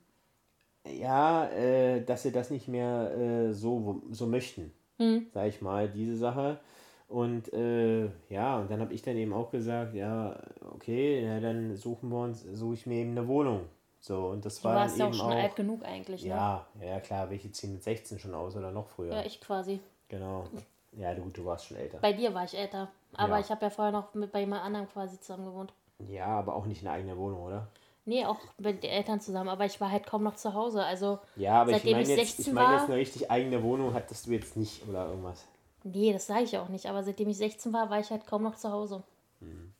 ja, 0.85 1.47
äh, 1.49 2.03
dass 2.03 2.23
sie 2.23 2.31
das 2.31 2.49
nicht 2.49 2.67
mehr 2.67 3.11
äh, 3.17 3.53
so, 3.53 4.01
so 4.11 4.27
möchten, 4.27 4.71
mhm. 4.97 5.27
sag 5.33 5.47
ich 5.47 5.61
mal, 5.61 5.89
diese 5.89 6.15
Sache. 6.15 6.59
Und 7.07 7.53
äh, 7.53 8.09
ja, 8.29 8.59
und 8.59 8.71
dann 8.71 8.81
habe 8.81 8.93
ich 8.93 9.01
dann 9.01 9.15
eben 9.15 9.33
auch 9.33 9.51
gesagt, 9.51 9.93
ja, 9.93 10.39
okay, 10.73 11.23
ja, 11.23 11.39
dann 11.39 11.75
suchen 11.75 12.09
wir 12.09 12.19
uns, 12.19 12.41
suche 12.41 12.73
ich 12.73 12.85
mir 12.85 12.97
eben 13.01 13.11
eine 13.11 13.27
Wohnung. 13.27 13.61
So, 13.99 14.27
und 14.27 14.45
das 14.45 14.59
du 14.59 14.65
war 14.65 14.75
warst 14.75 14.99
dann 14.99 15.07
ja 15.07 15.09
auch 15.09 15.13
schon 15.13 15.31
auch, 15.31 15.35
alt 15.35 15.55
genug 15.55 15.83
eigentlich, 15.83 16.23
ne? 16.23 16.29
Ja, 16.29 16.67
ja 16.79 16.99
klar, 16.99 17.29
welche 17.29 17.51
ziehen 17.51 17.73
mit 17.73 17.83
16 17.83 18.19
schon 18.19 18.35
aus 18.35 18.55
oder 18.55 18.71
noch 18.71 18.87
früher. 18.87 19.13
Ja, 19.13 19.25
ich 19.25 19.41
quasi. 19.41 19.79
Genau. 20.09 20.45
Ja, 20.91 21.13
du, 21.13 21.23
du 21.29 21.45
warst 21.45 21.65
schon 21.65 21.77
älter. 21.77 21.97
Bei 21.99 22.13
dir 22.13 22.33
war 22.33 22.43
ich 22.43 22.55
älter. 22.55 22.89
Aber 23.13 23.35
ja. 23.35 23.39
ich 23.39 23.49
habe 23.49 23.65
ja 23.65 23.69
vorher 23.69 23.91
noch 23.91 24.13
mit 24.13 24.31
bei 24.31 24.41
jemand 24.41 24.63
anderem 24.63 24.87
quasi 24.87 25.19
zusammen 25.19 25.45
gewohnt. 25.45 25.73
Ja, 26.09 26.27
aber 26.27 26.55
auch 26.55 26.65
nicht 26.65 26.81
in 26.81 26.87
eigener 26.87 27.17
Wohnung, 27.17 27.43
oder? 27.43 27.67
Nee, 28.07 28.25
auch 28.25 28.37
mit 28.59 28.83
den 28.83 28.91
Eltern 28.91 29.19
zusammen, 29.19 29.49
aber 29.49 29.65
ich 29.65 29.81
war 29.81 29.91
halt 29.91 30.05
kaum 30.05 30.23
noch 30.23 30.35
zu 30.35 30.53
Hause. 30.53 30.83
Also 30.83 31.19
ja, 31.35 31.61
aber 31.61 31.71
seitdem 31.71 31.97
ich 31.97 32.07
meine 32.07 32.21
jetzt, 32.21 32.39
ich 32.39 32.53
mein 32.53 32.73
jetzt 32.73 32.85
eine 32.85 32.97
richtig 32.97 33.31
eigene 33.31 33.63
Wohnung 33.63 33.93
hattest 33.95 34.27
du 34.27 34.31
jetzt 34.31 34.55
nicht 34.57 34.87
oder 34.87 35.07
irgendwas. 35.07 35.45
Nee, 35.83 36.13
das 36.13 36.27
sage 36.27 36.43
ich 36.43 36.57
auch 36.57 36.69
nicht. 36.69 36.85
Aber 36.85 37.03
seitdem 37.03 37.29
ich 37.29 37.37
16 37.37 37.73
war, 37.73 37.89
war 37.89 37.99
ich 37.99 38.11
halt 38.11 38.27
kaum 38.27 38.43
noch 38.43 38.55
zu 38.55 38.71
Hause. 38.71 39.01
Hm. 39.39 39.73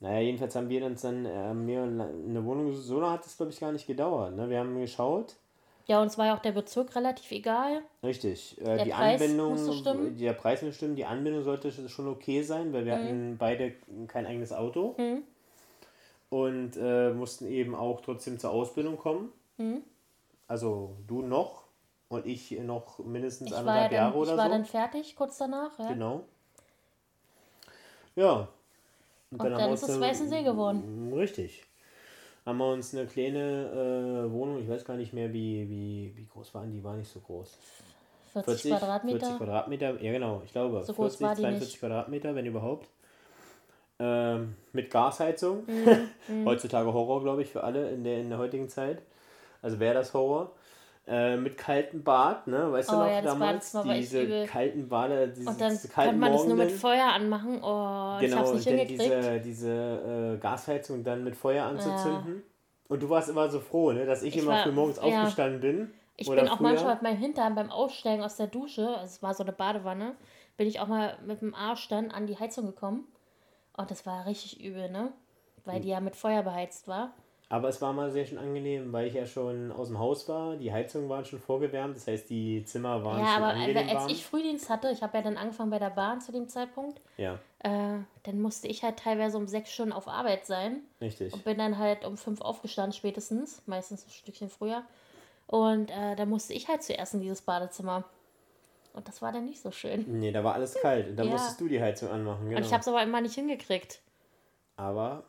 Naja, 0.00 0.20
jedenfalls 0.20 0.54
haben 0.54 0.68
wir 0.68 0.84
uns 0.84 1.02
dann 1.02 1.24
äh, 1.24 1.54
mir 1.54 1.82
eine 1.82 2.44
Wohnung, 2.44 2.72
so 2.74 3.00
lange 3.00 3.14
hat 3.14 3.26
es 3.26 3.36
glaube 3.36 3.50
ich 3.50 3.58
gar 3.58 3.72
nicht 3.72 3.86
gedauert. 3.86 4.36
Ne? 4.36 4.48
Wir 4.48 4.60
haben 4.60 4.78
geschaut 4.78 5.34
ja, 5.86 6.00
und 6.00 6.08
es 6.08 6.18
war 6.18 6.26
ja 6.26 6.34
auch 6.34 6.40
der 6.40 6.50
Bezirk 6.50 6.96
relativ 6.96 7.30
egal. 7.30 7.82
Richtig. 8.02 8.60
Äh, 8.60 8.84
die 8.84 8.90
Preis 8.90 9.22
Anbindung, 9.22 10.16
der 10.18 10.32
Preis 10.32 10.62
muss 10.62 10.74
stimmen, 10.74 10.96
die 10.96 11.04
Anbindung 11.04 11.44
sollte 11.44 11.70
schon 11.70 12.08
okay 12.08 12.42
sein, 12.42 12.72
weil 12.72 12.84
wir 12.84 12.96
mhm. 12.96 13.02
hatten 13.02 13.36
beide 13.38 13.72
kein 14.08 14.26
eigenes 14.26 14.52
Auto. 14.52 14.96
Mhm. 14.98 15.22
Und 16.28 16.76
äh, 16.76 17.12
mussten 17.12 17.46
eben 17.46 17.76
auch 17.76 18.00
trotzdem 18.00 18.40
zur 18.40 18.50
Ausbildung 18.50 18.96
kommen. 18.98 19.32
Mhm. 19.58 19.84
Also 20.48 20.96
du 21.06 21.22
noch 21.22 21.62
und 22.08 22.26
ich 22.26 22.50
noch 22.50 22.98
mindestens 22.98 23.52
ich 23.52 23.56
anderthalb 23.56 23.92
ja 23.92 23.98
dann, 23.98 24.06
Jahre 24.08 24.18
oder 24.18 24.26
so. 24.26 24.32
Ich 24.32 24.38
war 24.38 24.48
dann 24.48 24.64
fertig 24.64 25.14
kurz 25.14 25.38
danach, 25.38 25.78
ja. 25.78 25.88
Genau. 25.88 26.24
Ja. 28.16 28.48
Und, 29.30 29.40
und 29.40 29.50
dann, 29.50 29.58
dann 29.58 29.72
ist 29.72 29.88
es 29.88 30.00
Weißensee 30.00 30.42
geworden. 30.42 31.12
Richtig 31.14 31.65
haben 32.46 32.58
wir 32.58 32.72
uns 32.72 32.94
eine 32.94 33.06
kleine 33.06 34.26
äh, 34.26 34.32
Wohnung, 34.32 34.62
ich 34.62 34.68
weiß 34.68 34.84
gar 34.84 34.96
nicht 34.96 35.12
mehr, 35.12 35.32
wie, 35.32 35.68
wie, 35.68 36.12
wie 36.16 36.26
groß 36.32 36.54
waren 36.54 36.72
die, 36.72 36.82
war 36.82 36.94
nicht 36.94 37.12
so 37.12 37.18
groß. 37.20 37.58
40, 38.32 38.44
40 38.44 38.70
Quadratmeter? 38.78 39.18
40 39.18 39.38
Quadratmeter, 39.38 40.02
ja 40.02 40.12
genau, 40.12 40.42
ich 40.44 40.52
glaube. 40.52 40.82
So 40.84 40.92
40, 40.92 41.18
42 41.18 41.60
nicht. 41.60 41.80
Quadratmeter, 41.80 42.34
wenn 42.34 42.46
überhaupt. 42.46 42.88
Ähm, 43.98 44.54
mit 44.72 44.90
Gasheizung. 44.90 45.64
Mhm, 45.66 46.08
mhm. 46.28 46.46
Heutzutage 46.46 46.92
Horror, 46.92 47.22
glaube 47.22 47.42
ich, 47.42 47.48
für 47.48 47.64
alle 47.64 47.90
in 47.90 48.04
der, 48.04 48.20
in 48.20 48.28
der 48.28 48.38
heutigen 48.38 48.68
Zeit. 48.68 49.02
Also 49.62 49.80
wäre 49.80 49.94
das 49.94 50.14
Horror. 50.14 50.52
Äh, 51.08 51.36
mit 51.36 51.56
kaltem 51.56 52.02
Bad, 52.02 52.48
ne? 52.48 52.72
Weißt 52.72 52.90
du 52.90 52.94
Oh 52.96 52.98
noch 52.98 53.06
ja, 53.10 53.22
damals? 53.22 53.72
War 53.74 53.84
diese 53.94 54.44
kalten 54.46 54.88
Bade, 54.88 55.28
diese 55.28 55.48
Und 55.48 55.60
dann 55.60 55.78
kann 55.94 56.18
man 56.18 56.32
das 56.32 56.44
nur 56.46 56.56
mit. 56.56 56.72
Feuer 56.72 57.06
anmachen. 57.12 57.62
Oh, 57.62 58.16
ich 58.20 58.26
Genau, 58.28 58.38
hab's 58.38 58.50
und 58.50 58.56
nicht 58.56 58.66
dann 58.66 58.78
hingekriegt. 58.78 59.02
diese, 59.02 59.40
diese 59.40 60.34
äh, 60.34 60.38
Gasheizung 60.38 61.04
dann 61.04 61.22
mit 61.22 61.36
Feuer 61.36 61.64
anzuzünden. 61.66 62.42
Und 62.88 63.02
du 63.02 63.08
warst 63.08 63.28
immer 63.28 63.48
so 63.48 63.60
froh, 63.60 63.92
ne? 63.92 64.04
Dass 64.04 64.22
ich, 64.24 64.34
Ich 64.36 64.42
immer 64.42 64.52
war- 64.52 64.62
früh 64.64 64.72
morgens 64.72 64.96
ja. 64.96 65.02
aufgestanden 65.22 65.60
bin. 65.60 65.92
Ich 66.16 66.28
oder 66.28 66.42
bin 66.42 66.50
auch 66.50 66.56
früher. 66.58 66.68
manchmal 66.70 66.94
mit 66.94 67.02
meinem 67.02 67.18
Hintern 67.18 67.54
beim 67.54 67.70
Aussteigen 67.70 68.22
aus 68.24 68.36
der 68.36 68.46
Dusche, 68.48 68.88
also 68.88 69.04
es 69.04 69.22
war 69.22 69.34
so 69.34 69.42
eine 69.44 69.52
Badewanne, 69.52 70.16
bin 70.56 70.66
ich 70.66 70.80
auch 70.80 70.86
mal 70.88 71.16
mit 71.24 71.40
dem 71.42 71.54
Arsch 71.54 71.88
dann 71.88 72.10
an 72.10 72.26
die 72.26 72.38
Heizung 72.38 72.66
gekommen. 72.66 73.06
Und 73.76 73.90
das 73.92 74.06
war 74.06 74.26
richtig 74.26 74.60
übel, 74.64 74.90
ne? 74.90 75.00
Hm. 75.02 75.10
Weil 75.66 75.80
die 75.82 75.88
ja 75.88 76.00
mit 76.00 76.16
Feuer 76.16 76.42
beheizt 76.42 76.88
war. 76.88 77.12
Aber 77.48 77.68
es 77.68 77.80
war 77.80 77.92
mal 77.92 78.10
sehr 78.10 78.26
schön 78.26 78.38
angenehm, 78.38 78.92
weil 78.92 79.06
ich 79.06 79.14
ja 79.14 79.24
schon 79.24 79.70
aus 79.70 79.86
dem 79.88 79.98
Haus 80.00 80.28
war. 80.28 80.56
Die 80.56 80.72
Heizungen 80.72 81.08
waren 81.08 81.24
schon 81.24 81.38
vorgewärmt, 81.38 81.94
das 81.96 82.08
heißt, 82.08 82.28
die 82.28 82.64
Zimmer 82.64 83.04
waren 83.04 83.20
Ja, 83.20 83.34
schon 83.34 83.44
aber 83.44 83.54
angenehm 83.54 83.88
als 83.88 84.02
warm. 84.02 84.10
ich 84.10 84.24
Frühdienst 84.26 84.68
hatte, 84.68 84.90
ich 84.90 85.02
habe 85.02 85.16
ja 85.16 85.22
dann 85.22 85.36
angefangen 85.36 85.70
bei 85.70 85.78
der 85.78 85.90
Bahn 85.90 86.20
zu 86.20 86.32
dem 86.32 86.48
Zeitpunkt, 86.48 87.00
ja, 87.16 87.38
äh, 87.60 87.98
dann 88.24 88.40
musste 88.40 88.66
ich 88.66 88.82
halt 88.82 88.98
teilweise 88.98 89.36
um 89.38 89.46
sechs 89.46 89.72
Stunden 89.72 89.92
auf 89.92 90.08
Arbeit 90.08 90.44
sein. 90.46 90.82
richtig. 91.00 91.32
Und 91.32 91.44
bin 91.44 91.56
dann 91.58 91.78
halt 91.78 92.04
um 92.04 92.16
fünf 92.16 92.40
aufgestanden 92.40 92.92
spätestens, 92.92 93.62
meistens 93.66 94.04
ein 94.06 94.10
Stückchen 94.10 94.48
früher. 94.48 94.82
Und 95.46 95.90
äh, 95.90 96.16
da 96.16 96.26
musste 96.26 96.52
ich 96.52 96.68
halt 96.68 96.82
zuerst 96.82 97.14
in 97.14 97.20
dieses 97.20 97.42
Badezimmer. 97.42 98.04
Und 98.92 99.06
das 99.06 99.22
war 99.22 99.30
dann 99.30 99.44
nicht 99.44 99.60
so 99.60 99.70
schön. 99.70 100.04
Nee, 100.08 100.32
da 100.32 100.42
war 100.42 100.54
alles 100.54 100.74
kalt. 100.74 101.08
Und 101.08 101.16
dann 101.16 101.26
Ja. 101.26 101.32
musstest 101.32 101.60
du 101.60 101.68
die 101.68 101.80
Heizung 101.80 102.10
anmachen, 102.10 102.46
genau. 102.48 102.56
Und 102.58 102.66
ich 102.66 102.72
habe 102.72 102.80
es 102.80 102.88
aber 102.88 103.02
immer 103.02 103.20
nicht 103.20 103.34
hingekriegt. 103.34 104.00
Aber 104.76 105.24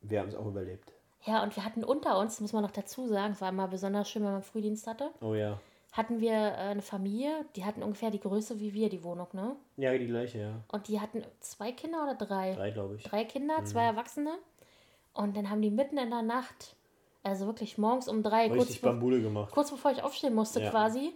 wir 0.00 0.20
haben 0.20 0.28
es 0.28 0.34
auch 0.34 0.46
überlebt. 0.46 0.93
Ja, 1.26 1.42
und 1.42 1.56
wir 1.56 1.64
hatten 1.64 1.84
unter 1.84 2.18
uns, 2.18 2.40
muss 2.40 2.52
man 2.52 2.62
noch 2.62 2.70
dazu 2.70 3.06
sagen, 3.08 3.32
es 3.32 3.40
war 3.40 3.48
immer 3.48 3.68
besonders 3.68 4.08
schön, 4.10 4.24
wenn 4.24 4.32
man 4.32 4.42
Frühdienst 4.42 4.86
hatte, 4.86 5.10
Oh 5.22 5.34
ja. 5.34 5.58
hatten 5.92 6.20
wir 6.20 6.32
äh, 6.32 6.52
eine 6.56 6.82
Familie, 6.82 7.44
die 7.56 7.64
hatten 7.64 7.82
ungefähr 7.82 8.10
die 8.10 8.20
Größe 8.20 8.60
wie 8.60 8.74
wir, 8.74 8.88
die 8.90 9.02
Wohnung, 9.04 9.28
ne? 9.32 9.56
Ja, 9.76 9.96
die 9.96 10.06
gleiche, 10.06 10.38
ja. 10.38 10.52
Und 10.70 10.88
die 10.88 11.00
hatten 11.00 11.24
zwei 11.40 11.72
Kinder 11.72 12.02
oder 12.02 12.14
drei? 12.14 12.52
Drei, 12.54 12.70
glaube 12.72 12.96
ich. 12.96 13.04
Drei 13.04 13.24
Kinder, 13.24 13.60
Mhm. 13.60 13.66
zwei 13.66 13.84
Erwachsene. 13.84 14.34
Und 15.14 15.36
dann 15.36 15.48
haben 15.48 15.62
die 15.62 15.70
mitten 15.70 15.96
in 15.96 16.10
der 16.10 16.22
Nacht, 16.22 16.76
also 17.22 17.46
wirklich 17.46 17.78
morgens 17.78 18.06
um 18.08 18.22
drei, 18.22 18.48
kurz, 18.48 18.60
Richtig 18.62 18.80
be 18.82 18.88
Bambule 18.88 19.22
gemacht. 19.22 19.50
kurz 19.52 19.70
bevor 19.70 19.92
ich 19.92 20.02
aufstehen 20.02 20.34
musste 20.34 20.60
Ja. 20.60 20.70
quasi, 20.70 21.14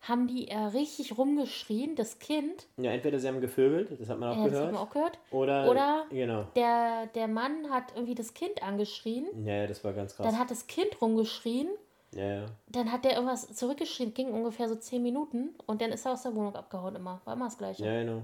haben 0.00 0.28
die 0.28 0.48
äh, 0.48 0.56
richtig 0.56 1.18
rumgeschrien, 1.18 1.96
das 1.96 2.18
Kind, 2.18 2.66
Ja, 2.76 2.92
entweder 2.92 3.18
sie 3.18 3.26
haben 3.28 3.40
gevögelt, 3.40 4.00
das 4.00 4.08
hat 4.08 4.18
man 4.18 4.30
auch 4.30 4.44
äh, 4.46 4.50
das 4.50 4.58
hat 4.60 4.70
gehört. 4.70 4.72
man 4.72 4.82
auch 4.82 4.90
gehört, 4.90 5.18
Oder, 5.32 5.70
Oder- 5.70 6.06
Genau. 6.10 6.44
der, 6.54 7.06
der 7.14 7.26
Mann 7.28 7.68
hat 7.70 7.92
irgendwie 7.94 8.14
das 8.14 8.32
Kind 8.32 8.62
angeschrien, 8.62 9.26
Ja, 9.44 9.54
ja, 9.54 9.66
das 9.66 9.82
war 9.82 9.92
ganz 9.92 10.14
krass. 10.14 10.24
dann 10.26 10.38
hat 10.38 10.50
das 10.50 10.66
Kind 10.68 11.00
rumgeschrien 11.02 11.68
Ja, 12.12 12.24
ja. 12.42 12.46
Dann 12.68 12.92
hat 12.92 13.04
der 13.04 13.14
irgendwas 13.14 13.52
zurückgeschrien, 13.54 14.14
ging 14.14 14.28
ungefähr 14.32 14.68
so 14.68 14.76
10 14.76 15.02
Minuten 15.02 15.50
und 15.66 15.82
dann 15.82 15.90
ist 15.90 16.06
er 16.06 16.12
aus 16.12 16.22
der 16.22 16.34
Wohnung 16.34 16.54
abgehauen 16.54 16.94
immer. 16.96 17.20
War 17.24 17.34
immer 17.34 17.46
das 17.46 17.58
Gleiche. 17.58 17.84
Ja, 17.84 18.00
genau. 18.02 18.22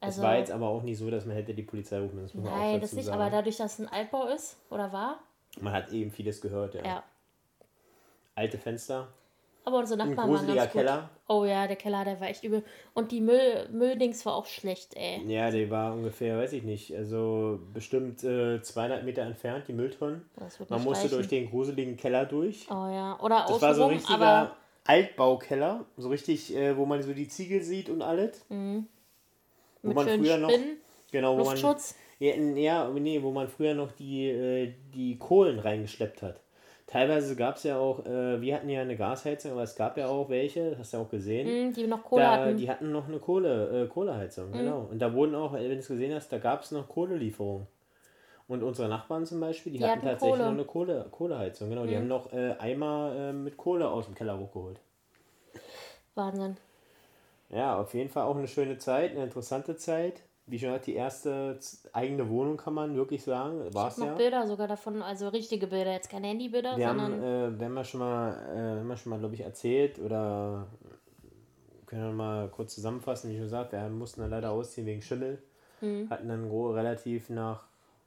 also, 0.00 0.20
es 0.20 0.26
war 0.26 0.38
jetzt 0.38 0.50
aber 0.50 0.66
auch 0.68 0.82
nicht 0.82 0.98
so, 0.98 1.10
dass 1.10 1.24
man 1.26 1.36
hätte 1.36 1.52
die 1.54 1.62
Polizei 1.62 2.00
rufen 2.00 2.20
müssen. 2.22 2.42
Das 2.42 2.50
nein, 2.52 2.80
das 2.80 2.92
nicht, 2.94 3.04
sagen. 3.04 3.20
aber 3.20 3.30
dadurch, 3.30 3.58
dass 3.58 3.74
es 3.74 3.78
ein 3.80 3.88
Altbau 3.92 4.26
ist 4.28 4.56
oder 4.70 4.92
war, 4.92 5.20
Man 5.60 5.72
hat 5.74 5.92
eben 5.92 6.10
vieles 6.10 6.40
gehört, 6.40 6.74
ja. 6.74 6.84
ja. 6.84 7.02
Alte 8.34 8.58
Fenster, 8.58 9.08
Aber 9.66 9.78
unsere 9.78 9.98
Nachbarn 9.98 10.16
waren 10.16 10.28
gruseliger 10.30 10.54
ganz 10.54 10.72
gut. 10.72 10.80
Keller. 10.80 11.10
Oh 11.28 11.44
ja, 11.44 11.66
der 11.66 11.74
Keller, 11.76 12.04
der 12.04 12.20
war 12.20 12.28
echt 12.28 12.44
übel. 12.44 12.62
Und 12.94 13.10
die 13.10 13.20
Müll, 13.20 13.68
Mülldings 13.72 14.24
war 14.24 14.36
auch 14.36 14.46
schlecht, 14.46 14.94
ey. 14.96 15.20
Ja, 15.26 15.50
der 15.50 15.68
war 15.70 15.92
ungefähr, 15.92 16.38
weiß 16.38 16.52
ich 16.52 16.62
nicht, 16.62 16.94
also 16.96 17.58
bestimmt 17.74 18.22
äh, 18.22 18.62
200 18.62 19.02
Meter 19.04 19.22
entfernt, 19.22 19.64
die 19.66 19.72
Mülltonnen. 19.72 20.22
Wird 20.58 20.70
Man 20.70 20.84
musste 20.84 21.04
reichen. 21.06 21.14
durch 21.16 21.26
den 21.28 21.50
gruseligen 21.50 21.96
Keller 21.96 22.24
durch. 22.26 22.66
Oh 22.70 22.74
ja, 22.88 23.18
oder 23.20 23.44
Das 23.48 23.60
war 23.60 23.74
so 23.74 23.84
ein 23.84 23.90
richtiger 23.94 24.56
Altbaukeller, 24.84 25.84
so 25.96 26.10
richtig, 26.10 26.54
äh, 26.54 26.76
wo 26.76 26.86
man 26.86 27.02
so 27.02 27.12
die 27.12 27.26
Ziegel 27.26 27.60
sieht 27.60 27.90
und 27.90 28.02
alles. 28.02 28.44
wo 28.48 28.54
mit 29.82 29.94
man 29.96 30.06
früher 30.08 30.38
noch- 30.38 30.48
Spinnen, 30.50 30.76
Genau, 31.10 31.32
wo 31.32 31.38
man, 31.44 31.46
Luftschutz. 31.60 31.96
ja, 32.20 32.32
n- 32.34 32.56
ja, 32.56 32.88
nee, 32.88 33.20
wo 33.22 33.30
man 33.32 33.48
früher 33.48 33.74
noch 33.74 33.90
die, 33.92 34.28
äh, 34.28 34.72
die 34.94 35.18
Kohlen 35.18 35.58
reingeschleppt 35.58 36.22
hat. 36.22 36.40
Teilweise 36.86 37.34
gab 37.34 37.56
es 37.56 37.64
ja 37.64 37.78
auch, 37.78 38.06
äh, 38.06 38.40
wir 38.40 38.54
hatten 38.54 38.68
ja 38.68 38.80
eine 38.80 38.96
Gasheizung, 38.96 39.52
aber 39.52 39.62
es 39.64 39.74
gab 39.74 39.96
ja 39.98 40.06
auch 40.06 40.28
welche, 40.28 40.76
hast 40.78 40.92
du 40.92 40.98
ja 40.98 41.02
auch 41.02 41.10
gesehen. 41.10 41.48
Hm, 41.48 41.72
die 41.72 41.86
noch 41.86 42.04
Kohle 42.04 42.22
da, 42.22 42.30
hatten. 42.32 42.56
Die 42.56 42.70
hatten 42.70 42.92
noch 42.92 43.08
eine 43.08 43.18
Kohle, 43.18 43.84
äh, 43.84 43.88
Kohleheizung, 43.88 44.52
genau. 44.52 44.86
Und 44.90 45.00
da 45.00 45.12
wurden 45.12 45.34
auch, 45.34 45.52
wenn 45.52 45.68
du 45.68 45.76
es 45.76 45.88
gesehen 45.88 46.14
hast, 46.14 46.32
da 46.32 46.38
gab 46.38 46.62
es 46.62 46.70
noch 46.70 46.88
Kohlelieferungen. 46.88 47.66
Und 48.48 48.62
unsere 48.62 48.88
Nachbarn 48.88 49.26
zum 49.26 49.40
Beispiel, 49.40 49.72
die, 49.72 49.78
Die 49.78 49.84
hatten 49.84 49.98
hatten 49.98 50.08
tatsächlich 50.08 50.38
Kohle. 50.38 50.44
noch 50.44 50.52
eine 50.54 50.64
Kohle, 50.64 51.06
Kohleheizung, 51.10 51.68
genau. 51.70 51.86
Die 51.86 51.92
Mhm. 51.92 51.96
haben 51.96 52.08
noch 52.08 52.32
äh, 52.32 52.54
Eimer 52.60 53.12
äh, 53.18 53.32
mit 53.32 53.56
Kohle 53.56 53.88
aus 53.90 54.06
dem 54.06 54.14
Keller 54.14 54.38
hochgeholt. 54.38 54.78
Wahnsinn. 56.14 56.56
Ja, 57.50 57.76
auf 57.80 57.94
jeden 57.94 58.08
Fall 58.10 58.24
auch 58.24 58.36
eine 58.36 58.46
schöne 58.48 58.78
Zeit, 58.78 59.12
eine 59.12 59.24
interessante 59.24 59.76
Zeit. 59.76 60.22
Wie 60.48 60.58
schon 60.58 60.68
gesagt, 60.68 60.86
die 60.86 60.94
erste 60.94 61.58
eigene 61.92 62.28
Wohnung 62.28 62.56
kann 62.56 62.72
man 62.72 62.94
wirklich 62.94 63.24
sagen, 63.24 63.58
war 63.74 63.88
Ich 63.88 63.94
es 63.94 63.98
hab 63.98 63.98
noch 63.98 64.06
ja. 64.06 64.14
Bilder 64.14 64.46
sogar 64.46 64.68
davon, 64.68 65.02
also 65.02 65.28
richtige 65.28 65.66
Bilder, 65.66 65.92
jetzt 65.92 66.08
keine 66.08 66.28
Handybilder, 66.28 66.76
Wir 66.76 66.88
sondern 66.88 67.14
haben, 67.14 67.56
äh, 67.56 67.60
wenn 67.60 67.72
wir 67.72 67.82
schon 67.82 68.00
mal, 68.00 68.32
äh, 68.32 68.78
wenn 68.78 68.86
wir 68.86 68.96
schon 68.96 69.10
mal, 69.10 69.18
glaube 69.18 69.34
ich, 69.34 69.40
erzählt 69.40 69.98
oder 69.98 70.68
können 71.86 72.02
wir 72.02 72.12
mal 72.12 72.48
kurz 72.48 72.74
zusammenfassen, 72.74 73.30
wie 73.30 73.34
schon 73.34 73.44
gesagt, 73.44 73.72
wir 73.72 73.88
mussten 73.88 74.20
dann 74.20 74.30
leider 74.30 74.52
ausziehen 74.52 74.86
wegen 74.86 75.02
Schimmel. 75.02 75.42
Mhm. 75.80 76.08
Hatten 76.10 76.28
dann 76.28 76.50
relativ 76.50 77.28
nach 77.28 77.64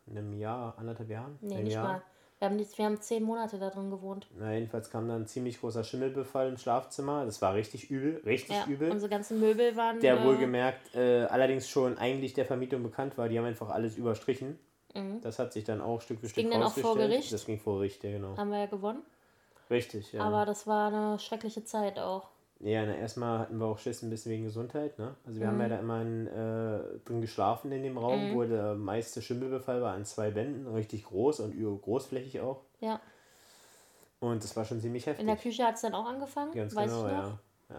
einem 0.09 0.33
Jahr, 0.33 0.75
anderthalb 0.77 1.09
Jahren, 1.09 1.37
nee, 1.41 1.63
nicht 1.63 1.73
Jahr. 1.73 1.87
mal. 1.87 2.01
Wir 2.39 2.47
haben, 2.47 2.55
nicht, 2.55 2.77
wir 2.77 2.85
haben 2.85 3.01
zehn 3.01 3.21
Monate 3.23 3.59
da 3.59 3.69
drin 3.69 3.89
gewohnt. 3.89 4.27
Na, 4.37 4.53
jedenfalls 4.53 4.89
kam 4.89 5.09
dann 5.09 5.23
ein 5.23 5.27
ziemlich 5.27 5.59
großer 5.59 5.83
Schimmelbefall 5.83 6.47
im 6.47 6.57
Schlafzimmer. 6.57 7.25
Das 7.25 7.41
war 7.41 7.53
richtig 7.53 7.91
übel, 7.91 8.21
richtig 8.25 8.55
Ja, 8.55 8.65
übel. 8.65 8.89
unsere 8.91 9.09
ganzen 9.09 9.41
Möbel 9.41 9.75
waren. 9.75 9.99
der 9.99 10.21
äh, 10.21 10.25
wohlgemerkt 10.25 10.95
äh, 10.95 11.23
allerdings 11.25 11.67
schon 11.67 11.97
eigentlich 11.97 12.33
der 12.33 12.45
Vermietung 12.45 12.81
bekannt 12.81 13.17
war. 13.17 13.27
Die 13.27 13.37
haben 13.37 13.45
einfach 13.45 13.69
alles 13.69 13.97
überstrichen. 13.97 14.57
Mhm. 14.95 15.19
Das 15.21 15.37
hat 15.37 15.51
sich 15.51 15.65
dann 15.65 15.81
auch 15.81 15.99
Stück 16.01 16.21
für 16.21 16.29
Stück 16.29 16.43
ging 16.43 16.51
dann 16.51 16.63
auch 16.63 16.71
vor. 16.71 16.95
Gericht? 16.95 17.33
Das 17.33 17.45
ging 17.45 17.59
vor 17.59 17.75
Gericht, 17.75 18.03
ja 18.05 18.11
genau. 18.11 18.37
Haben 18.37 18.51
wir 18.51 18.59
ja 18.59 18.65
gewonnen. 18.67 19.03
Richtig, 19.69 20.13
ja. 20.13 20.23
Aber 20.23 20.45
das 20.45 20.65
war 20.65 20.87
eine 20.87 21.19
schreckliche 21.19 21.65
Zeit 21.65 21.99
auch. 21.99 22.29
Ja, 22.61 22.85
na, 22.85 22.95
erstmal 22.95 23.39
hatten 23.39 23.57
wir 23.57 23.65
auch 23.65 23.77
Schiss 23.77 24.01
ein 24.03 24.09
bisschen 24.09 24.31
wegen 24.31 24.43
Gesundheit. 24.45 24.97
Ne? 24.99 25.15
Also 25.25 25.39
wir 25.39 25.47
haben 25.47 25.55
Mhm. 25.55 25.61
ja 25.61 25.69
da 25.69 25.79
immer 25.79 26.01
in, 26.01 26.27
äh, 26.27 26.79
drin 27.05 27.21
geschlafen 27.21 27.71
in 27.71 27.83
dem 27.83 27.97
Raum, 27.97 28.33
wo 28.35 28.43
der 28.43 28.75
meiste 28.75 29.21
Schimmelbefall 29.21 29.81
war 29.81 29.93
an 29.93 30.03
zwei 30.05 30.35
Wänden, 30.35 30.67
richtig 30.73 31.05
groß 31.05 31.39
und 31.41 31.81
großflächig 31.81 32.41
auch. 32.41 32.61
Ja. 32.81 32.99
Und 34.19 34.43
das 34.43 34.55
war 34.57 34.65
schon 34.65 34.81
ziemlich 34.81 35.05
heftig. 35.05 35.21
In 35.21 35.27
der 35.27 35.37
Küche 35.37 35.65
hat 35.65 35.75
es 35.75 35.81
dann 35.81 35.93
auch 35.93 36.05
angefangen. 36.05 36.51
Ganz 36.51 36.75
weiß 36.75 36.91
genau, 36.91 37.05
ich 37.07 37.13
noch. 37.13 37.19
ja. 37.69 37.75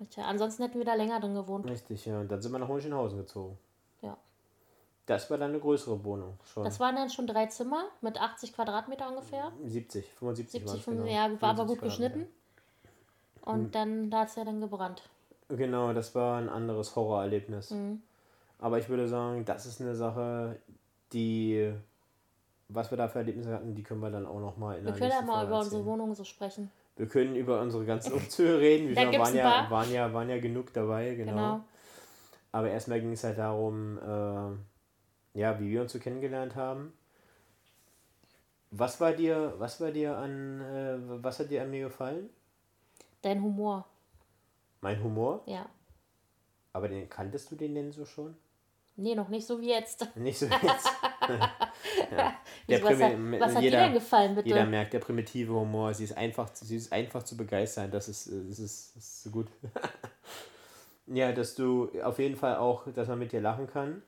ja. 0.00 0.06
Tja, 0.10 0.24
ansonsten 0.26 0.62
hätten 0.62 0.78
wir 0.78 0.86
da 0.86 0.94
länger 0.94 1.18
drin 1.18 1.34
gewohnt. 1.34 1.68
Richtig, 1.68 2.06
ja. 2.06 2.20
Und 2.20 2.30
dann 2.30 2.40
sind 2.40 2.52
wir 2.52 2.60
nach 2.60 2.68
Hohenschönhausen 2.68 3.18
gezogen. 3.18 3.58
Ja. 4.00 4.16
Das 5.06 5.28
war 5.28 5.38
dann 5.38 5.50
eine 5.50 5.58
größere 5.58 6.04
Wohnung 6.04 6.38
schon. 6.44 6.62
Das 6.62 6.78
waren 6.78 6.94
dann 6.94 7.10
schon 7.10 7.26
drei 7.26 7.46
Zimmer 7.46 7.86
mit 8.00 8.20
80 8.20 8.52
Quadratmeter 8.52 9.08
ungefähr. 9.08 9.50
70, 9.64 10.12
75 10.12 10.52
70, 10.52 10.68
waren 10.68 10.80
75, 10.80 11.12
ja, 11.16 11.42
war 11.42 11.50
aber 11.50 11.66
75 11.66 11.68
gut 11.68 11.80
geschnitten. 11.82 12.28
Und 13.54 13.74
dann, 13.74 14.10
da 14.10 14.20
hat 14.20 14.28
es 14.28 14.36
ja 14.36 14.44
dann 14.44 14.60
gebrannt. 14.60 15.02
Genau, 15.48 15.92
das 15.92 16.14
war 16.14 16.38
ein 16.38 16.48
anderes 16.48 16.94
Horrorerlebnis. 16.94 17.70
Mhm. 17.70 18.02
Aber 18.58 18.78
ich 18.78 18.88
würde 18.88 19.08
sagen, 19.08 19.44
das 19.44 19.66
ist 19.66 19.80
eine 19.80 19.94
Sache, 19.94 20.56
die, 21.12 21.72
was 22.68 22.90
wir 22.90 22.98
da 22.98 23.08
für 23.08 23.20
Erlebnisse 23.20 23.52
hatten, 23.52 23.74
die 23.74 23.82
können 23.82 24.00
wir 24.00 24.10
dann 24.10 24.26
auch 24.26 24.40
nochmal 24.40 24.78
in 24.78 24.84
Wir 24.84 24.92
der 24.92 24.98
können 24.98 25.12
ja 25.12 25.22
mal 25.22 25.34
Folge 25.34 25.46
über 25.46 25.58
unsere 25.58 25.76
erzählen. 25.76 25.92
Wohnung 25.92 26.14
so 26.14 26.24
sprechen. 26.24 26.70
Wir 26.96 27.06
können 27.06 27.36
über 27.36 27.60
unsere 27.60 27.84
ganzen 27.84 28.12
Umzüge 28.14 28.58
reden. 28.58 28.88
Wir 28.88 28.96
waren, 28.96 29.34
ja, 29.34 29.70
waren, 29.70 29.92
ja, 29.92 30.12
waren 30.12 30.28
ja 30.28 30.38
genug 30.38 30.72
dabei, 30.72 31.14
genau. 31.14 31.32
Genau. 31.32 31.60
Aber 32.50 32.70
erstmal 32.70 33.00
ging 33.00 33.12
es 33.12 33.24
halt 33.24 33.38
darum, 33.38 33.98
äh, 33.98 35.38
ja, 35.38 35.60
wie 35.60 35.70
wir 35.70 35.82
uns 35.82 35.92
so 35.92 35.98
kennengelernt 35.98 36.56
haben. 36.56 36.92
Was 38.70 39.00
war 39.00 39.12
dir, 39.12 39.54
was 39.58 39.80
war 39.80 39.92
dir 39.92 40.16
an, 40.16 40.60
äh, 40.60 40.96
was 41.22 41.38
hat 41.38 41.50
dir 41.50 41.62
an 41.62 41.70
mir 41.70 41.86
gefallen? 41.86 42.28
Dein 43.22 43.42
Humor, 43.42 43.86
Mein 44.80 45.02
Humor? 45.02 45.42
ja. 45.46 45.68
Aber 46.72 46.88
den 46.88 47.08
kanntest 47.08 47.50
du 47.50 47.56
den 47.56 47.74
denn 47.74 47.90
so 47.92 48.04
schon? 48.04 48.36
Nee, 48.96 49.14
noch 49.14 49.28
nicht 49.28 49.46
so 49.46 49.60
wie 49.60 49.70
jetzt. 49.70 50.06
Nicht 50.16 50.38
so 50.38 50.46
jetzt. 50.62 50.88
ja. 52.10 52.34
Der 52.68 52.82
was, 52.82 53.00
hat, 53.00 53.12
was 53.40 53.54
hat 53.54 53.62
jeder, 53.62 53.78
dir 53.78 53.84
denn 53.84 53.94
gefallen, 53.94 54.34
bitte? 54.34 54.48
Jeder 54.48 54.66
merkt, 54.66 54.92
der 54.92 54.98
primitive 54.98 55.52
Humor, 55.52 55.94
sie 55.94 56.04
ist 56.04 56.16
einfach, 56.16 56.48
sie 56.54 56.76
ist 56.76 56.92
einfach 56.92 57.22
zu 57.22 57.36
begeistern. 57.36 57.90
Das 57.90 58.08
ist, 58.08 58.26
äh, 58.28 58.44
das 58.48 58.58
ist, 58.58 58.96
das 58.96 59.02
ist 59.04 59.22
so 59.24 59.30
gut. 59.30 59.46
ja, 61.06 61.32
dass 61.32 61.54
du 61.54 61.90
auf 62.02 62.18
jeden 62.18 62.36
Fall 62.36 62.56
auch, 62.56 62.86
dass 62.94 63.08
man 63.08 63.18
mit 63.18 63.32
dir 63.32 63.40
lachen 63.40 63.66
kann, 63.66 64.02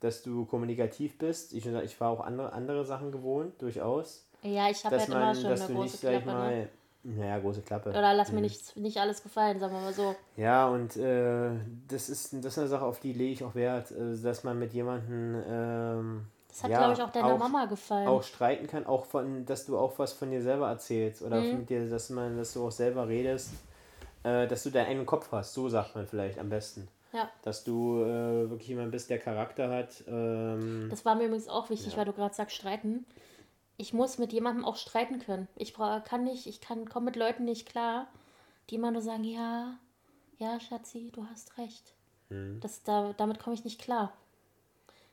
dass 0.00 0.22
du 0.22 0.44
kommunikativ 0.46 1.18
bist. 1.18 1.52
Ich, 1.52 1.66
ich 1.66 2.00
war 2.00 2.10
auch 2.10 2.20
andere, 2.20 2.52
andere 2.52 2.84
Sachen 2.84 3.12
gewohnt, 3.12 3.60
durchaus. 3.60 4.26
ja, 4.42 4.68
ich 4.70 4.84
habe 4.84 4.98
halt 4.98 5.08
immer 5.08 5.34
schon 5.34 5.44
dass 5.50 5.62
eine 5.62 5.68
du 5.68 5.74
große 5.74 5.82
nicht, 5.84 6.00
sag 6.00 6.12
ich 6.18 6.22
Klappe. 6.22 6.38
ne? 6.50 6.68
Naja, 7.04 7.38
große 7.38 7.62
Klappe. 7.62 7.90
Oder 7.90 8.14
lass 8.14 8.30
mir 8.30 8.36
Mhm. 8.38 8.42
nicht, 8.42 8.76
nicht 8.76 8.96
alles 8.98 9.22
gefallen, 9.22 9.60
sagen 9.60 9.74
wir 9.74 9.80
mal 9.80 9.92
so. 9.92 10.14
Ja, 10.36 10.68
und 10.68 10.96
äh, 10.96 11.50
das, 11.88 12.08
ist, 12.08 12.32
das 12.34 12.44
ist 12.46 12.58
eine 12.58 12.68
Sache, 12.68 12.84
auf 12.84 12.98
die 13.00 13.12
lege 13.12 13.32
ich 13.32 13.44
auch 13.44 13.54
Wert, 13.54 13.90
äh, 13.92 14.16
dass 14.22 14.42
man 14.44 14.58
mit 14.58 14.72
jemandem, 14.72 15.42
ähm, 15.48 16.26
Das 16.48 16.62
hat, 16.64 16.70
Ja, 16.70 16.78
glaube 16.78 16.92
ich, 16.94 17.02
auch 17.02 17.10
deiner 17.10 17.34
auch- 17.34 17.38
Mama 17.38 17.64
gefallen. 17.66 18.06
auch 18.06 18.22
streiten 18.22 18.66
kann, 18.68 18.86
auch 18.86 19.04
von, 19.06 19.44
dass 19.44 19.66
du 19.66 19.76
auch 19.76 19.98
was 19.98 20.12
von 20.12 20.30
dir 20.30 20.40
selber 20.40 20.68
erzählst 20.68 21.20
oder 21.22 21.40
Mhm. 21.40 21.58
mit 21.58 21.70
dir, 21.70 21.88
dass 21.90 22.10
man, 22.10 22.36
dass 22.36 22.52
du 22.54 22.64
auch 22.66 22.70
selber 22.70 23.08
redest, 23.08 23.50
äh, 24.22 24.46
dass 24.46 24.62
du 24.62 24.70
deinen 24.70 24.86
eigenen 24.86 25.06
Kopf 25.06 25.30
hast, 25.32 25.52
so 25.52 25.68
sagt 25.68 25.94
man 25.96 26.06
vielleicht 26.06 26.38
am 26.38 26.48
besten. 26.48 26.86
ja. 27.12 27.28
Dass 27.42 27.62
du 27.64 28.02
äh, 28.02 28.50
wirklich 28.50 28.68
jemand 28.68 28.90
bist, 28.92 29.08
der 29.10 29.18
Charakter 29.20 29.68
hat. 29.68 30.02
Ähm, 30.08 30.86
Das 30.90 31.04
war 31.04 31.14
mir 31.14 31.26
übrigens 31.26 31.48
auch 31.48 31.70
wichtig, 31.70 31.92
Ja. 31.92 31.98
weil 31.98 32.04
du 32.06 32.12
gerade 32.12 32.34
sagst, 32.34 32.56
streiten. 32.56 33.04
Ich 33.76 33.92
muss 33.92 34.18
mit 34.18 34.32
jemandem 34.32 34.64
auch 34.64 34.76
streiten 34.76 35.18
können. 35.18 35.48
Ich 35.56 35.74
kann 35.74 36.24
nicht, 36.24 36.46
ich 36.46 36.60
kann 36.60 36.88
komme 36.88 37.06
mit 37.06 37.16
Leuten 37.16 37.44
nicht 37.44 37.66
klar, 37.68 38.06
die 38.70 38.76
immer 38.76 38.90
nur 38.90 39.02
sagen, 39.02 39.24
ja, 39.24 39.78
ja, 40.38 40.60
Schatzi, 40.60 41.10
du 41.12 41.26
hast 41.30 41.58
recht. 41.58 41.94
hm. 42.28 42.60
Das, 42.60 42.82
da, 42.82 43.12
damit 43.16 43.38
komme 43.38 43.54
ich 43.54 43.64
nicht 43.64 43.80
klar. 43.80 44.12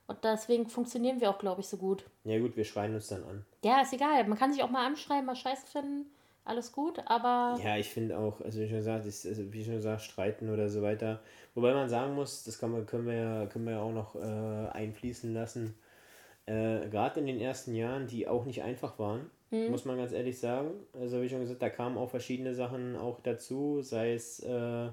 Und 0.08 0.24
deswegen 0.24 0.68
funktionieren 0.68 1.22
wir 1.22 1.30
auch, 1.30 1.40
glaube 1.40 1.62
ich, 1.62 1.68
so 1.68 1.78
gut. 1.78 2.06
Ja 2.26 2.38
gut, 2.40 2.56
wir 2.58 2.66
schreien 2.66 2.94
uns 2.94 3.08
dann 3.08 3.24
an. 3.24 3.46
Ja, 3.64 3.82
ist 3.82 3.94
egal. 3.94 4.28
Man 4.28 4.38
kann 4.38 4.52
sich 4.52 4.62
auch 4.62 4.70
mal 4.70 4.86
anschreiben, 4.86 5.26
mal 5.26 5.36
scheiße 5.36 5.66
finden. 5.68 6.06
Alles 6.44 6.72
gut, 6.72 7.00
aber 7.06 7.60
Ja, 7.64 7.78
ich 7.78 7.90
finde 7.90 8.18
auch, 8.18 8.42
also 8.42 8.60
wie 8.60 8.68
schon 8.68 8.78
gesagt, 8.78 9.06
ist, 9.06 9.26
also 9.28 9.54
wie 9.54 9.64
schon 9.64 9.76
gesagt, 9.76 10.02
streiten 10.02 10.50
oder 10.50 10.70
so 10.70 10.82
weiter. 10.82 11.22
Wobei 11.54 11.74
man 11.74 11.88
sagen 11.88 12.16
muss, 12.16 12.44
das 12.44 12.58
kann 12.58 12.72
man, 12.72 12.86
können, 12.88 13.06
wir 13.06 13.14
ja, 13.14 13.46
können 13.46 13.66
wir 13.66 13.74
ja 13.74 13.82
auch 13.82 13.92
noch 13.94 14.16
äh, 14.16 14.70
einfließen 14.72 15.34
lassen. 15.34 15.76
Äh, 16.46 16.90
Gerade 16.90 17.20
in 17.20 17.28
den 17.28 17.40
ersten 17.40 17.76
Jahren, 17.76 18.08
die 18.08 18.28
auch 18.28 18.46
nicht 18.46 18.64
einfach 18.64 18.98
waren, 19.00 19.30
muss 19.52 19.84
man 19.86 19.98
ganz 19.98 20.14
ehrlich 20.14 20.40
sagen. 20.40 20.72
Also 20.94 21.22
wie 21.22 21.30
schon 21.30 21.42
gesagt, 21.42 21.62
da 21.62 21.70
kamen 21.70 21.98
auch 21.98 22.10
verschiedene 22.10 22.56
Sachen 22.56 22.96
auch 22.96 23.20
dazu, 23.20 23.82
sei 23.82 24.14
es, 24.14 24.40
äh, 24.40 24.90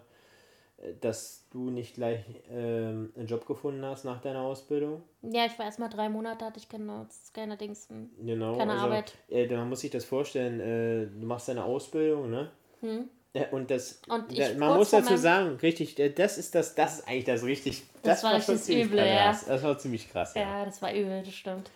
dass 1.01 1.46
du 1.51 1.70
nicht 1.70 1.94
gleich 1.94 2.24
ähm, 2.51 3.12
einen 3.16 3.26
Job 3.26 3.46
gefunden 3.46 3.84
hast 3.84 4.05
nach 4.05 4.20
deiner 4.20 4.42
Ausbildung. 4.42 5.03
ja, 5.22 5.46
ich 5.46 5.59
war 5.59 5.66
erstmal 5.66 5.88
drei 5.88 6.09
Monate, 6.09 6.44
hatte 6.44 6.59
ich 6.59 6.68
keine, 6.68 7.07
keine 7.32 7.57
Dings. 7.57 7.88
hm. 7.88 8.11
Genau. 8.24 8.57
Keine 8.57 8.72
also, 8.72 8.84
Arbeit. 8.86 9.14
Äh, 9.28 9.46
man 9.46 9.68
muss 9.68 9.80
sich 9.80 9.90
das 9.90 10.05
vorstellen, 10.05 10.61
äh, 10.61 11.07
du 11.07 11.26
machst 11.26 11.49
deine 11.49 11.64
Ausbildung, 11.64 12.30
ne? 12.30 12.51
Hm. 12.80 13.09
Ja, 13.41 13.47
und 13.51 13.70
das, 13.70 14.01
Und 14.09 14.39
da, 14.39 14.45
man 14.59 14.76
muss 14.76 14.91
dazu 14.91 15.16
sagen, 15.16 15.57
richtig, 15.62 15.99
äh, 15.99 16.11
das 16.11 16.39
ist 16.39 16.55
das, 16.55 16.74
das 16.74 16.99
ist 17.01 17.09
eigentlich 17.09 17.24
das 17.24 17.43
richtig, 17.45 17.82
Das 18.03 18.22
war 18.24 18.30
schon 18.41 18.55
richtig 18.55 18.62
ziemlich 18.62 18.86
übel, 18.86 18.99
ja. 19.07 19.24
krass. 19.24 19.45
Das 19.47 19.62
war 19.62 19.78
ziemlich 19.78 20.11
krass, 20.11 20.34
ja. 20.34 20.43
Ja, 20.43 20.64
das 20.64 20.80
war 20.82 20.93
übel, 20.95 21.22
das 21.24 21.34
stimmt. 21.34 21.70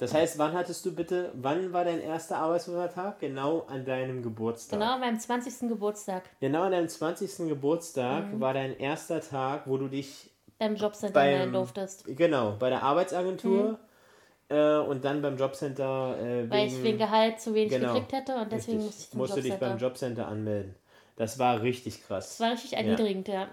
Das 0.00 0.14
heißt, 0.14 0.38
wann 0.38 0.52
hattest 0.52 0.86
du 0.86 0.94
bitte, 0.94 1.32
wann 1.34 1.72
war 1.72 1.84
dein 1.84 2.00
erster 2.00 2.36
Arbeitsloser-Tag? 2.36 3.18
Genau 3.18 3.66
an 3.68 3.84
deinem 3.84 4.22
Geburtstag. 4.22 4.78
Genau 4.78 4.92
an 4.94 5.00
meinem 5.00 5.18
20. 5.18 5.68
Geburtstag 5.68 6.22
Genau 6.40 6.62
an 6.62 6.70
deinem 6.70 6.88
20. 6.88 7.48
Geburtstag 7.48 8.32
Mhm. 8.32 8.40
war 8.40 8.54
dein 8.54 8.78
erster 8.78 9.20
Tag, 9.20 9.62
wo 9.66 9.76
du 9.76 9.88
dich, 9.88 10.30
beim 10.58 10.76
Jobcenter 10.76 11.14
Beim- 11.14 11.36
melden 11.38 11.52
durftest. 11.52 12.04
genau, 12.16 12.54
bei 12.60 12.68
der 12.70 12.82
Arbeitsagentur 12.84 13.78
äh, 14.48 14.76
und 14.78 15.04
dann 15.04 15.20
beim 15.20 15.36
Jobcenter 15.36 16.16
äh, 16.20 16.42
Mhm. 16.44 16.50
Weil 16.50 16.66
ich 16.68 16.82
wegen 16.82 16.98
Gehalt 16.98 17.40
zu 17.40 17.52
wenig 17.54 17.70
Genau. 17.72 17.92
gekriegt 17.94 18.12
hätte 18.12 18.36
und 18.36 18.52
deswegen 18.52 18.78
musste 18.84 19.02
ich 19.02 19.10
zum 19.10 19.18
musst 19.18 19.32
du 19.36 19.40
dich 19.40 19.50
Jobcenter. 19.50 19.68
beim 19.68 19.78
Jobcenter 19.78 20.28
anmelden. 20.28 20.74
Das 21.18 21.38
war 21.38 21.62
richtig 21.62 22.04
krass. 22.04 22.30
Das 22.30 22.40
war 22.40 22.52
richtig 22.52 22.74
erniedrigend, 22.74 23.28
ja. 23.28 23.48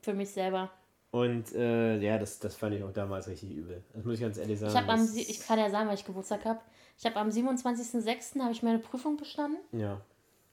Für 0.00 0.14
mich 0.14 0.30
selber. 0.30 0.70
Und 1.10 1.54
äh, 1.54 1.98
ja, 1.98 2.18
das, 2.18 2.38
das 2.38 2.56
fand 2.56 2.74
ich 2.74 2.82
auch 2.82 2.92
damals 2.92 3.28
richtig 3.28 3.50
übel. 3.50 3.82
Das 3.92 4.04
muss 4.04 4.14
ich 4.14 4.20
ganz 4.22 4.38
ehrlich 4.38 4.58
sagen. 4.58 4.72
Ich 4.72 4.90
am, 4.90 5.08
ich 5.14 5.40
kann 5.40 5.58
ja 5.58 5.68
sagen, 5.70 5.88
weil 5.88 5.94
ich 5.94 6.06
Geburtstag 6.06 6.44
habe. 6.46 6.58
Ich 6.98 7.04
habe 7.04 7.16
am 7.16 7.28
27.06. 7.28 8.40
habe 8.40 8.52
ich 8.52 8.62
meine 8.62 8.78
Prüfung 8.78 9.18
bestanden 9.18 9.58
ja, 9.72 10.00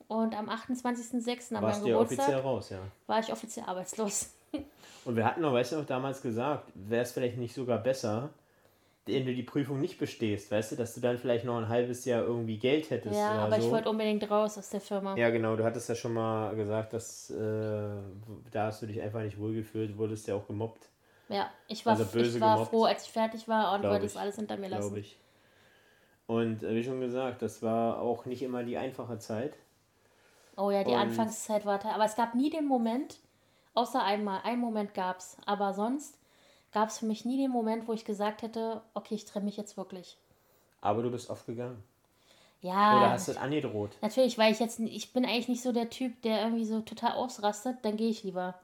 und 0.10 0.38
am 0.38 0.49
28.06. 0.49 1.55
an 1.55 1.62
warst 1.64 1.82
meinem 1.82 1.88
ja 1.88 1.93
Geburtstag 1.93 1.99
offiziell 1.99 2.39
raus, 2.39 2.70
ja. 2.72 2.80
war 3.07 3.20
ich 3.20 3.32
offiziell 3.32 3.66
arbeitslos. 3.66 4.34
Und 5.05 5.16
wir 5.16 5.26
hatten 5.26 5.45
auch, 5.45 5.53
weißt 5.53 5.72
du 5.72 5.76
noch, 5.78 5.86
damals 5.86 6.22
gesagt, 6.22 6.72
wäre 6.74 7.03
es 7.03 7.12
vielleicht 7.14 7.38
nicht 7.38 7.53
sogar 7.53 7.78
besser, 7.78 8.30
wenn 9.10 9.26
du 9.26 9.34
die 9.34 9.43
Prüfung 9.43 9.80
nicht 9.82 9.97
bestehst, 9.97 10.51
weißt 10.51 10.72
du, 10.72 10.76
dass 10.76 10.93
du 10.95 11.01
dann 11.01 11.18
vielleicht 11.18 11.45
noch 11.45 11.57
ein 11.57 11.68
halbes 11.68 12.05
Jahr 12.05 12.24
irgendwie 12.24 12.57
Geld 12.57 12.89
hättest 12.89 13.16
ja, 13.16 13.32
aber 13.32 13.60
so. 13.60 13.66
ich 13.68 13.72
wollte 13.72 13.89
unbedingt 13.89 14.30
raus 14.30 14.57
aus 14.57 14.70
der 14.70 14.82
Firma. 14.82 15.16
ja, 15.18 15.30
genau, 15.30 15.55
du 15.55 15.64
hattest 15.64 15.89
ja 15.89 15.95
schon 15.95 16.14
mal 16.14 16.55
gesagt, 16.55 16.93
dass 16.93 17.30
äh, 17.32 17.36
da 18.51 18.66
hast 18.68 18.82
du 18.82 18.86
dich 18.88 19.01
einfach 19.01 19.22
nicht 19.22 19.39
wohlgefühlt, 19.39 19.97
wurdest 19.97 20.28
ja 20.28 20.36
auch 20.36 20.45
gemobbt, 20.47 20.88
Ja, 21.28 21.49
ich 21.68 21.86
war, 21.86 21.93
Also 21.93 22.05
böse 22.05 22.38
ich 22.38 22.41
war 22.41 22.53
gemobbt. 22.55 22.72
froh, 22.72 22.84
als 22.86 23.05
ich 23.05 23.12
fertig 23.12 23.47
war 23.47 23.74
und 23.76 23.84
wollte 23.84 24.05
ich. 24.05 24.14
das 24.14 24.22
alles 24.22 24.36
hinter 24.36 24.57
mir 24.57 24.70
lassen. 24.70 24.82
glaube 24.89 24.99
ich. 24.99 25.18
Und 26.28 26.62
äh, 26.64 26.76
wie 26.76 26.84
schon 26.84 26.99
gesagt, 27.01 27.41
das 27.41 27.64
war 27.64 27.99
auch 28.01 28.26
nicht 28.26 28.43
immer 28.43 28.64
die 28.64 28.78
einfache 28.78 29.18
Zeit. 29.18 29.55
Oh 30.57 30.70
ja, 30.72 30.84
die 30.84 30.91
Und- 30.91 30.97
Anfangszeit 30.97 31.66
war 31.66 31.80
da. 31.80 31.91
Aber 31.91 32.05
es 32.05 32.16
gab 32.16 32.36
nie 32.36 32.49
den 32.51 32.68
Moment, 32.68 33.18
außer 33.74 34.03
einmal, 34.03 34.41
einen 34.43 34.60
Moment 34.62 34.93
gab 34.93 35.18
es. 35.20 35.38
Aber 35.47 35.74
sonst 35.74 36.18
gab 36.72 36.89
es 36.89 36.99
für 36.99 37.05
mich 37.05 37.26
nie 37.26 37.38
den 37.38 37.51
Moment, 37.51 37.88
wo 37.88 37.93
ich 37.93 38.05
gesagt 38.05 38.41
hätte, 38.41 38.82
okay, 38.93 39.15
ich 39.15 39.26
trenne 39.26 39.45
mich 39.45 39.57
jetzt 39.57 39.78
wirklich. 39.78 40.17
Aber 40.82 41.01
du 41.03 41.11
bist 41.11 41.30
oft 41.30 41.45
gegangen. 41.45 41.84
Ja, 42.61 42.97
Oder 42.97 43.11
hast 43.11 43.28
du 43.28 43.34
das 43.34 43.41
angedroht? 43.41 43.91
natürlich, 44.01 44.38
weil 44.38 44.51
ich 44.51 44.59
jetzt, 44.59 44.80
ich 44.80 45.13
bin 45.13 45.26
eigentlich 45.26 45.47
nicht 45.47 45.61
so 45.63 45.72
der 45.72 45.89
Typ, 45.89 46.22
der 46.24 46.43
irgendwie 46.43 46.65
so 46.65 46.82
total 46.82 47.13
ausrastet, 47.13 47.78
dann 47.84 47.95
gehe 47.95 48.09
ich 48.09 48.24
lieber. 48.24 48.55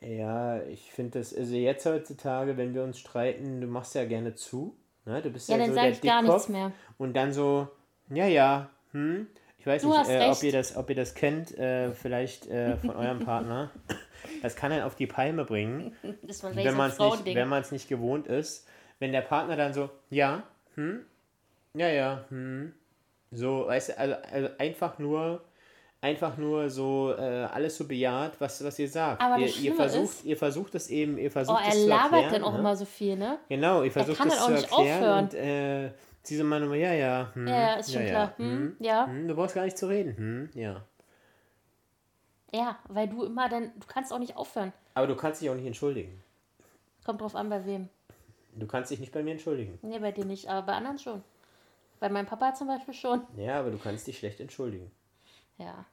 Ja, 0.00 0.62
ich 0.62 0.92
finde 0.92 1.18
das, 1.18 1.34
also 1.34 1.54
jetzt 1.54 1.84
heutzutage, 1.86 2.56
wenn 2.56 2.72
wir 2.72 2.82
uns 2.84 2.98
streiten, 2.98 3.60
du 3.60 3.66
machst 3.66 3.94
ja 3.94 4.04
gerne 4.04 4.34
zu. 4.34 4.76
Ne? 5.04 5.20
Du 5.22 5.30
bist 5.30 5.48
ja, 5.48 5.56
Ja, 5.56 5.62
dann 5.62 5.70
so 5.70 5.74
sage 5.74 5.86
der 5.88 5.96
ich 5.96 6.00
gar 6.02 6.22
Dickkopf 6.22 6.34
nichts 6.36 6.48
mehr. 6.48 6.72
Und 6.98 7.14
dann 7.14 7.32
so, 7.32 7.68
ja, 8.08 8.26
ja, 8.26 8.70
hm. 8.92 9.26
Ich 9.60 9.66
weiß 9.66 9.82
Du 9.82 9.90
nicht, 9.90 10.08
äh, 10.08 10.26
ob, 10.30 10.42
ihr 10.42 10.52
das, 10.52 10.74
ob 10.76 10.88
ihr 10.88 10.96
das 10.96 11.14
kennt, 11.14 11.56
äh, 11.58 11.92
vielleicht 11.92 12.46
äh, 12.46 12.76
von 12.78 12.96
eurem 12.96 13.18
Partner. 13.24 13.70
Das 14.42 14.56
kann 14.56 14.72
einen 14.72 14.82
auf 14.84 14.94
die 14.94 15.06
Palme 15.06 15.44
bringen, 15.44 15.94
Das 16.22 16.42
war 16.42 16.56
wenn 16.56 16.74
man 16.74 16.90
es 16.90 16.98
nicht, 16.98 17.24
wenn 17.26 17.48
nicht 17.70 17.88
gewohnt 17.88 18.26
ist. 18.26 18.66
Wenn 19.00 19.12
der 19.12 19.20
Partner 19.20 19.56
dann 19.56 19.74
so, 19.74 19.90
ja, 20.08 20.42
hm, 20.76 21.04
ja, 21.74 21.88
ja, 21.88 22.24
hm. 22.30 22.72
So, 23.32 23.66
weißt 23.66 23.90
du, 23.90 23.98
also, 23.98 24.14
also 24.32 24.48
einfach 24.58 24.98
nur, 24.98 25.42
einfach 26.00 26.36
nur 26.38 26.68
so 26.70 27.14
äh, 27.16 27.22
alles 27.44 27.76
so 27.76 27.86
bejaht, 27.86 28.32
was, 28.40 28.64
was 28.64 28.78
ihr 28.78 28.88
sagt. 28.88 29.22
Aber 29.22 29.38
ihr, 29.38 29.46
das 29.46 29.60
ihr 29.60 29.74
versucht, 29.74 30.04
ist- 30.04 30.24
ihr 30.24 30.36
versucht 30.36 30.74
es 30.74 30.88
eben, 30.88 31.16
ihr 31.18 31.28
Oh, 31.28 31.32
versucht 31.32 31.62
er 31.62 31.68
es 31.68 31.82
zu 31.82 31.86
labert 31.88 32.12
erklären. 32.12 32.32
dann 32.32 32.44
auch 32.44 32.52
ne? 32.54 32.58
immer 32.58 32.76
so 32.76 32.84
viel, 32.86 33.16
ne? 33.16 33.38
Genau, 33.48 33.82
ihr 33.82 33.92
versucht 33.92 34.18
kann 34.18 34.28
es 34.28 34.38
zu 34.42 34.50
nicht 34.52 34.62
erklären 34.72 35.02
aufhören. 35.04 35.24
und 35.24 35.34
äh, 35.34 35.90
sie 36.22 36.36
so 36.36 36.44
nur, 36.44 36.74
ja, 36.74 36.92
ja, 36.92 37.30
hm, 37.34 37.46
Ja, 37.46 37.54
ja, 37.54 37.74
ist 37.74 37.92
schon 37.92 38.06
klar. 38.06 38.34
Hm, 38.36 38.76
ja. 38.80 39.06
hm, 39.06 39.28
du 39.28 39.34
brauchst 39.34 39.54
gar 39.54 39.64
nicht 39.64 39.78
zu 39.78 39.88
reden, 39.88 40.16
hm, 40.16 40.50
ja. 40.54 40.84
Ja, 42.52 42.78
weil 42.88 43.08
du 43.08 43.24
immer 43.24 43.48
dann, 43.48 43.72
du 43.78 43.86
kannst 43.86 44.12
auch 44.12 44.18
nicht 44.18 44.36
aufhören. 44.36 44.72
Aber 44.94 45.06
du 45.06 45.14
kannst 45.16 45.40
dich 45.40 45.50
auch 45.50 45.54
nicht 45.54 45.66
entschuldigen. 45.66 46.22
Kommt 47.04 47.20
drauf 47.20 47.36
an, 47.36 47.48
bei 47.48 47.64
wem. 47.64 47.88
Du 48.54 48.66
kannst 48.66 48.90
dich 48.90 48.98
nicht 48.98 49.12
bei 49.12 49.22
mir 49.22 49.32
entschuldigen. 49.32 49.78
Nee, 49.82 50.00
bei 50.00 50.12
dir 50.12 50.24
nicht, 50.24 50.48
aber 50.48 50.66
bei 50.66 50.72
anderen 50.72 50.98
schon. 50.98 51.22
Bei 52.00 52.08
meinem 52.08 52.26
Papa 52.26 52.54
zum 52.54 52.66
Beispiel 52.66 52.94
schon. 52.94 53.22
Ja, 53.36 53.60
aber 53.60 53.70
du 53.70 53.78
kannst 53.78 54.06
dich 54.06 54.18
schlecht 54.18 54.40
entschuldigen. 54.40 54.90
Ja. 55.58 55.84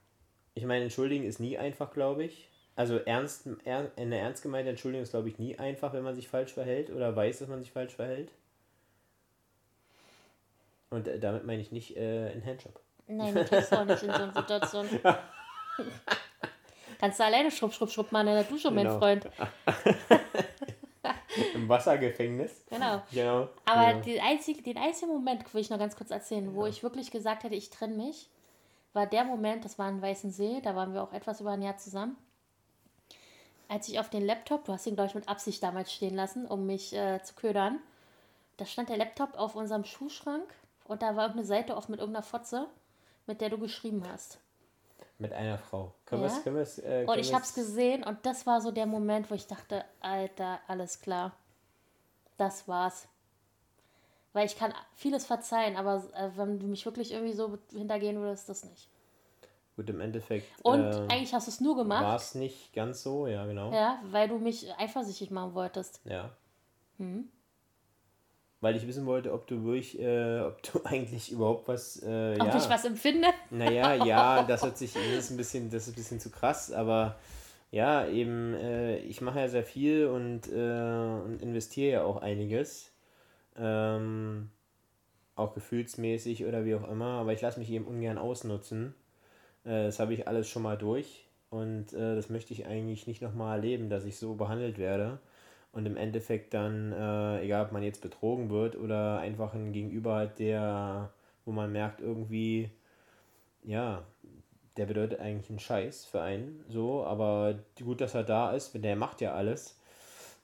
Ich 0.56 0.66
meine, 0.66 0.84
entschuldigen 0.86 1.26
ist 1.26 1.40
nie 1.40 1.58
einfach, 1.58 1.92
glaube 1.94 2.24
ich. 2.24 2.50
Also 2.76 2.98
ernst, 2.98 3.48
er, 3.64 3.92
eine 3.98 4.18
ernst 4.18 4.44
gemeinte 4.44 4.70
Entschuldigung 4.70 5.04
ist, 5.04 5.12
glaube 5.12 5.30
ich, 5.30 5.40
nie 5.40 5.58
einfach, 5.58 5.94
wenn 5.94 6.04
man 6.04 6.16
sich 6.16 6.28
falsch 6.28 6.54
verhält 6.54 6.90
oder 6.90 7.16
weiß, 7.16 7.40
dass 7.40 7.48
man 7.48 7.60
sich 7.60 7.72
falsch 7.72 7.96
verhält. 7.96 8.32
Und 10.90 11.08
äh, 11.08 11.20
damit 11.20 11.46
meine 11.46 11.62
ich 11.62 11.72
nicht 11.72 11.96
äh, 11.98 12.32
einen 12.32 12.46
Handjob. 12.46 12.80
Nein, 13.08 13.34
du 13.34 13.46
tust 13.46 13.74
auch 13.74 13.86
nicht 13.86 14.04
in 14.04 14.12
so 14.12 14.16
einer 14.16 14.34
Situation. 14.34 14.88
Kannst 17.00 17.20
du 17.20 17.24
alleine 17.24 17.52
schrupp, 17.52 17.74
schrupp, 17.74 17.92
schrupp 17.92 18.12
mal 18.12 18.28
in 18.28 18.34
der 18.34 18.44
Dusche, 18.44 18.72
mein 18.72 18.86
Genau. 18.86 19.00
Freund. 19.00 19.30
Im 21.54 21.70
Wassergefängnis. 21.70 22.64
Genau. 22.70 23.02
Genau. 23.12 23.50
Aber 23.66 23.92
ja. 23.92 24.00
die 24.00 24.20
einzige, 24.20 24.64
den 24.64 24.78
einzigen 24.78 25.12
Moment, 25.12 25.54
will 25.54 25.62
ich 25.62 25.70
noch 25.70 25.78
ganz 25.78 25.96
kurz 25.96 26.10
erzählen, 26.10 26.54
wo 26.56 26.66
ich 26.66 26.84
wirklich 26.84 27.12
gesagt 27.12 27.44
hätte, 27.44 27.56
ich 27.56 27.70
trenne 27.70 27.96
mich, 27.96 28.30
war 28.94 29.06
der 29.06 29.24
Moment, 29.24 29.64
das 29.64 29.78
war 29.78 29.88
in 29.90 30.02
Weißen 30.02 30.32
See, 30.32 30.60
da 30.64 30.76
waren 30.76 30.94
wir 30.94 31.04
auch 31.04 31.14
etwas 31.14 31.40
über 31.40 31.52
ein 31.52 31.62
Jahr 31.62 31.78
zusammen. 31.78 32.18
Als 33.68 33.88
ich 33.90 34.00
auf 34.00 34.10
den 34.10 34.26
Laptop, 34.26 34.66
du 34.66 34.74
hast 34.74 34.88
ihn, 34.88 34.96
glaube 34.96 35.10
ich, 35.10 35.16
mit 35.16 35.30
Absicht 35.30 35.62
damals 35.62 35.94
stehen 35.94 36.16
lassen, 36.16 36.48
um 36.48 36.66
mich 36.66 36.94
äh, 36.94 37.22
zu 37.22 37.36
ködern, 37.36 37.80
da 38.56 38.66
stand 38.66 38.90
der 38.90 38.98
Laptop 38.98 39.38
auf 39.38 39.56
unserem 39.56 39.84
Schuhschrank 39.84 40.48
und 40.88 41.02
da 41.02 41.16
war 41.16 41.24
irgendeine 41.26 41.46
Seite 41.46 41.76
offen 41.76 41.92
mit 41.92 42.00
irgendeiner 42.00 42.24
Fotze, 42.24 42.68
mit 43.26 43.42
der 43.42 43.50
du 43.50 43.58
geschrieben 43.58 44.04
hast. 44.10 44.40
Mit 45.20 45.34
einer 45.34 45.58
Frau. 45.58 45.94
Können 46.06 46.24
Ja. 46.24 46.30
wir 46.30 46.38
es, 46.38 46.44
können 46.44 46.56
wir 46.56 46.62
es, 46.64 46.80
äh, 46.80 46.82
Und 47.02 47.08
können 47.08 47.20
ich 47.20 47.28
wir's- 47.28 47.34
habe 47.34 47.44
es 47.44 47.54
gesehen 47.54 48.04
und 48.04 48.26
das 48.26 48.46
war 48.46 48.62
so 48.62 48.72
der 48.72 48.86
Moment, 48.86 49.30
wo 49.32 49.36
ich 49.36 49.48
dachte, 49.48 49.84
Alter, 50.00 50.60
alles 50.68 51.00
klar. 51.02 51.34
Das 52.38 52.68
war's. 52.68 53.08
Weil 54.34 54.46
ich 54.46 54.56
kann 54.58 54.74
vieles 54.94 55.26
verzeihen, 55.26 55.76
aber 55.76 56.04
äh, 56.14 56.30
wenn 56.36 56.60
du 56.60 56.68
mich 56.68 56.86
wirklich 56.86 57.12
irgendwie 57.12 57.34
so 57.34 57.58
hintergehen 57.72 58.18
würdest, 58.20 58.48
das 58.50 58.64
nicht. 58.66 58.88
Gut, 59.76 59.90
im 59.90 60.00
Endeffekt 60.02 60.48
Und 60.64 60.82
äh, 60.84 61.08
eigentlich 61.10 61.34
hast 61.34 61.48
du 61.48 61.52
es 61.52 61.60
nur 61.62 61.76
war 61.78 61.84
gemacht, 61.84 62.22
es 62.22 62.36
nicht 62.36 62.74
ganz 62.74 63.02
so, 63.02 63.26
ja, 63.28 63.46
genau. 63.46 63.72
ja, 63.72 64.00
weil 64.12 64.28
du 64.28 64.38
mich 64.38 64.72
eifersüchtig 64.78 65.32
machen 65.32 65.54
wolltest. 65.56 66.02
Ja. 66.06 66.32
Mhm. 67.00 67.30
Weil 68.60 68.76
ich 68.76 68.88
wissen 68.88 69.06
wollte, 69.06 69.34
ob 69.34 69.46
du 69.46 69.64
wirklich, 69.64 70.00
äh, 70.00 70.40
ob 70.42 70.62
du 70.64 70.82
eigentlich 70.84 71.32
überhaupt 71.32 71.68
was, 71.68 72.02
äh, 72.02 72.38
Ob 72.40 72.48
ja. 72.48 72.58
ich 72.58 72.70
was 72.70 72.86
empfinde? 72.86 73.28
Naja, 73.52 73.94
ja, 73.94 74.44
das 74.48 74.64
hört 74.64 74.78
sich, 74.78 74.94
das 74.94 75.04
ist 75.04 75.32
ein 75.32 75.38
bisschen, 75.38 75.70
das 75.70 75.84
ist 75.84 75.94
ein 75.94 75.96
bisschen 75.96 76.20
zu 76.20 76.32
krass, 76.32 76.72
aber 76.72 77.18
ja, 77.70 78.08
eben, 78.08 78.54
äh, 78.56 78.98
ich 79.00 79.22
mache 79.22 79.40
ja 79.40 79.48
sehr 79.50 79.64
viel 79.64 80.08
und, 80.08 80.52
äh, 80.52 81.24
und 81.26 81.42
investiere 81.42 81.92
ja 81.92 82.04
auch 82.04 82.18
einiges. 82.18 82.92
Ähm, 83.58 84.50
auch 85.36 85.54
gefühlsmäßig 85.54 86.46
oder 86.46 86.66
wie 86.66 86.76
auch 86.76 86.90
immer, 86.90 87.20
aber 87.20 87.34
ich 87.34 87.42
lasse 87.42 87.60
mich 87.60 87.70
eben 87.70 87.86
ungern 87.86 88.18
ausnutzen. 88.18 88.96
Äh, 89.66 89.86
das 89.86 90.00
habe 90.00 90.14
ich 90.14 90.28
alles 90.28 90.50
schon 90.50 90.64
mal 90.64 90.78
durch 90.78 91.28
und 91.50 91.94
äh, 91.94 92.16
das 92.16 92.30
möchte 92.30 92.54
ich 92.54 92.66
eigentlich 92.66 93.06
nicht 93.06 93.22
nochmal 93.22 93.58
erleben, 93.58 93.90
dass 93.90 94.06
ich 94.06 94.18
so 94.18 94.34
behandelt 94.36 94.78
werde 94.80 95.20
und 95.78 95.86
im 95.86 95.96
Endeffekt 95.96 96.56
dann, 96.56 96.92
äh, 96.92 97.44
egal 97.44 97.66
ob 97.66 97.72
man 97.72 97.84
jetzt 97.84 98.02
betrogen 98.02 98.50
wird 98.50 98.76
oder 98.76 99.20
einfach 99.20 99.54
ein 99.54 99.72
Gegenüber 99.74 100.16
hat, 100.16 100.40
der, 100.40 101.12
wo 101.46 101.52
man 101.52 101.72
merkt, 101.72 102.02
irgendwie, 102.02 102.72
ja, 103.64 104.02
der 104.76 104.88
bedeutet 104.88 105.20
eigentlich 105.20 105.52
einen 105.52 105.60
Scheiß 105.60 106.06
für 106.06 106.20
einen, 106.20 106.66
so, 106.68 107.06
aber 107.06 107.60
gut, 107.80 108.02
dass 108.02 108.16
er 108.16 108.24
da 108.24 108.54
ist, 108.54 108.72
der 108.74 108.96
macht 108.96 109.22
ja 109.22 109.36
alles. 109.36 109.78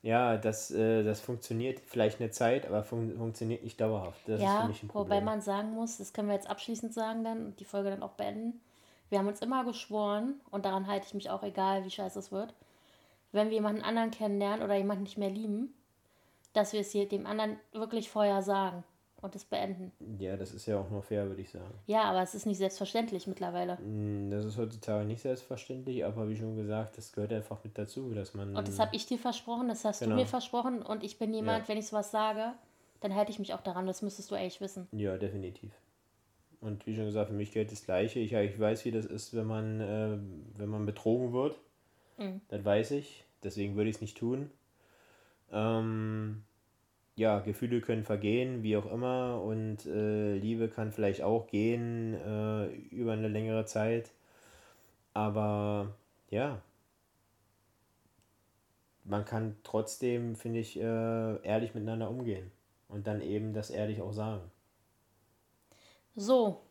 Ja, 0.04 0.38
das, 0.38 0.70
äh, 0.70 1.04
das 1.04 1.20
funktioniert 1.20 1.80
vielleicht 1.80 2.20
eine 2.20 2.30
Zeit, 2.30 2.68
aber 2.68 2.84
fun 2.84 3.16
funktioniert 3.18 3.64
nicht 3.64 3.82
dauerhaft. 3.82 4.20
Das 4.28 4.40
ja, 4.40 4.58
ist 4.58 4.62
für 4.62 4.68
mich 4.68 4.84
ein 4.84 4.88
Problem. 4.90 5.10
wobei 5.10 5.22
man 5.22 5.42
sagen 5.42 5.72
muss, 5.72 5.98
das 5.98 6.14
können 6.14 6.28
wir 6.28 6.36
jetzt 6.36 6.50
abschließend 6.50 6.94
sagen 6.94 7.24
dann 7.24 7.46
und 7.48 7.60
die 7.60 7.66
Folge 7.66 7.90
dann 7.90 8.04
auch 8.04 8.12
beenden. 8.12 8.62
Wir 9.10 9.18
haben 9.18 9.28
uns 9.28 9.42
immer 9.42 9.64
geschworen 9.64 10.36
und 10.52 10.66
daran 10.66 10.86
halte 10.86 11.08
ich 11.08 11.16
mich 11.16 11.32
auch, 11.32 11.42
egal 11.42 11.86
wie 11.86 11.90
scheiße 11.90 12.20
es 12.20 12.32
wird, 12.32 12.54
wenn 13.34 13.50
wir 13.50 13.56
jemanden 13.56 13.82
anderen 13.82 14.12
kennenlernen 14.12 14.64
oder 14.64 14.76
jemanden 14.76 15.04
nicht 15.04 15.18
mehr 15.18 15.30
lieben, 15.30 15.74
dass 16.54 16.72
wir 16.72 16.80
es 16.80 16.92
hier 16.92 17.08
dem 17.08 17.26
anderen 17.26 17.58
wirklich 17.74 18.10
vorher 18.10 18.42
sagen 18.42 18.84
und 19.22 19.36
es 19.36 19.46
beenden. 19.46 19.92
Ja, 20.20 20.38
das 20.38 20.54
ist 20.54 20.66
ja 20.66 20.80
auch 20.80 20.90
nur 20.90 21.02
fair, 21.02 21.28
würde 21.28 21.42
ich 21.42 21.50
sagen. 21.50 21.74
Ja, 21.88 22.04
aber 22.04 22.22
es 22.22 22.36
ist 22.36 22.46
nicht 22.46 22.58
selbstverständlich 22.58 23.26
mittlerweile. 23.26 23.78
Mm, 23.78 24.30
das 24.30 24.46
ist 24.46 24.58
heutzutage 24.58 25.06
nicht 25.06 25.22
selbstverständlich, 25.22 26.06
aber 26.06 26.30
wie 26.30 26.36
schon 26.36 26.56
gesagt, 26.56 26.98
das 26.98 27.12
gehört 27.12 27.34
einfach 27.34 27.64
mit 27.64 27.78
dazu, 27.78 28.14
dass 28.14 28.34
man. 28.34 28.56
Und 28.56 28.68
das 28.68 28.80
habe 28.80 28.96
ich 28.96 29.06
dir 29.06 29.18
versprochen, 29.18 29.68
das 29.68 29.84
hast 29.84 30.00
genau. 30.00 30.16
du 30.16 30.22
mir 30.22 30.28
versprochen 30.28 30.82
und 30.82 31.04
ich 31.04 31.18
bin 31.18 31.34
jemand, 31.34 31.64
ja. 31.64 31.68
wenn 31.70 31.78
ich 31.78 31.88
sowas 31.88 32.12
sage, 32.12 32.54
dann 33.00 33.16
halte 33.16 33.32
ich 33.32 33.40
mich 33.40 33.54
auch 33.54 33.62
daran, 33.62 33.88
das 33.88 34.02
müsstest 34.02 34.30
du 34.30 34.36
eigentlich 34.36 34.62
wissen. 34.62 34.88
Ja, 34.92 35.18
definitiv. 35.18 35.72
Und 36.62 36.86
wie 36.86 36.96
schon 36.96 37.06
gesagt, 37.06 37.30
für 37.30 37.36
mich 37.36 37.52
gilt 37.52 37.72
das 37.72 37.84
Gleiche. 37.84 38.20
Ich, 38.20 38.32
ich 38.32 38.60
weiß, 38.60 38.86
wie 38.86 38.92
das 38.92 39.06
ist, 39.06 39.36
wenn 39.36 39.46
man, 39.46 39.82
äh, 39.82 40.18
wenn 40.58 40.70
man 40.70 40.86
betrogen 40.86 41.34
wird. 41.34 41.60
Mhm. 42.18 42.42
Das 42.48 42.64
weiß 42.64 42.92
ich. 42.92 43.23
Deswegen 43.44 43.76
würde 43.76 43.90
ich 43.90 43.98
es 43.98 44.02
nicht 44.02 44.18
tun. 44.18 44.50
Ähm, 45.52 46.44
ja, 47.16 47.40
Gefühle 47.40 47.82
können 47.82 48.04
vergehen, 48.04 48.64
wie 48.64 48.76
auch 48.76 48.92
immer, 48.92 49.42
und 49.44 49.86
äh, 49.86 50.36
Liebe 50.36 50.68
kann 50.68 50.92
vielleicht 50.92 51.22
auch 51.22 51.48
gehen 51.48 52.16
äh, 52.16 52.68
über 52.90 53.14
eine 53.14 53.28
längere 53.28 53.66
Zeit. 53.66 54.12
Aber 55.14 55.94
ja, 56.32 56.62
man 59.04 59.26
kann 59.26 59.56
trotzdem, 59.64 60.36
finde 60.36 60.60
ich, 60.60 60.80
äh, 60.80 61.42
ehrlich 61.44 61.76
miteinander 61.76 62.10
umgehen 62.10 62.52
und 62.88 63.06
dann 63.06 63.22
eben 63.22 63.54
das 63.54 63.70
ehrlich 63.70 64.02
auch 64.02 64.14
sagen. 64.14 64.50
So. 66.16 66.62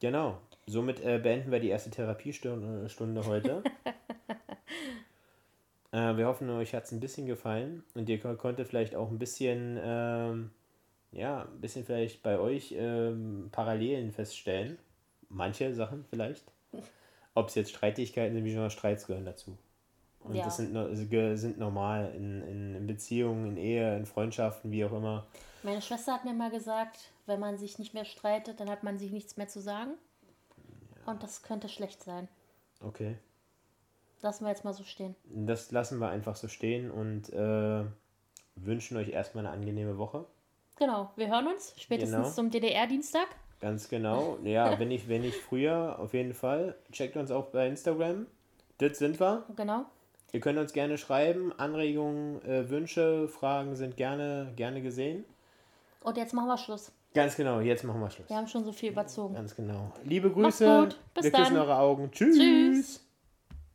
Genau. 0.00 0.38
Somit 0.66 1.00
äh, 1.00 1.18
beenden 1.18 1.50
wir 1.50 1.60
die 1.60 1.68
erste 1.68 1.90
Therapiestunde 1.90 2.88
Stunde 2.88 3.24
heute. 3.26 3.62
Äh, 5.96 6.18
wir 6.18 6.26
hoffen, 6.26 6.50
euch 6.50 6.74
hat 6.74 6.84
es 6.84 6.92
ein 6.92 7.00
bisschen 7.00 7.26
gefallen 7.26 7.82
und 7.94 8.06
ihr 8.10 8.18
konntet 8.18 8.68
vielleicht 8.68 8.94
auch 8.94 9.10
ein 9.10 9.18
bisschen, 9.18 9.80
ähm, 9.82 10.50
ja, 11.10 11.44
ein 11.44 11.60
bisschen 11.62 11.86
vielleicht 11.86 12.22
bei 12.22 12.38
euch 12.38 12.74
ähm, 12.76 13.48
Parallelen 13.50 14.12
feststellen. 14.12 14.78
Manche 15.30 15.74
Sachen 15.74 16.04
vielleicht. 16.10 16.52
Ob 17.34 17.48
es 17.48 17.54
jetzt 17.54 17.70
Streitigkeiten 17.70 18.34
sind, 18.34 18.44
wie 18.44 18.52
schon 18.52 18.60
mal 18.60 18.70
Streits 18.70 19.06
gehören 19.06 19.24
dazu. 19.24 19.56
Und 20.20 20.34
ja. 20.34 20.44
das 20.44 20.58
sind, 20.58 20.74
sind 21.38 21.58
normal 21.58 22.12
in, 22.14 22.42
in, 22.42 22.74
in 22.74 22.86
Beziehungen, 22.86 23.46
in 23.46 23.56
Ehe, 23.56 23.96
in 23.96 24.04
Freundschaften, 24.04 24.70
wie 24.72 24.84
auch 24.84 24.92
immer. 24.92 25.26
Meine 25.62 25.80
Schwester 25.80 26.12
hat 26.12 26.26
mir 26.26 26.34
mal 26.34 26.50
gesagt, 26.50 27.10
wenn 27.24 27.40
man 27.40 27.56
sich 27.56 27.78
nicht 27.78 27.94
mehr 27.94 28.04
streitet, 28.04 28.60
dann 28.60 28.68
hat 28.68 28.82
man 28.82 28.98
sich 28.98 29.12
nichts 29.12 29.38
mehr 29.38 29.48
zu 29.48 29.62
sagen. 29.62 29.92
Ja. 31.06 31.12
Und 31.12 31.22
das 31.22 31.42
könnte 31.42 31.70
schlecht 31.70 32.02
sein. 32.02 32.28
Okay. 32.82 33.16
Lassen 34.26 34.44
wir 34.44 34.48
jetzt 34.48 34.64
mal 34.64 34.74
so 34.74 34.82
stehen. 34.82 35.14
Das 35.32 35.70
lassen 35.70 36.00
wir 36.00 36.08
einfach 36.08 36.34
so 36.34 36.48
stehen 36.48 36.90
und 36.90 37.32
äh, 37.32 37.84
wünschen 38.56 38.96
euch 38.96 39.10
erstmal 39.10 39.46
eine 39.46 39.54
angenehme 39.54 39.98
Woche. 39.98 40.24
Genau, 40.74 41.12
wir 41.14 41.28
hören 41.28 41.46
uns 41.46 41.74
spätestens 41.78 42.16
genau. 42.16 42.30
zum 42.30 42.50
DDR-Dienstag. 42.50 43.28
Ganz 43.60 43.88
genau. 43.88 44.36
Ja, 44.42 44.76
wenn 44.80 44.90
ich, 44.90 45.08
wenn 45.08 45.22
ich 45.22 45.36
früher, 45.36 46.00
auf 46.00 46.12
jeden 46.12 46.34
Fall. 46.34 46.74
Checkt 46.90 47.16
uns 47.16 47.30
auch 47.30 47.46
bei 47.50 47.68
Instagram. 47.68 48.26
Das 48.78 48.98
sind 48.98 49.20
wir. 49.20 49.44
Genau. 49.54 49.84
Ihr 50.32 50.40
könnt 50.40 50.58
uns 50.58 50.72
gerne 50.72 50.98
schreiben. 50.98 51.52
Anregungen, 51.56 52.42
äh, 52.42 52.68
Wünsche, 52.68 53.28
Fragen 53.28 53.76
sind 53.76 53.96
gerne, 53.96 54.52
gerne 54.56 54.82
gesehen. 54.82 55.24
Und 56.00 56.16
jetzt 56.16 56.34
machen 56.34 56.48
wir 56.48 56.58
Schluss. 56.58 56.90
Ganz 57.14 57.36
genau, 57.36 57.60
jetzt 57.60 57.84
machen 57.84 58.00
wir 58.00 58.10
Schluss. 58.10 58.28
Wir 58.28 58.36
haben 58.36 58.48
schon 58.48 58.64
so 58.64 58.72
viel 58.72 58.90
überzogen. 58.90 59.36
Ganz 59.36 59.54
genau. 59.54 59.92
Liebe 60.02 60.32
Grüße. 60.32 60.66
Macht's 60.66 60.96
gut. 60.96 61.04
Bis 61.14 61.24
wir 61.26 61.30
dann. 61.30 61.42
küssen 61.44 61.56
eure 61.58 61.78
Augen. 61.78 62.10
Tschüss. 62.10 62.36
Tschüss. 62.36 63.05